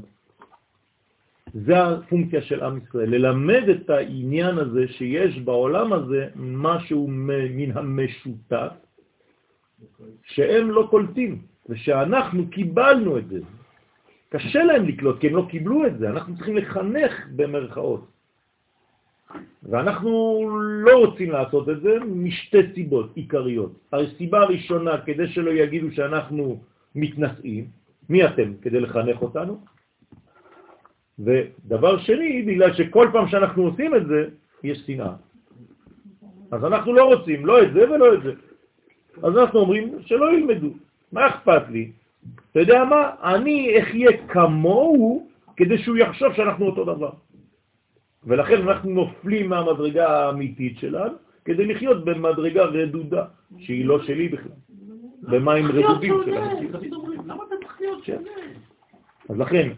זה 1.53 1.83
הפונקציה 1.83 2.41
של 2.41 2.63
עם 2.63 2.77
ישראל, 2.77 3.09
ללמד 3.09 3.63
את 3.69 3.89
העניין 3.89 4.57
הזה 4.57 4.87
שיש 4.87 5.39
בעולם 5.39 5.93
הזה 5.93 6.27
משהו 6.35 7.07
מן 7.09 7.77
המשותף 7.77 8.73
שהם 10.23 10.71
לא 10.71 10.87
קולטים, 10.89 11.41
ושאנחנו 11.69 12.49
קיבלנו 12.49 13.17
את 13.17 13.27
זה. 13.27 13.39
קשה 14.29 14.63
להם 14.63 14.85
לקלוט, 14.85 15.19
כי 15.19 15.27
הם 15.27 15.35
לא 15.35 15.47
קיבלו 15.49 15.87
את 15.87 15.97
זה, 15.99 16.09
אנחנו 16.09 16.35
צריכים 16.35 16.57
לחנך 16.57 17.13
במרכאות. 17.35 18.16
ואנחנו 19.63 20.49
לא 20.85 20.97
רוצים 21.05 21.31
לעשות 21.31 21.69
את 21.69 21.81
זה 21.81 21.97
משתי 22.05 22.57
סיבות 22.75 23.11
עיקריות. 23.15 23.71
הסיבה 23.93 24.41
הראשונה, 24.41 25.01
כדי 25.05 25.27
שלא 25.27 25.51
יגידו 25.51 25.91
שאנחנו 25.91 26.59
מתנשאים, 26.95 27.65
מי 28.09 28.25
אתם 28.25 28.53
כדי 28.61 28.79
לחנך 28.79 29.21
אותנו? 29.21 29.59
ודבר 31.19 31.97
שני, 31.97 32.41
בגלל 32.41 32.73
שכל 32.73 33.09
פעם 33.13 33.27
שאנחנו 33.27 33.63
עושים 33.63 33.95
את 33.95 34.07
זה, 34.07 34.27
יש 34.63 34.77
שנאה. 34.85 35.13
אז 36.51 36.65
אנחנו 36.65 36.93
לא 36.93 37.03
רוצים, 37.13 37.45
לא 37.45 37.63
את 37.63 37.73
זה 37.73 37.91
ולא 37.91 38.13
את 38.13 38.23
זה. 38.23 38.33
אז 39.23 39.37
אנחנו 39.37 39.59
אומרים 39.59 39.95
שלא 40.05 40.37
ילמדו. 40.37 40.69
מה 41.11 41.27
אכפת 41.27 41.63
לי? 41.69 41.91
אתה 42.51 42.59
יודע 42.59 42.83
מה? 42.83 43.11
אני 43.23 43.75
אחיה 43.81 44.09
כמוהו 44.27 45.27
כדי 45.57 45.77
שהוא 45.77 45.97
יחשוב 45.97 46.33
שאנחנו 46.33 46.65
אותו 46.65 46.85
דבר. 46.85 47.11
ולכן 48.23 48.67
אנחנו 48.67 48.89
נופלים 48.89 49.49
מהמדרגה 49.49 50.07
האמיתית 50.09 50.77
שלנו 50.77 51.13
כדי 51.45 51.65
לחיות 51.65 52.05
במדרגה 52.05 52.63
רדודה, 52.65 53.25
שהיא 53.59 53.85
לא 53.85 54.03
שלי 54.03 54.29
בכלל. 54.29 54.51
במים 55.21 55.65
רדודים 55.65 56.13
של 56.25 56.31
להיות 56.31 58.03
כן. 58.03 58.21
אז 59.29 59.37
לכן, 59.39 59.69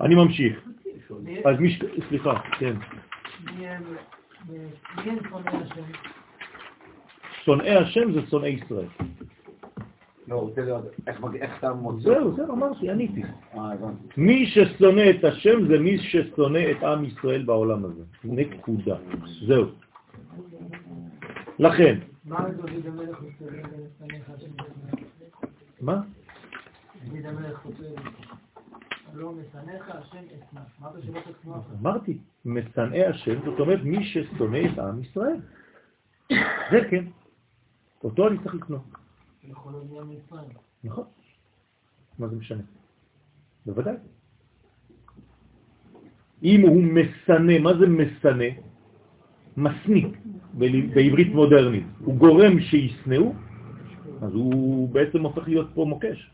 אני 0.00 0.14
ממשיך. 0.14 0.60
אז 1.44 1.60
מי... 1.60 1.70
ש- 1.70 1.82
סליחה, 2.08 2.38
כן. 2.58 2.74
שונאי 7.44 7.76
השם 7.76 8.12
זה 8.12 8.20
שונאי 8.30 8.48
ישראל. 8.64 8.86
לא, 10.28 10.34
הוא 10.34 10.48
רוצה 10.48 10.60
לראות 10.60 10.84
איך 11.40 11.58
אתה 11.58 11.72
מוצא. 11.72 12.00
זהו, 12.00 12.36
זהו, 12.36 12.52
אמרתי, 12.52 12.90
עניתי. 12.90 13.22
אה. 13.54 13.70
מי 14.16 14.46
ששונא 14.46 15.10
את 15.10 15.24
השם 15.24 15.66
זה 15.68 15.78
מי 15.78 15.98
ששונא 15.98 16.60
את 16.70 16.82
עם 16.82 17.04
ישראל 17.04 17.42
בעולם 17.42 17.84
הזה. 17.84 18.02
נקודה. 18.24 18.96
זהו. 19.46 19.66
לכן, 21.58 21.98
מה 22.24 22.46
לא? 25.92 26.02
אמרתי, 31.80 32.18
משנאי 32.44 33.06
השם, 33.06 33.44
זאת 33.44 33.60
אומרת 33.60 33.80
מי 33.82 34.04
ששונא 34.04 34.58
את 34.72 34.78
עם 34.78 35.02
ישראל. 35.02 35.36
זה 36.70 36.80
כן. 36.90 37.04
אותו 38.04 38.28
אני 38.28 38.38
צריך 38.38 38.54
לקנות. 38.54 39.01
נכון. 40.84 41.04
מה 42.18 42.28
זה 42.28 42.36
משנה? 42.36 42.62
בוודאי. 43.66 43.96
אם 46.42 46.60
הוא 46.60 46.82
מסנה, 46.82 47.58
מה 47.58 47.70
זה 47.78 47.86
מסנה? 47.86 48.50
מסניק 49.56 50.16
בעברית 50.94 51.28
מודרנית. 51.34 51.86
הוא 52.04 52.16
גורם 52.16 52.60
שישנאו, 52.60 53.32
אז 54.22 54.32
הוא 54.34 54.88
בעצם 54.88 55.22
הופך 55.22 55.48
להיות 55.48 55.68
פה 55.74 55.84
מוקש. 55.84 56.30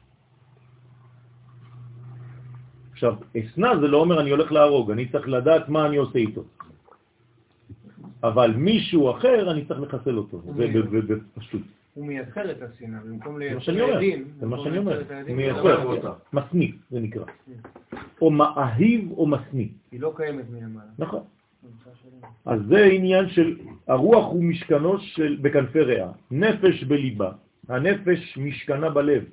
עכשיו, 2.92 3.14
אסנה 3.38 3.70
זה 3.80 3.88
לא 3.88 4.00
אומר 4.00 4.20
אני 4.20 4.30
הולך 4.30 4.52
להרוג, 4.52 4.90
אני 4.90 5.08
צריך 5.08 5.28
לדעת 5.28 5.68
מה 5.68 5.86
אני 5.86 5.96
עושה 5.96 6.18
איתו. 6.18 6.44
אבל 8.22 8.50
מישהו 8.56 9.10
אחר, 9.10 9.50
אני 9.50 9.64
צריך 9.64 9.80
לחסל 9.80 10.16
אותו, 10.18 10.42
זה 10.42 10.66
ב- 10.66 10.78
ב- 10.78 11.12
ב- 11.12 11.22
פשוט. 11.34 11.62
הוא 11.98 12.06
מייצר 12.06 12.50
את 12.50 12.62
השנאה, 12.62 13.00
במקום 13.00 13.38
לייצר 13.38 13.94
עדים. 13.94 14.24
זה 14.40 14.46
מה 14.46 14.56
שאני 14.64 14.78
אומר, 14.78 15.02
הוא 15.28 15.36
מייצר, 15.36 15.84
לא 15.84 16.00
קיימת. 16.00 16.14
מסניק 16.32 16.76
זה 16.90 17.00
נקרא. 17.00 17.24
או 18.20 18.30
מאהיב 18.30 19.10
או 19.12 19.26
מסניק, 19.26 19.72
היא 19.92 20.00
לא 20.00 20.12
קיימת 20.16 20.44
מלמעלה. 20.50 20.90
נכון. 20.98 21.22
אז 22.46 22.60
זה 22.68 22.84
עניין 22.84 23.28
של 23.28 23.56
הרוח 23.88 24.26
הוא 24.26 24.44
משכנו 24.44 24.98
של 24.98 25.38
בכנפי 25.42 25.80
ריאה, 25.80 26.10
נפש 26.30 26.84
בליבה, 26.84 27.30
הנפש 27.68 28.38
משכנה 28.38 28.90
בלב, 28.90 29.24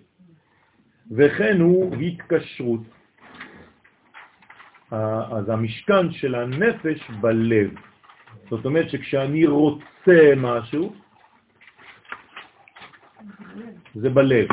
וכן 1.12 1.60
הוא 1.62 1.96
התקשרות. 1.96 2.82
אז 4.92 5.50
המשכן 5.50 6.12
של 6.12 6.36
הנפש 6.36 7.12
בלב. 7.22 7.70
זאת 8.50 8.66
אומרת 8.66 8.90
שכשאני 8.90 9.46
רוצה 9.46 10.34
משהו, 10.38 10.94
זה 13.96 14.10
בלב. 14.10 14.48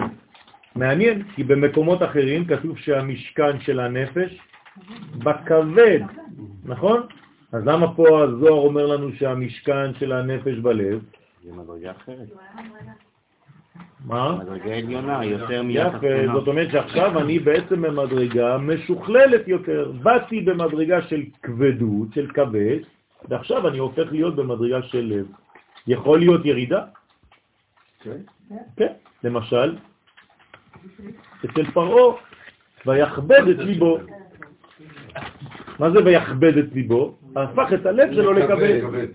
מעניין, 0.75 1.23
כי 1.35 1.45
במקומות 1.45 2.03
אחרים 2.03 2.45
כתוב 2.45 2.79
שהמשכן 2.79 3.61
של 3.61 3.81
הנפש 3.81 4.39
בכבד, 5.19 6.01
נכון? 6.65 7.01
אז 7.53 7.67
למה 7.67 7.95
פה 7.95 8.23
הזוהר 8.23 8.67
אומר 8.67 8.87
לנו 8.87 9.13
שהמשכן 9.13 9.95
של 9.95 10.13
הנפש 10.13 10.59
בלב? 10.59 11.03
זה 11.45 11.53
מדרגה 11.53 11.91
אחרת. 11.91 12.29
מה? 14.05 14.39
מדרגה 14.43 14.75
עליונה, 14.77 15.25
יותר 15.25 15.63
מיד 15.63 15.87
יפה, 15.87 16.33
זאת 16.33 16.49
אומרת 16.49 16.71
שעכשיו 16.71 17.21
אני 17.21 17.39
בעצם 17.39 17.83
במדרגה 17.83 18.59
משוכללת 18.59 19.49
יותר. 19.49 19.93
באתי 20.03 20.41
במדרגה 20.41 21.03
של 21.03 21.23
כבדות, 21.43 22.09
של 22.15 22.31
כבד, 22.35 22.79
ועכשיו 23.29 23.69
אני 23.69 23.79
הופך 23.79 24.13
להיות 24.13 24.37
במדרגה 24.37 24.83
של 24.83 25.01
לב. 25.01 25.27
יכול 25.87 26.19
להיות 26.19 26.45
ירידה? 26.45 26.85
כן. 28.03 28.21
כן. 28.77 28.93
למשל, 29.25 29.77
אצל 31.45 31.71
פרעה, 31.71 32.17
ויכבד 32.87 33.49
את 33.49 33.59
ליבו. 33.59 33.99
מה 35.79 35.91
זה 35.91 36.05
ויכבד 36.05 36.59
את 36.59 36.73
ליבו? 36.73 37.19
הפך 37.37 37.69
את 37.75 37.87
הלב 37.87 38.15
שלו 38.15 38.33
לכבד. 38.33 39.07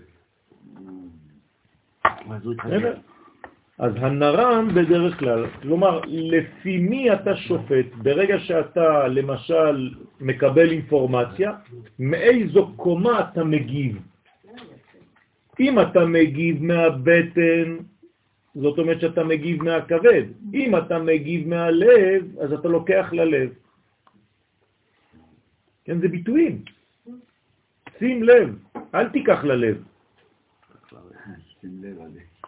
אז 3.78 3.92
הנר"ם 3.96 4.68
בדרך 4.74 5.18
כלל, 5.18 5.46
כלומר, 5.62 6.00
לפי 6.06 6.78
מי 6.78 7.12
אתה 7.12 7.36
שופט 7.36 7.86
ברגע 8.02 8.38
שאתה 8.38 9.08
למשל 9.08 9.90
מקבל 10.20 10.70
אינפורמציה, 10.70 11.52
מאיזו 11.98 12.72
קומה 12.76 13.20
אתה 13.20 13.44
מגיב. 13.44 13.98
אם 15.60 15.80
אתה 15.80 16.06
מגיב 16.06 16.62
מהבטן, 16.62 17.76
זאת 18.54 18.78
אומרת 18.78 19.00
שאתה 19.00 19.24
מגיב 19.24 19.62
מהכבד. 19.62 20.24
אם 20.54 20.76
אתה 20.76 20.98
מגיב 20.98 21.48
מהלב, 21.48 22.38
אז 22.40 22.52
אתה 22.52 22.68
לוקח 22.68 23.08
ללב. 23.12 23.50
כן, 25.84 26.00
זה 26.00 26.08
ביטויים. 26.08 26.62
שים 27.98 28.22
לב, 28.22 28.56
אל 28.94 29.08
תיקח 29.08 29.44
ללב. 29.44 29.76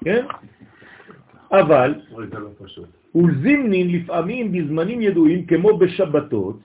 כן? 0.05 0.27
אבל. 1.53 1.95
ולזימנין 3.15 3.91
לפעמים 3.91 4.53
בזמנים 4.53 5.01
ידועים 5.01 5.47
כמו 5.47 5.79
בשבתות, 5.79 6.59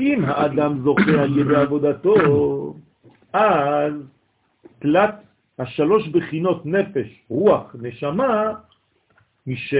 אם 0.00 0.24
האדם 0.24 0.80
זוכה 0.84 1.22
על 1.22 1.38
ידי 1.38 1.56
עבודתו, 1.56 2.16
אז 3.32 3.94
תלת 4.78 5.14
השלוש 5.58 6.08
בחינות 6.08 6.66
נפש, 6.66 7.08
רוח, 7.28 7.76
נשמה, 7.80 8.52
מש... 9.46 9.74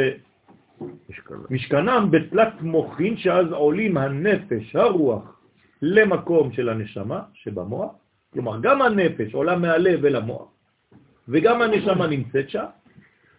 משכנם 1.51 2.09
בתלת 2.11 2.63
מוחין, 2.63 3.17
שאז 3.17 3.53
עולים 3.53 3.97
הנפש, 3.97 4.77
הרוח, 4.77 5.41
למקום 5.83 6.53
של 6.53 6.69
הנשמה 6.69 7.23
שבמוח, 7.35 7.93
כלומר 8.33 8.61
גם 8.61 8.83
הנפש 8.83 9.35
עולה 9.35 9.57
מהלב 9.57 10.05
אל 10.05 10.17
המוח, 10.17 10.49
וגם 11.29 11.63
הנשמה 11.63 12.07
נמצאת 12.07 12.51
שם, 12.51 12.65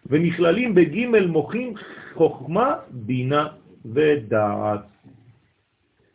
ונכללים 0.06 0.74
בג' 0.74 1.26
מוחים 1.26 1.74
חוכמה, 2.14 2.74
בינה 2.90 3.48
ודעת. 3.84 4.84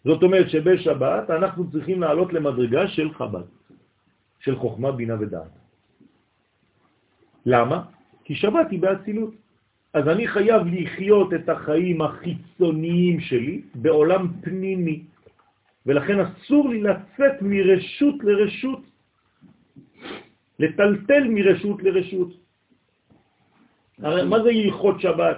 זאת 0.06 0.23
אומרת 0.23 0.49
שבשבת 0.49 1.30
אנחנו 1.30 1.72
צריכים 1.72 2.02
לעלות 2.02 2.34
למדרגה 2.34 2.88
של 2.88 3.14
חב"ד, 3.14 3.45
של 4.39 4.56
חוכמה, 4.56 4.91
בינה 4.91 5.15
ודעת. 5.19 5.60
למה? 7.45 7.84
כי 8.23 8.35
שבת 8.35 8.72
היא 8.72 8.80
באצילות. 8.80 9.34
אז 9.93 10.07
אני 10.07 10.27
חייב 10.27 10.61
לחיות 10.72 11.34
את 11.34 11.49
החיים 11.49 12.01
החיצוניים 12.01 13.19
שלי 13.19 13.61
בעולם 13.76 14.27
פנימי, 14.41 15.03
ולכן 15.85 16.19
אסור 16.19 16.69
לי 16.69 16.81
לצאת 16.81 17.41
מרשות 17.41 18.15
לרשות, 18.23 18.81
לטלטל 20.59 21.23
מרשות 21.30 21.84
לרשות. 21.84 22.31
הרי 23.99 24.23
מה 24.26 24.43
זה 24.43 24.49
הלכות 24.49 25.01
שבת? 25.01 25.38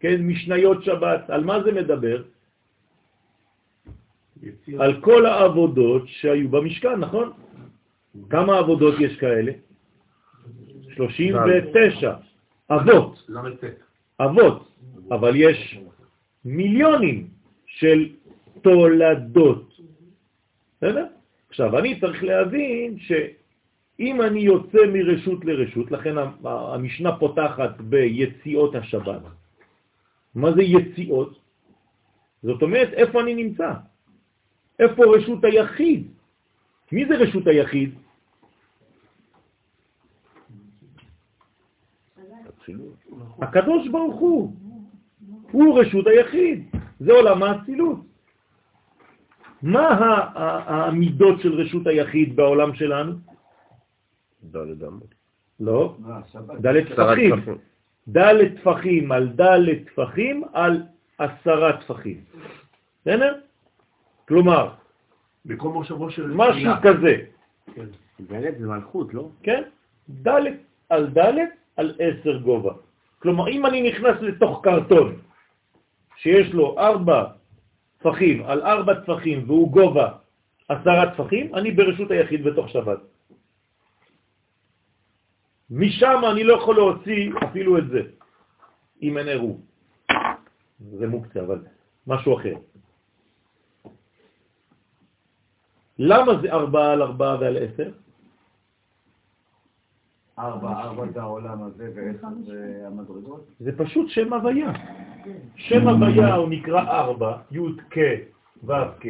כן, 0.00 0.22
משניות 0.22 0.84
שבת, 0.84 1.30
על 1.30 1.44
מה 1.44 1.62
זה 1.62 1.72
מדבר? 1.72 2.22
יציאות. 4.42 4.80
על 4.80 5.00
כל 5.00 5.26
העבודות 5.26 6.02
שהיו 6.08 6.48
במשכן, 6.48 6.96
נכון? 6.96 7.32
כמה 8.30 8.58
עבודות 8.58 8.94
יש 9.00 9.16
כאלה? 9.16 9.52
39 10.96 12.12
אבות, 12.70 13.26
ל"ט. 13.28 13.64
אבות, 14.20 14.68
אבל 15.10 15.32
יש 15.36 15.78
מיליונים 16.44 17.26
של 17.66 18.08
תולדות. 18.62 19.80
בסדר? 20.76 21.06
עכשיו, 21.48 21.78
אני 21.78 22.00
צריך 22.00 22.24
להבין 22.24 22.98
שאם 22.98 24.22
אני 24.22 24.40
יוצא 24.40 24.78
מרשות 24.92 25.44
לרשות, 25.44 25.90
לכן 25.90 26.14
המשנה 26.44 27.16
פותחת 27.16 27.80
ביציאות 27.80 28.74
השבת. 28.74 29.22
מה 30.34 30.52
זה 30.52 30.62
יציאות? 30.62 31.38
זאת 32.42 32.62
אומרת, 32.62 32.92
איפה 32.92 33.20
אני 33.20 33.34
נמצא? 33.34 33.72
איפה 34.78 35.02
רשות 35.16 35.44
היחיד? 35.44 36.06
מי 36.92 37.06
זה 37.06 37.14
רשות 37.16 37.46
היחיד? 37.46 37.94
הקדוש 43.42 43.88
ברוך 43.88 44.20
הוא. 44.20 44.56
הוא 45.50 45.80
רשות 45.80 46.06
היחיד. 46.06 46.64
זה 47.00 47.12
עולם 47.12 47.42
האצילות. 47.42 47.98
מה 49.62 49.88
המידות 50.66 51.40
של 51.40 51.52
רשות 51.52 51.86
היחיד 51.86 52.36
בעולם 52.36 52.74
שלנו? 52.74 53.12
לא, 55.60 55.96
מה, 55.98 56.20
שבת? 56.32 56.60
ד' 56.60 56.84
טפחים. 56.88 57.32
ד' 58.08 58.56
טפחים 58.56 59.12
על 59.12 59.28
ד' 59.28 59.84
טפחים 59.86 60.44
על 60.52 60.82
עשרה 61.18 61.80
טפחים. 61.80 62.24
בסדר? 63.00 63.38
כלומר, 64.28 64.70
מקום 65.44 65.72
מושבו 65.72 66.10
של 66.10 66.26
משהו. 66.26 66.70
כזה, 66.82 67.16
דלת 68.20 68.58
זה 68.58 68.66
מלכות, 68.66 69.14
לא? 69.14 69.28
כן? 69.42 69.62
ד' 70.10 70.28
על 70.88 71.06
ד' 71.06 71.34
על 71.76 71.94
עשר 71.98 72.38
גובה. 72.38 72.72
כלומר, 73.18 73.48
אם 73.48 73.66
אני 73.66 73.82
נכנס 73.82 74.16
לתוך 74.20 74.60
קרטון 74.62 75.16
שיש 76.16 76.52
לו 76.52 76.78
ארבע 76.78 77.24
טפחים 77.98 78.42
על 78.44 78.62
ארבע 78.62 78.94
טפחים 78.94 79.44
והוא 79.46 79.72
גובה 79.72 80.08
עשרה 80.68 81.14
טפחים, 81.14 81.54
אני 81.54 81.70
ברשות 81.70 82.10
היחיד 82.10 82.44
בתוך 82.44 82.68
שבת. 82.68 83.00
משם 85.70 86.20
אני 86.32 86.44
לא 86.44 86.54
יכול 86.54 86.74
להוציא 86.76 87.32
אפילו 87.44 87.78
את 87.78 87.88
זה, 87.88 88.02
אם 89.02 89.18
אין 89.18 89.28
עירוב. 89.28 89.60
זה 90.98 91.06
מוקצה, 91.06 91.40
אבל 91.40 91.58
משהו 92.06 92.38
אחר. 92.38 92.54
למה 95.98 96.32
זה 96.42 96.52
ארבעה 96.52 96.92
על 96.92 97.02
ארבעה 97.02 97.40
ועל 97.40 97.56
עשר? 97.56 97.90
ארבע, 100.40 100.68
ארבע 100.68 101.04
זה 101.14 101.20
העולם 101.20 101.62
הזה 101.62 101.90
ועשר 101.94 102.28
זה 102.46 102.82
המדרגות. 102.86 103.46
זה 103.60 103.78
פשוט 103.78 104.08
שם 104.08 104.32
הוויה. 104.32 104.72
שם 105.56 105.88
הוויה 105.88 106.34
הוא 106.34 106.48
נקרא 106.48 106.82
ארבע, 106.82 107.36
י' 107.50 107.58
כ' 107.90 107.98
ו' 108.64 108.72
כ', 109.00 109.06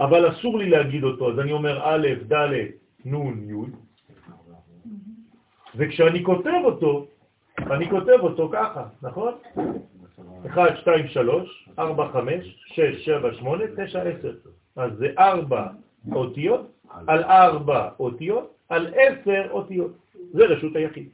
אבל 0.00 0.30
אסור 0.30 0.58
לי 0.58 0.70
להגיד 0.70 1.04
אותו, 1.04 1.32
אז 1.32 1.38
אני 1.38 1.52
אומר 1.52 1.80
א', 1.84 2.08
ד', 2.32 2.52
נ', 3.04 3.50
י', 3.50 3.70
וכשאני 5.76 6.24
כותב 6.24 6.60
אותו, 6.64 7.06
אני 7.58 7.90
כותב 7.90 8.18
אותו 8.20 8.50
ככה, 8.52 8.84
נכון? 9.02 9.32
1, 10.46 10.76
2, 10.76 11.08
3, 11.08 11.68
4, 11.78 12.12
5, 12.12 12.62
6, 12.66 13.04
7, 13.04 13.32
8, 13.34 13.64
9, 13.76 14.02
10. 14.02 14.34
אז 14.76 14.92
זה 14.98 15.06
4 15.18 15.66
אותיות 16.12 16.72
על 17.06 17.22
4 17.24 17.88
אותיות 18.00 18.55
על 18.68 18.94
10 19.22 19.50
אותיות. 19.50 19.92
זה 20.32 20.44
רשות 20.44 20.76
היחיד. 20.76 21.08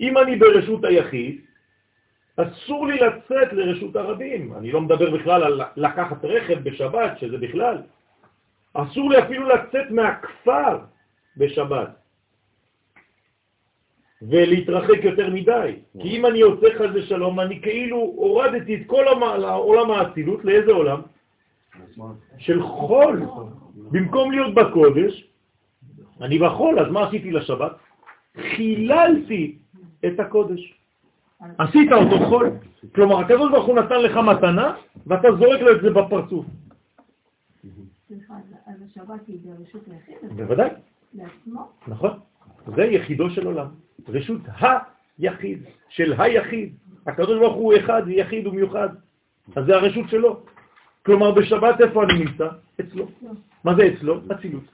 אם 0.00 0.18
אני 0.18 0.36
ברשות 0.36 0.84
היחיד, 0.84 1.40
אסור 2.36 2.86
לי 2.86 2.98
לצאת 2.98 3.52
לרשות 3.52 3.96
הרבים. 3.96 4.54
אני 4.54 4.72
לא 4.72 4.80
מדבר 4.80 5.10
בכלל 5.10 5.44
על 5.44 5.60
לקחת 5.76 6.24
רכב 6.24 6.58
בשבת, 6.62 7.18
שזה 7.18 7.38
בכלל. 7.38 7.78
אסור 8.74 9.10
לי 9.10 9.18
אפילו 9.18 9.48
לצאת 9.48 9.90
מהכפר 9.90 10.78
בשבת 11.36 11.88
ולהתרחק 14.22 15.04
יותר 15.04 15.30
מדי. 15.30 15.76
כי 16.02 16.16
אם 16.16 16.26
אני 16.26 16.38
יוצא 16.38 16.66
חס 16.78 16.90
ושלום, 16.94 17.40
אני 17.40 17.62
כאילו 17.62 17.96
הורדתי 17.96 18.74
את 18.74 18.80
כל 18.86 19.04
עולם 19.40 19.90
האצילות 19.90 20.44
לאיזה 20.44 20.72
עולם? 20.72 21.00
של 22.38 22.62
חול. 22.62 23.22
במקום 23.90 24.30
להיות 24.30 24.54
בקודש, 24.54 25.33
אני 26.20 26.38
בחול, 26.38 26.78
אז 26.78 26.92
מה 26.92 27.08
עשיתי 27.08 27.30
לשבת? 27.30 27.72
חיללתי 28.36 29.58
את 30.06 30.20
הקודש. 30.20 30.74
עשית 31.58 31.92
אותו 31.92 32.18
חול. 32.28 32.50
כלומר, 32.94 33.20
הקדוש 33.20 33.50
ברוך 33.50 33.66
הוא 33.66 33.76
נתן 33.76 34.00
לך 34.02 34.16
מתנה, 34.16 34.74
ואתה 35.06 35.28
זורק 35.38 35.60
לו 35.60 35.76
את 35.76 35.82
זה 35.82 35.90
בפרצוף. 35.90 36.46
סליחה, 38.08 38.34
אז 38.66 38.82
השבת 38.90 39.28
היא 39.28 39.38
ברשות 39.44 39.82
היחיד? 39.88 40.36
בוודאי, 40.36 40.70
לעצמו? 41.14 41.68
נכון. 41.88 42.10
זה 42.76 42.84
יחידו 42.84 43.30
של 43.30 43.46
עולם. 43.46 43.66
רשות 44.08 44.40
היחיד, 45.18 45.62
של 45.88 46.14
היחיד. 46.18 46.74
הקדוש 47.06 47.38
ברוך 47.38 47.54
הוא 47.54 47.74
אחד, 47.76 48.02
יחיד 48.06 48.46
ומיוחד. 48.46 48.88
אז 49.56 49.64
זה 49.66 49.76
הרשות 49.76 50.08
שלו. 50.08 50.40
כלומר, 51.02 51.30
בשבת 51.30 51.80
איפה 51.80 52.04
אני 52.04 52.24
נמצא? 52.24 52.48
אצלו. 52.80 53.06
מה 53.64 53.74
זה 53.74 53.82
אצלו? 53.94 54.20
אצילות. 54.32 54.64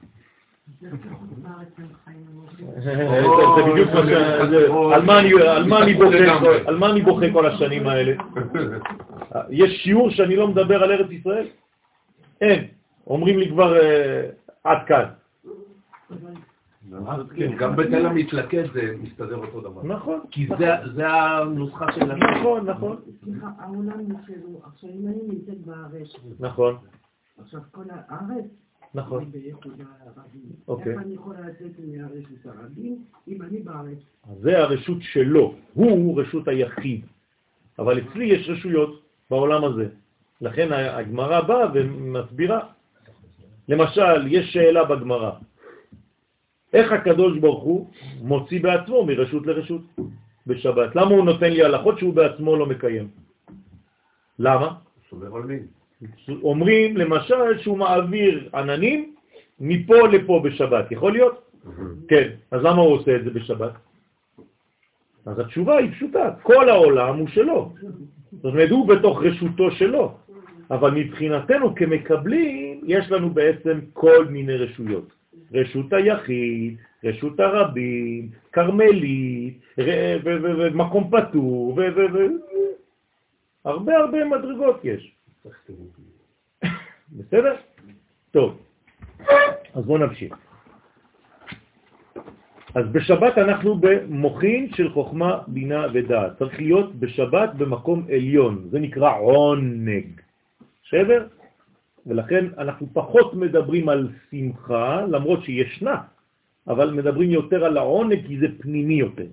זה 0.79 0.89
בדיוק 3.71 3.89
מה 3.89 4.03
ש... 4.05 4.11
על 4.93 5.01
מה 6.77 6.89
אני- 6.91 7.01
בוכה 7.01 7.25
כל- 7.33 7.45
השנים 7.45 7.87
האלה? 7.87 8.13
יש 9.49 9.83
שיעור 9.83 10.09
שאני 10.09 10.35
לא 10.35 10.47
מדבר 10.47 10.83
על 10.83 10.91
ארץ 10.91 11.11
ישראל? 11.11 11.47
אין. 12.41 12.67
אומרים 13.07 13.39
לי 13.39 13.49
כבר 13.49 13.75
אה, 13.81 14.29
עד 14.63 14.77
כאן. 14.87 15.05
כן, 17.35 17.55
גם 17.57 17.75
בתל 17.75 18.05
המתלכד 18.05 18.63
זה 18.73 18.95
מסתדר 19.01 19.35
אותו 19.35 19.61
דבר. 19.61 19.83
נכון. 19.83 20.19
כי 20.31 20.47
זה- 20.95 21.07
הנוסחה 21.07 21.91
של... 21.91 22.05
נכון, 22.13 22.69
נכון. 22.69 22.95
סליחה, 23.23 23.47
העולם 23.59 23.99
שלו. 24.27 24.59
עכשיו, 24.63 24.89
אם 24.89 25.07
אני 25.07 25.17
נמצאת 25.27 25.57
בארץ, 25.65 26.07
נכון, 26.39 26.77
עכשיו 27.41 27.59
כל 27.71 27.83
הארץ, 27.89 28.45
נכון. 28.95 29.31
אוקיי. 30.67 30.93
איך 30.93 31.01
אני 31.01 31.13
יכולה 31.13 31.39
לצאת 31.39 31.71
מהרשות 31.79 32.45
הרבים 32.45 33.03
אם 33.27 33.41
אני 33.41 33.59
בארץ? 33.61 33.97
אז 34.31 34.37
זה 34.41 34.59
הרשות 34.59 34.97
שלו, 35.01 35.55
הוא 35.73 36.21
רשות 36.21 36.47
היחיד. 36.47 37.05
אבל 37.79 37.99
אצלי 37.99 38.25
יש 38.25 38.49
רשויות 38.49 39.01
בעולם 39.29 39.63
הזה. 39.63 39.87
לכן 40.41 40.71
הגמרא 40.71 41.41
באה 41.41 41.65
ומסבירה. 41.73 42.59
למשל, 43.67 44.27
יש 44.27 44.53
שאלה 44.53 44.83
בגמרא, 44.85 45.31
איך 46.73 46.91
הקדוש 46.91 47.37
ברוך 47.39 47.63
הוא 47.63 47.89
מוציא 48.21 48.63
בעצמו 48.63 49.05
מרשות 49.05 49.47
לרשות 49.47 49.81
בשבת? 50.47 50.95
למה 50.95 51.11
הוא 51.11 51.25
נותן 51.25 51.51
לי 51.51 51.63
הלכות 51.63 51.99
שהוא 51.99 52.13
בעצמו 52.13 52.55
לא 52.55 52.65
מקיים? 52.65 53.07
למה? 54.39 54.75
שומר 55.09 55.27
עולמים. 55.27 55.80
אומרים 56.43 56.97
למשל 56.97 57.57
שהוא 57.61 57.77
מעביר 57.77 58.49
עננים 58.53 59.15
מפה 59.59 60.07
לפה 60.07 60.41
בשבת, 60.43 60.91
יכול 60.91 61.11
להיות? 61.11 61.51
כן, 62.07 62.29
אז 62.51 62.61
למה 62.63 62.81
הוא 62.81 62.93
עושה 62.93 63.15
את 63.15 63.23
זה 63.23 63.29
בשבת? 63.29 63.71
אז 65.25 65.39
התשובה 65.39 65.77
היא 65.77 65.91
פשוטה, 65.91 66.29
כל 66.43 66.69
העולם 66.69 67.17
הוא 67.17 67.27
שלו. 67.27 67.73
זאת 68.31 68.45
אומרת, 68.45 68.69
הוא 68.69 68.87
בתוך 68.87 69.23
רשותו 69.23 69.71
שלו. 69.71 70.15
אבל 70.71 70.91
מבחינתנו 70.91 71.75
כמקבלים, 71.75 72.81
יש 72.87 73.11
לנו 73.11 73.29
בעצם 73.29 73.79
כל 73.93 74.25
מיני 74.25 74.55
רשויות. 74.55 75.13
רשות 75.53 75.93
היחיד, 75.93 76.75
רשות 77.03 77.39
הרבים, 77.39 78.29
כרמלית, 78.51 79.59
ומקום 80.23 81.11
פטור, 81.11 81.79
הרבה 83.65 83.97
הרבה 83.97 84.25
מדרגות 84.25 84.79
יש. 84.83 85.15
בסדר? 87.11 87.55
טוב, 88.31 88.57
אז 89.73 89.85
בואו 89.85 89.97
נמשיך. 89.97 90.35
אז 92.75 92.85
בשבת 92.91 93.37
אנחנו 93.37 93.75
במוחין 93.75 94.73
של 94.73 94.89
חוכמה, 94.89 95.41
בינה 95.47 95.87
ודעת. 95.93 96.37
צריך 96.39 96.59
להיות 96.59 96.95
בשבת 96.95 97.53
במקום 97.53 98.05
עליון, 98.09 98.67
זה 98.71 98.79
נקרא 98.79 99.17
עונג. 99.19 100.05
בסדר? 100.85 101.27
ולכן 102.05 102.45
אנחנו 102.57 102.87
פחות 102.93 103.33
מדברים 103.33 103.89
על 103.89 104.09
שמחה, 104.31 105.05
למרות 105.05 105.43
שישנה, 105.43 106.01
אבל 106.67 106.91
מדברים 106.91 107.31
יותר 107.31 107.65
על 107.65 107.77
העונג 107.77 108.27
כי 108.27 108.39
זה 108.39 108.47
פנימי 108.59 108.93
יותר. 108.93 109.27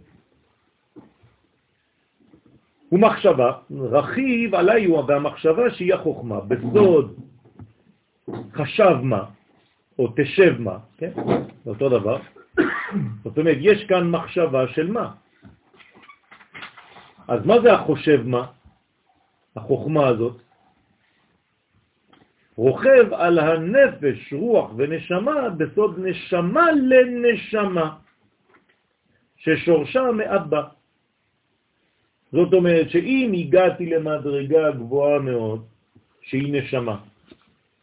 ומחשבה, 2.93 3.53
רכיב 3.71 4.55
עליי 4.55 4.85
הוא 4.85 5.05
והמחשבה 5.09 5.71
שהיא 5.71 5.95
החוכמה, 5.95 6.41
בסוד 6.41 7.17
חשב 8.53 8.97
מה, 9.03 9.25
או 9.99 10.13
תשב 10.17 10.61
מה, 10.61 10.79
כן? 10.99 11.11
אותו 11.67 11.89
דבר. 11.89 12.19
זאת 13.25 13.39
אומרת, 13.39 13.57
יש 13.61 13.85
כאן 13.85 14.11
מחשבה 14.11 14.69
של 14.69 14.91
מה. 14.91 15.13
אז 17.29 17.47
מה 17.47 17.61
זה 17.61 17.73
החושב 17.73 18.23
מה? 18.27 18.47
החוכמה 19.57 20.07
הזאת? 20.07 20.37
רוכב 22.57 23.13
על 23.13 23.39
הנפש, 23.39 24.33
רוח 24.33 24.71
ונשמה 24.77 25.49
בסוד 25.49 25.99
נשמה 25.99 26.67
לנשמה, 26.73 27.97
ששורשה 29.37 30.03
מאבא. 30.13 30.78
זאת 32.33 32.53
אומרת 32.53 32.91
שאם 32.91 33.33
הגעתי 33.35 33.87
למדרגה 33.87 34.71
גבוהה 34.71 35.19
מאוד, 35.19 35.65
שהיא 36.21 36.53
נשמה, 36.53 36.97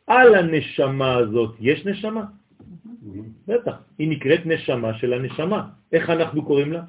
על 0.07 0.35
הנשמה 0.35 1.15
הזאת 1.15 1.55
יש 1.59 1.85
נשמה? 1.85 2.25
בטח, 3.47 3.75
היא 3.97 4.09
נקראת 4.09 4.45
נשמה 4.45 4.93
של 4.93 5.13
הנשמה. 5.13 5.69
איך 5.91 6.09
אנחנו 6.09 6.45
קוראים 6.45 6.73
לה? 6.73 6.83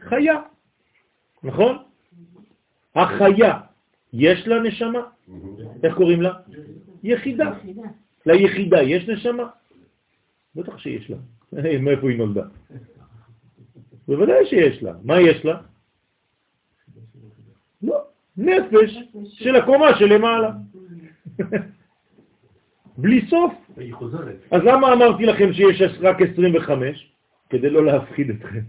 חיה, 0.00 0.40
נכון? 1.42 1.78
החיה, 2.94 3.60
יש 4.12 4.46
לה 4.46 4.60
נשמה? 4.60 5.02
איך 5.82 5.94
קוראים 5.94 6.22
לה? 6.22 6.32
יחידה. 7.02 7.52
ליחידה 8.26 8.82
יש 8.82 9.08
נשמה? 9.08 9.48
בטח 10.54 10.78
שיש 10.78 11.10
לה. 11.10 11.16
מאיפה 11.84 12.10
היא 12.10 12.18
נולדה? 12.18 12.44
בוודאי 14.08 14.46
שיש 14.46 14.82
לה. 14.82 14.92
מה 15.04 15.20
יש 15.20 15.44
לה? 15.44 15.60
לא, 17.82 18.02
נפש 18.36 18.98
של 19.24 19.56
הקומה 19.56 19.98
שלמעלה. 19.98 20.50
בלי 22.98 23.26
סוף. 23.28 23.52
היא 23.76 23.94
חוזרת. 23.94 24.36
אז 24.50 24.62
למה 24.64 24.92
אמרתי 24.92 25.26
לכם 25.26 25.52
שיש 25.52 25.82
רק 26.00 26.22
25? 26.22 27.12
כדי 27.50 27.70
לא 27.70 27.84
להפחיד 27.84 28.30
אתכם. 28.30 28.60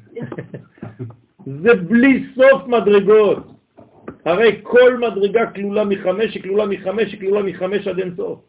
זה 1.63 1.75
בלי 1.75 2.25
סוף 2.35 2.67
מדרגות. 2.67 3.55
הרי 4.25 4.59
כל 4.63 4.97
מדרגה 4.97 5.51
כלולה 5.51 5.85
מחמש, 5.85 6.33
שכלולה 6.33 6.65
מחמש, 6.65 7.11
שכלולה 7.11 7.43
מחמש 7.43 7.87
עד 7.87 7.99
אין 7.99 8.15
סוף. 8.15 8.39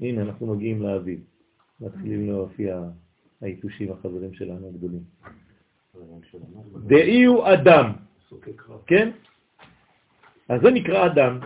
הנה, 0.00 0.22
אנחנו 0.22 0.46
מגיעים 0.46 0.82
לאביב. 0.82 1.20
מתחילים 1.80 2.26
להופיע 2.26 2.80
היתושים 3.40 3.92
החברים 3.92 4.32
שלנו 4.32 4.68
הגדולים. 4.68 5.02
דאי 6.86 7.24
הוא 7.24 7.46
אדם, 7.52 7.92
כן? 8.86 9.10
אז 10.48 10.60
זה 10.60 10.70
נקרא 10.70 11.06
אדם. 11.06 11.38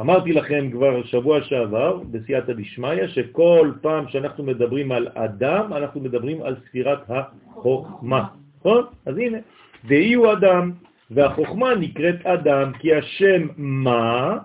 אמרתי 0.00 0.32
לכם 0.32 0.70
כבר 0.70 1.02
שבוע 1.02 1.42
שעבר, 1.42 2.02
בסייעתא 2.10 2.52
דשמיא, 2.52 3.06
שכל 3.06 3.72
פעם 3.80 4.08
שאנחנו 4.08 4.44
מדברים 4.44 4.92
על 4.92 5.08
אדם, 5.14 5.72
אנחנו 5.72 6.00
מדברים 6.00 6.42
על 6.42 6.56
ספירת 6.68 6.98
החוכמה. 7.08 8.28
נכון? 8.58 8.84
אז 9.06 9.16
הנה, 9.16 9.38
דאי 9.84 10.14
הוא 10.14 10.32
אדם, 10.32 10.72
והחוכמה 11.10 11.74
נקראת 11.74 12.26
אדם, 12.26 12.72
כי 12.78 12.94
השם 12.94 13.48
מה 13.56 14.38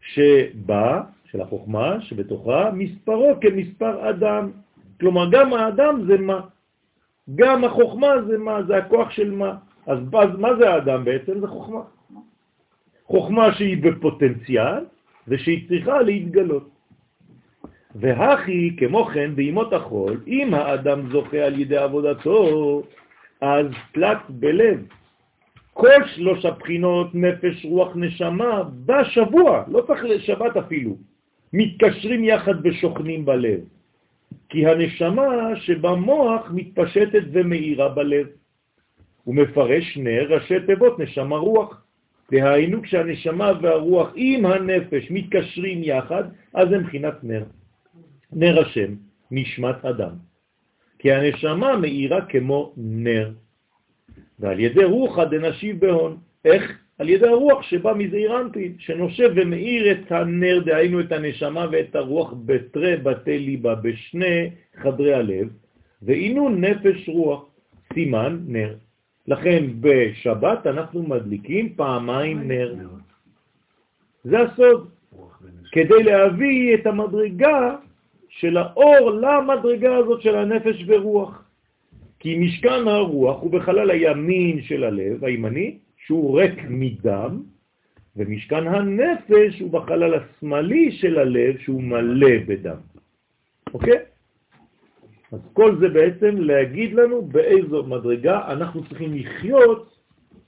שבא, 0.00 1.00
של 1.30 1.40
החוכמה 1.40 2.00
שבתוכה, 2.00 2.70
מספרו 2.72 3.34
כמספר 3.40 4.10
אדם. 4.10 4.50
כלומר, 5.00 5.30
גם 5.30 5.54
האדם 5.54 6.04
זה 6.06 6.18
מה. 6.18 6.40
גם 7.34 7.64
החוכמה 7.64 8.08
זה 8.26 8.38
מה, 8.38 8.62
זה 8.62 8.76
הכוח 8.76 9.10
של 9.10 9.30
מה. 9.30 9.54
אז, 9.86 9.98
אז 9.98 10.38
מה 10.38 10.48
זה 10.58 10.70
האדם 10.70 11.04
בעצם? 11.04 11.40
זה 11.40 11.46
חוכמה. 11.46 11.80
חוכמה 13.06 13.54
שהיא 13.54 13.82
בפוטנציאל 13.82 14.84
ושהיא 15.28 15.68
צריכה 15.68 16.02
להתגלות. 16.02 16.68
והכי, 17.94 18.76
כמו 18.76 19.04
כן, 19.04 19.34
בימות 19.34 19.72
החול, 19.72 20.20
אם 20.26 20.54
האדם 20.54 21.10
זוכה 21.10 21.38
על 21.38 21.60
ידי 21.60 21.76
עבודתו, 21.76 22.82
אז 23.40 23.66
תלת 23.92 24.18
בלב. 24.28 24.86
כל 25.72 26.04
שלוש 26.14 26.44
הבחינות, 26.44 27.14
נפש, 27.14 27.64
רוח, 27.64 27.92
נשמה, 27.94 28.62
בשבוע, 28.86 29.64
לא 29.68 29.80
צריך 29.86 30.04
לשבת 30.04 30.56
אפילו, 30.56 30.96
מתקשרים 31.52 32.24
יחד 32.24 32.66
ושוכנים 32.66 33.24
בלב. 33.24 33.60
כי 34.48 34.66
הנשמה 34.66 35.56
שבמוח 35.56 36.50
מתפשטת 36.50 37.22
ומאירה 37.32 37.88
בלב. 37.88 38.26
הוא 39.24 39.34
מפרש 39.34 39.96
נר 39.96 40.26
ראשי 40.34 40.54
תיבות 40.66 40.98
נשמה 40.98 41.36
רוח. 41.36 41.84
דהיינו 42.30 42.82
כשהנשמה 42.82 43.52
והרוח 43.62 44.08
עם 44.14 44.46
הנפש 44.46 45.10
מתקשרים 45.10 45.80
יחד, 45.82 46.24
אז 46.54 46.72
הם 46.72 46.80
מבחינת 46.80 47.24
נר. 47.24 47.44
נר 48.32 48.60
השם, 48.60 48.94
נשמת 49.30 49.84
אדם. 49.84 50.12
כי 50.98 51.12
הנשמה 51.12 51.76
מאירה 51.76 52.26
כמו 52.26 52.72
נר. 52.76 53.30
ועל 54.38 54.60
ידי 54.60 54.84
רוחא 54.84 55.24
דנשיב 55.24 55.80
בהון. 55.80 56.16
איך 56.44 56.78
על 56.98 57.08
ידי 57.08 57.28
הרוח 57.28 57.62
שבא 57.62 57.92
מזעיר 57.94 58.40
אנפין, 58.40 58.74
שנושב 58.78 59.30
ומאיר 59.36 59.92
את 59.92 60.12
הנר, 60.12 60.60
דהיינו 60.64 61.00
את 61.00 61.12
הנשמה 61.12 61.66
ואת 61.72 61.96
הרוח 61.96 62.34
בתרי 62.46 62.96
בתי 62.96 63.38
ליבה, 63.38 63.74
בשני 63.74 64.50
חדרי 64.76 65.14
הלב, 65.14 65.48
ועינון 66.02 66.64
נפש 66.64 67.08
רוח, 67.08 67.44
סימן 67.94 68.38
נר. 68.46 68.74
לכן 69.28 69.64
בשבת 69.80 70.66
אנחנו 70.66 71.02
מדליקים 71.02 71.74
פעמיים 71.76 72.48
נר. 72.48 72.74
זה 74.24 74.40
הסוד, 74.40 74.88
כדי 75.72 76.02
להביא 76.02 76.74
את 76.74 76.86
המדרגה 76.86 77.76
של 78.28 78.56
האור 78.56 79.10
למדרגה 79.10 79.96
הזאת 79.96 80.22
של 80.22 80.36
הנפש 80.36 80.84
ורוח. 80.86 81.42
כי 82.18 82.38
משכן 82.38 82.88
הרוח 82.88 83.40
הוא 83.40 83.50
בחלל 83.50 83.90
הימין 83.90 84.62
של 84.62 84.84
הלב, 84.84 85.24
הימני, 85.24 85.78
שהוא 86.08 86.40
ריק 86.40 86.58
מדם, 86.68 87.42
ומשכן 88.16 88.66
הנפש 88.66 89.60
הוא 89.60 89.70
בחלל 89.70 90.14
השמאלי 90.14 90.92
של 90.92 91.18
הלב, 91.18 91.58
שהוא 91.58 91.82
מלא 91.82 92.48
בדם. 92.48 92.80
אוקיי? 93.74 93.98
אז 95.32 95.40
כל 95.52 95.76
זה 95.80 95.88
בעצם 95.88 96.36
להגיד 96.36 96.94
לנו 96.94 97.22
באיזו 97.22 97.82
מדרגה 97.82 98.52
אנחנו 98.52 98.88
צריכים 98.88 99.14
לחיות 99.14 99.96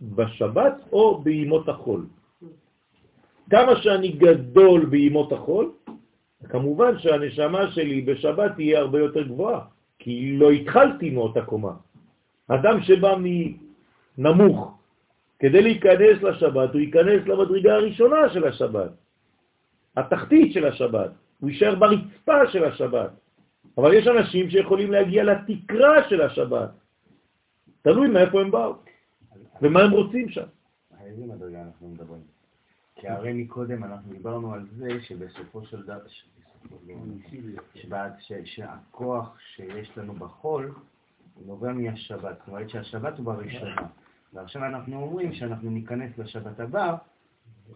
בשבת 0.03 0.75
או 0.93 1.21
בימות 1.21 1.69
החול. 1.69 2.07
כמה 3.51 3.77
שאני 3.85 4.09
גדול 4.09 4.87
בימות 4.87 5.33
החול, 5.33 5.73
כמובן 6.49 6.99
שהנשמה 6.99 7.71
שלי 7.77 8.01
בשבת 8.01 8.57
תהיה 8.57 8.79
הרבה 8.81 8.99
יותר 8.99 9.23
גבוהה, 9.23 9.61
כי 9.99 10.41
לא 10.41 10.51
התחלתי 10.51 11.11
מאותה 11.11 11.45
קומה. 11.45 11.73
אדם 12.49 12.77
שבא 12.83 13.13
מנמוך 13.21 14.80
כדי 15.41 15.63
להיכנס 15.63 16.23
לשבת, 16.23 16.73
הוא 16.73 16.81
ייכנס 16.81 17.27
למדרגה 17.27 17.75
הראשונה 17.75 18.29
של 18.33 18.45
השבת, 18.45 18.91
התחתית 19.97 20.53
של 20.53 20.67
השבת, 20.67 21.11
הוא 21.41 21.51
יישאר 21.51 21.75
ברצפה 21.75 22.49
של 22.53 22.65
השבת. 22.65 23.11
אבל 23.79 23.95
יש 23.95 24.07
אנשים 24.07 24.51
שיכולים 24.51 24.93
להגיע 24.93 25.25
לתקרה 25.25 26.09
של 26.09 26.21
השבת, 26.21 26.71
תלוי 27.83 28.09
מאיפה 28.09 28.41
הם 28.41 28.51
באו 28.51 28.75
ומה 29.63 29.81
הם 29.83 29.91
רוצים 29.91 30.29
שם. 30.29 30.47
איזה 31.05 31.27
מדרגה 31.27 31.63
אנחנו 31.63 31.89
מדברים? 31.89 32.23
כי 32.97 33.09
הרי 33.09 33.33
מקודם 33.33 33.85
אנחנו 33.85 34.13
דיברנו 34.13 34.55
על 34.55 34.67
זה 34.77 34.89
שבסופו 35.03 35.65
של 35.65 35.83
דבר, 35.83 36.01
שהכוח 38.45 39.39
שיש 39.41 39.99
לנו 39.99 40.13
בחול 40.13 40.75
נובע 41.47 41.73
מהשבת, 41.73 42.39
זאת 42.39 42.49
אומרת 42.49 42.71
שהשבת 42.71 43.19
הוא 43.19 43.27
בראשונה. 43.27 43.87
ועכשיו 44.35 44.65
אנחנו 44.65 45.03
אומרים 45.03 45.33
שאנחנו 45.33 45.71
ניכנס 45.71 46.19
לשבת 46.19 46.61
הבא 46.61 46.97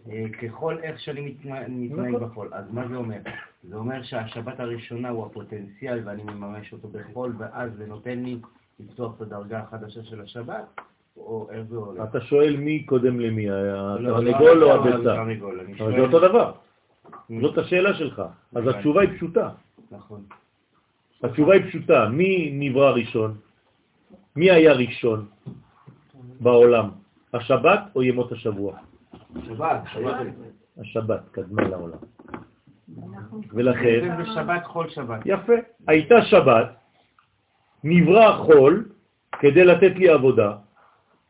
אה, 0.09 0.25
ככל 0.41 0.77
איך 0.83 0.99
שאני 0.99 1.21
מתנהג 1.21 2.13
נכון. 2.13 2.29
בחול. 2.29 2.49
אז 2.51 2.65
מה 2.71 2.87
זה 2.87 2.95
אומר? 2.95 3.17
זה 3.63 3.75
אומר 3.75 4.03
שהשבת 4.03 4.59
הראשונה 4.59 5.09
הוא 5.09 5.25
הפוטנציאל 5.25 6.01
ואני 6.05 6.23
מממש 6.23 6.73
אותו 6.73 6.87
בחול, 6.87 7.35
ואז 7.37 7.71
זה 7.77 7.85
נותן 7.85 8.19
לי 8.19 8.37
לפתוח 8.79 9.15
את 9.15 9.21
הדרגה 9.21 9.59
החדשה 9.59 10.03
של 10.03 10.21
השבת, 10.21 10.65
או 11.17 11.47
איך 11.51 11.63
זה 11.69 11.75
הולך? 11.75 12.03
אתה 12.09 12.21
שואל 12.21 12.57
מי 12.57 12.83
קודם 12.83 13.19
למי, 13.19 13.49
התרנגול 13.51 14.63
או 14.63 14.73
הביצה? 14.73 15.21
אבל 15.79 15.95
זה 15.95 15.99
אותו 15.99 16.19
דבר. 16.19 16.51
זאת 17.41 17.57
השאלה 17.57 17.93
שלך. 17.93 18.21
אז. 18.55 18.67
התשובה 18.67 19.01
היא 19.01 19.09
פשוטה. 19.15 19.49
נכון. 19.91 20.23
התשובה 21.23 21.53
היא 21.53 21.63
פשוטה, 21.69 22.09
מי 22.09 22.49
נברא 22.53 22.91
ראשון? 22.91 23.37
מי 24.35 24.51
היה 24.51 24.73
ראשון 24.73 25.25
בעולם? 26.39 26.89
השבת 27.33 27.79
או 27.95 28.03
ימות 28.03 28.31
השבוע? 28.31 28.77
שבת, 29.47 29.81
שבת. 29.93 30.27
השבת 30.77 31.21
קדמה 31.31 31.61
לעולם. 31.61 31.97
ולכן, 33.53 33.99
זה 34.17 34.23
בשבת, 34.23 34.65
חול 34.65 34.89
שבת. 34.89 35.19
יפה, 35.25 35.53
הייתה 35.87 36.15
שבת, 36.21 36.67
נברא 37.83 38.37
חול 38.37 38.89
כדי 39.39 39.65
לתת 39.65 39.95
לי 39.95 40.09
עבודה, 40.09 40.55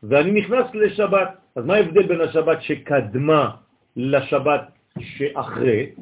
ואני 0.02 0.30
נכנס 0.30 0.74
לשבת. 0.74 1.28
אז 1.56 1.64
מה 1.64 1.74
ההבדל 1.74 2.06
בין 2.06 2.20
השבת 2.20 2.62
שקדמה 2.62 3.50
לשבת 3.96 4.60
שאחרי? 4.98 5.94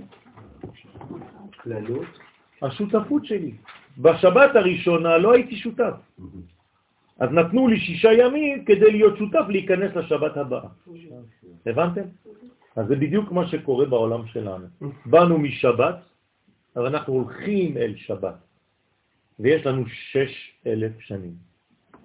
כללות. 1.63 2.07
השותפות 2.63 3.25
שלי. 3.25 3.55
בשבת 3.99 4.57
הראשונה 4.57 5.19
לא 5.19 5.33
הייתי 5.33 5.57
שותף. 5.57 5.95
אז 7.19 7.31
נתנו 7.31 7.69
לי 7.69 7.81
שישה 7.81 8.13
ימים 8.13 8.65
כדי 8.65 8.91
להיות 8.93 9.19
שותף 9.19 9.47
להיכנס 9.49 9.97
לשבת 9.97 10.37
הבאה. 10.37 10.69
הבנתם? 11.67 12.07
אז 12.77 12.87
זה 12.87 12.97
בדיוק 12.97 13.33
מה 13.33 13.49
שקורה 13.49 13.87
בעולם 13.87 14.27
שלנו. 14.27 14.67
באנו 15.07 15.39
משבת, 15.39 15.97
אבל 16.77 16.87
אנחנו 16.87 17.13
הולכים 17.13 17.77
אל 17.77 17.95
שבת. 17.97 18.35
ויש 19.41 19.67
לנו 19.67 19.87
שש 19.87 20.33
אלף 20.67 21.01
שנים, 21.01 21.35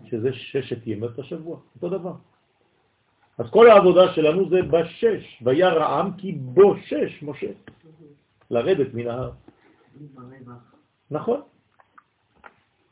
שזה 0.06 0.34
ששת 0.34 0.88
ימות 0.88 1.20
השבוע, 1.20 1.60
אותו 1.76 1.90
דבר. 1.90 2.14
אז 3.38 3.46
כל 3.50 3.70
העבודה 3.70 4.14
שלנו 4.14 4.50
זה 4.50 4.62
בשש, 4.62 5.42
וירא 5.42 5.84
העם 5.84 6.14
כי 6.18 6.32
בו 6.32 6.78
שש, 6.78 7.24
משה, 7.24 7.52
לרדת 8.52 8.94
מן 8.94 9.08
ההר. 9.08 9.32
נכון. 11.12 11.42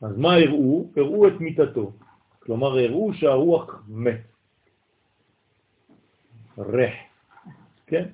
אז 0.02 0.18
מה 0.18 0.34
הראו? 0.34 0.90
הראו 0.96 1.28
את 1.28 1.40
מיטתו. 1.40 1.92
כלומר, 2.48 2.78
הראו 2.78 3.14
שהרוח 3.14 3.84
מת. 3.88 4.20
ריח. 6.58 6.94
כן? 7.86 8.04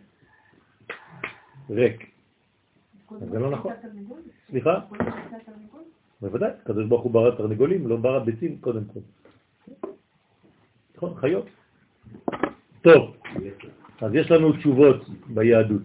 ריק. 1.70 2.10
זה 3.30 3.38
לא 3.38 3.50
נכון. 3.50 3.72
סליחה? 4.50 4.80
בוודאי, 6.20 6.50
הקדוש 6.50 6.86
ברוך 6.86 7.02
הוא 7.02 7.12
ברא 7.12 7.30
תרנגולים, 7.30 7.86
לא 7.86 7.96
ברא 7.96 8.18
ביצים 8.18 8.58
קודם 8.60 8.82
כל. 8.84 9.00
נכון, 10.96 11.14
חיות. 11.14 11.46
טוב, 12.82 13.16
אז 14.00 14.14
יש 14.14 14.30
לנו 14.30 14.52
תשובות 14.52 15.08
ביהדות. 15.26 15.82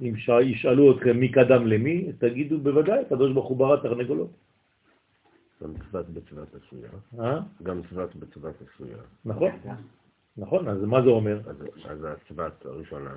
אם 0.00 0.14
ישאלו 0.44 0.96
אתכם 0.96 1.16
מי 1.16 1.32
קדם 1.32 1.66
למי, 1.66 2.12
תגידו 2.18 2.60
בוודאי, 2.60 3.00
הקדוש 3.00 3.32
ברוך 3.32 3.48
הוא 3.48 3.56
ברא 3.56 3.76
תרנגולות. 3.76 4.47
גם 5.62 5.72
צבת 5.74 6.08
בצבת 6.08 6.54
עשויה. 6.54 6.90
אה? 7.20 7.40
גם 7.62 7.80
צבת 7.90 8.16
בצבת 8.16 8.54
עשויה. 8.62 8.96
נכון? 9.24 9.50
נכון, 10.38 10.68
אז 10.68 10.82
מה 10.82 11.02
זה 11.02 11.08
אומר? 11.08 11.40
אז, 11.46 11.56
אז 11.84 12.04
הצבת 12.04 12.66
הראשונה 12.66 13.10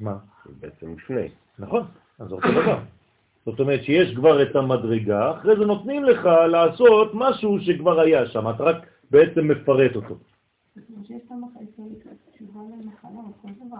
מה? 0.00 0.16
היא 0.44 0.54
בעצם 0.60 0.92
לפני. 0.92 1.28
נכון, 1.58 1.82
אז 2.18 2.28
זה 2.28 2.34
אותו 2.34 2.48
דבר. 2.62 2.78
זאת 3.46 3.60
אומרת 3.60 3.82
שיש 3.82 4.14
כבר 4.16 4.42
את 4.42 4.56
המדרגה, 4.56 5.30
אחרי 5.30 5.56
זה 5.56 5.64
נותנים 5.64 6.04
לך 6.04 6.24
לעשות 6.24 7.10
משהו 7.14 7.60
שכבר 7.60 8.00
היה 8.00 8.26
שם, 8.26 8.50
אתה 8.50 8.62
רק 8.64 8.76
בעצם 9.10 9.48
מפרט 9.48 9.96
אותו. 9.96 10.16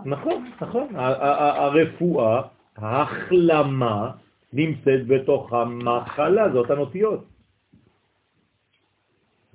נכון, 0.04 0.44
נכון. 0.60 0.88
הרפואה, 0.96 2.42
ההחלמה, 2.76 4.10
נמצאת 4.52 5.06
בתוך 5.06 5.52
המחלה, 5.52 6.52
זה 6.52 6.58
אותן 6.58 6.78
אותיות. 6.78 7.24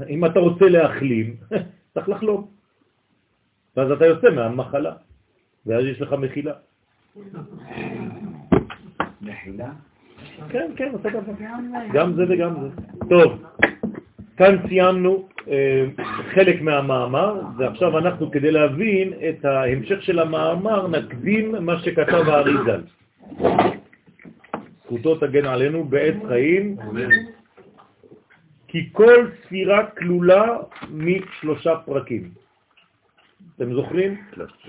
אם 0.09 0.25
אתה 0.25 0.39
רוצה 0.39 0.69
להחלים, 0.69 1.35
צריך 1.93 2.09
לחלום. 2.09 2.47
ואז 3.77 3.91
אתה 3.91 4.05
יוצא 4.05 4.29
מהמחלה, 4.29 4.93
ואז 5.65 5.85
יש 5.85 6.01
לך 6.01 6.13
מחילה. 6.13 6.53
מחילה? 9.21 9.71
כן, 10.49 10.71
כן, 10.75 10.89
אותו 10.93 11.09
דבר. 11.09 11.33
גם 11.93 12.13
זה 12.13 12.23
וגם 12.29 12.53
זה. 12.61 12.67
טוב, 13.09 13.43
כאן 14.37 14.57
סיימנו 14.67 15.27
אה, 15.47 15.85
חלק 16.33 16.61
מהמאמר, 16.61 17.41
ועכשיו 17.57 17.97
אנחנו, 17.97 18.31
כדי 18.31 18.51
להבין 18.51 19.13
את 19.29 19.45
ההמשך 19.45 20.01
של 20.03 20.19
המאמר, 20.19 20.87
נקדים 20.87 21.55
מה 21.65 21.79
שכתב 21.79 22.23
האריזל. 22.29 22.81
זכותו 24.85 25.15
תגן 25.15 25.45
עלינו 25.45 25.83
בעת 25.83 26.15
חיים, 26.27 26.75
כי 28.71 28.89
כל 28.91 29.27
ספירה 29.43 29.85
כלולה 29.85 30.57
משלושה 30.91 31.75
פרקים. 31.85 32.29
אתם 33.55 33.73
זוכרים? 33.73 34.21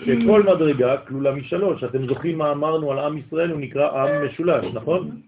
שכל 0.05 0.43
מדרגה 0.43 0.97
כלולה 0.97 1.33
משלוש. 1.35 1.85
אתם 1.85 2.07
זוכרים 2.07 2.39
מה 2.39 2.53
אמרנו 2.53 2.93
על 2.93 2.99
עם 2.99 3.19
ישראל? 3.19 3.51
הוא 3.51 3.61
נקרא 3.61 4.03
עם 4.03 4.27
משולש, 4.27 4.65
נכון? 4.75 5.21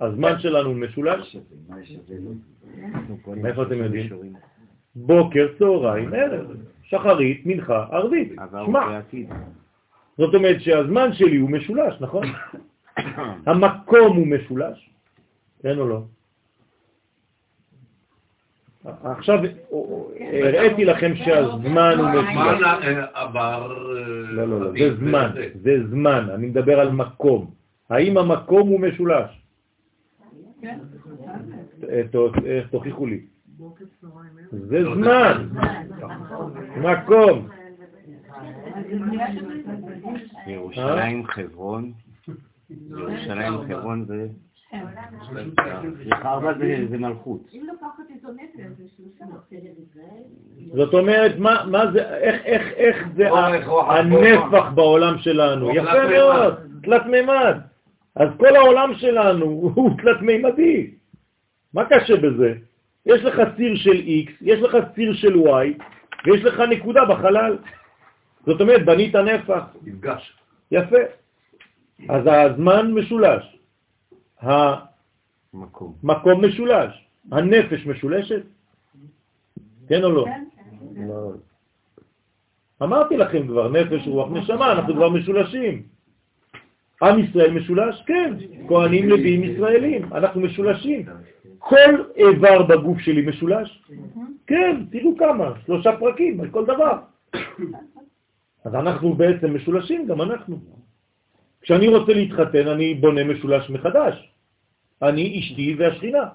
הזמן 0.00 0.38
שלנו 0.38 0.74
משולש. 0.74 1.36
מאיפה 3.36 3.62
אתם 3.62 3.78
יודעים? 3.78 4.08
בוקר, 4.96 5.46
צהריים, 5.58 6.14
ערב, 6.14 6.46
שחרית, 6.82 7.46
מנחה, 7.46 7.86
ערבית. 7.92 8.32
שמע. 8.66 9.00
זאת 10.18 10.34
אומרת 10.34 10.60
שהזמן 10.60 11.12
שלי 11.12 11.36
הוא 11.36 11.50
משולש, 11.50 11.94
נכון? 12.00 12.24
המקום 13.46 14.16
הוא 14.16 14.26
משולש, 14.26 14.90
כן 15.62 15.78
או 15.78 15.88
לא? 15.88 16.02
עכשיו 19.04 19.38
הראיתי 20.42 20.84
לכם 20.84 21.16
שהזמן 21.16 21.94
הוא 21.98 22.08
זמן 22.08 22.18
משולש. 22.18 22.62
אה, 22.62 23.04
עבר... 23.12 23.72
אה, 23.72 24.06
לא, 24.32 24.48
לא, 24.48 24.60
לא, 24.60 24.70
זה 24.78 24.96
זמן. 24.96 25.30
זה 25.54 25.86
זמן, 25.90 26.26
אני 26.34 26.46
מדבר 26.46 26.80
על 26.80 26.90
מקום. 26.90 27.50
האם 27.90 28.18
המקום 28.18 28.68
הוא 28.68 28.80
משולש? 28.80 29.42
אה, 30.64 32.02
אה, 32.46 32.60
תוכיחו 32.70 33.06
לי. 33.06 33.20
זה 34.50 34.84
זמן, 34.94 35.48
מקום. 36.76 37.48
ירושלים, 40.46 41.26
חברון, 41.26 41.92
ירושלים, 42.70 43.58
חברון 43.66 44.04
זה... 44.04 44.26
ארבע 46.12 46.52
זה- 46.58 46.96
מלכות. 46.98 47.40
זאת 50.74 50.94
אומרת, 50.94 51.38
מה, 51.38 51.64
מה 51.70 51.92
זה, 51.92 52.16
איך, 52.18 52.42
איך, 52.44 52.62
איך 52.76 53.08
זה 53.16 53.28
הנפח 53.88 54.70
בעולם 54.74 55.18
שלנו? 55.18 55.70
יפה. 55.74 56.08
מאוד, 56.10 56.54
תלת 56.82 57.06
מימד. 57.06 57.56
אז 58.16 58.28
כל 58.38 58.56
העולם 58.56 58.94
שלנו 58.94 59.44
הוא 59.74 59.90
תלת 60.02 60.22
מימדי. 60.22 60.90
מה 61.74 61.84
קשה 61.84 62.16
בזה? 62.16 62.54
יש 63.06 63.24
לך 63.24 63.42
ציר 63.56 63.76
של 63.76 63.96
X, 64.26 64.30
יש 64.40 64.60
לך 64.60 64.76
ציר 64.94 65.12
של 65.14 65.34
Y, 65.34 65.82
ויש 66.26 66.44
לך 66.44 66.60
נקודה 66.60 67.04
בחלל. 67.04 67.58
זאת 68.46 68.60
אומרת, 68.60 68.84
בנית 68.84 69.16
נפח. 69.16 69.64
נפגש. 69.82 70.38
יפה. 70.70 70.96
אז 72.08 72.22
הזמן 72.26 72.92
משולש, 72.92 73.56
מקום. 75.54 75.94
המקום 76.02 76.44
משולש, 76.44 77.06
הנפש 77.32 77.86
משולשת? 77.86 78.42
כן 79.88 80.04
או 80.04 80.10
לא? 80.12 80.26
לא, 80.96 81.32
אמרתי 82.82 83.16
לכם 83.16 83.46
כבר, 83.46 83.68
נפש, 83.68 84.06
רוח, 84.06 84.28
נשמה, 84.32 84.72
אנחנו 84.72 84.94
כבר 84.94 85.08
משולשים. 85.08 85.82
עם 87.02 87.18
ישראל 87.18 87.50
משולש? 87.50 88.02
כן. 88.06 88.34
כהנים, 88.68 89.08
לוויים, 89.08 89.44
ישראלים, 89.44 90.12
אנחנו 90.12 90.40
משולשים. 90.40 91.06
כל 91.58 92.04
איבר 92.16 92.62
בגוף 92.62 92.98
שלי 92.98 93.26
משולש? 93.26 93.82
כן, 94.46 94.84
תראו 94.90 95.16
כמה, 95.18 95.52
שלושה 95.66 95.96
פרקים 95.98 96.40
על 96.40 96.50
כל 96.50 96.64
דבר. 96.64 96.98
אז 98.64 98.74
אנחנו 98.74 99.14
בעצם 99.14 99.54
משולשים, 99.54 100.06
גם 100.06 100.22
אנחנו. 100.22 100.58
כשאני 101.66 101.88
רוצה 101.88 102.12
להתחתן, 102.14 102.68
אני 102.68 102.94
בונה 102.94 103.24
משולש 103.24 103.70
מחדש. 103.70 104.14
אני, 105.02 105.40
אשתי 105.40 105.74
והשכינה. 105.78 106.26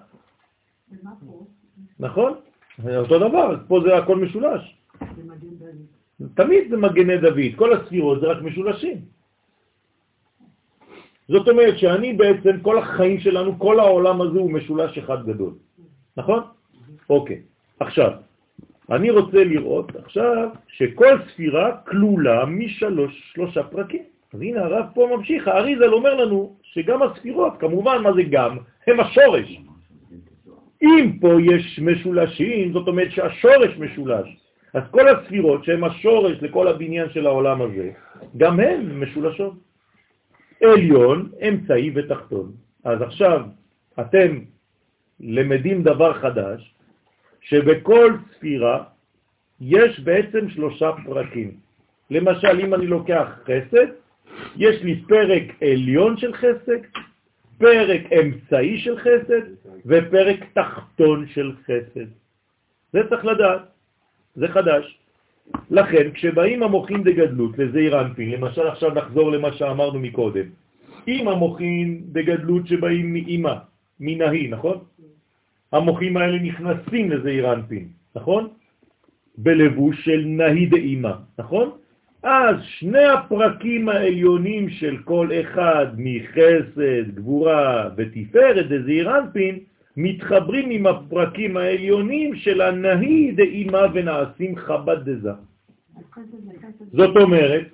נכון? 2.00 2.34
אותו 2.96 3.20
דבר, 3.20 3.56
פה 3.68 3.80
זה 3.84 3.98
הכל 3.98 4.16
משולש. 4.16 4.76
תמיד 6.36 6.70
זה 6.70 6.78
מגני 6.78 7.18
דוד, 7.18 7.56
כל 7.56 7.74
הספירות 7.74 8.22
זה 8.22 8.28
רק 8.28 8.42
משולשים. 8.44 8.98
זאת 11.28 11.48
אומרת 11.48 11.78
שאני 11.80 12.14
בעצם, 12.14 12.60
כל 12.62 12.78
החיים 12.78 13.20
שלנו, 13.20 13.60
כל 13.60 13.80
העולם 13.80 14.22
הזה 14.22 14.40
הוא 14.40 14.52
משולש 14.52 14.98
אחד 14.98 15.26
גדול. 15.26 15.54
נכון? 16.18 16.44
אוקיי. 17.10 17.42
עכשיו, 17.80 18.12
אני 18.92 19.10
רוצה 19.10 19.44
לראות 19.44 19.96
עכשיו 19.96 20.50
שכל 20.68 21.24
ספירה 21.32 21.88
כלולה 21.88 22.46
משלוש, 22.46 23.32
שלושה 23.34 23.64
פרקים. 23.64 24.12
אז 24.34 24.42
הנה 24.42 24.62
הרב 24.62 24.86
פה 24.94 25.10
ממשיך, 25.18 25.48
האריזל 25.48 25.94
אומר 25.94 26.16
לנו 26.16 26.56
שגם 26.64 27.02
הספירות, 27.02 27.54
כמובן 27.60 28.02
מה 28.04 28.14
זה 28.14 28.24
גם, 28.24 28.58
הם 28.88 29.00
השורש. 29.00 29.60
אם 30.82 31.18
פה 31.22 31.30
יש 31.42 31.80
משולשים, 31.80 32.74
זאת 32.74 32.88
אומרת 32.88 33.12
שהשורש 33.12 33.78
משולש. 33.78 34.38
אז 34.74 34.84
כל 34.92 35.08
הספירות 35.08 35.64
שהן 35.64 35.84
השורש 35.84 36.38
לכל 36.42 36.68
הבניין 36.68 37.10
של 37.10 37.28
העולם 37.28 37.62
הזה, 37.62 37.92
גם 38.38 38.60
הן 38.60 39.00
משולשות. 39.00 39.54
עליון, 40.64 41.30
אמצעי 41.48 41.92
ותחתון. 41.96 42.52
אז 42.84 43.02
עכשיו 43.02 43.42
אתם 44.00 44.40
למדים 45.20 45.84
דבר 45.84 46.14
חדש, 46.14 46.74
שבכל 47.42 48.14
ספירה 48.34 48.84
יש 49.62 50.00
בעצם 50.00 50.50
שלושה 50.50 50.92
פרקים. 51.06 51.52
למשל, 52.12 52.60
אם 52.60 52.74
אני 52.74 52.88
לוקח 52.88 53.28
חסד, 53.44 54.01
יש 54.58 54.84
לי 54.84 55.02
פרק 55.08 55.44
עליון 55.62 56.18
של 56.18 56.34
חסד, 56.34 56.82
פרק 57.58 58.02
אמצעי 58.12 58.80
של 58.80 58.98
חסד 58.98 59.42
ופרק 59.86 60.40
תחתון 60.54 61.28
של 61.28 61.52
חסד. 61.64 62.08
זה 62.94 63.00
צריך 63.10 63.26
לדעת, 63.26 63.62
זה 64.36 64.48
חדש. 64.48 64.98
לכן, 65.70 66.12
כשבאים 66.14 66.64
המוחים 66.64 67.04
דגדלות 67.04 67.58
לזעיר 67.58 68.02
אנפין, 68.02 68.32
למשל 68.32 68.68
עכשיו 68.68 68.94
נחזור 68.94 69.32
למה 69.32 69.54
שאמרנו 69.54 70.00
מקודם, 70.00 70.46
אם 71.08 71.28
המוחים 71.28 72.02
דגדלות 72.12 72.68
שבאים 72.68 73.14
מאמא, 73.14 73.56
מנהי, 74.00 74.48
נכון? 74.48 74.78
המוחים 75.72 76.18
האלה 76.18 76.40
נכנסים 76.40 77.12
לזעיר 77.12 77.54
אנפין, 77.54 77.88
נכון? 78.16 78.48
בלבוש 79.38 80.06
של 80.06 80.24
נהי 80.26 80.66
דאמא, 80.66 81.14
נכון? 81.40 81.72
אז 82.24 82.56
שני 82.64 83.06
הפרקים 83.06 83.90
העליונים 83.90 84.70
של 84.70 84.98
כל 85.04 85.30
אחד 85.42 85.88
מחסד, 85.98 87.16
גבורה 87.16 87.90
ותפארת 87.98 88.68
דזעיר 88.70 89.18
אנפין 89.18 89.60
מתחברים 89.98 90.70
עם 90.70 90.88
הפרקים 90.88 91.58
העליונים 91.58 92.36
של 92.36 92.62
הנהי 92.62 93.32
דאמא 93.32 93.88
ונעשים 93.94 94.56
חב"ד 94.56 95.10
דזה. 95.10 95.32
זאת 96.92 97.18
אומרת, 97.18 97.68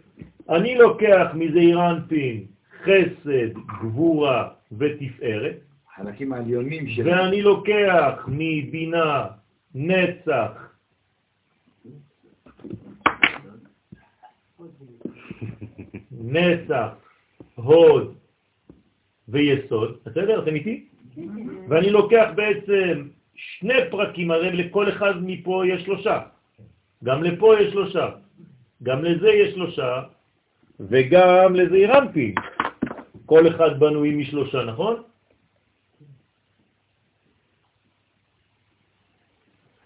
אני 0.49 0.75
לוקח 0.77 1.27
מזעיר 1.33 1.89
אנפין 1.89 2.43
חסד, 2.83 3.53
גבורה 3.81 4.49
ותפארת, 4.77 5.57
החלקים 5.93 6.33
העליונים 6.33 6.87
של... 6.87 7.07
ואני 7.07 7.41
לוקח 7.41 8.25
מבינה, 8.27 9.25
נצח, 9.75 10.66
נצח, 16.27 16.87
הוד 17.55 18.15
ויסוד, 19.27 19.97
בסדר? 20.05 20.43
אתם 20.43 20.55
איתי? 20.55 20.85
ואני 21.69 21.89
לוקח 21.89 22.29
בעצם 22.35 23.07
שני 23.35 23.73
פרקים, 23.91 24.31
הרי 24.31 24.51
לכל 24.51 24.89
אחד 24.89 25.13
מפה 25.23 25.63
יש 25.67 25.83
שלושה. 25.83 26.19
גם 27.03 27.23
לפה 27.23 27.59
יש 27.59 27.71
שלושה, 27.71 28.09
גם 28.83 29.03
לזה 29.03 29.29
יש 29.29 29.53
שלושה, 29.53 30.01
וגם 30.79 31.55
לזה 31.55 31.77
הרמתי. 31.87 32.35
כל 33.25 33.47
אחד 33.47 33.79
בנוי 33.79 34.15
משלושה, 34.15 34.63
נכון? 34.63 35.03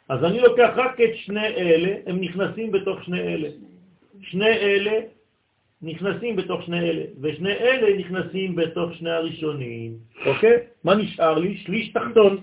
אז 0.10 0.24
אני 0.24 0.40
לוקח 0.40 0.72
רק 0.76 1.02
את 1.02 1.16
שני 1.16 1.48
אלה, 1.48 1.92
הם 2.06 2.22
נכנסים 2.22 2.72
בתוך 2.72 3.04
שני 3.04 3.20
אלה. 3.20 3.50
שני 4.22 4.50
אלה 4.50 5.00
נכנסים 5.84 6.36
בתוך 6.36 6.64
שני 6.64 6.80
אלה, 6.80 7.04
ושני 7.22 7.52
אלה 7.52 7.98
נכנסים 7.98 8.56
בתוך 8.56 8.94
שני 8.94 9.10
הראשונים, 9.10 9.94
אוקיי? 10.26 10.58
מה 10.84 10.96
נשאר 10.96 11.40
לי? 11.40 11.58
שליש 11.58 11.90
תחתון. 11.94 12.38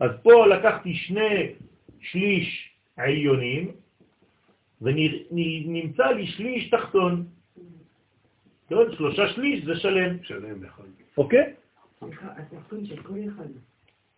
אז 0.00 0.10
פה 0.22 0.46
לקחתי 0.46 0.94
שני 0.94 1.52
שליש 2.00 2.70
עליונים, 2.96 3.70
ונמצא 4.82 6.06
לי 6.06 6.26
שליש 6.26 6.70
תחתון. 6.70 7.24
טוב, 8.68 8.94
שלושה 8.94 9.28
שליש 9.28 9.64
זה 9.64 9.76
שלם. 9.76 10.16
שלם 10.22 10.64
אחד. 10.64 10.84
אוקיי? 11.18 11.52
התחתון 12.20 12.86
של 12.86 13.02
כל 13.02 13.14
אחד. 13.28 13.48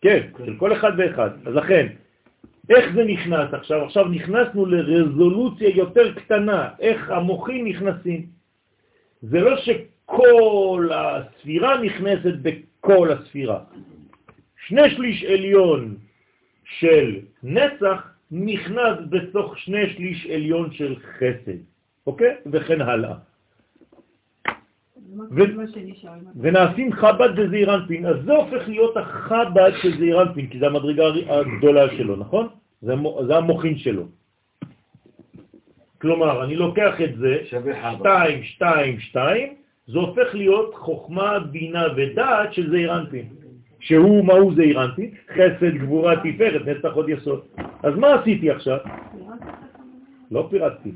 כן, 0.00 0.28
של 0.46 0.56
כל 0.56 0.72
אחד 0.72 0.92
ואחד. 0.98 1.30
אז 1.46 1.54
לכן, 1.54 1.86
איך 2.70 2.94
זה 2.94 3.04
נכנס 3.04 3.54
עכשיו? 3.54 3.84
עכשיו 3.84 4.08
נכנסנו 4.08 4.66
לרזולוציה 4.66 5.68
יותר 5.68 6.14
קטנה, 6.14 6.68
איך 6.80 7.10
המוחים 7.10 7.66
נכנסים. 7.66 8.33
זה 9.30 9.40
לא 9.40 9.56
שכל 9.56 10.88
הספירה 10.94 11.82
נכנסת 11.82 12.34
בכל 12.42 13.12
הספירה. 13.12 13.58
שני 14.66 14.90
שליש 14.90 15.24
עליון 15.24 15.96
של 16.64 17.16
נצח 17.42 17.98
נכנס 18.30 18.98
בתוך 19.10 19.58
שני 19.58 19.90
שליש 19.90 20.26
עליון 20.26 20.72
של 20.72 20.96
חסד, 21.00 21.58
אוקיי? 22.06 22.34
וכן 22.52 22.80
הלאה. 22.80 23.14
ו- 25.30 25.42
ונעשים 26.36 26.92
חב"ד 26.92 27.38
וזעיר 27.38 27.74
אנפין, 27.74 28.06
אז 28.06 28.16
זה 28.24 28.32
הופך 28.32 28.68
להיות 28.68 28.96
החב"ד 28.96 29.72
של 29.82 29.98
זעיר 29.98 30.22
אנפין, 30.22 30.46
כי 30.46 30.58
זה 30.58 30.66
המדרגה 30.66 31.04
הגדולה 31.28 31.96
שלו, 31.96 32.16
נכון? 32.16 32.48
זה, 32.82 32.92
המו- 32.92 33.20
זה 33.26 33.36
המוחין 33.36 33.78
שלו. 33.78 34.04
כלומר, 36.04 36.44
אני 36.44 36.56
לוקח 36.56 37.00
את 37.04 37.16
זה, 37.16 37.38
שווה 37.50 37.82
חב"ד. 37.82 38.00
2, 38.00 38.42
2, 38.42 39.00
2, 39.00 39.54
זה 39.86 39.98
הופך 39.98 40.34
להיות 40.34 40.74
חוכמה, 40.74 41.38
בינה 41.38 41.84
ודעת 41.96 42.54
של 42.54 42.70
זעיר 42.70 42.96
אנפין. 42.96 43.26
שהוא 43.80 44.24
מהו 44.24 44.54
זעיר 44.54 44.84
אנפין? 44.84 45.10
חסד, 45.32 45.74
גבורה, 45.74 46.14
תפארת, 46.16 46.66
נצח 46.66 46.92
עוד 46.92 47.08
יסוד. 47.08 47.40
אז 47.82 47.94
מה 47.96 48.14
עשיתי 48.14 48.50
עכשיו? 48.50 48.78
לא 50.30 50.46
פירטתי, 50.50 50.92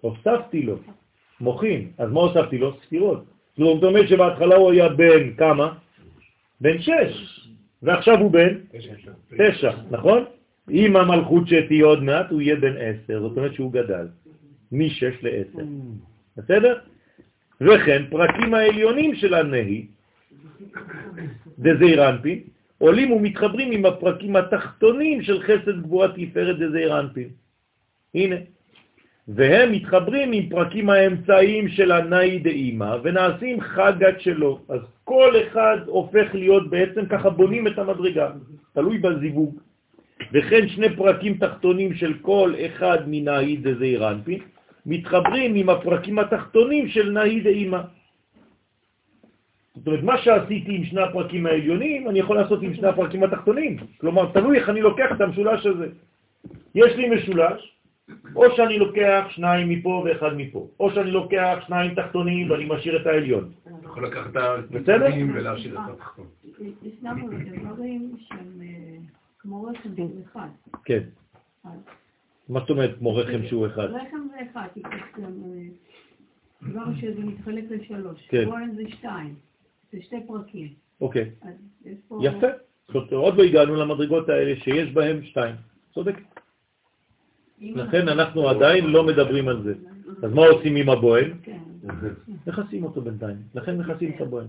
הוספתי 0.00 0.62
לו, 0.62 0.76
מוחין. 1.40 1.88
אז 1.98 2.10
מה 2.10 2.20
הוספתי 2.20 2.58
לו? 2.58 2.74
ספירות. 2.86 3.24
זאת 3.56 3.82
אומרת 3.82 4.08
שבהתחלה 4.08 4.56
הוא 4.56 4.72
היה 4.72 4.88
בן 4.88 5.34
כמה? 5.36 5.72
בן 6.60 6.78
שש, 6.78 7.46
ועכשיו 7.82 8.18
הוא 8.18 8.30
בן 8.30 8.54
תשע, 9.38 9.70
נכון? 9.90 10.24
עם 10.70 10.96
המלכות 10.96 11.48
שתהיה 11.48 11.84
עוד 11.84 12.02
מעט 12.02 12.30
הוא 12.30 12.40
יהיה 12.40 12.56
בן 12.56 12.74
עשר, 12.76 13.20
זאת 13.20 13.36
אומרת 13.36 13.54
שהוא 13.54 13.72
גדל, 13.72 14.06
משש 14.72 15.14
לעשר. 15.22 15.64
בסדר? 16.36 16.78
וכן 17.60 18.02
פרקים 18.10 18.54
העליונים 18.54 19.14
של 19.14 19.34
הנהי, 19.34 19.86
דזעיר 21.58 22.08
אנפין, 22.08 22.40
עולים 22.78 23.12
ומתחברים 23.12 23.72
עם 23.72 23.86
הפרקים 23.86 24.36
התחתונים 24.36 25.22
של 25.22 25.42
חסד 25.42 25.82
גבורת 25.82 26.10
תפארת 26.16 26.58
דזעיר 26.58 27.00
אנפין. 27.00 27.28
הנה. 28.14 28.36
והם 29.28 29.72
מתחברים 29.72 30.32
עם 30.32 30.48
פרקים 30.48 30.90
האמצעיים 30.90 31.68
של 31.68 31.92
הנאי 31.92 32.38
דאימא 32.38 32.96
ונעשים 33.02 33.60
חגת 33.60 34.20
שלו. 34.20 34.60
אז 34.68 34.80
כל 35.04 35.34
אחד 35.46 35.76
הופך 35.86 36.34
להיות 36.34 36.70
בעצם 36.70 37.06
ככה 37.06 37.30
בונים 37.30 37.66
את 37.66 37.78
המדרגה, 37.78 38.30
תלוי 38.72 38.98
בזיווג. 38.98 39.58
וכן 40.32 40.68
שני 40.68 40.96
פרקים 40.96 41.34
תחתונים 41.34 41.94
של 41.94 42.14
כל 42.22 42.54
אחד 42.66 42.98
מנאי 43.06 43.56
דזעיר 43.56 44.10
אנפין 44.10 44.38
מתחברים 44.88 45.54
עם 45.54 45.68
הפרקים 45.68 46.18
התחתונים 46.18 46.88
של 46.88 47.10
נאי 47.10 47.40
דאימא. 47.40 47.80
זאת 49.76 49.86
אומרת, 49.86 50.02
מה 50.02 50.18
שעשיתי 50.18 50.74
עם 50.74 50.84
שני 50.84 51.02
הפרקים 51.02 51.46
העליונים, 51.46 52.08
אני 52.08 52.18
יכול 52.18 52.36
לעשות 52.36 52.62
עם 52.62 52.74
שני 52.74 52.88
הפרקים 52.88 53.22
התחתונים. 53.24 53.76
כלומר, 54.00 54.32
תלוי 54.32 54.58
איך 54.58 54.68
אני 54.68 54.80
לוקח 54.80 55.08
את 55.12 55.20
המשולש 55.20 55.66
הזה. 55.66 55.88
יש 56.74 56.92
לי 56.96 57.08
משולש, 57.08 57.76
או 58.36 58.44
שאני 58.56 58.78
לוקח 58.78 59.24
שניים 59.30 59.68
מפה 59.68 60.04
ואחד 60.04 60.36
מפה, 60.36 60.68
או 60.80 60.90
שאני 60.90 61.10
לוקח 61.10 61.58
שניים 61.66 61.94
תחתונים 61.94 62.50
ואני 62.50 62.64
משאיר 62.64 63.02
את 63.02 63.06
העליון. 63.06 63.52
אתה 63.62 63.86
יכול 63.86 64.06
לקחת 64.06 64.30
את 64.30 64.36
התחתונים 64.36 65.32
ולהשאיר 65.34 65.74
את 65.74 65.88
התחתון. 65.92 66.26
ישנם 66.82 67.16
דברים 67.62 68.16
שהם 68.18 68.60
אה, 68.62 68.96
כמו 69.38 69.68
של 69.82 70.02
אחד. 70.24 70.48
כן. 70.84 71.02
מה 72.48 72.60
זאת 72.60 72.70
אומרת 72.70 72.98
כמו 72.98 73.16
רחם 73.16 73.46
שהוא 73.48 73.66
אחד? 73.66 73.84
רחם 73.84 74.26
זה 74.30 74.36
אחד, 74.50 74.68
גם, 76.74 76.86
אה, 76.86 77.00
שזה 77.00 77.20
מתחלק 77.20 77.64
לשלוש. 77.70 78.28
כהן 78.28 78.74
זה 78.76 78.82
שתיים. 78.88 79.34
זה 79.92 80.02
שתי 80.02 80.16
פרקים. 80.26 80.68
אוקיי. 81.00 81.30
יפה. 82.20 82.46
עוד 83.12 83.36
לא 83.36 83.42
הגענו 83.42 83.74
למדרגות 83.74 84.28
האלה 84.28 84.60
שיש 84.60 84.92
בהם 84.92 85.22
שתיים. 85.22 85.54
צודק. 85.94 86.14
לכן 87.60 88.08
אנחנו 88.08 88.48
עדיין 88.48 88.86
לא 88.86 89.06
מדברים 89.06 89.48
על 89.48 89.62
זה. 89.62 89.74
אז 90.22 90.32
מה 90.32 90.46
עושים 90.46 90.76
עם 90.76 90.88
הבוהן? 90.88 91.30
כן. 91.42 91.58
מכסים 92.46 92.84
אותו 92.84 93.00
בינתיים. 93.00 93.36
לכן 93.54 93.78
מכסים 93.78 94.12
את 94.16 94.20
הבוהן. 94.20 94.46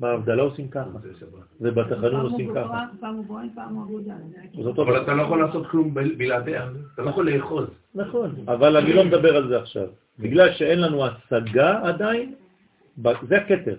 בהבדלה 0.00 0.42
עושים 0.42 0.68
ככה, 0.68 0.90
ובתחנון 1.60 2.20
עושים 2.20 2.54
ככה. 2.54 2.84
פעם 3.00 3.14
הוא 3.14 3.24
בוהן, 3.24 3.48
פעם 3.54 3.74
הוא 3.74 3.82
עבודה. 3.84 4.14
אבל 4.82 5.02
אתה 5.02 5.14
לא 5.14 5.22
יכול 5.22 5.42
לעשות 5.46 5.66
כלום 5.66 5.94
בל- 5.94 6.14
בלעדיה, 6.14 6.68
אתה 6.94 7.02
לא 7.02 7.10
יכול 7.10 7.30
לאחוז. 7.30 7.66
נכון, 7.94 8.34
אבל 8.48 8.76
אני 8.76 8.92
לא 8.92 9.04
מדבר 9.04 9.36
על 9.36 9.48
זה 9.48 9.58
עכשיו. 9.58 9.86
בגלל 10.18 10.52
שאין 10.52 10.80
לנו 10.80 11.04
השגה 11.06 11.80
עדיין, 11.88 12.34
זה 13.28 13.36
הכתר. 13.36 13.76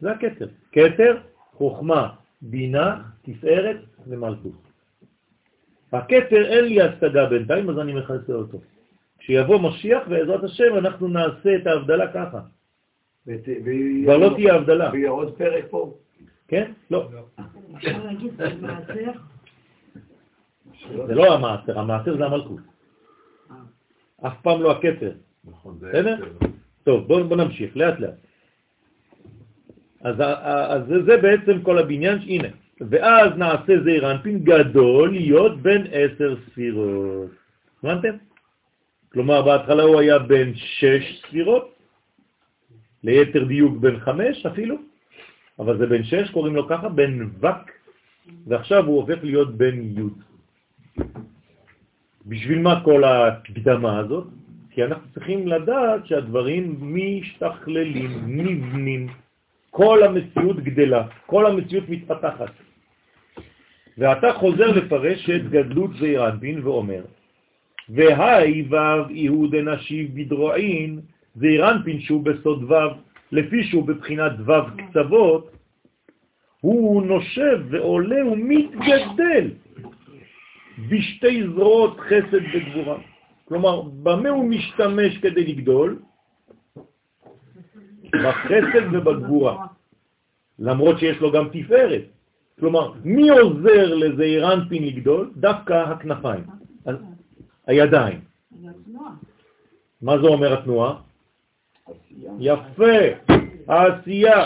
זה 0.00 0.10
הכתר. 0.12 0.48
כתר, 0.72 1.16
חוכמה, 1.52 2.08
בינה, 2.42 3.02
תפארת 3.22 3.76
ומלכות. 4.06 4.52
הכתר 5.92 6.42
אין 6.46 6.64
לי 6.64 6.82
השגה 6.82 7.26
בינתיים, 7.26 7.70
אז 7.70 7.78
אני 7.78 7.92
מכסה 7.92 8.32
אותו. 8.32 8.58
כשיבוא 9.18 9.58
משיח, 9.60 10.02
בעזרת 10.08 10.44
השם, 10.44 10.78
אנחנו 10.78 11.08
נעשה 11.08 11.56
את 11.56 11.66
ההבדלה 11.66 12.12
ככה. 12.12 12.40
כבר 13.24 14.16
לא 14.16 14.34
תהיה 14.34 14.54
הבדלה. 14.54 14.90
ויהיה 14.92 15.10
עוד 15.10 15.34
פרק 15.36 15.64
פה. 15.70 15.94
כן? 16.48 16.72
לא. 16.90 17.08
אפשר 17.76 18.04
להגיד 18.04 18.36
במעשר, 18.36 19.12
זה 21.06 21.14
לא 21.14 21.34
המעשר, 21.34 21.78
המעשר 21.78 22.16
זה 22.16 22.24
המלכות. 22.26 22.60
אף 24.26 24.40
פעם 24.42 24.62
לא 24.62 24.70
הכתר. 24.70 25.12
נכון, 25.44 25.78
זה... 25.80 25.88
בסדר? 25.88 26.16
טוב, 26.84 27.08
בואו 27.08 27.24
בוא 27.24 27.36
נמשיך, 27.36 27.76
לאט 27.76 28.00
לאט. 28.00 28.14
אז, 30.00 30.82
זה 31.06 31.16
בעצם 31.16 31.62
כל 31.62 31.78
הבניין, 31.78 32.18
הנה. 32.18 32.48
ואז 32.80 33.36
נעשה 33.36 33.72
זעיר 33.84 34.10
אנפין 34.10 34.44
גדול 34.44 35.10
להיות 35.10 35.60
בין 35.62 35.86
עשר 35.92 36.36
ספירות. 36.46 37.30
הבנתם? 37.84 38.16
כלומר, 39.12 39.42
בהתחלה 39.42 39.82
הוא 39.82 40.00
היה 40.00 40.18
בין 40.18 40.54
שש 40.54 41.22
ספירות, 41.26 41.69
ליתר 43.04 43.44
דיוק 43.44 43.76
בין 43.76 44.00
חמש 44.00 44.46
אפילו, 44.46 44.76
אבל 45.58 45.78
זה 45.78 45.86
בין 45.86 46.04
שש, 46.04 46.30
קוראים 46.30 46.54
לו 46.56 46.68
ככה, 46.68 46.88
בין 46.88 47.30
וק, 47.40 47.70
ועכשיו 48.46 48.86
הוא 48.86 48.96
הופך 48.96 49.24
להיות 49.24 49.56
בין 49.56 49.94
י'. 49.98 50.02
בשביל 52.26 52.58
מה 52.58 52.84
כל 52.84 53.04
ההקדמה 53.04 53.98
הזאת? 53.98 54.26
כי 54.70 54.84
אנחנו 54.84 55.08
צריכים 55.14 55.48
לדעת 55.48 56.06
שהדברים 56.06 56.76
משתכללים, 56.80 58.10
נבנים, 58.26 59.08
כל 59.70 60.02
המציאות 60.02 60.60
גדלה, 60.60 61.06
כל 61.26 61.46
המציאות 61.46 61.88
מתפתחת. 61.88 62.52
ואתה 63.98 64.32
חוזר 64.32 64.66
לפרש 64.66 65.30
את 65.30 65.50
גדלות 65.50 65.90
זעיר 65.98 66.28
אנפין 66.28 66.60
ואומר, 66.64 67.02
והי 67.88 68.62
וו 68.62 69.08
איהוד 69.10 69.54
נשיב 69.54 70.10
בדרועין, 70.14 71.00
זעיר 71.34 71.70
אנפין 71.70 72.00
שהוא 72.00 72.24
בסוד 72.24 72.62
וו, 72.64 72.90
לפי 73.32 73.64
שהוא 73.64 73.86
בבחינת 73.86 74.32
וו 74.46 74.54
קצוות, 74.76 75.50
הוא 76.60 77.02
נושב 77.02 77.60
ועולה 77.70 78.26
ומתגדל 78.26 79.50
בשתי 80.90 81.42
זרועות 81.54 82.00
חסד 82.00 82.42
וגבורה. 82.54 82.98
כלומר, 83.44 83.80
במה 83.82 84.28
הוא 84.28 84.44
משתמש 84.50 85.18
כדי 85.18 85.46
לגדול? 85.52 85.98
בחסד 88.24 88.86
ובגבורה, 88.92 89.66
למרות 90.58 90.98
שיש 90.98 91.20
לו 91.20 91.32
גם 91.32 91.48
תפארת. 91.52 92.02
כלומר, 92.60 92.92
מי 93.04 93.30
עוזר 93.30 93.94
לזעיר 93.94 94.52
אנפין 94.52 94.86
לגדול? 94.86 95.30
דווקא 95.36 95.72
הכנפיים, 95.72 96.44
ה- 96.86 96.90
הידיים. 97.66 98.20
מה 100.02 100.18
זה 100.18 100.26
אומר 100.26 100.52
התנועה? 100.58 100.94
יפה, 102.38 102.98
העשייה. 103.68 104.44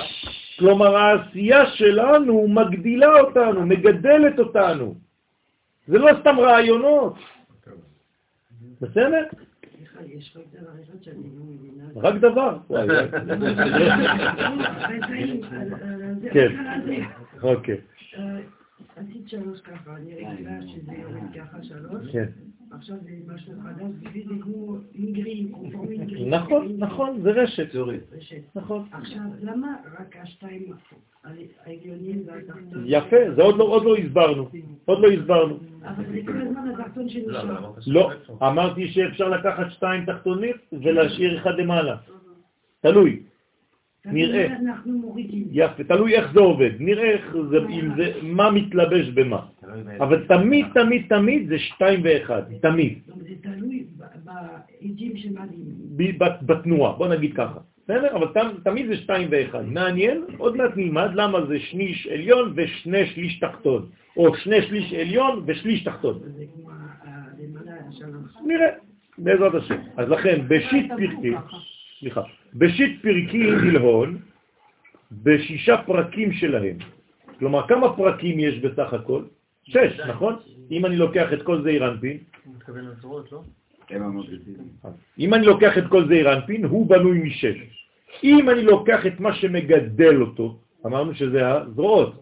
כלומר, 0.59 0.97
העשייה 0.97 1.67
שלנו 1.67 2.49
מגדילה 2.49 3.21
אותנו, 3.21 3.67
מגדלת 3.67 4.39
אותנו. 4.39 4.95
זה 5.87 5.99
לא 5.99 6.11
סתם 6.21 6.41
רעיונות. 6.41 7.15
בסדר? 8.81 9.25
רק 11.97 12.15
דבר 12.15 12.59
לא 12.71 12.79
כן. 16.33 16.53
אוקיי, 17.43 17.81
אה, 18.19 18.39
עשית 18.97 19.29
שלוש 19.29 19.61
ככה, 19.61 19.97
אני 19.97 20.15
רגילה 20.15 20.51
שזה 20.67 20.93
יורד 20.93 21.23
ככה 21.35 21.63
שלוש, 21.63 22.13
כן. 22.13 22.27
עכשיו 22.77 22.97
זה 23.03 23.35
משהו 23.35 23.53
חדש, 23.63 23.91
בשביל 24.01 24.29
זה 24.29 24.35
כמו 24.43 24.77
אינגרים, 24.95 25.53
קונפורמי 25.53 25.99
אינגרים. 25.99 26.31
נכון, 26.35 26.77
נכון, 26.79 27.21
זה 27.23 27.31
רשת. 27.31 27.75
רשת. 27.75 28.41
נכון. 28.55 28.85
עכשיו, 28.93 29.23
למה 29.43 29.77
רק 30.01 30.17
השתיים 30.23 30.73
העליונים 31.65 32.23
והתחתון? 32.27 32.85
יפה, 32.87 33.17
זה 33.37 33.43
עוד 33.43 33.57
לא, 33.59 33.65
עוד 33.65 33.85
לא 33.85 33.97
הסברנו. 33.97 34.49
עוד 34.85 34.99
לא 34.99 35.09
הסברנו. 35.09 35.59
אבל 35.85 36.05
זה 36.13 36.21
כל 36.27 36.41
הזמן 36.41 36.71
התחתון 36.71 37.09
שנשאר. 37.09 37.71
לא, 37.87 38.11
אמרתי 38.43 38.89
שאפשר 38.89 39.29
לקחת 39.29 39.71
שתיים 39.71 40.05
תחתונית 40.05 40.57
ולהשאיר 40.73 41.39
אחד 41.39 41.55
למעלה. 41.59 41.97
תלוי, 42.81 43.23
נראה. 44.07 44.47
יפה, 45.51 45.85
תלוי 45.85 46.15
איך 46.15 46.33
זה 46.33 46.41
עובד. 46.41 46.71
נראה 46.79 47.11
איך 47.11 47.37
זה, 47.51 47.59
אם 47.71 47.89
זה, 47.97 48.13
מה 48.23 48.51
מתלבש 48.51 49.09
במה. 49.09 49.41
אבל 50.01 50.25
תמיד, 50.29 50.67
תמיד, 50.75 51.03
תמיד 51.09 51.49
זה 51.49 51.59
שתיים 51.59 52.01
ואחד. 52.05 52.43
תמיד. 52.61 52.99
אומרת, 53.09 53.27
זה 53.29 53.35
תלוי 53.43 53.85
ב- 53.99 54.05
בעדים 54.25 55.17
ב- 56.19 56.47
בתנועה, 56.47 56.93
בוא 56.93 57.09
נגיד 57.09 57.35
ככה. 57.35 57.59
בסדר? 57.85 58.17
אבל 58.17 58.27
תמיד 58.65 58.87
זה 58.87 58.97
שתיים 58.97 59.29
ואחד. 59.31 59.65
מעניין, 59.67 60.25
עוד 60.39 60.57
מעט 60.57 60.77
נלמד 60.77 61.11
למה 61.15 61.47
זה 61.47 61.61
שליש 61.61 62.07
עליון 62.07 62.53
ושני 62.57 63.07
שליש 63.07 63.41
תחתון. 63.41 63.87
או 64.17 64.35
שני 64.35 64.63
שליש 64.63 64.93
עליון 64.93 65.43
ושליש 65.47 65.85
תחתון. 65.85 66.21
הלמעלה 67.05 67.73
שלוש. 67.91 68.47
נראה, 68.47 68.67
בעזרת 69.19 69.55
השם. 69.55 69.77
אז 69.97 70.09
לכן, 70.09 70.41
בשיט 70.49 70.89
פרקים, 70.89 71.37
סליחה, 72.01 72.23
בשיט 72.55 73.03
פרקים 73.03 73.65
נלהון, 73.65 74.19
בשישה 75.13 75.77
פרקים 75.87 76.33
שלהם, 76.33 76.77
כלומר, 77.39 77.69
כמה 77.69 77.97
פרקים 77.97 78.39
יש 78.39 78.59
בסך 78.59 78.93
הכל? 78.93 79.23
שש, 79.65 80.01
נכון? 80.09 80.37
אם 80.71 80.87
אני 80.87 80.97
לוקח 80.97 81.33
את 81.33 81.43
כל 81.43 81.63
הוא 82.45 82.55
מתכוון 82.55 82.85
לזרועות, 82.85 83.33
לא? 83.33 83.43
אם 85.19 85.35
אני 85.35 85.47
לוקח 85.47 85.79
את 85.79 85.85
כל 85.89 86.09
זעיר 86.09 86.33
אנפין, 86.33 86.65
הוא 86.65 86.87
בנוי 86.87 87.19
משש. 87.19 87.59
אם 88.25 88.51
אני 88.51 88.63
לוקח 88.63 89.07
את 89.07 89.21
מה 89.21 89.35
שמגדל 89.35 90.21
אותו, 90.21 90.59
אמרנו 90.87 91.15
שזה 91.15 91.53
הזרועות. 91.53 92.13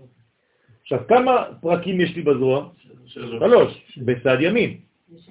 עכשיו, 0.83 0.99
כמה 1.09 1.45
פרקים 1.61 2.01
יש 2.01 2.17
לי 2.17 2.23
בזרוע? 2.23 2.69
שלוש, 3.07 3.99
בצד 3.99 4.37
ימין. 4.41 4.77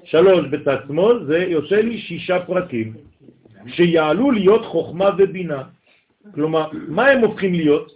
שלוש 0.04 0.48
בצד 0.48 0.78
שמאל, 0.88 1.26
זה 1.26 1.38
יוצא 1.38 1.76
לי 1.76 1.98
שישה 1.98 2.46
פרקים, 2.46 2.94
שיעלו 3.68 4.32
להיות 4.32 4.66
חוכמה 4.66 5.10
ובינה. 5.18 5.64
כלומר, 6.34 6.70
מה 6.88 7.08
הם 7.08 7.20
הופכים 7.20 7.54
להיות? 7.54 7.92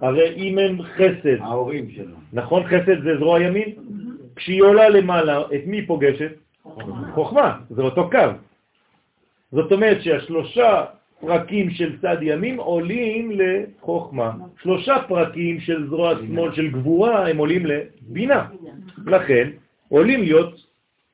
הרי 0.00 0.34
אם 0.36 0.58
הם 0.58 0.82
חסד, 0.82 1.40
ההורים 1.40 1.90
שלו. 1.90 2.16
נכון 2.32 2.62
חסד 2.66 3.02
זה 3.02 3.16
זרוע 3.18 3.42
ימין? 3.42 3.72
כשהיא 4.36 4.62
עולה 4.62 4.88
למעלה, 4.88 5.40
את 5.40 5.62
מי 5.66 5.86
פוגשת? 5.86 6.32
חוכמה, 7.14 7.58
זה 7.70 7.82
אותו 7.82 8.10
קו. 8.10 8.18
זאת 9.52 9.72
אומרת 9.72 10.02
שהשלושה 10.02 10.84
פרקים 11.20 11.70
של 11.70 11.98
צד 12.00 12.16
ימין 12.22 12.58
עולים 12.58 13.32
לחוכמה. 13.34 14.32
שלושה 14.62 14.96
פרקים 15.08 15.60
של 15.60 15.88
זרוע 15.88 16.14
שמאל 16.18 16.54
של 16.54 16.70
גבורה 16.70 17.28
הם 17.28 17.36
עולים 17.36 17.66
לבינה. 17.66 18.46
לכן 19.06 19.50
עולים 19.88 20.22
להיות, 20.22 20.54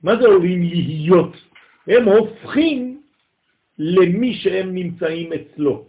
מה 0.02 0.16
זה 0.16 0.26
עולים 0.26 0.62
להיות? 0.62 1.36
הם 1.88 2.04
הופכים 2.04 2.93
למי 3.78 4.34
שהם 4.34 4.74
נמצאים 4.74 5.32
אצלו. 5.32 5.84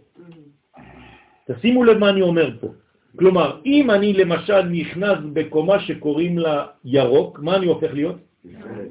תשימו 1.46 1.84
לב 1.84 1.98
מה 1.98 2.10
אני 2.10 2.22
אומר 2.22 2.50
פה. 2.60 2.68
כלומר, 3.16 3.60
אם 3.66 3.90
אני 3.90 4.12
למשל 4.12 4.62
נכנס 4.62 5.18
בקומה 5.32 5.80
שקוראים 5.80 6.38
לה 6.38 6.66
ירוק, 6.84 7.40
מה 7.40 7.56
אני 7.56 7.66
הופך 7.66 7.94
להיות? 7.94 8.16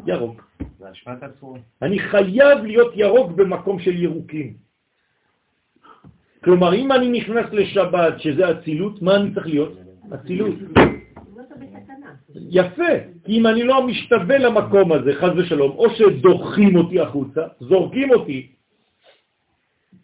ירוק. 0.08 0.50
אני 1.82 2.00
חייב 2.00 2.64
להיות 2.64 2.92
ירוק 2.96 3.32
במקום 3.32 3.80
של 3.80 3.96
ירוקים. 4.04 4.54
כלומר, 6.44 6.74
אם 6.74 6.92
אני 6.92 7.08
נכנס 7.10 7.46
לשבת, 7.52 8.22
שזה 8.22 8.52
אצילות, 8.52 9.02
מה 9.02 9.16
אני 9.16 9.34
צריך 9.34 9.48
להיות? 9.48 9.74
אצילות. 10.14 10.56
יפה, 12.36 12.94
כי 13.26 13.38
אם 13.38 13.48
אני 13.48 13.64
לא 13.64 13.88
משתווה 13.88 14.38
למקום 14.38 14.92
הזה, 14.92 15.14
חז 15.14 15.34
ושלום, 15.38 15.72
או 15.72 15.90
שדוחים 15.90 16.76
אותי 16.76 17.00
החוצה, 17.00 17.42
זורקים 17.60 18.10
אותי, 18.12 18.55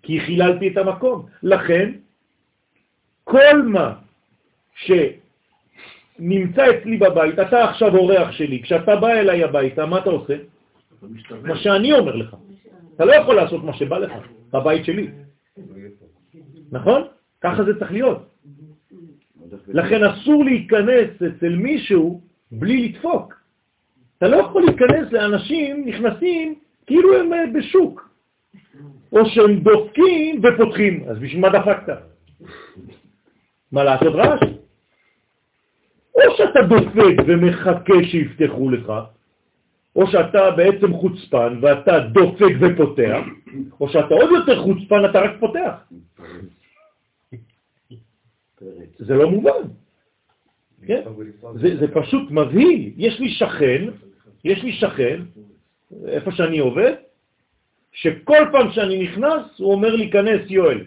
כי 0.03 0.19
חיללתי 0.19 0.67
את 0.67 0.77
המקום. 0.77 1.25
לכן, 1.43 1.91
כל 3.23 3.61
מה 3.61 3.93
שנמצא 4.75 6.65
אצלי 6.69 6.97
בבית, 6.97 7.39
אתה 7.39 7.69
עכשיו 7.69 7.95
אורח 7.95 8.31
שלי, 8.31 8.61
כשאתה 8.63 8.95
בא 8.95 9.07
אליי 9.07 9.43
הביתה, 9.43 9.85
מה 9.85 9.97
אתה 9.97 10.09
עושה? 10.09 10.35
מה 11.43 11.55
שאני 11.57 11.93
אומר 11.93 12.15
לך. 12.15 12.35
אתה 12.95 13.05
לא 13.05 13.13
יכול 13.15 13.35
לעשות 13.35 13.63
מה 13.63 13.73
שבא 13.73 13.97
לך, 13.97 14.11
בבית 14.53 14.85
שלי. 14.85 15.07
נכון? 16.71 17.01
ככה 17.41 17.63
זה 17.63 17.79
צריך 17.79 17.91
להיות. 17.91 18.27
לכן 19.67 20.03
אסור 20.03 20.45
להיכנס 20.45 21.09
אצל 21.27 21.55
מישהו 21.55 22.21
בלי 22.51 22.87
לדפוק. 22.87 23.41
אתה 24.17 24.27
לא 24.27 24.37
יכול 24.37 24.63
להיכנס 24.63 25.11
לאנשים 25.11 25.83
נכנסים 25.85 26.55
כאילו 26.87 27.19
הם 27.19 27.33
אה, 27.33 27.43
בשוק, 27.53 28.09
או 29.11 29.25
שהם 29.25 29.59
דופקים 29.59 30.41
ופותחים, 30.43 31.03
אז 31.09 31.19
בשביל 31.19 31.41
מה 31.41 31.49
דפקת? 31.49 31.93
מה 33.71 33.83
לעשות 33.83 34.15
רעש? 34.15 34.39
או 36.15 36.21
שאתה 36.37 36.59
דופק 36.61 37.15
ומחכה 37.27 37.93
שיפתחו 38.03 38.69
לך, 38.69 38.93
או 39.95 40.07
שאתה 40.07 40.51
בעצם 40.51 40.93
חוצפן 40.93 41.59
ואתה 41.61 41.99
דופק 41.99 42.53
ופותח, 42.59 43.23
או 43.81 43.89
שאתה 43.89 44.13
עוד 44.13 44.29
יותר 44.31 44.61
חוצפן, 44.61 45.05
אתה 45.09 45.19
רק 45.19 45.31
פותח. 45.39 45.91
זה 48.97 49.13
לא 49.13 49.29
מובן. 49.29 49.61
כן? 50.85 51.01
זה, 51.53 51.77
זה 51.79 51.87
פשוט 51.93 52.31
מבהיל. 52.31 52.93
יש 52.97 53.19
לי 53.19 53.29
שכן, 53.29 53.85
יש 54.43 54.63
לי 54.63 54.73
שכן, 54.73 55.21
איפה 56.05 56.31
שאני 56.31 56.59
עובד, 56.59 56.93
שכל 57.91 58.45
פעם 58.51 58.71
שאני 58.71 59.03
נכנס, 59.03 59.59
הוא 59.59 59.71
אומר 59.71 59.95
לי, 59.95 60.11
כנס 60.11 60.41
יואל. 60.49 60.85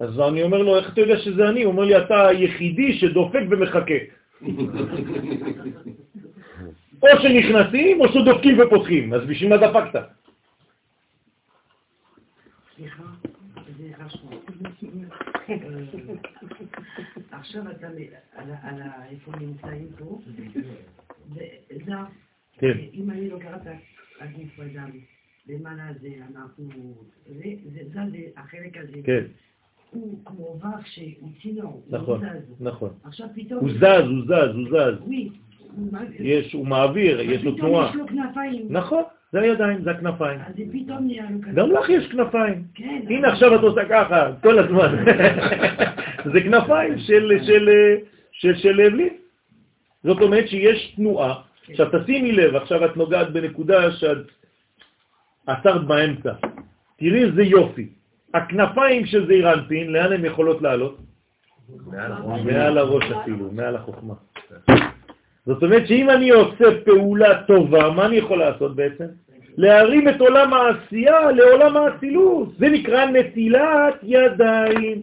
אז 0.00 0.20
אני 0.20 0.42
אומר 0.42 0.58
לו, 0.58 0.76
איך 0.76 0.92
אתה 0.92 1.00
יודע 1.00 1.18
שזה 1.18 1.48
אני? 1.48 1.62
הוא 1.62 1.72
אומר 1.72 1.84
לי, 1.84 1.98
אתה 1.98 2.28
היחידי 2.28 2.98
שדופק 2.98 3.42
ומחכה. 3.50 3.94
או 7.02 7.08
שנכנסים 7.22 8.00
או 8.00 8.08
שדופקים 8.08 8.58
ופותחים, 8.60 9.14
אז 9.14 9.22
בשביל 9.26 9.48
מה 9.48 9.56
דפקת? 9.56 10.00
סליחה. 12.76 13.02
עכשיו 17.30 17.70
אתה 17.70 17.86
על 18.62 18.82
איפה 19.10 19.32
נמצאים 19.40 19.88
פה, 19.98 20.20
זה 21.34 21.42
כן. 22.58 22.78
אם 22.94 23.10
אני 23.10 23.30
לוקחת 23.30 23.66
את 23.66 23.72
אדם, 24.60 24.90
למעלה 25.48 25.82
זה 26.00 26.08
אנחנו, 26.30 26.94
זה 27.26 27.50
זה 27.74 27.80
זז, 27.88 28.16
החלק 28.36 28.76
הזה, 28.76 29.00
כן, 29.04 29.24
הוא 29.90 30.18
כמו 30.24 30.58
וח 30.60 30.86
שהוא 30.86 31.30
צינור, 31.42 31.82
נכון, 31.90 32.20
זז. 32.20 32.54
נכון. 32.60 32.90
עכשיו 33.04 33.26
פתאום, 33.34 33.60
הוא 33.60 33.70
זז, 33.70 34.08
הוא 34.08 34.22
זז, 34.24 34.54
הוא 34.54 34.68
זז. 34.68 35.10
יש, 36.18 36.52
הוא 36.52 36.66
מעביר, 36.66 37.20
יש 37.20 37.44
לו 37.44 37.56
פתאום 37.56 37.68
תנועה. 37.68 37.90
יש 37.90 37.96
לו 37.96 38.06
כנפיים, 38.06 38.66
נכון, 38.70 39.02
זה 39.32 39.40
הידיים, 39.40 39.82
זה 39.82 39.90
הכנפיים. 39.90 40.40
אז 40.40 40.56
זה 40.56 40.62
פתאום 40.72 41.06
נהיה 41.06 41.30
לו 41.30 41.40
כזה, 41.42 41.52
גם 41.60 41.70
לך 41.70 41.88
יש 41.88 42.06
כנפיים. 42.06 42.64
כן, 42.74 43.02
הנה 43.08 43.28
עכשיו 43.28 43.54
את 43.54 43.60
עושה 43.60 43.80
ככה, 43.88 44.32
כל 44.42 44.58
הזמן. 44.58 45.04
זה 46.32 46.40
כנפיים 46.40 46.98
של, 46.98 47.32
של, 47.46 47.68
של, 48.32 48.56
של 48.56 48.72
לבלין. 48.72 49.14
זאת 50.04 50.20
אומרת 50.20 50.48
שיש 50.48 50.92
תנועה. 50.96 51.40
עכשיו 51.70 51.86
תשימי 52.02 52.32
לב, 52.32 52.56
עכשיו 52.56 52.84
את 52.84 52.96
נוגעת 52.96 53.32
בנקודה 53.32 53.92
שאת 53.92 54.26
עצרת 55.50 55.86
באמצע. 55.86 56.32
תראי 56.98 57.24
איזה 57.24 57.42
יופי. 57.42 57.88
הכנפיים 58.34 59.06
של 59.06 59.26
זעיר 59.26 59.52
אנפין, 59.52 59.92
לאן 59.92 60.12
הן 60.12 60.24
יכולות 60.24 60.62
לעלות? 60.62 60.98
מעל 62.44 62.78
הראש 62.78 63.04
אפילו, 63.10 63.52
מעל 63.52 63.76
החוכמה. 63.76 64.14
זאת 65.46 65.62
אומרת 65.62 65.86
שאם 65.86 66.10
אני 66.10 66.30
עושה 66.30 66.64
פעולה 66.84 67.42
טובה, 67.42 67.90
מה 67.90 68.06
אני 68.06 68.16
יכול 68.16 68.38
לעשות 68.38 68.76
בעצם? 68.76 69.04
להרים 69.56 70.08
את 70.08 70.20
עולם 70.20 70.54
העשייה 70.54 71.30
לעולם 71.30 71.76
האצילות. 71.76 72.48
זה 72.58 72.68
נקרא 72.68 73.04
נטילת 73.06 73.94
ידיים. 74.02 75.02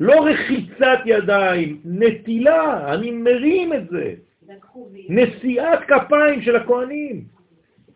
לא 0.00 0.26
רחיצת 0.26 0.98
ידיים, 1.04 1.80
נטילה, 1.84 2.94
אני 2.94 3.10
מרים 3.10 3.72
את 3.72 3.88
זה. 3.90 4.14
נשיאת 5.08 5.78
כפיים 5.88 6.42
של 6.42 6.56
הכהנים. 6.56 7.39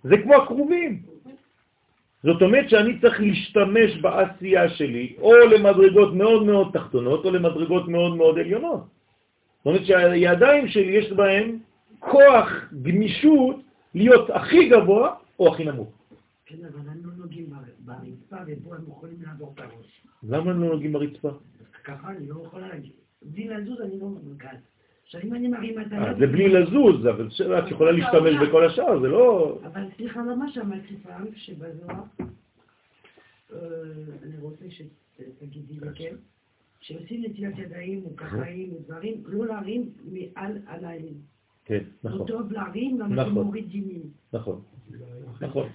זה 0.05 0.15
כמו 0.23 0.35
הכרובים. 0.35 1.03
זאת 2.23 2.43
אומרת 2.43 2.71
שאני 2.71 3.01
צריך 3.01 3.21
להשתמש 3.21 3.97
בעשייה 4.01 4.69
שלי, 4.69 5.17
או 5.19 5.33
למדרגות 5.37 6.15
מאוד 6.15 6.43
מאוד 6.47 6.71
תחתונות, 6.73 7.25
או 7.25 7.31
למדרגות 7.31 7.89
מאוד 7.89 8.17
מאוד 8.17 8.39
עליונות. 8.39 8.81
זאת 9.59 9.67
אומרת 9.67 9.85
שהידיים 9.87 10.69
שלי 10.69 10.93
יש 10.93 11.13
בהם 11.13 11.59
כוח, 11.99 12.49
גמישות, 12.83 13.57
להיות 13.95 14.31
הכי 14.31 14.69
גבוה 14.69 15.15
או 15.39 15.55
הכי 15.55 15.65
נמוך. 15.65 15.93
כן, 16.47 16.57
אבל 16.65 16.91
הם 16.91 16.99
לא 17.05 17.11
נוגעים 17.17 17.47
בר- 17.51 17.57
ברצפה, 17.79 18.37
ופה 18.47 18.75
הם 18.77 18.83
יכולים 18.89 19.17
לעבור 19.27 19.53
את 19.55 19.61
הראש. 19.61 20.01
למה 20.29 20.51
הם 20.51 20.63
לא 20.63 20.69
נוגעים 20.69 20.93
ברצפה? 20.93 21.31
ככה 21.85 22.11
אני 22.11 22.29
לא 22.29 22.35
יכולה 22.47 22.69
להגיד. 22.69 22.93
בלי 23.23 23.49
לזוז 23.49 23.81
אני 23.81 24.01
לא 24.01 24.07
מנכ"ל. 24.09 24.57
עכשיו 25.15 25.29
אם 25.29 25.35
אני 25.35 25.49
מרימה 25.49 25.83
את 25.83 25.93
אה, 25.93 26.09
היד... 26.09 26.19
זה 26.19 26.27
בלי 26.27 26.49
לזוז, 26.49 27.07
אבל 27.07 27.29
את 27.59 27.71
יכולה 27.71 27.93
להשתמש 27.93 28.49
בכל 28.49 28.67
השאר, 28.67 29.01
זה 29.01 29.09
לא... 29.09 29.59
אבל 29.67 29.83
סליחה, 29.97 30.21
למה 30.21 30.51
שמעתי 30.51 30.97
פעם 31.03 31.25
שבזוהר, 31.37 32.03
אה, 33.53 33.59
אני 34.23 34.37
רוצה 34.41 34.65
שתגידי 34.71 35.75
לי 35.81 35.89
כן, 35.95 36.15
שעושים 36.81 37.25
נטילת 37.25 37.59
ידיים 37.59 38.03
או 38.05 38.17
כפיים 38.17 38.71
או 38.73 38.79
דברים, 38.89 39.23
לא 39.27 39.47
להרים 39.47 39.91
מעל 40.05 40.59
עניים. 40.69 41.15
כן, 41.65 41.83
לא 42.05 42.11
נכון, 42.11 42.27
טוב 42.27 42.53
להרים, 42.53 43.01
למה 43.01 43.15
נכון. 43.15 43.33
מוריד 43.33 43.69
דינים. 43.69 44.03
נכון, 44.33 44.61
נכון. 45.41 45.69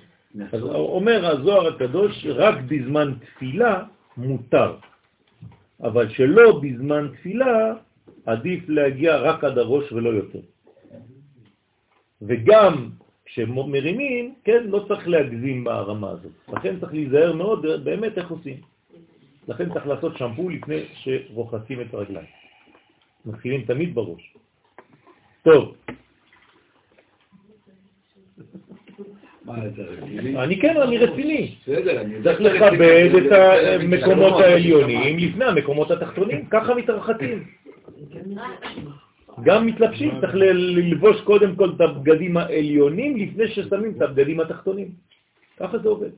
אז 0.52 0.62
אומר 0.64 1.26
הזוהר 1.26 1.68
הקדוש, 1.68 2.26
רק 2.26 2.58
בזמן 2.68 3.14
תפילה 3.20 3.84
מותר, 4.18 4.76
אבל 5.84 6.10
שלא 6.10 6.62
בזמן 6.64 7.08
תפילה 7.14 7.74
עדיף 8.26 8.70
להגיע 8.70 9.18
רק 9.18 9.44
עד 9.44 9.58
הראש 9.58 9.92
ולא 9.92 10.10
יותר. 10.10 10.40
וגם 12.22 12.90
כשמרימים, 13.26 14.34
כן, 14.44 14.64
לא 14.68 14.86
צריך 14.88 15.08
להגזים 15.08 15.64
ברמה 15.64 16.10
הזאת. 16.10 16.32
לכן 16.48 16.80
צריך 16.80 16.94
להיזהר 16.94 17.34
מאוד 17.34 17.66
באמת 17.84 18.18
איך 18.18 18.30
עושים. 18.32 18.58
לכן 19.48 19.74
צריך 19.74 19.88
לעשות 19.88 20.18
שמפו 20.18 20.50
לפני 20.50 20.86
שרוחצים 20.94 21.82
את 21.82 21.94
הרגליים. 21.94 22.28
מתחילים 23.26 23.62
תמיד 23.66 23.96
בראש. 23.96 24.34
טוב? 25.44 25.76
אני 30.38 30.60
כן, 30.62 30.82
אני 30.82 30.98
רציני. 30.98 31.56
צריך 32.24 32.42
לכבד 32.42 33.10
את 33.18 33.32
המקומות 33.32 34.42
העליונים 34.42 35.18
לפני 35.18 35.46
המקומות 35.46 35.92
התחתונים, 35.92 36.46
ככה 36.46 36.76
מתרחצים. 36.76 37.44
גם 39.44 39.66
מתלבשים, 39.66 40.22
צריך 40.22 40.36
ללבוש 40.36 41.22
קודם 41.22 41.56
כל 41.56 41.70
את 41.76 41.82
הבגדים 41.82 42.38
העליונים 42.38 43.18
לפני 43.18 43.48
ששמים 43.48 43.94
את 43.98 44.02
הבגדים 44.02 44.40
התחתונים. 44.40 44.92
ככה 45.58 45.78
זה 45.80 45.90
עובד. 45.90 46.10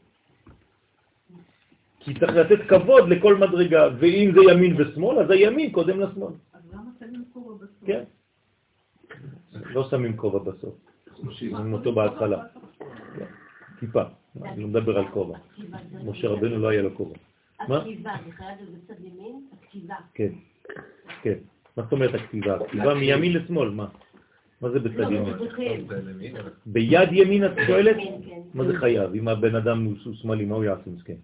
כי 1.99 2.13
צריך 2.19 2.31
לתת 2.31 2.61
כבוד 2.69 3.09
לכל 3.09 3.35
מדרגה, 3.37 3.89
ואם 3.99 4.31
זה 4.35 4.41
ימין 4.51 4.81
ושמאל, 4.81 5.19
אז 5.19 5.29
הימין 5.29 5.71
קודם 5.71 5.99
לשמאל. 5.99 6.33
אז 6.53 6.61
למה 6.73 6.91
שמים 6.99 7.23
כובע 7.33 7.55
בסוף? 7.55 7.85
כן. 7.85 8.03
לא 9.53 9.89
שמים 9.89 10.17
כובע 10.17 10.39
בסוף, 10.39 10.75
שמים 11.29 11.73
אותו 11.73 11.93
בהתחלה. 11.93 12.43
טיפה, 13.79 14.03
אני 14.43 14.61
לא 14.61 14.67
מדבר 14.67 14.97
על 14.97 15.07
כובע. 15.13 15.37
משה 16.05 16.27
רבנו 16.27 16.59
לא 16.59 16.67
היה 16.67 16.81
לו 16.81 16.95
כובע. 16.95 17.15
מה? 17.67 17.77
הכתיבה, 17.77 18.11
זה 18.25 18.31
חייב 18.31 18.57
להיות 18.59 18.83
בצד 18.83 18.99
ימין? 18.99 19.47
הכתיבה. 19.53 19.95
כן, 20.13 20.31
כן. 21.21 21.37
מה 21.77 21.83
זאת 21.83 21.91
אומרת 21.91 22.15
הכתיבה? 22.15 22.55
הכתיבה 22.55 22.93
מימין 22.93 23.33
לשמאל, 23.33 23.69
מה? 23.69 23.87
מה 24.61 24.69
זה 24.69 24.79
בצד 24.79 24.97
לא, 24.97 25.05
ימין? 25.07 25.33
בגדותיהם. 25.33 25.85
ביד 26.65 27.09
ימין 27.11 27.45
את 27.45 27.51
שואלת? 27.67 27.95
כן, 27.95 28.03
כן. 28.29 28.41
מה 28.53 28.63
זה 28.63 28.77
חייב? 28.77 29.13
אם 29.13 29.27
הבן 29.27 29.55
אדם 29.55 29.83
הוא 29.83 29.95
שמאלי, 30.13 30.45
מה 30.45 30.55
הוא 30.55 30.63
יעשה 30.63 30.89
מסכן? 30.89 31.15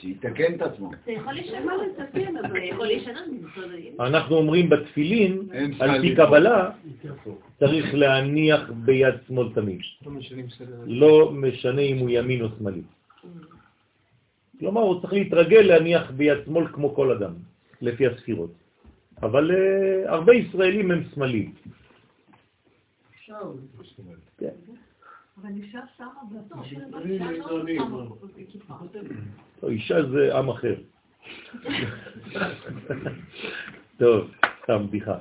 שיתקן 0.00 0.54
את 0.54 0.62
עצמו. 0.62 0.90
אתה 0.92 1.12
יכול 1.12 1.34
לשנות 1.34 1.80
לתקן, 1.98 2.36
אבל 2.36 2.56
יכול 2.56 2.90
ימין. 2.90 3.94
אנחנו 4.00 4.36
אומרים 4.36 4.70
בתפילין, 4.70 5.48
על 5.80 6.00
פי. 6.00 6.14
קבלה, 6.16 6.70
צריך 7.58 7.94
להניח 7.94 8.70
ביד 8.70 9.14
שמאל 9.26 9.48
תמיד. 9.54 9.80
לא. 10.06 10.12
לא 10.86 11.32
משנה 11.32 11.80
אם 11.80 11.98
הוא 11.98 12.10
ימין 12.10 12.42
או 12.42 12.48
שמאלי. 12.58 12.82
כלומר, 14.60 14.80
הוא 14.80 15.00
צריך 15.00 15.12
להתרגל 15.12 15.60
להניח 15.60 16.10
ביד 16.10 16.38
שמאל 16.44 16.66
כמו 16.72 16.94
כל 16.94 17.10
אדם, 17.10 17.32
לפי 17.80 18.06
הספירות. 18.06 18.50
אבל 19.22 19.50
uh, 19.50 20.10
הרבה 20.10 20.34
ישראלים 20.34 20.90
הם 20.90 21.02
שמאלים. 21.14 21.52
אבל 29.62 29.70
אישה 29.70 30.02
זה 30.10 30.38
עם 30.38 30.48
אחר. 30.48 30.74
טוב, 33.98 34.30
סתם 34.62 34.86
בדיחה. 34.86 35.16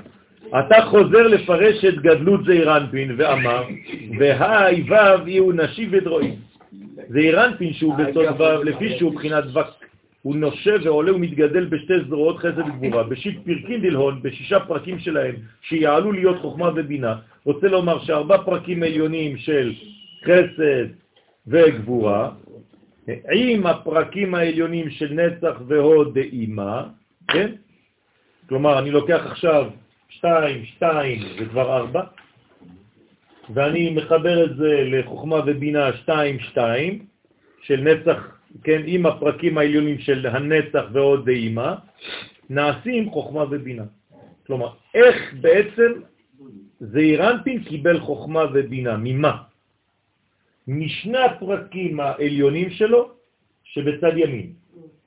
אתה 0.47 0.75
חוזר 0.89 1.27
לפרש 1.27 1.85
את 1.85 1.95
גדלות 1.95 2.45
זעיר 2.45 2.77
אנפין 2.77 3.15
ואמר, 3.17 3.63
והי 4.19 4.81
וו 4.81 5.27
יהיו 5.27 5.51
נשי 5.51 5.89
ודרועי. 5.91 6.35
זעיר 7.09 7.45
אנפין 7.45 7.73
שהוא 7.73 7.95
בסוד 7.95 8.25
וו, 8.25 8.63
לפי 8.63 8.97
שהוא 8.97 9.15
בחינת 9.15 9.43
דבק. 9.43 9.67
הוא 10.21 10.35
נושב 10.35 10.79
ועולה 10.83 11.15
ומתגדל 11.15 11.65
בשתי 11.65 11.93
זרועות 12.07 12.37
חסד 12.37 12.59
וגבורה, 12.59 13.03
בשיט 13.09 13.37
פרקין 13.45 13.81
דלהון, 13.81 14.21
בשישה 14.21 14.59
פרקים 14.59 14.99
שלהם, 14.99 15.35
שיעלו 15.61 16.11
להיות 16.11 16.41
חוכמה 16.41 16.69
ובינה. 16.75 17.15
רוצה 17.43 17.67
לומר 17.67 18.03
שארבע 18.03 18.37
פרקים 18.37 18.83
עליונים 18.83 19.37
של 19.37 19.73
חסד 20.23 20.87
וגבורה, 21.47 22.29
עם 23.31 23.67
הפרקים 23.67 24.35
העליונים 24.35 24.89
של 24.89 25.13
נצח 25.13 25.61
והוד 25.67 26.13
דאימה, 26.13 26.83
כן? 27.27 27.51
כלומר, 28.49 28.79
אני 28.79 28.91
לוקח 28.91 29.21
עכשיו 29.25 29.69
שתיים, 30.09 30.65
שתיים, 30.65 31.19
זה 31.39 31.45
כבר 31.45 31.77
ארבע, 31.77 32.01
ואני 33.53 33.89
מחבר 33.89 34.45
את 34.45 34.57
זה 34.57 34.83
לחוכמה 34.85 35.35
ובינה 35.45 35.93
שתיים, 35.93 36.39
שתיים, 36.39 37.05
של 37.61 37.81
נצח, 37.81 38.37
כן, 38.63 38.81
עם 38.85 39.05
הפרקים 39.05 39.57
העליונים 39.57 39.99
של 39.99 40.25
הנצח 40.25 40.83
ועוד 40.91 41.25
דאימה, 41.25 41.75
נעשים 42.49 43.09
חוכמה 43.09 43.43
ובינה. 43.49 43.83
כלומר, 44.47 44.69
איך 44.93 45.33
בעצם 45.41 45.91
זעירנטין 46.79 47.63
קיבל 47.63 47.99
חוכמה 47.99 48.45
ובינה? 48.53 48.97
ממה? 48.97 49.37
משני 50.67 51.17
הפרקים 51.17 51.99
העליונים 51.99 52.69
שלו 52.69 53.09
שבצד 53.63 54.17
ימין. 54.17 54.53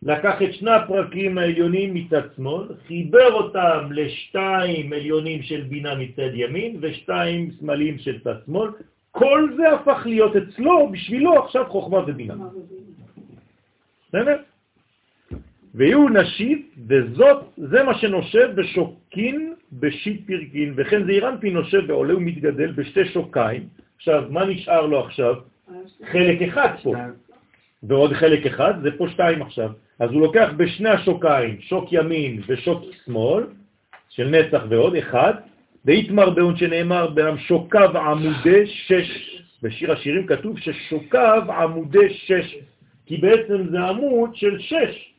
לקח 0.03 0.43
את 0.43 0.55
שני 0.55 0.71
הפרקים 0.71 1.39
העליונים 1.39 1.95
מצד 1.95 2.23
שמאל, 2.37 2.67
חיבר 2.87 3.33
אותם 3.33 3.89
לשתיים 3.91 4.93
עליונים 4.93 5.43
של 5.43 5.61
בינה 5.61 5.95
מצד 5.95 6.31
ימין 6.35 6.77
ושתיים 6.81 7.51
שמאליים 7.61 7.99
של 7.99 8.21
צד 8.21 8.35
שמאל. 8.47 8.71
כל 9.11 9.51
זה 9.57 9.73
הפך 9.73 10.03
להיות 10.07 10.37
אצלו, 10.37 10.89
בשבילו 10.93 11.45
עכשיו 11.45 11.65
חוכמה 11.69 11.99
ובינה. 12.07 12.35
בסדר? 14.09 14.37
ויהיו 15.75 16.09
נשיב, 16.09 16.59
וזאת, 16.89 17.45
זה 17.57 17.83
מה 17.83 17.99
שנושב 17.99 18.51
בשוקין 18.55 19.55
בשיט 19.73 20.27
פרקין, 20.27 20.75
וכן 20.77 21.05
זעירנפין 21.05 21.55
נושב 21.55 21.83
ועולה 21.89 22.17
ומתגדל 22.17 22.73
בשתי 22.73 23.05
שוקיים. 23.05 23.69
עכשיו, 23.97 24.25
מה 24.31 24.45
נשאר 24.45 24.87
לו 24.87 25.01
עכשיו? 25.05 25.35
חלק 26.11 26.43
אחד 26.43 26.69
פה, 26.83 26.95
ועוד 27.83 28.13
חלק 28.13 28.47
אחד, 28.47 28.75
זה 28.83 28.91
פה 28.99 29.09
שתיים 29.09 29.43
עכשיו. 29.43 29.71
אז 29.99 30.11
הוא 30.11 30.21
לוקח 30.21 30.49
בשני 30.57 30.89
השוקיים, 30.89 31.57
שוק 31.61 31.93
ימין 31.93 32.43
ושוק 32.47 32.85
שמאל, 33.05 33.45
של 34.09 34.29
נצח 34.29 34.63
ועוד, 34.69 34.97
אחד, 34.97 35.35
והתמר 35.85 36.31
בהון 36.31 36.57
שנאמר 36.57 37.09
שוקיו 37.39 37.99
עמודי 37.99 38.67
שש. 38.67 39.39
בשיר 39.63 39.93
השירים 39.93 40.27
כתוב 40.27 40.59
ששוקיו 40.59 41.43
עמודי 41.53 42.11
שש, 42.11 42.57
כי 43.07 43.17
בעצם 43.17 43.69
זה 43.71 43.81
עמוד 43.81 44.37
של 44.37 44.59
שש. 44.59 45.13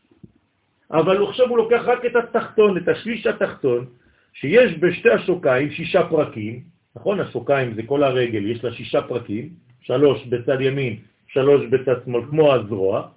אבל 0.92 1.24
עכשיו 1.28 1.50
הוא 1.50 1.58
לוקח 1.58 1.82
רק 1.86 2.06
את 2.06 2.16
התחתון, 2.16 2.78
את 2.78 2.88
השליש 2.88 3.28
התחתון, 3.28 3.86
שיש 4.34 4.74
בשתי 4.80 5.10
השוקיים 5.10 5.72
שישה 5.72 6.04
פרקים, 6.10 6.62
נכון? 6.96 7.20
השוקיים 7.20 7.74
זה 7.74 7.82
כל 7.86 8.04
הרגל, 8.04 8.46
יש 8.46 8.64
לה 8.64 8.72
שישה 8.72 9.02
פרקים, 9.02 9.50
שלוש 9.82 10.26
בצד 10.26 10.62
ימין, 10.62 10.96
שלוש 11.34 11.66
בצד 11.66 11.96
שמאל, 12.06 12.26
כמו 12.30 12.54
הזרוע, 12.54 13.08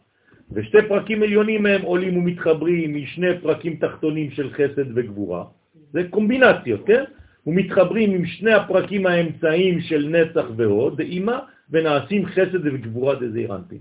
ושתי 0.52 0.78
פרקים 0.88 1.22
עליונים 1.22 1.62
מהם 1.62 1.82
עולים 1.82 2.16
ומתחברים 2.16 2.94
משני 2.94 3.40
פרקים 3.40 3.76
תחתונים 3.76 4.30
של 4.30 4.50
חסד 4.52 4.96
וגבורה. 4.96 5.44
זה 5.92 6.00
קומבינציות, 6.10 6.80
כן? 6.86 7.04
ומתחברים 7.46 8.10
עם 8.10 8.26
שני 8.26 8.52
הפרקים 8.52 9.06
האמצעיים 9.06 9.80
של 9.80 10.08
נצח 10.08 10.44
והוד, 10.56 10.96
דאימה, 10.96 11.38
ונעשים 11.70 12.26
חסד 12.26 12.66
וגבורה 12.66 13.14
דזעירנטין. 13.14 13.78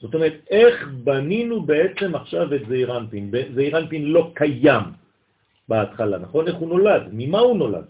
זאת 0.00 0.14
אומרת, 0.14 0.34
איך 0.50 0.88
בנינו 1.04 1.62
בעצם 1.62 2.14
עכשיו 2.14 2.54
את 2.54 2.60
זעירנטין? 2.68 3.30
זעירנטין 3.54 4.04
לא 4.04 4.30
קיים 4.34 4.84
בהתחלה, 5.68 6.18
נכון? 6.18 6.48
איך 6.48 6.56
הוא 6.56 6.68
נולד? 6.68 7.02
ממה 7.12 7.38
הוא 7.38 7.58
נולד? 7.58 7.84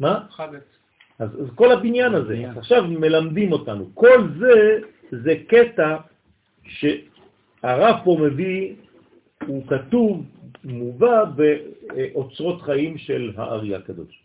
מה? 0.00 0.26
חבץ. 0.30 0.73
אז, 1.18 1.28
אז 1.40 1.48
כל 1.54 1.72
הבניין 1.72 2.14
הזה, 2.14 2.44
אז 2.50 2.58
עכשיו 2.58 2.84
מלמדים 2.88 3.52
אותנו. 3.52 3.90
כל 3.94 4.28
זה, 4.38 4.78
זה 5.10 5.34
קטע 5.48 5.96
שהרב 6.64 7.96
פה 8.04 8.18
מביא, 8.20 8.74
הוא 9.46 9.66
כתוב, 9.66 10.24
מובא 10.64 11.24
באוצרות 11.36 12.62
חיים 12.62 12.98
של 12.98 13.32
הארי 13.36 13.74
הקדוש. 13.74 14.22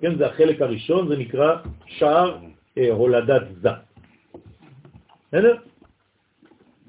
כן, 0.00 0.18
זה 0.18 0.26
החלק 0.26 0.62
הראשון, 0.62 1.08
זה 1.08 1.16
נקרא 1.16 1.56
שער 1.86 2.38
אה, 2.78 2.90
הולדת 2.92 3.42
זה. 3.62 3.68
בסדר? 5.28 5.56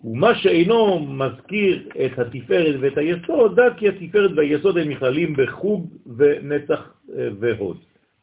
ומה 0.03 0.35
שאינו 0.35 0.99
מזכיר 0.99 1.89
את 2.05 2.19
התפארת 2.19 2.75
ואת 2.79 2.97
היסוד, 2.97 3.55
דע 3.55 3.73
כי 3.77 3.87
התפארת 3.87 4.31
והיסוד 4.35 4.77
הם 4.77 4.89
נכללים 4.89 5.33
בחוג 5.37 5.87
ונצח 6.17 6.93
אה, 7.17 7.27
והוד. 7.39 7.77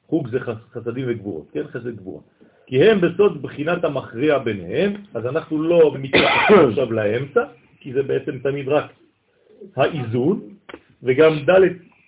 חוג 0.09 0.29
זה 0.29 0.41
חס- 0.41 0.69
חסדים 0.73 1.05
וגבורות, 1.09 1.47
כן? 1.53 1.65
חסד 1.67 1.97
גבורה. 1.97 2.21
כי 2.67 2.83
הם 2.85 3.01
בסוד 3.01 3.43
בחינת 3.43 3.85
המכריע 3.85 4.39
ביניהם, 4.39 4.93
אז 5.15 5.27
אנחנו 5.27 5.63
לא 5.63 5.95
מתייחסים 5.99 6.59
עכשיו 6.69 6.93
לאמצע, 6.93 7.45
כי 7.81 7.93
זה 7.93 8.03
בעצם 8.03 8.39
תמיד 8.39 8.69
רק 8.69 8.93
האיזון, 9.77 10.41
וגם 11.03 11.33
ד' 11.51 11.61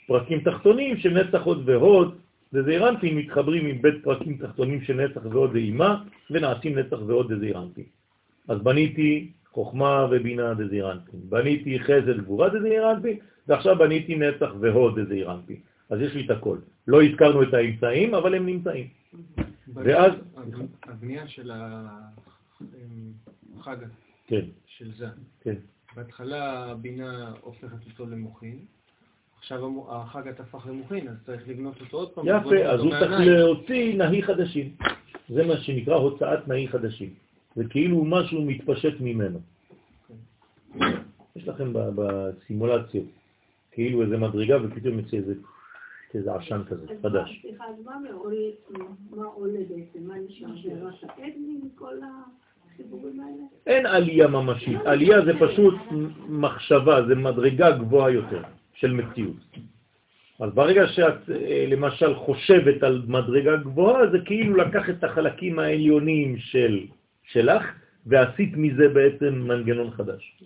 פרקים 0.06 0.40
תחתונים 0.40 0.96
של 0.96 1.10
נצח 1.22 1.42
הוד 1.42 1.62
והוד, 1.68 2.14
וזעירנטים 2.52 3.16
מתחברים 3.16 3.66
עם 3.66 3.82
בית 3.82 3.94
פרקים 4.04 4.36
תחתונים 4.36 4.80
של 4.82 4.94
נצח 5.04 5.20
והוד 5.30 5.50
ואימה, 5.52 6.02
ונעשים 6.30 6.78
נצח 6.78 6.98
והוד 7.06 7.32
דזעירנטים. 7.32 7.84
אז 8.48 8.58
בניתי 8.62 9.28
חוכמה 9.52 10.06
ובינה 10.10 10.54
דזעירנטים, 10.54 11.20
בניתי 11.28 11.80
חסד 11.80 12.18
גבורה 12.20 12.48
דזעירנטים, 12.48 13.16
ועכשיו 13.48 13.76
בניתי 13.78 14.14
נצח 14.16 14.50
והוד 14.60 15.00
דזעירנטים. 15.00 15.56
אז 15.90 16.00
יש 16.00 16.14
לי 16.14 16.24
את 16.26 16.30
הכל. 16.30 16.58
לא 16.86 17.02
הזכרנו 17.02 17.42
את 17.42 17.54
האמצעים, 17.54 18.14
אבל 18.14 18.34
הם 18.34 18.46
נמצאים. 18.46 18.88
ואז... 19.74 20.12
הבנייה 20.82 21.28
של 21.28 21.50
החג 23.58 23.76
כן, 24.26 24.44
של 24.66 24.92
זה. 24.92 25.06
כן. 25.40 25.54
בהתחלה 25.96 26.70
הבינה 26.70 27.32
הופכת 27.40 27.86
אותו 27.90 28.06
למוחין, 28.06 28.58
עכשיו 29.38 29.84
החג 29.88 30.28
הפך 30.28 30.66
למוחין, 30.66 31.08
אז 31.08 31.16
צריך 31.26 31.48
לבנות 31.48 31.80
אותו 31.80 31.96
עוד 31.96 32.10
פעם. 32.10 32.24
יפה, 32.28 32.56
אז 32.56 32.80
הוא 32.80 32.90
צריך. 32.90 33.20
להוציא 33.20 33.98
נהי 33.98 34.22
חדשים. 34.22 34.74
זה 35.28 35.46
מה 35.46 35.56
שנקרא 35.56 35.94
הוצאת 35.94 36.48
נהי 36.48 36.68
חדשים. 36.68 37.14
זה 37.56 37.64
כאילו 37.70 38.04
משהו 38.04 38.42
מתפשט 38.42 39.00
ממנו. 39.00 39.40
יש 41.36 41.48
לכם 41.48 41.72
בסימולציות, 41.72 43.06
כאילו 43.72 44.02
איזה 44.02 44.16
מדרגה 44.16 44.56
ופתאום 44.64 44.98
יוצא 44.98 45.16
איזה, 45.16 45.34
איזה 46.14 46.34
עשן 46.34 46.62
כזה, 46.66 46.86
חדש. 47.02 47.40
סליחה, 47.42 47.64
אז 47.64 47.84
מה 49.10 49.24
עולה 49.24 49.58
בעצם? 49.68 50.08
מה 50.08 50.14
נשאר? 50.28 50.56
שאלות 50.56 50.94
האתני 51.02 51.58
מכל 51.62 51.94
האלה? 53.20 53.42
אין 53.66 53.86
עלייה 53.86 54.28
ממשית, 54.28 54.80
עלייה 54.84 55.24
זה 55.24 55.32
פשוט 55.40 55.74
מחשבה, 56.28 57.06
זה 57.08 57.14
מדרגה 57.14 57.70
גבוהה 57.70 58.10
יותר 58.10 58.42
של 58.74 58.92
מציאות. 58.92 59.36
אז 60.40 60.50
ברגע 60.54 60.86
שאת 60.86 61.30
אה, 61.30 61.66
למשל 61.68 62.14
חושבת 62.14 62.82
על 62.82 63.02
מדרגה 63.06 63.56
גבוהה, 63.56 64.10
זה 64.10 64.18
כאילו 64.24 64.56
לקח 64.56 64.90
את 64.90 65.04
החלקים 65.04 65.58
העליונים 65.58 66.36
של, 66.38 66.86
שלך 67.22 67.64
ועשית 68.06 68.52
מזה 68.56 68.88
בעצם 68.88 69.34
מנגנון 69.34 69.90
חדש. 69.90 70.42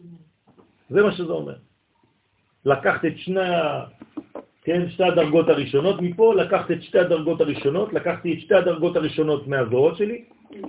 זה 0.91 1.03
מה 1.03 1.13
שזה 1.13 1.33
אומר. 1.33 1.57
לקחת 2.65 3.05
את 3.05 3.19
שני, 3.19 3.41
כן, 4.63 4.89
שתי 4.91 5.05
הדרגות 5.05 5.49
הראשונות 5.49 6.01
מפה, 6.03 6.35
לקחת 6.35 6.71
את 6.71 6.83
שתי 6.83 6.99
הדרגות 6.99 7.41
הראשונות, 7.41 7.93
לקחתי 7.93 8.35
את 8.35 8.41
שתי 8.41 8.55
הדרגות 8.55 8.97
הראשונות 8.97 9.47
מהזרועות 9.49 9.97
שלי, 9.97 10.25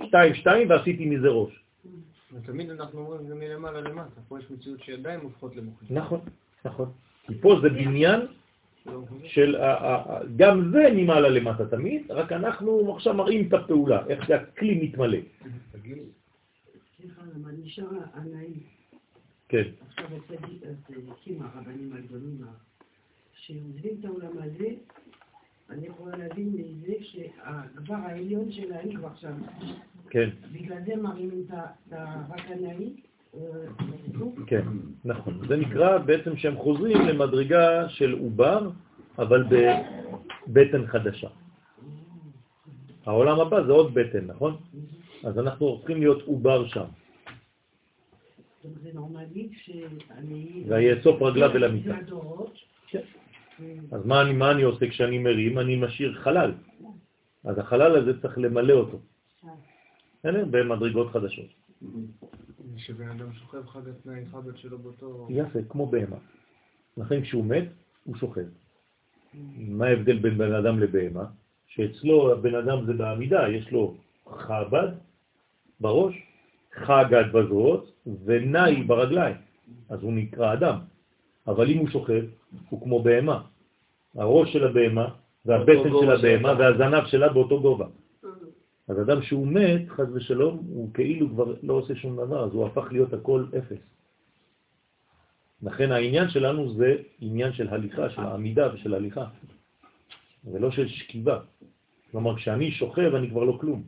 שתיים 0.06 0.34
שתיים, 0.34 0.70
ועשיתי 0.70 1.06
מזה 1.06 1.28
ראש. 1.28 1.52
ותמיד 2.32 2.70
אנחנו 2.70 2.98
אומרים 3.00 3.28
זה 3.28 3.34
מלמעלה 3.34 3.80
למטה, 3.80 4.20
פה 4.28 4.38
יש 4.38 4.50
מציאות 4.50 4.80
שידיים 4.82 5.20
הופכות 5.20 5.56
למוחין. 5.56 5.88
נכון, 5.98 6.20
נכון. 6.64 6.88
כי 7.26 7.34
פה 7.40 7.58
זה 7.62 7.68
בניין 7.68 8.20
של, 9.24 9.56
ה- 9.56 9.74
ה- 9.74 10.20
גם 10.36 10.70
זה 10.72 10.88
ממעלה 10.94 11.28
למטה 11.28 11.66
תמיד, 11.66 12.02
רק 12.10 12.32
אנחנו 12.32 12.94
עכשיו 12.96 13.14
מראים 13.14 13.48
את 13.48 13.52
הפעולה, 13.52 14.06
איך 14.08 14.26
שהכלי 14.26 14.80
מתמלא. 14.82 15.18
סליחה, 16.96 17.22
למה 17.34 17.48
נשאר 17.64 17.86
הנאים. 18.14 18.60
כן, 19.48 19.62
עכשיו 19.88 20.06
הצדיקים 20.16 21.42
הרבנים 21.42 21.92
הגדולים, 21.92 22.38
שעוזבים 23.46 23.92
את 24.00 24.04
העולם 24.04 24.32
הזה, 24.38 24.68
אני 25.70 25.86
יכולה 25.86 26.16
להבין 26.16 26.48
מזה 26.54 26.92
שהגבר 27.00 27.94
העליון 27.94 28.52
שלהם 28.52 28.96
כבר 28.96 29.14
שם. 29.20 29.32
כן, 30.10 30.28
בגלל 30.52 30.78
זה 30.86 30.96
מרימים 30.96 31.44
את 31.46 31.54
ה- 31.54 31.66
את 31.88 31.92
ה- 31.92 32.22
רק 32.30 32.40
הנאי. 32.50 32.92
אה, 33.34 33.40
כן, 34.46 34.62
נכון. 35.04 35.40
זה 35.48 35.56
נקרא 35.56 35.98
בעצם 35.98 36.36
שהם 36.36 36.56
חוזרים 36.56 36.96
למדרגה 37.08 37.88
של 37.88 38.12
עובר, 38.20 38.70
אבל 39.18 39.44
בבטן 39.44 40.86
חדשה. 40.86 41.28
העולם 43.06 43.40
הבא 43.40 43.62
זה 43.66 43.72
עוד 43.72 43.94
בטן, 43.94 44.26
נכון? 44.26 44.56
אז 45.24 45.38
אנחנו 45.38 45.66
הופכים 45.66 45.96
להיות 46.00 46.22
עובר 46.22 46.68
שם. 46.68 46.84
זה 48.82 48.90
נורמלי 48.94 49.48
שאני... 49.52 50.64
ויאסוף 50.68 51.22
רגליו 51.22 51.50
אל 51.56 51.64
המיטה. 51.64 51.94
אז 53.92 54.06
מה 54.06 54.22
אני, 54.22 54.32
מה 54.32 54.50
אני 54.50 54.62
עושה 54.62 54.88
כשאני 54.88 55.18
מרים? 55.18 55.58
אני 55.58 55.76
משאיר 55.76 56.20
חלל. 56.22 56.52
אז 57.44 57.58
החלל 57.58 57.96
הזה 57.96 58.22
צריך 58.22 58.38
למלא 58.38 58.72
אותו. 58.72 58.98
במדרגות 60.24 61.10
חדשות. 61.10 61.48
שבן 62.76 63.08
אדם 63.08 63.32
שוכב 63.32 63.66
חג 63.66 63.88
התנאי 63.88 64.26
חבת 64.26 64.56
שלו 64.56 64.78
באותו... 64.78 65.26
יפה, 65.30 65.58
כמו 65.68 65.86
בהמה. 65.86 66.16
לכן 66.96 67.22
כשהוא 67.22 67.44
מת, 67.44 67.64
הוא 68.04 68.16
שוכב. 68.16 68.44
מה 69.56 69.86
ההבדל 69.86 70.18
בין 70.18 70.38
בן 70.38 70.52
אדם 70.54 70.80
לבהמה? 70.80 71.24
שאצלו 71.66 72.32
הבן 72.32 72.54
אדם 72.54 72.84
זה 72.86 72.92
בעמידה, 72.92 73.48
יש 73.48 73.72
לו 73.72 73.96
חב"ד 74.26 74.88
בראש, 75.80 76.14
חגד 76.72 77.24
בזרועות 77.32 77.92
ונאי 78.24 78.82
ברגליים, 78.82 79.36
אז 79.88 80.02
הוא 80.02 80.12
נקרא 80.12 80.52
אדם. 80.52 80.78
אבל 81.46 81.70
אם 81.70 81.78
הוא 81.78 81.88
שוכב, 81.88 82.24
הוא 82.68 82.82
כמו 82.82 83.02
בהמה. 83.02 83.42
הראש 84.14 84.52
של 84.52 84.64
הבהמה 84.64 85.08
והבטן 85.46 85.90
של 86.00 86.10
הבהמה 86.10 86.54
שלה. 86.54 86.58
והזנב 86.58 87.06
שלה 87.06 87.32
באותו 87.32 87.60
גובה. 87.60 87.86
אז 88.88 89.00
אדם 89.00 89.22
שהוא 89.22 89.46
מת, 89.46 89.88
חז 89.88 90.06
ושלום, 90.14 90.66
הוא 90.68 90.94
כאילו 90.94 91.28
כבר 91.28 91.54
לא 91.62 91.72
עושה 91.72 91.94
שום 91.94 92.16
דבר, 92.16 92.44
אז 92.44 92.52
הוא 92.52 92.66
הפך 92.66 92.86
להיות 92.90 93.12
הכל 93.12 93.44
אפס. 93.58 93.78
לכן 95.62 95.92
העניין 95.92 96.28
שלנו 96.28 96.74
זה 96.74 96.96
עניין 97.20 97.52
של 97.52 97.68
הליכה, 97.68 98.10
של 98.10 98.20
העמידה 98.20 98.74
ושל 98.74 98.94
הליכה, 98.94 99.24
ולא 100.44 100.70
של 100.70 100.88
שכיבה. 100.88 101.40
כלומר, 102.10 102.36
כשאני 102.36 102.70
שוכב 102.70 103.14
אני 103.14 103.30
כבר 103.30 103.44
לא 103.44 103.58
כלום. 103.60 103.82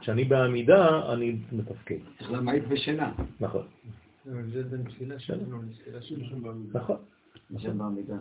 כשאני 0.00 0.24
בעמידה 0.24 1.12
אני 1.12 1.36
מתפקד. 1.52 1.98
צריך 2.18 2.32
למעט 2.32 2.62
בשינה. 2.68 3.12
נכון, 3.40 3.62
זה 4.24 4.62
בין 4.62 4.82
תפילה 4.82 5.18
שלנו 5.18 5.62
לתפילה 5.62 6.02
שלנו. 6.02 6.52
נכון. 6.72 6.96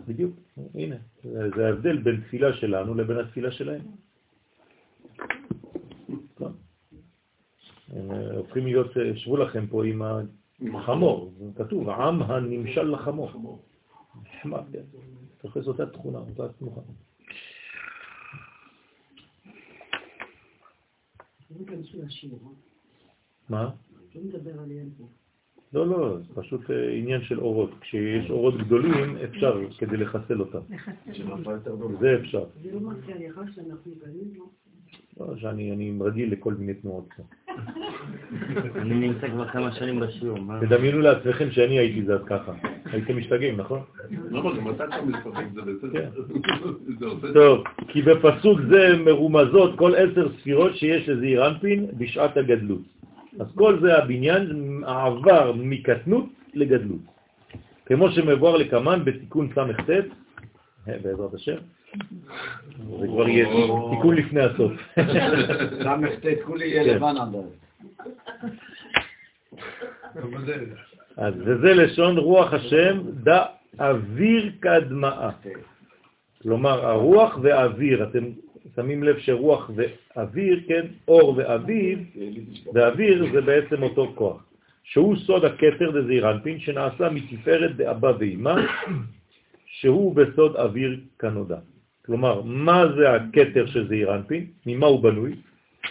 בדיוק. 0.08 0.36
הנה, 0.76 0.96
זה 1.24 1.50
זה 1.56 1.68
ההבדל 1.68 1.98
בין 1.98 2.22
תפילה 2.22 2.54
שלנו 2.54 2.96
לבין 2.96 3.18
התפילה 3.18 3.52
שלהם. 3.52 3.82
נכון. 6.36 6.54
הם 7.90 8.12
אה, 8.12 8.38
הופכים 8.38 8.66
להיות, 8.66 8.98
אה, 8.98 9.18
שבו 9.18 9.38
לכם 9.38 9.68
פה 9.68 9.86
עם 9.86 10.76
החמור, 10.76 11.34
כתוב, 11.56 11.90
עם 11.90 12.22
הנמשל 12.22 12.84
לחמור. 12.84 13.62
נחמד, 14.24 14.64
כן. 14.72 14.84
תופס 15.38 15.68
אותה 15.68 15.86
תכונה, 15.86 16.20
אותה 16.20 16.54
תנוחה. 16.54 16.82
לא? 22.32 22.52
מה? 23.50 23.70
לא 24.16 24.22
מדבר 24.22 24.60
עליהם 24.60 24.90
פה. 24.98 25.08
לא, 25.74 25.88
לא, 25.88 26.18
זה 26.18 26.42
פשוט 26.42 26.72
אה, 26.72 26.92
עניין 26.94 27.22
של 27.22 27.40
אורות. 27.40 27.72
כשיש 27.82 28.30
אורות 28.30 28.58
גדולים 28.58 29.18
אפשר 29.24 29.62
כדי 29.78 29.98
לחסל 29.98 30.40
אותם. 30.40 30.60
זה 32.00 32.16
אפשר. 32.22 32.44
זה 32.64 32.72
לא 32.74 32.80
מרגיע 32.80 33.16
לך 33.30 33.42
שאנחנו 33.56 33.92
גנים 34.06 34.34
פה. 34.38 34.50
לא, 35.20 35.38
שאני 35.38 35.72
אני 35.72 35.98
רגיל 36.02 36.32
לכל 36.32 36.54
מיני 36.54 36.74
תנועות. 36.74 37.06
פה. 37.18 37.24
אני 38.82 39.08
נמצא 39.08 39.28
כבר 39.28 39.48
כמה 39.48 39.72
שנים 39.72 40.00
בשיעור. 40.00 40.40
מה? 40.40 40.60
תדמיינו 40.62 41.00
לעצמכם 41.00 41.52
שאני 41.52 41.80
הייתי 41.80 42.04
זז 42.04 42.24
ככה. 42.26 42.54
הייתם 42.86 43.18
משתגעים, 43.18 43.58
נכון? 43.58 43.80
טוב, 47.34 47.64
כי 47.88 48.02
בפסוק 48.02 48.60
זה 48.70 48.98
מרומזות 49.06 49.78
כל 49.78 49.96
עשר 49.96 50.30
ספירות 50.40 50.76
שיש 50.76 51.10
לזעיר 51.10 51.48
אנפין 51.48 51.86
בשעת 51.98 52.38
הגדלות. 52.38 53.01
אז 53.40 53.48
כל 53.56 53.80
זה 53.82 53.98
הבניין 53.98 54.84
העבר 54.86 55.54
מקטנות 55.56 56.26
לגדלות. 56.54 57.02
כמו 57.86 58.12
שמבואר 58.12 58.58
לקמן 58.58 59.06
בתיקון 59.06 59.50
ס"ט, 59.56 59.90
אה, 60.88 60.98
בעזרת 61.04 61.34
השם, 61.34 61.58
זה 63.00 63.08
כבר 63.08 63.28
יהיה 63.28 63.46
תיקון 63.92 64.16
לפני 64.16 64.42
הסוף. 64.42 64.72
ס"ט 66.16 66.26
כולי 66.46 66.68
יהיה 66.68 66.84
כן. 66.84 66.96
לבן 66.96 67.18
עד 67.18 67.36
אז. 71.18 71.34
וזה 71.38 71.74
לשון 71.74 72.18
רוח 72.18 72.54
השם 72.54 73.02
דא 73.24 73.44
אוויר 73.80 74.52
קדמאה. 74.60 75.30
כלומר, 76.42 76.86
הרוח 76.86 77.38
והאוויר, 77.42 78.04
אתם 78.04 78.24
שמים 78.76 79.04
לב 79.04 79.20
שרוח 79.20 79.72
ואוויר, 79.76 80.60
כן, 80.68 80.86
אור 81.08 81.34
ואוויר, 81.38 81.98
ואוויר 82.74 83.26
זה 83.34 83.42
בעצם 83.42 83.84
אותו 83.84 84.12
כוח, 84.16 84.44
שהוא 84.84 85.16
סוד 85.16 85.46
הכתר 85.46 86.02
דזעיר 86.02 86.32
אנפין, 86.32 86.60
שנעשה 86.60 87.10
מתפארת 87.10 87.76
באבא 87.76 88.12
ואימה, 88.20 88.56
שהוא 89.66 90.16
בסוד 90.16 90.56
אוויר 90.56 91.00
כנודע. 91.20 91.58
כלומר, 92.06 92.42
מה 92.42 92.84
זה 92.98 93.12
הכתר 93.12 93.66
של 93.66 93.88
זעיר 93.88 94.16
אנפין? 94.16 94.46
ממה 94.66 94.88
הוא 94.88 95.04
בנוי? 95.04 95.36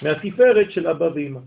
מהתפארת 0.02 0.70
של 0.70 0.86
אבא 0.88 1.04
ואימא. 1.14 1.40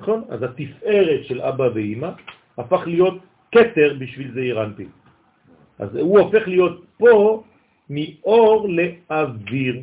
נכון? 0.00 0.24
אז 0.28 0.42
התפארת 0.42 1.24
של 1.24 1.40
אבא 1.42 1.68
ואימא 1.74 2.10
הפך 2.58 2.82
להיות 2.86 3.14
כתר 3.52 3.96
בשביל 3.98 4.30
זעיר 4.34 4.64
אנפין. 4.64 4.88
אז 5.78 5.96
הוא 5.96 6.18
הופך 6.20 6.48
להיות 6.48 6.84
פה 6.98 7.42
מאור 7.90 8.68
לאוויר. 8.68 9.82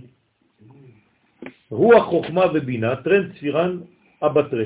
רוח 1.71 2.05
חוכמה 2.05 2.45
ובינה, 2.53 2.95
טרנד 2.95 3.31
ספירן 3.37 3.77
אבטרה. 4.23 4.63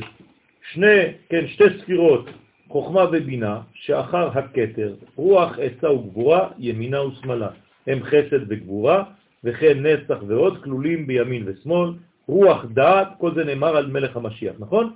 שני, 0.72 1.02
כן, 1.30 1.48
שתי 1.48 1.64
ספירות, 1.82 2.30
חוכמה 2.68 3.06
ובינה, 3.11 3.61
שאחר 3.73 4.30
הכתר, 4.38 4.95
רוח 5.15 5.60
עצה 5.60 5.91
וגבורה, 5.91 6.49
ימינה 6.57 7.03
ושמאלה. 7.03 7.49
הם 7.88 8.03
חסד 8.03 8.40
וגבורה, 8.49 9.03
וכן 9.44 9.86
נצח 9.86 10.18
ועוד 10.27 10.64
כלולים 10.64 11.07
בימין 11.07 11.44
ושמאל, 11.45 11.90
רוח 12.27 12.65
דעת, 12.73 13.07
כל 13.18 13.36
זה 13.36 13.44
נאמר 13.44 13.77
על 13.77 13.88
מלך 13.88 14.18
המשיח, 14.18 14.56
נכון? 14.60 14.94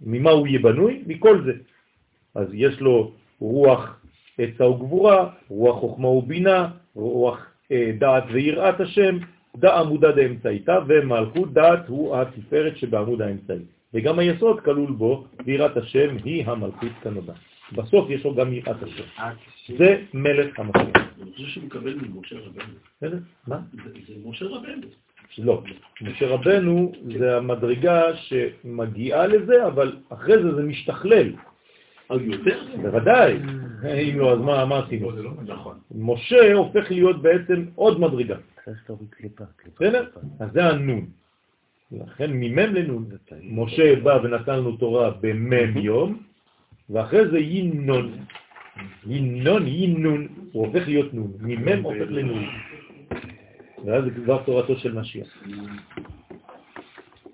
ממה 0.00 0.30
הוא 0.30 0.46
יהיה 0.46 0.58
בנוי? 0.58 1.02
מכל 1.06 1.42
זה. 1.44 1.52
אז 2.34 2.48
יש 2.52 2.80
לו 2.80 3.12
רוח 3.40 4.00
עצה 4.38 4.66
וגבורה, 4.66 5.30
רוח 5.48 5.80
חוכמה 5.80 6.08
ובינה, 6.08 6.68
רוח 6.94 7.46
אה, 7.72 7.90
דעת 7.98 8.24
ויראת 8.32 8.80
השם, 8.80 9.18
דע 9.56 9.78
עמודה 9.78 10.12
דאמצעיתה, 10.12 10.78
ומלכות 10.88 11.52
דעת 11.52 11.88
הוא 11.88 12.16
התפארת 12.16 12.76
שבעמוד 12.76 13.22
האמצעי. 13.22 13.64
וגם 13.94 14.18
היסוד 14.18 14.60
כלול 14.60 14.92
בו, 14.92 15.26
ויראת 15.46 15.76
השם 15.76 16.16
היא 16.24 16.46
המלכות 16.46 16.92
כנודע. 17.02 17.32
בסוף 17.72 18.10
יש 18.10 18.24
לו 18.24 18.34
גם 18.34 18.52
יראת 18.52 18.82
השם. 18.82 19.04
זה 19.78 20.02
מלך 20.14 20.58
המשיח. 20.58 20.96
אני 21.22 21.32
חושב 21.32 21.46
שהוא 21.46 21.64
מקבל 21.64 21.94
ממשה 21.94 22.36
רבנו. 22.36 23.18
מה? 23.46 23.60
זה 24.06 24.14
משה 24.24 24.44
רבנו. 24.44 24.86
לא. 25.38 25.62
משה 26.02 26.28
רבנו 26.28 26.92
זה 27.18 27.36
המדרגה 27.36 28.16
שמגיעה 28.16 29.26
לזה, 29.26 29.66
אבל 29.66 29.96
אחרי 30.08 30.42
זה 30.42 30.54
זה 30.54 30.62
משתכלל. 30.62 31.32
על 32.08 32.20
יותר? 32.20 32.58
בוודאי. 32.82 33.36
אם 33.84 34.18
לא, 34.18 34.32
אז 34.32 34.38
מה 34.38 34.64
מה 34.64 34.78
עשינו? 34.78 35.10
נכון. 35.46 35.78
משה 35.94 36.52
הופך 36.54 36.90
להיות 36.90 37.22
בעצם 37.22 37.64
עוד 37.74 38.00
מדרגה. 38.00 38.36
צריך 38.68 38.90
להוריד 38.90 39.10
קליפה. 39.10 39.44
בסדר? 39.74 40.08
אז 40.40 40.48
זה 40.52 40.64
הנון. 40.64 41.06
לכן 41.92 42.30
ממם 42.32 42.74
לנון. 42.74 43.08
משה 43.42 43.96
בא 43.96 44.18
ונתן 44.22 44.58
לנו 44.58 44.76
תורה 44.76 45.10
במם 45.20 45.76
יום, 45.76 46.22
ואחרי 46.90 47.28
זה 47.30 47.38
יינון. 47.38 48.12
יינון, 49.06 49.66
יינון, 49.66 50.28
הוא 50.52 50.66
הופך 50.66 50.88
להיות 50.88 51.14
נון. 51.14 51.32
ממם 51.40 51.82
הופך 51.84 52.10
לנון. 52.10 52.44
ואז 53.84 54.04
זה 54.04 54.10
כבר 54.10 54.42
תורתו 54.42 54.76
של 54.78 54.92
משיח. 54.94 55.44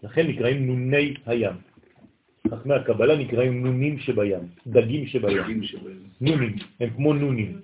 לכן 0.02 0.26
נקראים 0.26 0.66
נוני 0.66 1.14
הים. 1.26 1.56
חכמי 2.50 2.74
הקבלה 2.74 3.16
נקראים 3.16 3.66
נונים 3.66 3.98
שבים, 3.98 4.38
דגים 4.66 5.06
שבים. 5.06 5.60
נונים, 6.20 6.56
הם 6.80 6.90
כמו 6.90 7.14
נונים. 7.14 7.60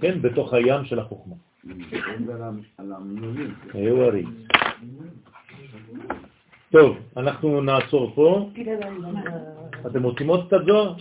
כן, 0.00 0.22
בתוך 0.22 0.54
הים 0.54 0.84
של 0.84 0.98
החוכמה. 0.98 1.34
טוב, 6.70 6.96
אנחנו 7.16 7.60
נעצור 7.60 8.12
פה. 8.14 8.50
אתם 9.86 10.02
רוצים 10.02 10.26
עוד 10.28 10.46
קצת 10.46 10.64
זוהר? 10.66 10.94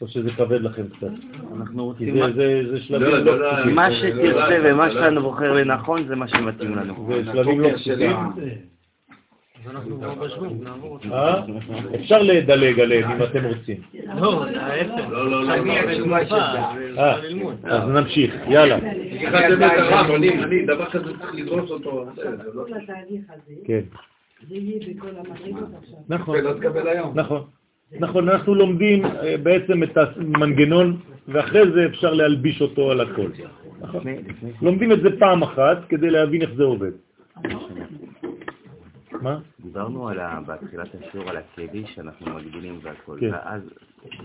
או 0.00 0.08
שזה 0.08 0.30
כבד 0.32 0.60
לכם 0.60 0.82
קצת? 0.88 1.08
אנחנו 1.56 1.84
רוצים... 1.84 2.14
זה- 2.14 2.32
זה 2.32 2.70
זה 2.70 2.80
שלבים 2.80 3.06
לא, 3.06 3.18
לא 3.18 3.24
לא, 3.24 3.40
לא, 3.52 3.56
פשוטים. 3.56 3.74
מה 3.74 3.90
שתרצה 3.92 4.58
ומה 4.64 4.90
שאתה 4.90 5.20
בוחר 5.20 5.52
לנכון 5.52 6.06
זה 6.08 6.16
מה 6.16 6.28
שמתאים 6.28 6.74
לנו. 6.76 7.08
זה 7.14 7.32
שלבים 7.32 7.60
לא 7.60 7.68
פשוטים. 7.74 8.16
אפשר 11.94 12.22
לדלג 12.22 12.80
עליהם 12.80 13.10
אם 13.10 13.22
אתם 13.22 13.44
רוצים. 13.44 13.76
לא. 14.16 14.44
לא, 15.10 15.30
לא, 15.30 15.44
לא. 15.44 15.56
לא, 15.98 16.16
אה. 16.98 17.16
אז 17.64 17.88
נמשיך, 17.88 18.34
יאללה. 18.48 18.76
לקחתם 18.76 19.54
את 19.56 19.70
הרב, 19.78 20.10
אני, 20.10 20.42
אני, 20.42 20.66
דבר 20.66 20.84
כזה 20.90 21.18
צריך 21.18 21.34
לדרוס 21.34 21.70
אותו. 21.70 22.06
זה 22.16 22.22
לא- 22.54 22.64
כן. 23.64 23.80
נכון. 26.08 26.36
נכון. 27.14 27.42
נכון, 28.00 28.28
אנחנו 28.28 28.54
לומדים 28.54 29.04
אה, 29.04 29.36
בעצם 29.42 29.82
את 29.82 29.96
המנגנון, 29.96 30.96
ואחרי 31.28 31.70
זה 31.72 31.86
אפשר 31.86 32.14
להלביש 32.14 32.60
אותו 32.62 32.90
על 32.90 33.00
הכל. 33.00 33.28
נכון? 33.80 34.02
לומדים 34.62 34.92
את 34.92 35.00
זה 35.02 35.08
פעם 35.18 35.42
אחת 35.42 35.78
כדי 35.88 36.10
להבין 36.10 36.42
איך 36.42 36.50
זה 36.56 36.62
עובד. 36.62 36.90
מה? 39.22 39.38
דיברנו 39.60 40.08
על 40.08 40.20
ה- 40.20 40.40
בתחילת 40.46 40.88
השיעור 40.94 41.30
על 41.30 41.36
הכלי 41.36 41.84
שאנחנו 41.94 42.34
מגדילים 42.34 42.78
והכל, 42.82 43.16
כן. 43.20 43.30
ואז 43.32 43.62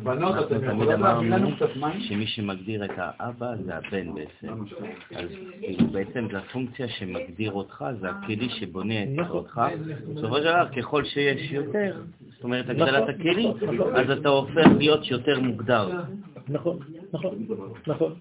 בנות, 0.03 0.36
אנחנו 0.36 0.57
אתם 0.57 0.72
תמיד 0.72 0.90
אמרנו 0.90 1.56
קצת 1.56 1.76
מים? 1.76 1.99
שמי 1.99 2.28
שמגדיר 2.28 2.86
את 2.86 2.91
האבא 2.98 3.56
זה 3.66 3.76
הבן 3.76 4.14
בעצם. 4.14 4.64
אז 5.16 5.26
כאילו 5.61 5.88
בעצם 5.88 6.28
זה 6.32 6.38
הפונקציה 6.38 6.88
שמגדיר 6.88 7.52
אותך, 7.52 7.86
זה 8.02 8.10
הכלי 8.10 8.49
שבונה 8.49 9.03
את 9.03 9.07
נכון. 9.16 9.38
אותך. 9.38 9.61
בסופו 10.16 10.38
של 10.38 10.44
דבר, 10.44 10.68
ככל 10.78 11.03
שיש 11.03 11.52
יותר, 11.52 12.02
זאת 12.36 12.44
אומרת 12.44 12.66
נכון. 12.70 12.82
הגדלת 12.82 13.10
הכלי, 13.10 13.48
אז 13.95 14.10
אתה 14.20 14.30
הופך 14.30 14.68
להיות 14.78 15.11
יותר 15.11 15.40
מוגדר. 15.40 15.90
נכון, 16.49 16.80
נכון, 17.14 17.36
נכון. 17.88 18.14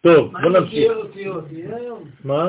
טוב, 0.00 0.32
בוא 0.42 0.50
נמשיך. 0.50 0.92
מה? 2.24 2.48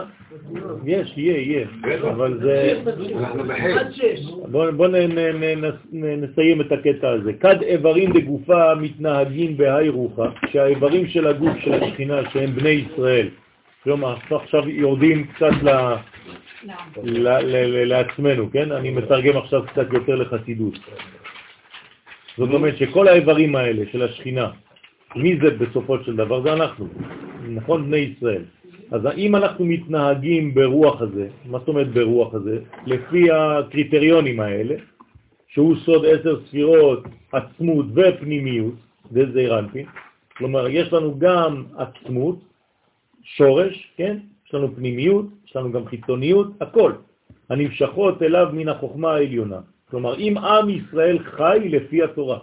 יש, 0.85 1.13
יהיה, 1.17 1.37
יהיה. 1.37 1.67
אבל 2.11 2.39
זה... 2.41 2.81
אנחנו 3.15 3.43
בחטא. 3.43 4.15
בוא, 4.51 4.71
בוא 4.71 4.87
נ, 4.87 4.95
נ, 4.95 5.19
נ, 5.19 5.65
נ, 5.91 6.23
נסיים 6.23 6.61
את 6.61 6.71
הקטע 6.71 7.09
הזה. 7.09 7.33
כד 7.33 7.61
איברים 7.61 8.13
בגופה 8.13 8.75
מתנהגים 8.75 9.57
בהי 9.57 9.89
רוחה, 9.89 10.29
שהאיברים 10.51 11.07
של 11.07 11.27
הגוף 11.27 11.57
של 11.59 11.73
השכינה, 11.73 12.29
שהם 12.33 12.51
בני 12.55 12.69
ישראל, 12.69 13.29
כלומר, 13.83 14.15
עכשיו 14.31 14.69
יורדים 14.69 15.27
קצת 15.27 15.53
ל, 15.63 15.69
ל, 17.03 17.27
ל, 17.27 17.37
ל, 17.43 17.87
לעצמנו, 17.89 18.51
כן? 18.51 18.71
אני 18.71 18.89
מתרגם 18.89 19.37
עכשיו 19.37 19.63
קצת 19.65 19.93
יותר 19.93 20.15
לחסידות. 20.15 20.79
זאת 22.37 22.49
אומרת 22.53 22.77
שכל 22.77 23.07
האיברים 23.07 23.55
האלה 23.55 23.83
של 23.91 24.01
השכינה, 24.01 24.49
מי 25.15 25.39
זה 25.41 25.49
בסופו 25.57 26.03
של 26.03 26.15
דבר? 26.15 26.41
זה 26.41 26.53
אנחנו, 26.53 26.87
נכון? 27.49 27.85
בני 27.85 27.97
ישראל. 27.97 28.43
אז 28.91 29.05
האם 29.05 29.35
אנחנו 29.35 29.65
מתנהגים 29.65 30.53
ברוח 30.53 31.01
הזה, 31.01 31.27
מה 31.45 31.59
זאת 31.59 31.67
אומרת 31.67 31.87
ברוח 31.93 32.33
הזה? 32.33 32.59
לפי 32.85 33.31
הקריטריונים 33.31 34.39
האלה, 34.39 34.75
שהוא 35.47 35.75
סוד 35.85 36.05
עשר 36.05 36.39
ספירות, 36.45 37.03
עצמות 37.31 37.85
ופנימיות, 37.95 38.73
זה 39.11 39.31
זעירנטי, 39.33 39.85
כלומר 40.37 40.67
יש 40.69 40.93
לנו 40.93 41.19
גם 41.19 41.63
עצמות, 41.77 42.39
שורש, 43.23 43.93
כן? 43.97 44.17
יש 44.47 44.53
לנו 44.53 44.75
פנימיות, 44.75 45.25
יש 45.47 45.55
לנו 45.55 45.71
גם 45.71 45.85
חיצוניות, 45.85 46.47
הכל, 46.61 46.91
הנמשכות 47.49 48.21
אליו 48.21 48.47
מן 48.53 48.69
החוכמה 48.69 49.11
העליונה. 49.11 49.59
כלומר, 49.89 50.17
אם 50.17 50.37
עם 50.37 50.69
ישראל 50.69 51.19
חי 51.19 51.59
לפי 51.69 52.03
התורה, 52.03 52.39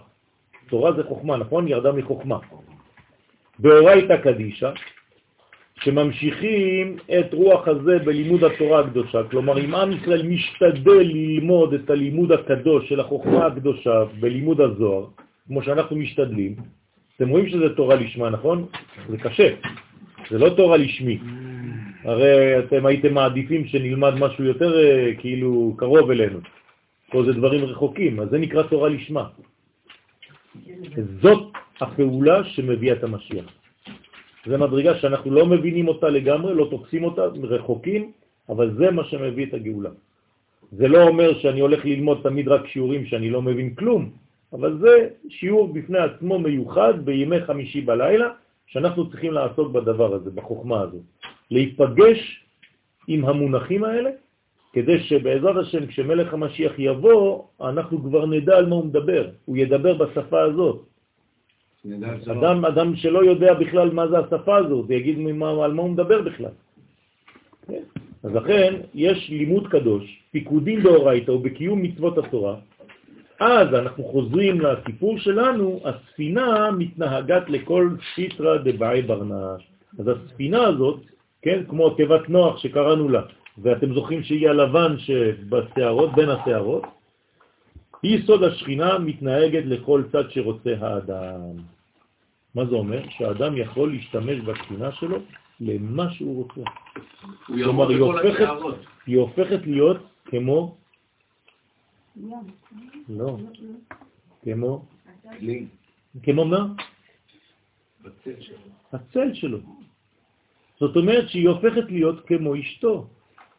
תורה 0.69 0.93
זה 0.93 1.03
חוכמה, 1.03 1.37
נכון? 1.37 1.67
ירדה 1.67 1.91
מחוכמה. 1.91 2.37
באורייתא 3.59 4.17
קדישא, 4.17 4.71
שממשיכים 5.83 6.97
את 7.19 7.33
רוח 7.33 7.67
הזה 7.67 7.99
בלימוד 7.99 8.43
התורה 8.43 8.79
הקדושה. 8.79 9.23
כלומר, 9.23 9.65
אם 9.65 9.75
עם 9.75 9.91
ישראל 9.91 10.27
משתדל 10.27 11.01
ללמוד 11.01 11.73
את 11.73 11.89
הלימוד 11.89 12.31
הקדוש 12.31 12.89
של 12.89 12.99
החוכמה 12.99 13.45
הקדושה 13.45 14.03
בלימוד 14.19 14.61
הזוהר, 14.61 15.05
כמו 15.47 15.63
שאנחנו 15.63 15.95
משתדלים, 15.95 16.55
אתם 17.15 17.29
רואים 17.29 17.49
שזה 17.49 17.75
תורה 17.75 17.95
לשמה, 17.95 18.29
נכון? 18.29 18.65
זה 19.09 19.17
קשה, 19.17 19.49
זה 20.29 20.37
לא 20.37 20.49
תורה 20.49 20.77
לשמי. 20.77 21.19
הרי 22.03 22.59
אתם 22.59 22.85
הייתם 22.85 23.13
מעדיפים 23.13 23.65
שנלמד 23.65 24.13
משהו 24.19 24.43
יותר 24.43 24.79
אה, 24.79 25.11
כאילו 25.17 25.73
קרוב 25.77 26.11
אלינו. 26.11 26.39
פה 27.11 27.23
זה 27.23 27.33
דברים 27.33 27.65
רחוקים, 27.65 28.19
אז 28.19 28.29
זה 28.29 28.37
נקרא 28.37 28.63
תורה 28.63 28.89
לשמה. 28.89 29.25
זאת 31.21 31.43
הפעולה 31.81 32.43
שמביאה 32.43 32.95
את 32.95 33.03
המשיח. 33.03 33.45
זה 34.45 34.57
מדרגה 34.57 34.97
שאנחנו 34.97 35.31
לא 35.31 35.45
מבינים 35.45 35.87
אותה 35.87 36.09
לגמרי, 36.09 36.55
לא 36.55 36.67
תופסים 36.71 37.03
אותה, 37.03 37.25
רחוקים, 37.43 38.11
אבל 38.49 38.75
זה 38.77 38.91
מה 38.91 39.03
שמביא 39.03 39.45
את 39.45 39.53
הגאולה. 39.53 39.89
זה 40.71 40.87
לא 40.87 41.07
אומר 41.07 41.39
שאני 41.39 41.59
הולך 41.59 41.85
ללמוד 41.85 42.19
תמיד 42.23 42.47
רק 42.47 42.67
שיעורים 42.67 43.05
שאני 43.05 43.29
לא 43.29 43.41
מבין 43.41 43.75
כלום, 43.75 44.09
אבל 44.53 44.77
זה 44.79 45.09
שיעור 45.29 45.73
בפני 45.73 45.99
עצמו 45.99 46.39
מיוחד 46.39 47.05
בימי 47.05 47.41
חמישי 47.41 47.81
בלילה, 47.81 48.27
שאנחנו 48.67 49.09
צריכים 49.09 49.31
לעסוק 49.33 49.71
בדבר 49.71 50.15
הזה, 50.15 50.31
בחוכמה 50.31 50.81
הזאת. 50.81 51.03
להיפגש 51.51 52.19
עם 53.07 53.25
המונחים 53.25 53.83
האלה, 53.83 54.09
כדי 54.73 54.99
שבעזרת 54.99 55.55
השם, 55.57 55.85
כשמלך 55.85 56.33
המשיח 56.33 56.73
יבוא, 56.77 57.43
אנחנו 57.61 58.03
כבר 58.03 58.25
נדע 58.25 58.57
על 58.57 58.65
מה 58.65 58.75
הוא 58.75 58.85
מדבר. 58.85 59.27
הוא 59.45 59.57
ידבר 59.57 59.93
בשפה 59.93 60.41
הזאת. 60.41 60.85
אדם, 62.31 62.65
אדם 62.65 62.95
שלא 62.95 63.25
יודע 63.25 63.53
בכלל 63.53 63.89
מה 63.89 64.07
זה 64.07 64.17
השפה 64.19 64.57
הזאת, 64.57 64.89
יגיד 64.89 65.17
ממה, 65.19 65.65
על 65.65 65.73
מה 65.73 65.81
הוא 65.81 65.89
מדבר 65.89 66.21
בכלל. 66.21 66.51
כן? 67.67 67.83
אז 68.23 68.31
לכן 68.35 68.73
יש 68.93 69.29
לימוד 69.29 69.67
קדוש, 69.67 70.03
פיקודים 70.31 70.83
באורייתא 70.83 71.31
ובקיום 71.31 71.81
מצוות 71.81 72.17
התורה, 72.17 72.55
אז 73.39 73.67
אנחנו 73.73 74.03
חוזרים 74.03 74.61
לסיפור 74.61 75.19
שלנו, 75.19 75.81
הספינה 75.85 76.71
מתנהגת 76.71 77.49
לכל 77.49 77.89
שיטרה 78.13 78.57
דבעי 78.57 79.01
ברנש. 79.01 79.61
אז 79.99 80.07
הספינה 80.07 80.63
הזאת, 80.63 80.99
כן, 81.41 81.63
כמו 81.69 81.89
תיבת 81.89 82.29
נוח 82.29 82.57
שקראנו 82.57 83.09
לה, 83.09 83.21
ואתם 83.57 83.93
זוכרים 83.93 84.23
שהיא 84.23 84.49
הלבן 84.49 84.99
שבשערות, 84.99 86.15
בין 86.15 86.29
השערות, 86.29 86.83
היא 88.03 88.25
סוד 88.25 88.43
השכינה 88.43 88.99
מתנהגת 88.99 89.63
לכל 89.65 90.03
צד 90.11 90.29
שרוצה 90.29 90.73
האדם. 90.79 91.41
מה 92.55 92.65
זה 92.65 92.75
אומר? 92.75 93.01
שהאדם 93.09 93.57
יכול 93.57 93.91
להשתמש 93.91 94.39
בספינה 94.39 94.91
שלו 94.91 95.17
למה 95.59 96.13
שהוא 96.13 96.43
רוצה. 96.43 96.61
הוא 97.47 97.57
כלומר, 97.63 97.89
היא 97.89 97.99
הופכת. 97.99 98.47
היא 99.07 99.17
הופכת 99.17 99.59
להיות 99.65 99.97
כמו, 100.25 100.77
לא, 103.09 103.37
כמו, 104.43 104.85
כלי. 105.39 105.65
כמו 106.23 106.45
מה? 106.45 106.65
הצל 108.93 109.33
שלו. 109.33 109.59
זאת 110.79 110.95
אומרת 110.95 111.29
שהיא 111.29 111.47
הופכת 111.49 111.85
להיות 111.89 112.25
כמו 112.25 112.55
אשתו. 112.55 113.07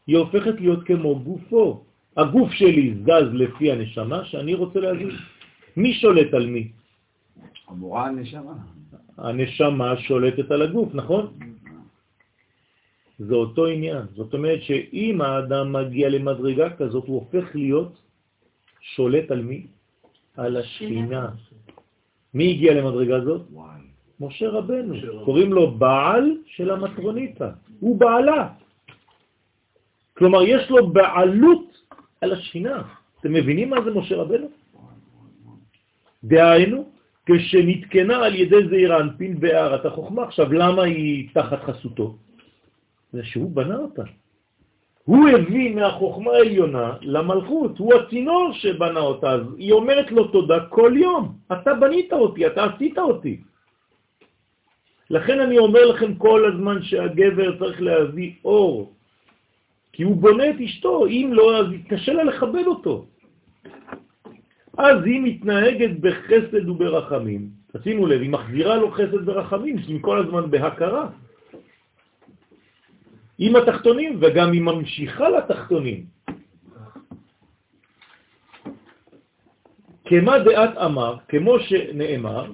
היא 0.09 0.17
הופכת 0.17 0.61
להיות 0.61 0.85
כמו 0.85 1.21
גופו. 1.21 1.85
הגוף 2.17 2.51
שלי 2.53 2.95
זז 3.05 3.29
לפי 3.33 3.73
הנשמה 3.73 4.25
שאני 4.25 4.55
רוצה 4.55 4.81
להגיד. 4.81 5.15
מי 5.77 5.93
שולט 5.95 6.35
על 6.35 6.47
מי? 6.47 6.73
אמורה 7.71 8.07
הנשמה. 8.07 8.55
הנשמה 9.19 9.97
שולטת 9.97 10.51
על 10.51 10.63
הגוף, 10.63 10.95
נכון? 10.95 11.39
זה 13.19 13.35
אותו 13.35 13.67
עניין. 13.67 14.03
זאת 14.15 14.35
אומרת 14.35 14.63
שאם 14.63 15.21
האדם 15.21 15.73
מגיע 15.73 16.09
למדרגה 16.09 16.69
כזאת, 16.71 17.05
הוא 17.07 17.15
הופך 17.15 17.55
להיות 17.55 17.93
שולט 18.81 19.31
על 19.31 19.43
מי? 19.43 19.67
על 20.37 20.57
השכינה. 20.57 21.31
מי 22.35 22.51
הגיע 22.51 22.75
למדרגה 22.75 23.17
הזאת? 23.17 23.43
משה 24.21 24.49
רבנו. 24.49 24.95
קוראים 25.25 25.53
לו 25.53 25.71
בעל 25.71 26.25
של 26.47 26.71
המטרוניתא. 26.71 27.51
הוא 27.81 28.01
בעלה. 28.01 28.49
כלומר, 30.19 30.43
יש 30.43 30.71
לו 30.71 30.91
בעלות 30.91 31.79
על 32.21 32.33
השכינה. 32.33 32.83
אתם 33.21 33.33
מבינים 33.33 33.71
מה 33.71 33.83
זה 33.85 33.91
משה 33.91 34.17
רבנו? 34.17 34.47
דהיינו, 36.25 36.91
כשנתקנה 37.27 38.17
על 38.27 38.35
ידי 38.35 38.69
זעיר 38.71 39.01
אנפין 39.01 39.41
בהערת 39.41 39.87
החוכמה. 39.87 40.23
עכשיו, 40.23 40.53
למה 40.53 40.83
היא 40.83 41.29
תחת 41.35 41.63
חסותו? 41.65 42.17
זה 43.13 43.25
שהוא 43.25 43.51
בנה 43.51 43.77
אותה. 43.77 44.03
הוא 45.05 45.29
הביא 45.29 45.75
מהחוכמה 45.75 46.31
העליונה 46.31 46.93
למלכות, 47.01 47.79
הוא 47.79 47.95
הצינור 47.95 48.53
שבנה 48.53 49.01
אותה, 49.01 49.31
אז 49.31 49.41
היא 49.57 49.73
אומרת 49.73 50.11
לו 50.11 50.29
תודה 50.29 50.69
כל 50.69 50.93
יום. 50.97 51.33
אתה 51.53 51.75
בנית 51.75 52.13
אותי, 52.13 52.47
אתה 52.47 52.65
עשית 52.65 52.99
אותי. 52.99 53.41
לכן 55.11 55.41
אני 55.41 55.59
אומר 55.59 55.87
לכם 55.87 56.15
כל 56.15 56.53
הזמן 56.53 56.83
שהגבר 56.83 57.59
צריך 57.59 57.83
להביא 57.83 58.33
אור, 58.45 58.93
כי 59.99 60.03
הוא 60.03 60.17
בונה 60.17 60.51
את 60.51 60.61
אשתו, 60.65 61.07
אם 61.07 61.31
לא, 61.33 61.59
אז 61.59 61.67
קשה 61.89 62.13
לה 62.13 62.25
לכבד 62.25 62.67
אותו. 62.67 63.07
אז 64.79 64.97
היא 65.05 65.21
מתנהגת 65.25 65.91
בחסד 66.01 66.69
וברחמים. 66.69 67.51
תשימו 67.73 68.07
לב, 68.07 68.21
היא 68.21 68.31
מחזירה 68.31 68.77
לו 68.77 68.91
חסד 68.91 69.29
ורחמים, 69.29 69.77
היא 69.77 69.99
כל 70.01 70.19
הזמן 70.19 70.51
בהכרה. 70.51 71.09
עם 73.39 73.57
התחתונים, 73.57 74.19
וגם 74.21 74.53
היא 74.53 74.63
ממשיכה 74.63 75.29
לתחתונים. 75.29 76.05
כמה 80.05 80.39
דעת 80.39 80.77
אמר, 80.79 81.17
כמו 81.29 81.59
שנאמר, 81.59 82.53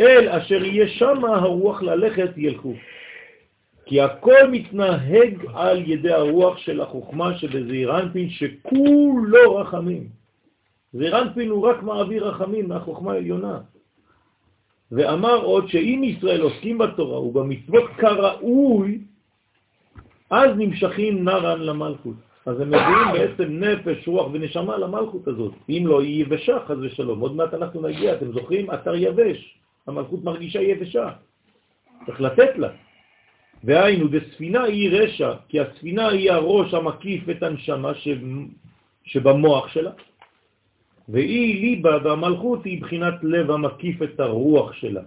אל 0.00 0.28
אשר 0.28 0.64
יהיה 0.64 0.88
שם 0.88 1.24
הרוח 1.24 1.82
ללכת 1.82 2.30
ילכו. 2.36 2.74
כי 3.90 4.00
הכל 4.00 4.46
מתנהג 4.50 5.46
על 5.54 5.90
ידי 5.90 6.12
הרוח 6.12 6.58
של 6.58 6.80
החוכמה 6.80 7.38
שבזעירנפין 7.38 8.30
שכולו 8.30 9.56
רחמים. 9.56 10.08
זעירנפין 10.92 11.48
הוא 11.50 11.66
רק 11.68 11.82
מעביר 11.82 12.28
רחמים 12.28 12.68
מהחוכמה 12.68 13.12
העליונה. 13.12 13.58
ואמר 14.92 15.42
עוד 15.42 15.68
שאם 15.68 16.02
ישראל 16.04 16.40
עוסקים 16.40 16.78
בתורה 16.78 17.20
ובמצוות 17.20 17.90
כראוי, 17.98 18.98
אז 20.30 20.50
נמשכים 20.56 21.24
נרן 21.24 21.60
למלכות. 21.60 22.16
אז 22.46 22.60
הם 22.60 22.68
מביאים 22.68 23.08
בעצם 23.12 23.48
נפש, 23.64 24.08
רוח 24.08 24.30
ונשמה 24.32 24.78
למלכות 24.78 25.28
הזאת. 25.28 25.52
אם 25.68 25.82
לא, 25.86 26.00
היא 26.00 26.22
יבשה, 26.22 26.58
חז 26.66 26.78
ושלום. 26.78 27.20
עוד 27.20 27.36
מעט 27.36 27.54
אנחנו 27.54 27.82
נגיע, 27.82 28.14
אתם 28.14 28.32
זוכרים? 28.32 28.70
אתר 28.70 28.94
יבש. 28.94 29.58
המלכות 29.86 30.24
מרגישה 30.24 30.60
יבשה. 30.62 31.10
צריך 32.06 32.20
לתת 32.20 32.58
לה. 32.58 32.68
והיינו, 33.64 34.08
דספינה 34.08 34.62
היא 34.62 34.90
רשע, 34.90 35.32
כי 35.48 35.60
הספינה 35.60 36.08
היא 36.08 36.32
הראש 36.32 36.74
המקיף 36.74 37.28
את 37.28 37.42
הנשמה. 37.42 37.92
שבמוח 39.04 39.68
שלה, 39.68 39.90
והיא 41.08 41.60
ליבה 41.60 41.98
והמלכות 42.04 42.64
היא 42.64 42.82
בחינת 42.82 43.14
לב 43.22 43.50
המקיף 43.50 44.02
את 44.02 44.20
הרוח 44.20 44.72
שלה. 44.72 45.02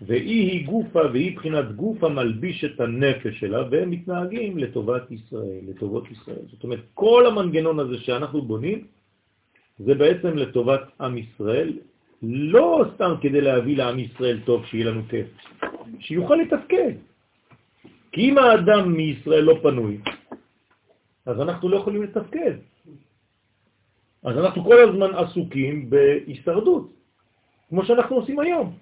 והיא 0.00 0.50
היא 0.50 0.66
גופה 0.66 1.00
והיא 1.12 1.36
בחינת 1.36 1.72
גוף 1.72 2.04
המלביש 2.04 2.64
את 2.64 2.80
הנפש 2.80 3.40
שלה, 3.40 3.62
והם 3.70 3.90
מתנהגים 3.90 4.58
לטובת 4.58 5.10
ישראל, 5.10 5.60
לטובות 5.68 6.10
ישראל. 6.10 6.44
זאת 6.50 6.64
אומרת, 6.64 6.84
כל 6.94 7.26
המנגנון 7.26 7.78
הזה 7.78 7.98
שאנחנו 7.98 8.42
בונים, 8.42 8.84
זה 9.78 9.94
בעצם 9.94 10.36
לטובת 10.36 10.82
עם 11.00 11.18
ישראל, 11.18 11.72
לא 12.22 12.84
סתם 12.94 13.12
כדי 13.20 13.40
להביא 13.40 13.76
לעם 13.76 13.98
ישראל 13.98 14.38
טוב, 14.44 14.66
שיהיה 14.66 14.90
לנו 14.90 15.02
כיף, 15.08 15.26
שיוכל 16.00 16.34
לתפקד. 16.34 16.92
כי 18.12 18.20
אם 18.20 18.38
האדם 18.38 18.92
מישראל 18.92 19.44
לא 19.44 19.58
פנוי, 19.62 19.98
אז 21.26 21.40
אנחנו 21.40 21.68
לא 21.68 21.76
יכולים 21.76 22.02
לתפקד. 22.02 22.54
אז 24.22 24.38
אנחנו 24.38 24.64
כל 24.64 24.78
הזמן 24.88 25.14
עסוקים 25.14 25.90
בהישרדות, 25.90 26.90
כמו 27.68 27.84
שאנחנו 27.84 28.16
עושים 28.16 28.38
היום. 28.40 28.76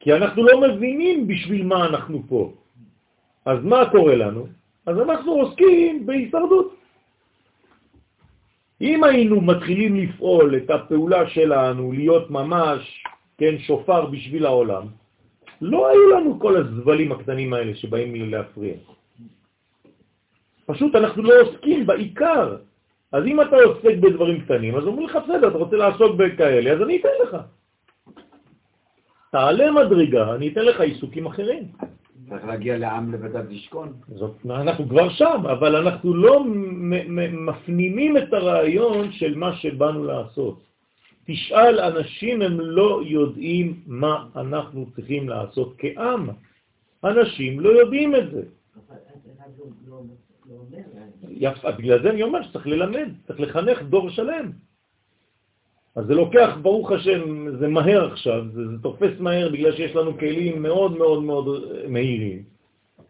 כי 0.00 0.12
אנחנו 0.12 0.42
לא 0.42 0.60
מבינים 0.60 1.26
בשביל 1.28 1.66
מה 1.66 1.86
אנחנו 1.86 2.22
פה. 2.28 2.52
אז 3.44 3.58
מה 3.64 3.90
קורה 3.90 4.16
לנו? 4.16 4.46
אז 4.86 4.98
אנחנו 4.98 5.32
עוסקים 5.32 6.06
בהישרדות. 6.06 6.74
אם 8.80 9.04
היינו 9.04 9.40
מתחילים 9.40 9.96
לפעול 9.96 10.56
את 10.56 10.70
הפעולה 10.70 11.28
שלנו, 11.28 11.92
להיות 11.92 12.30
ממש, 12.30 13.04
כן, 13.38 13.58
שופר 13.58 14.06
בשביל 14.06 14.46
העולם, 14.46 14.86
לא 15.60 15.88
היו 15.88 16.10
לנו 16.10 16.40
כל 16.40 16.56
הזבלים 16.56 17.12
הקטנים 17.12 17.52
האלה 17.52 17.74
שבאים 17.74 18.30
להפריע. 18.30 18.74
פשוט 20.66 20.94
אנחנו 20.94 21.22
לא 21.22 21.32
עוסקים 21.40 21.86
בעיקר. 21.86 22.56
אז 23.12 23.26
אם 23.26 23.40
אתה 23.40 23.56
עוסק 23.56 23.96
בדברים 24.00 24.40
קטנים, 24.40 24.76
אז 24.76 24.84
אומרים 24.84 25.06
לך, 25.08 25.18
בסדר, 25.24 25.48
אתה 25.48 25.58
רוצה 25.58 25.76
לעסוק 25.76 26.16
בכאלה, 26.16 26.72
אז 26.72 26.82
אני 26.82 27.00
אתן 27.00 27.08
לך. 27.22 27.36
תעלה 29.32 29.72
מדרגה, 29.72 30.34
אני 30.34 30.48
אתן 30.48 30.64
לך 30.64 30.80
עיסוקים 30.80 31.26
אחרים. 31.26 31.64
צריך 32.28 32.44
להגיע 32.44 32.78
לעם 32.78 33.12
לבדד 33.12 33.50
לשכון. 33.50 33.92
זאת, 34.08 34.36
אנחנו 34.50 34.88
כבר 34.88 35.08
שם, 35.08 35.40
אבל 35.42 35.76
אנחנו 35.76 36.14
לא 36.14 36.44
מפנימים 37.30 38.16
את 38.16 38.32
הרעיון 38.32 39.12
של 39.12 39.34
מה 39.34 39.56
שבאנו 39.56 40.04
לעשות. 40.04 40.69
תשאל 41.30 41.80
אנשים, 41.80 42.42
הם 42.42 42.60
לא 42.60 43.00
יודעים 43.06 43.80
מה 43.86 44.26
אנחנו 44.36 44.86
צריכים 44.96 45.28
לעשות 45.28 45.74
כעם. 45.78 46.28
אנשים 47.04 47.60
לא 47.60 47.68
יודעים 47.68 48.16
את 48.16 48.30
זה. 48.30 48.42
יפה, 51.30 51.70
בגלל 51.70 52.02
זה 52.02 52.10
אני 52.10 52.22
אומר 52.22 52.42
שצריך 52.42 52.66
ללמד, 52.66 53.08
צריך 53.26 53.40
לחנך 53.40 53.82
דור 53.82 54.10
שלם. 54.10 54.50
אז 55.96 56.06
זה 56.06 56.14
לוקח, 56.14 56.56
ברוך 56.62 56.92
השם, 56.92 57.56
זה 57.58 57.68
מהר 57.68 58.12
עכשיו, 58.12 58.44
זה, 58.52 58.68
זה 58.68 58.82
תופס 58.82 59.20
מהר 59.20 59.48
בגלל 59.48 59.76
שיש 59.76 59.96
לנו 59.96 60.18
כלים 60.18 60.62
מאוד 60.62 60.98
מאוד 60.98 61.22
מאוד 61.22 61.64
מהירים. 61.88 62.42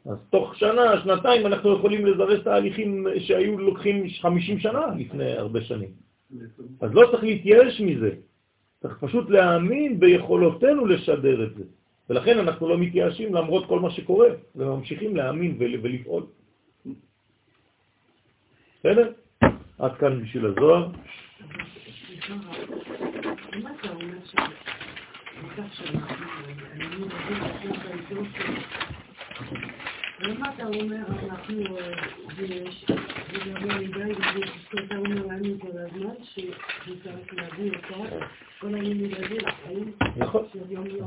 אז 0.06 0.16
תוך 0.30 0.56
שנה, 0.56 1.00
שנתיים, 1.02 1.46
אנחנו 1.46 1.76
יכולים 1.76 2.06
לזרז 2.06 2.44
תהליכים 2.44 3.06
שהיו 3.18 3.58
לוקחים 3.58 4.04
50 4.20 4.58
שנה 4.58 4.86
לפני 4.98 5.32
הרבה 5.32 5.60
שנים. 5.60 6.09
אז 6.80 6.90
לא 6.94 7.08
צריך 7.10 7.22
להתייאש 7.22 7.80
מזה, 7.80 8.10
צריך 8.80 8.98
פשוט 9.00 9.30
להאמין 9.30 10.00
ביכולותינו 10.00 10.86
לשדר 10.86 11.44
את 11.44 11.54
זה. 11.54 11.64
ולכן 12.10 12.38
אנחנו 12.38 12.68
לא 12.68 12.78
מתייאשים 12.78 13.34
למרות 13.34 13.66
כל 13.68 13.80
מה 13.80 13.90
שקורה, 13.90 14.28
וממשיכים 14.56 15.16
להאמין 15.16 15.56
ולפעול. 15.58 16.26
בסדר? 18.78 19.12
עד 19.78 19.96
כאן 19.98 20.22
בשביל 20.22 20.46
הזוהר. 20.46 20.88
למה 23.52 23.70
אתה 23.80 23.88
אומר, 23.90 24.18
אנחנו, 30.22 31.62
זה 32.36 32.46
גרוע 33.44 33.78
מדי, 33.78 34.12
ואתה 34.74 34.96
אומר 34.96 35.26
לנו 35.26 35.58
כל 35.60 35.68
הזמן, 35.74 36.14
שצריך 36.22 37.34
להביא 37.34 37.72
אותה, 37.76 38.16
כל 38.60 38.74
הלימוד 38.74 39.10
הזה 39.12 39.34
לחיים 39.34 39.92
נכון. 40.16 40.44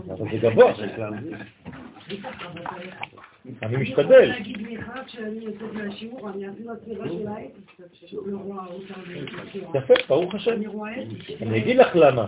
אבל 0.09 0.25
זה 0.31 0.37
גבוה. 0.37 0.73
אני 3.63 3.77
משתדל. 3.77 4.15
אני 4.15 4.27
להגיד 4.27 4.61
לך, 4.61 4.91
כשאני 5.05 5.45
יוצאת 5.45 5.73
מהשיעור, 5.73 6.29
אני 6.29 6.49
אפילו 6.49 6.71
הצבע 6.73 7.07
של 7.07 7.27
האתוס, 7.27 8.13
לא 8.25 8.37
רואה 8.37 8.65
אותה. 8.65 8.93
יפה, 9.77 9.93
ברוך 10.07 10.35
השם. 10.35 10.61
אני 11.41 11.57
אגיד 11.57 11.77
לך 11.77 11.95
למה. 11.95 12.25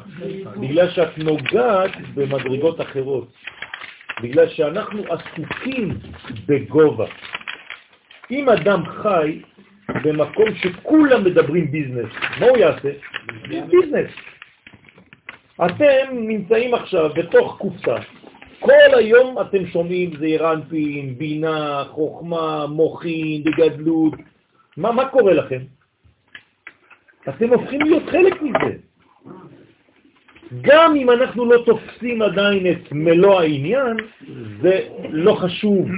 בגלל 0.59 0.89
שאת 0.89 1.17
נוגעת 1.17 1.91
במדרגות 2.13 2.81
אחרות. 2.81 3.27
בגלל 4.23 4.49
שאנחנו 4.49 5.03
עסוקים 5.09 5.89
בגובה. 6.45 7.05
אם 8.31 8.49
אדם 8.49 8.83
חי 8.85 9.41
במקום 10.03 10.55
שכולם 10.55 11.23
מדברים 11.23 11.71
ביזנס, 11.71 12.09
מה 12.39 12.45
הוא 12.45 12.57
יעשה? 12.57 12.91
ביזנס. 13.47 14.11
אתם 15.65 16.05
נמצאים 16.11 16.73
עכשיו 16.73 17.09
בתוך 17.15 17.57
קופסה. 17.59 17.95
כל 18.59 18.93
היום 18.97 19.41
אתם 19.41 19.67
שומעים 19.67 20.17
זעיר 20.19 20.51
אנפין, 20.51 21.17
בינה, 21.17 21.83
חוכמה, 21.89 22.67
מוחין, 22.67 23.43
בגדלות. 23.43 24.13
מה, 24.77 24.91
מה 24.91 25.09
קורה 25.09 25.33
לכם? 25.33 25.59
אתם 27.29 27.49
הופכים 27.49 27.81
להיות 27.81 28.03
חלק 28.09 28.41
מזה. 28.41 28.77
גם 30.61 30.95
אם 30.95 31.11
אנחנו 31.11 31.45
לא 31.45 31.63
תופסים 31.65 32.21
עדיין 32.21 32.71
את 32.71 32.91
מלוא 32.91 33.39
העניין, 33.39 33.97
זה 34.61 34.87
לא 35.09 35.33
חשוב. 35.33 35.89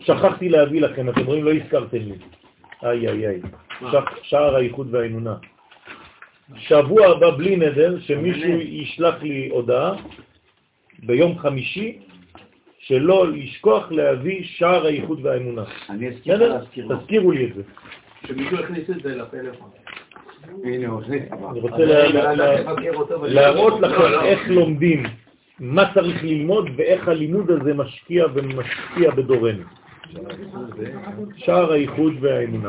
שכחתי 0.00 0.48
להביא 0.48 0.80
לכם, 0.80 1.08
אתם 1.08 1.26
רואים, 1.26 1.44
לא 1.44 1.52
הזכרתם 1.52 1.98
לי. 1.98 2.14
איי 2.82 3.08
איי 3.08 3.26
איי, 3.28 3.40
שער 4.22 4.56
האיחוד 4.56 4.94
והאמונה. 4.94 5.34
שבוע 6.56 7.06
הבא 7.06 7.30
בלי 7.36 7.56
נדר, 7.56 8.00
שמישהו 8.00 8.50
ישלח 8.50 9.22
לי 9.22 9.48
הודעה 9.48 9.94
ביום 10.98 11.38
חמישי, 11.38 11.98
שלא 12.78 13.32
לשכוח 13.32 13.92
להביא 13.92 14.44
שער 14.44 14.86
האיחוד 14.86 15.26
והאמונה. 15.26 15.64
אני 15.90 16.08
אזכיר 16.08 16.34
לך? 16.34 16.54
להזכיר 16.54 16.86
לו. 16.86 16.96
תזכירו 16.96 17.32
לי 17.32 17.44
את 17.44 17.54
זה. 17.54 17.62
שמישהו 18.26 18.60
יכניס 18.60 18.90
את 18.90 19.02
זה 19.02 19.16
לפלאפון. 19.16 19.70
אני 20.64 20.86
רוצה 21.60 21.78
לה- 21.78 22.08
לה- 22.08 22.34
לה- 22.34 22.72
להראות 23.22 23.80
לכם 23.80 24.24
איך 24.24 24.40
לומדים, 24.48 25.02
מה 25.60 25.94
צריך 25.94 26.24
ללמוד 26.24 26.68
ואיך 26.76 27.08
הלימוד 27.08 27.50
הזה 27.50 27.74
משקיע 27.74 28.26
ומשפיע 28.34 29.10
בדורנו. 29.10 29.62
שער 31.36 31.72
האיחוד 31.72 32.12
והאמונה. 32.20 32.68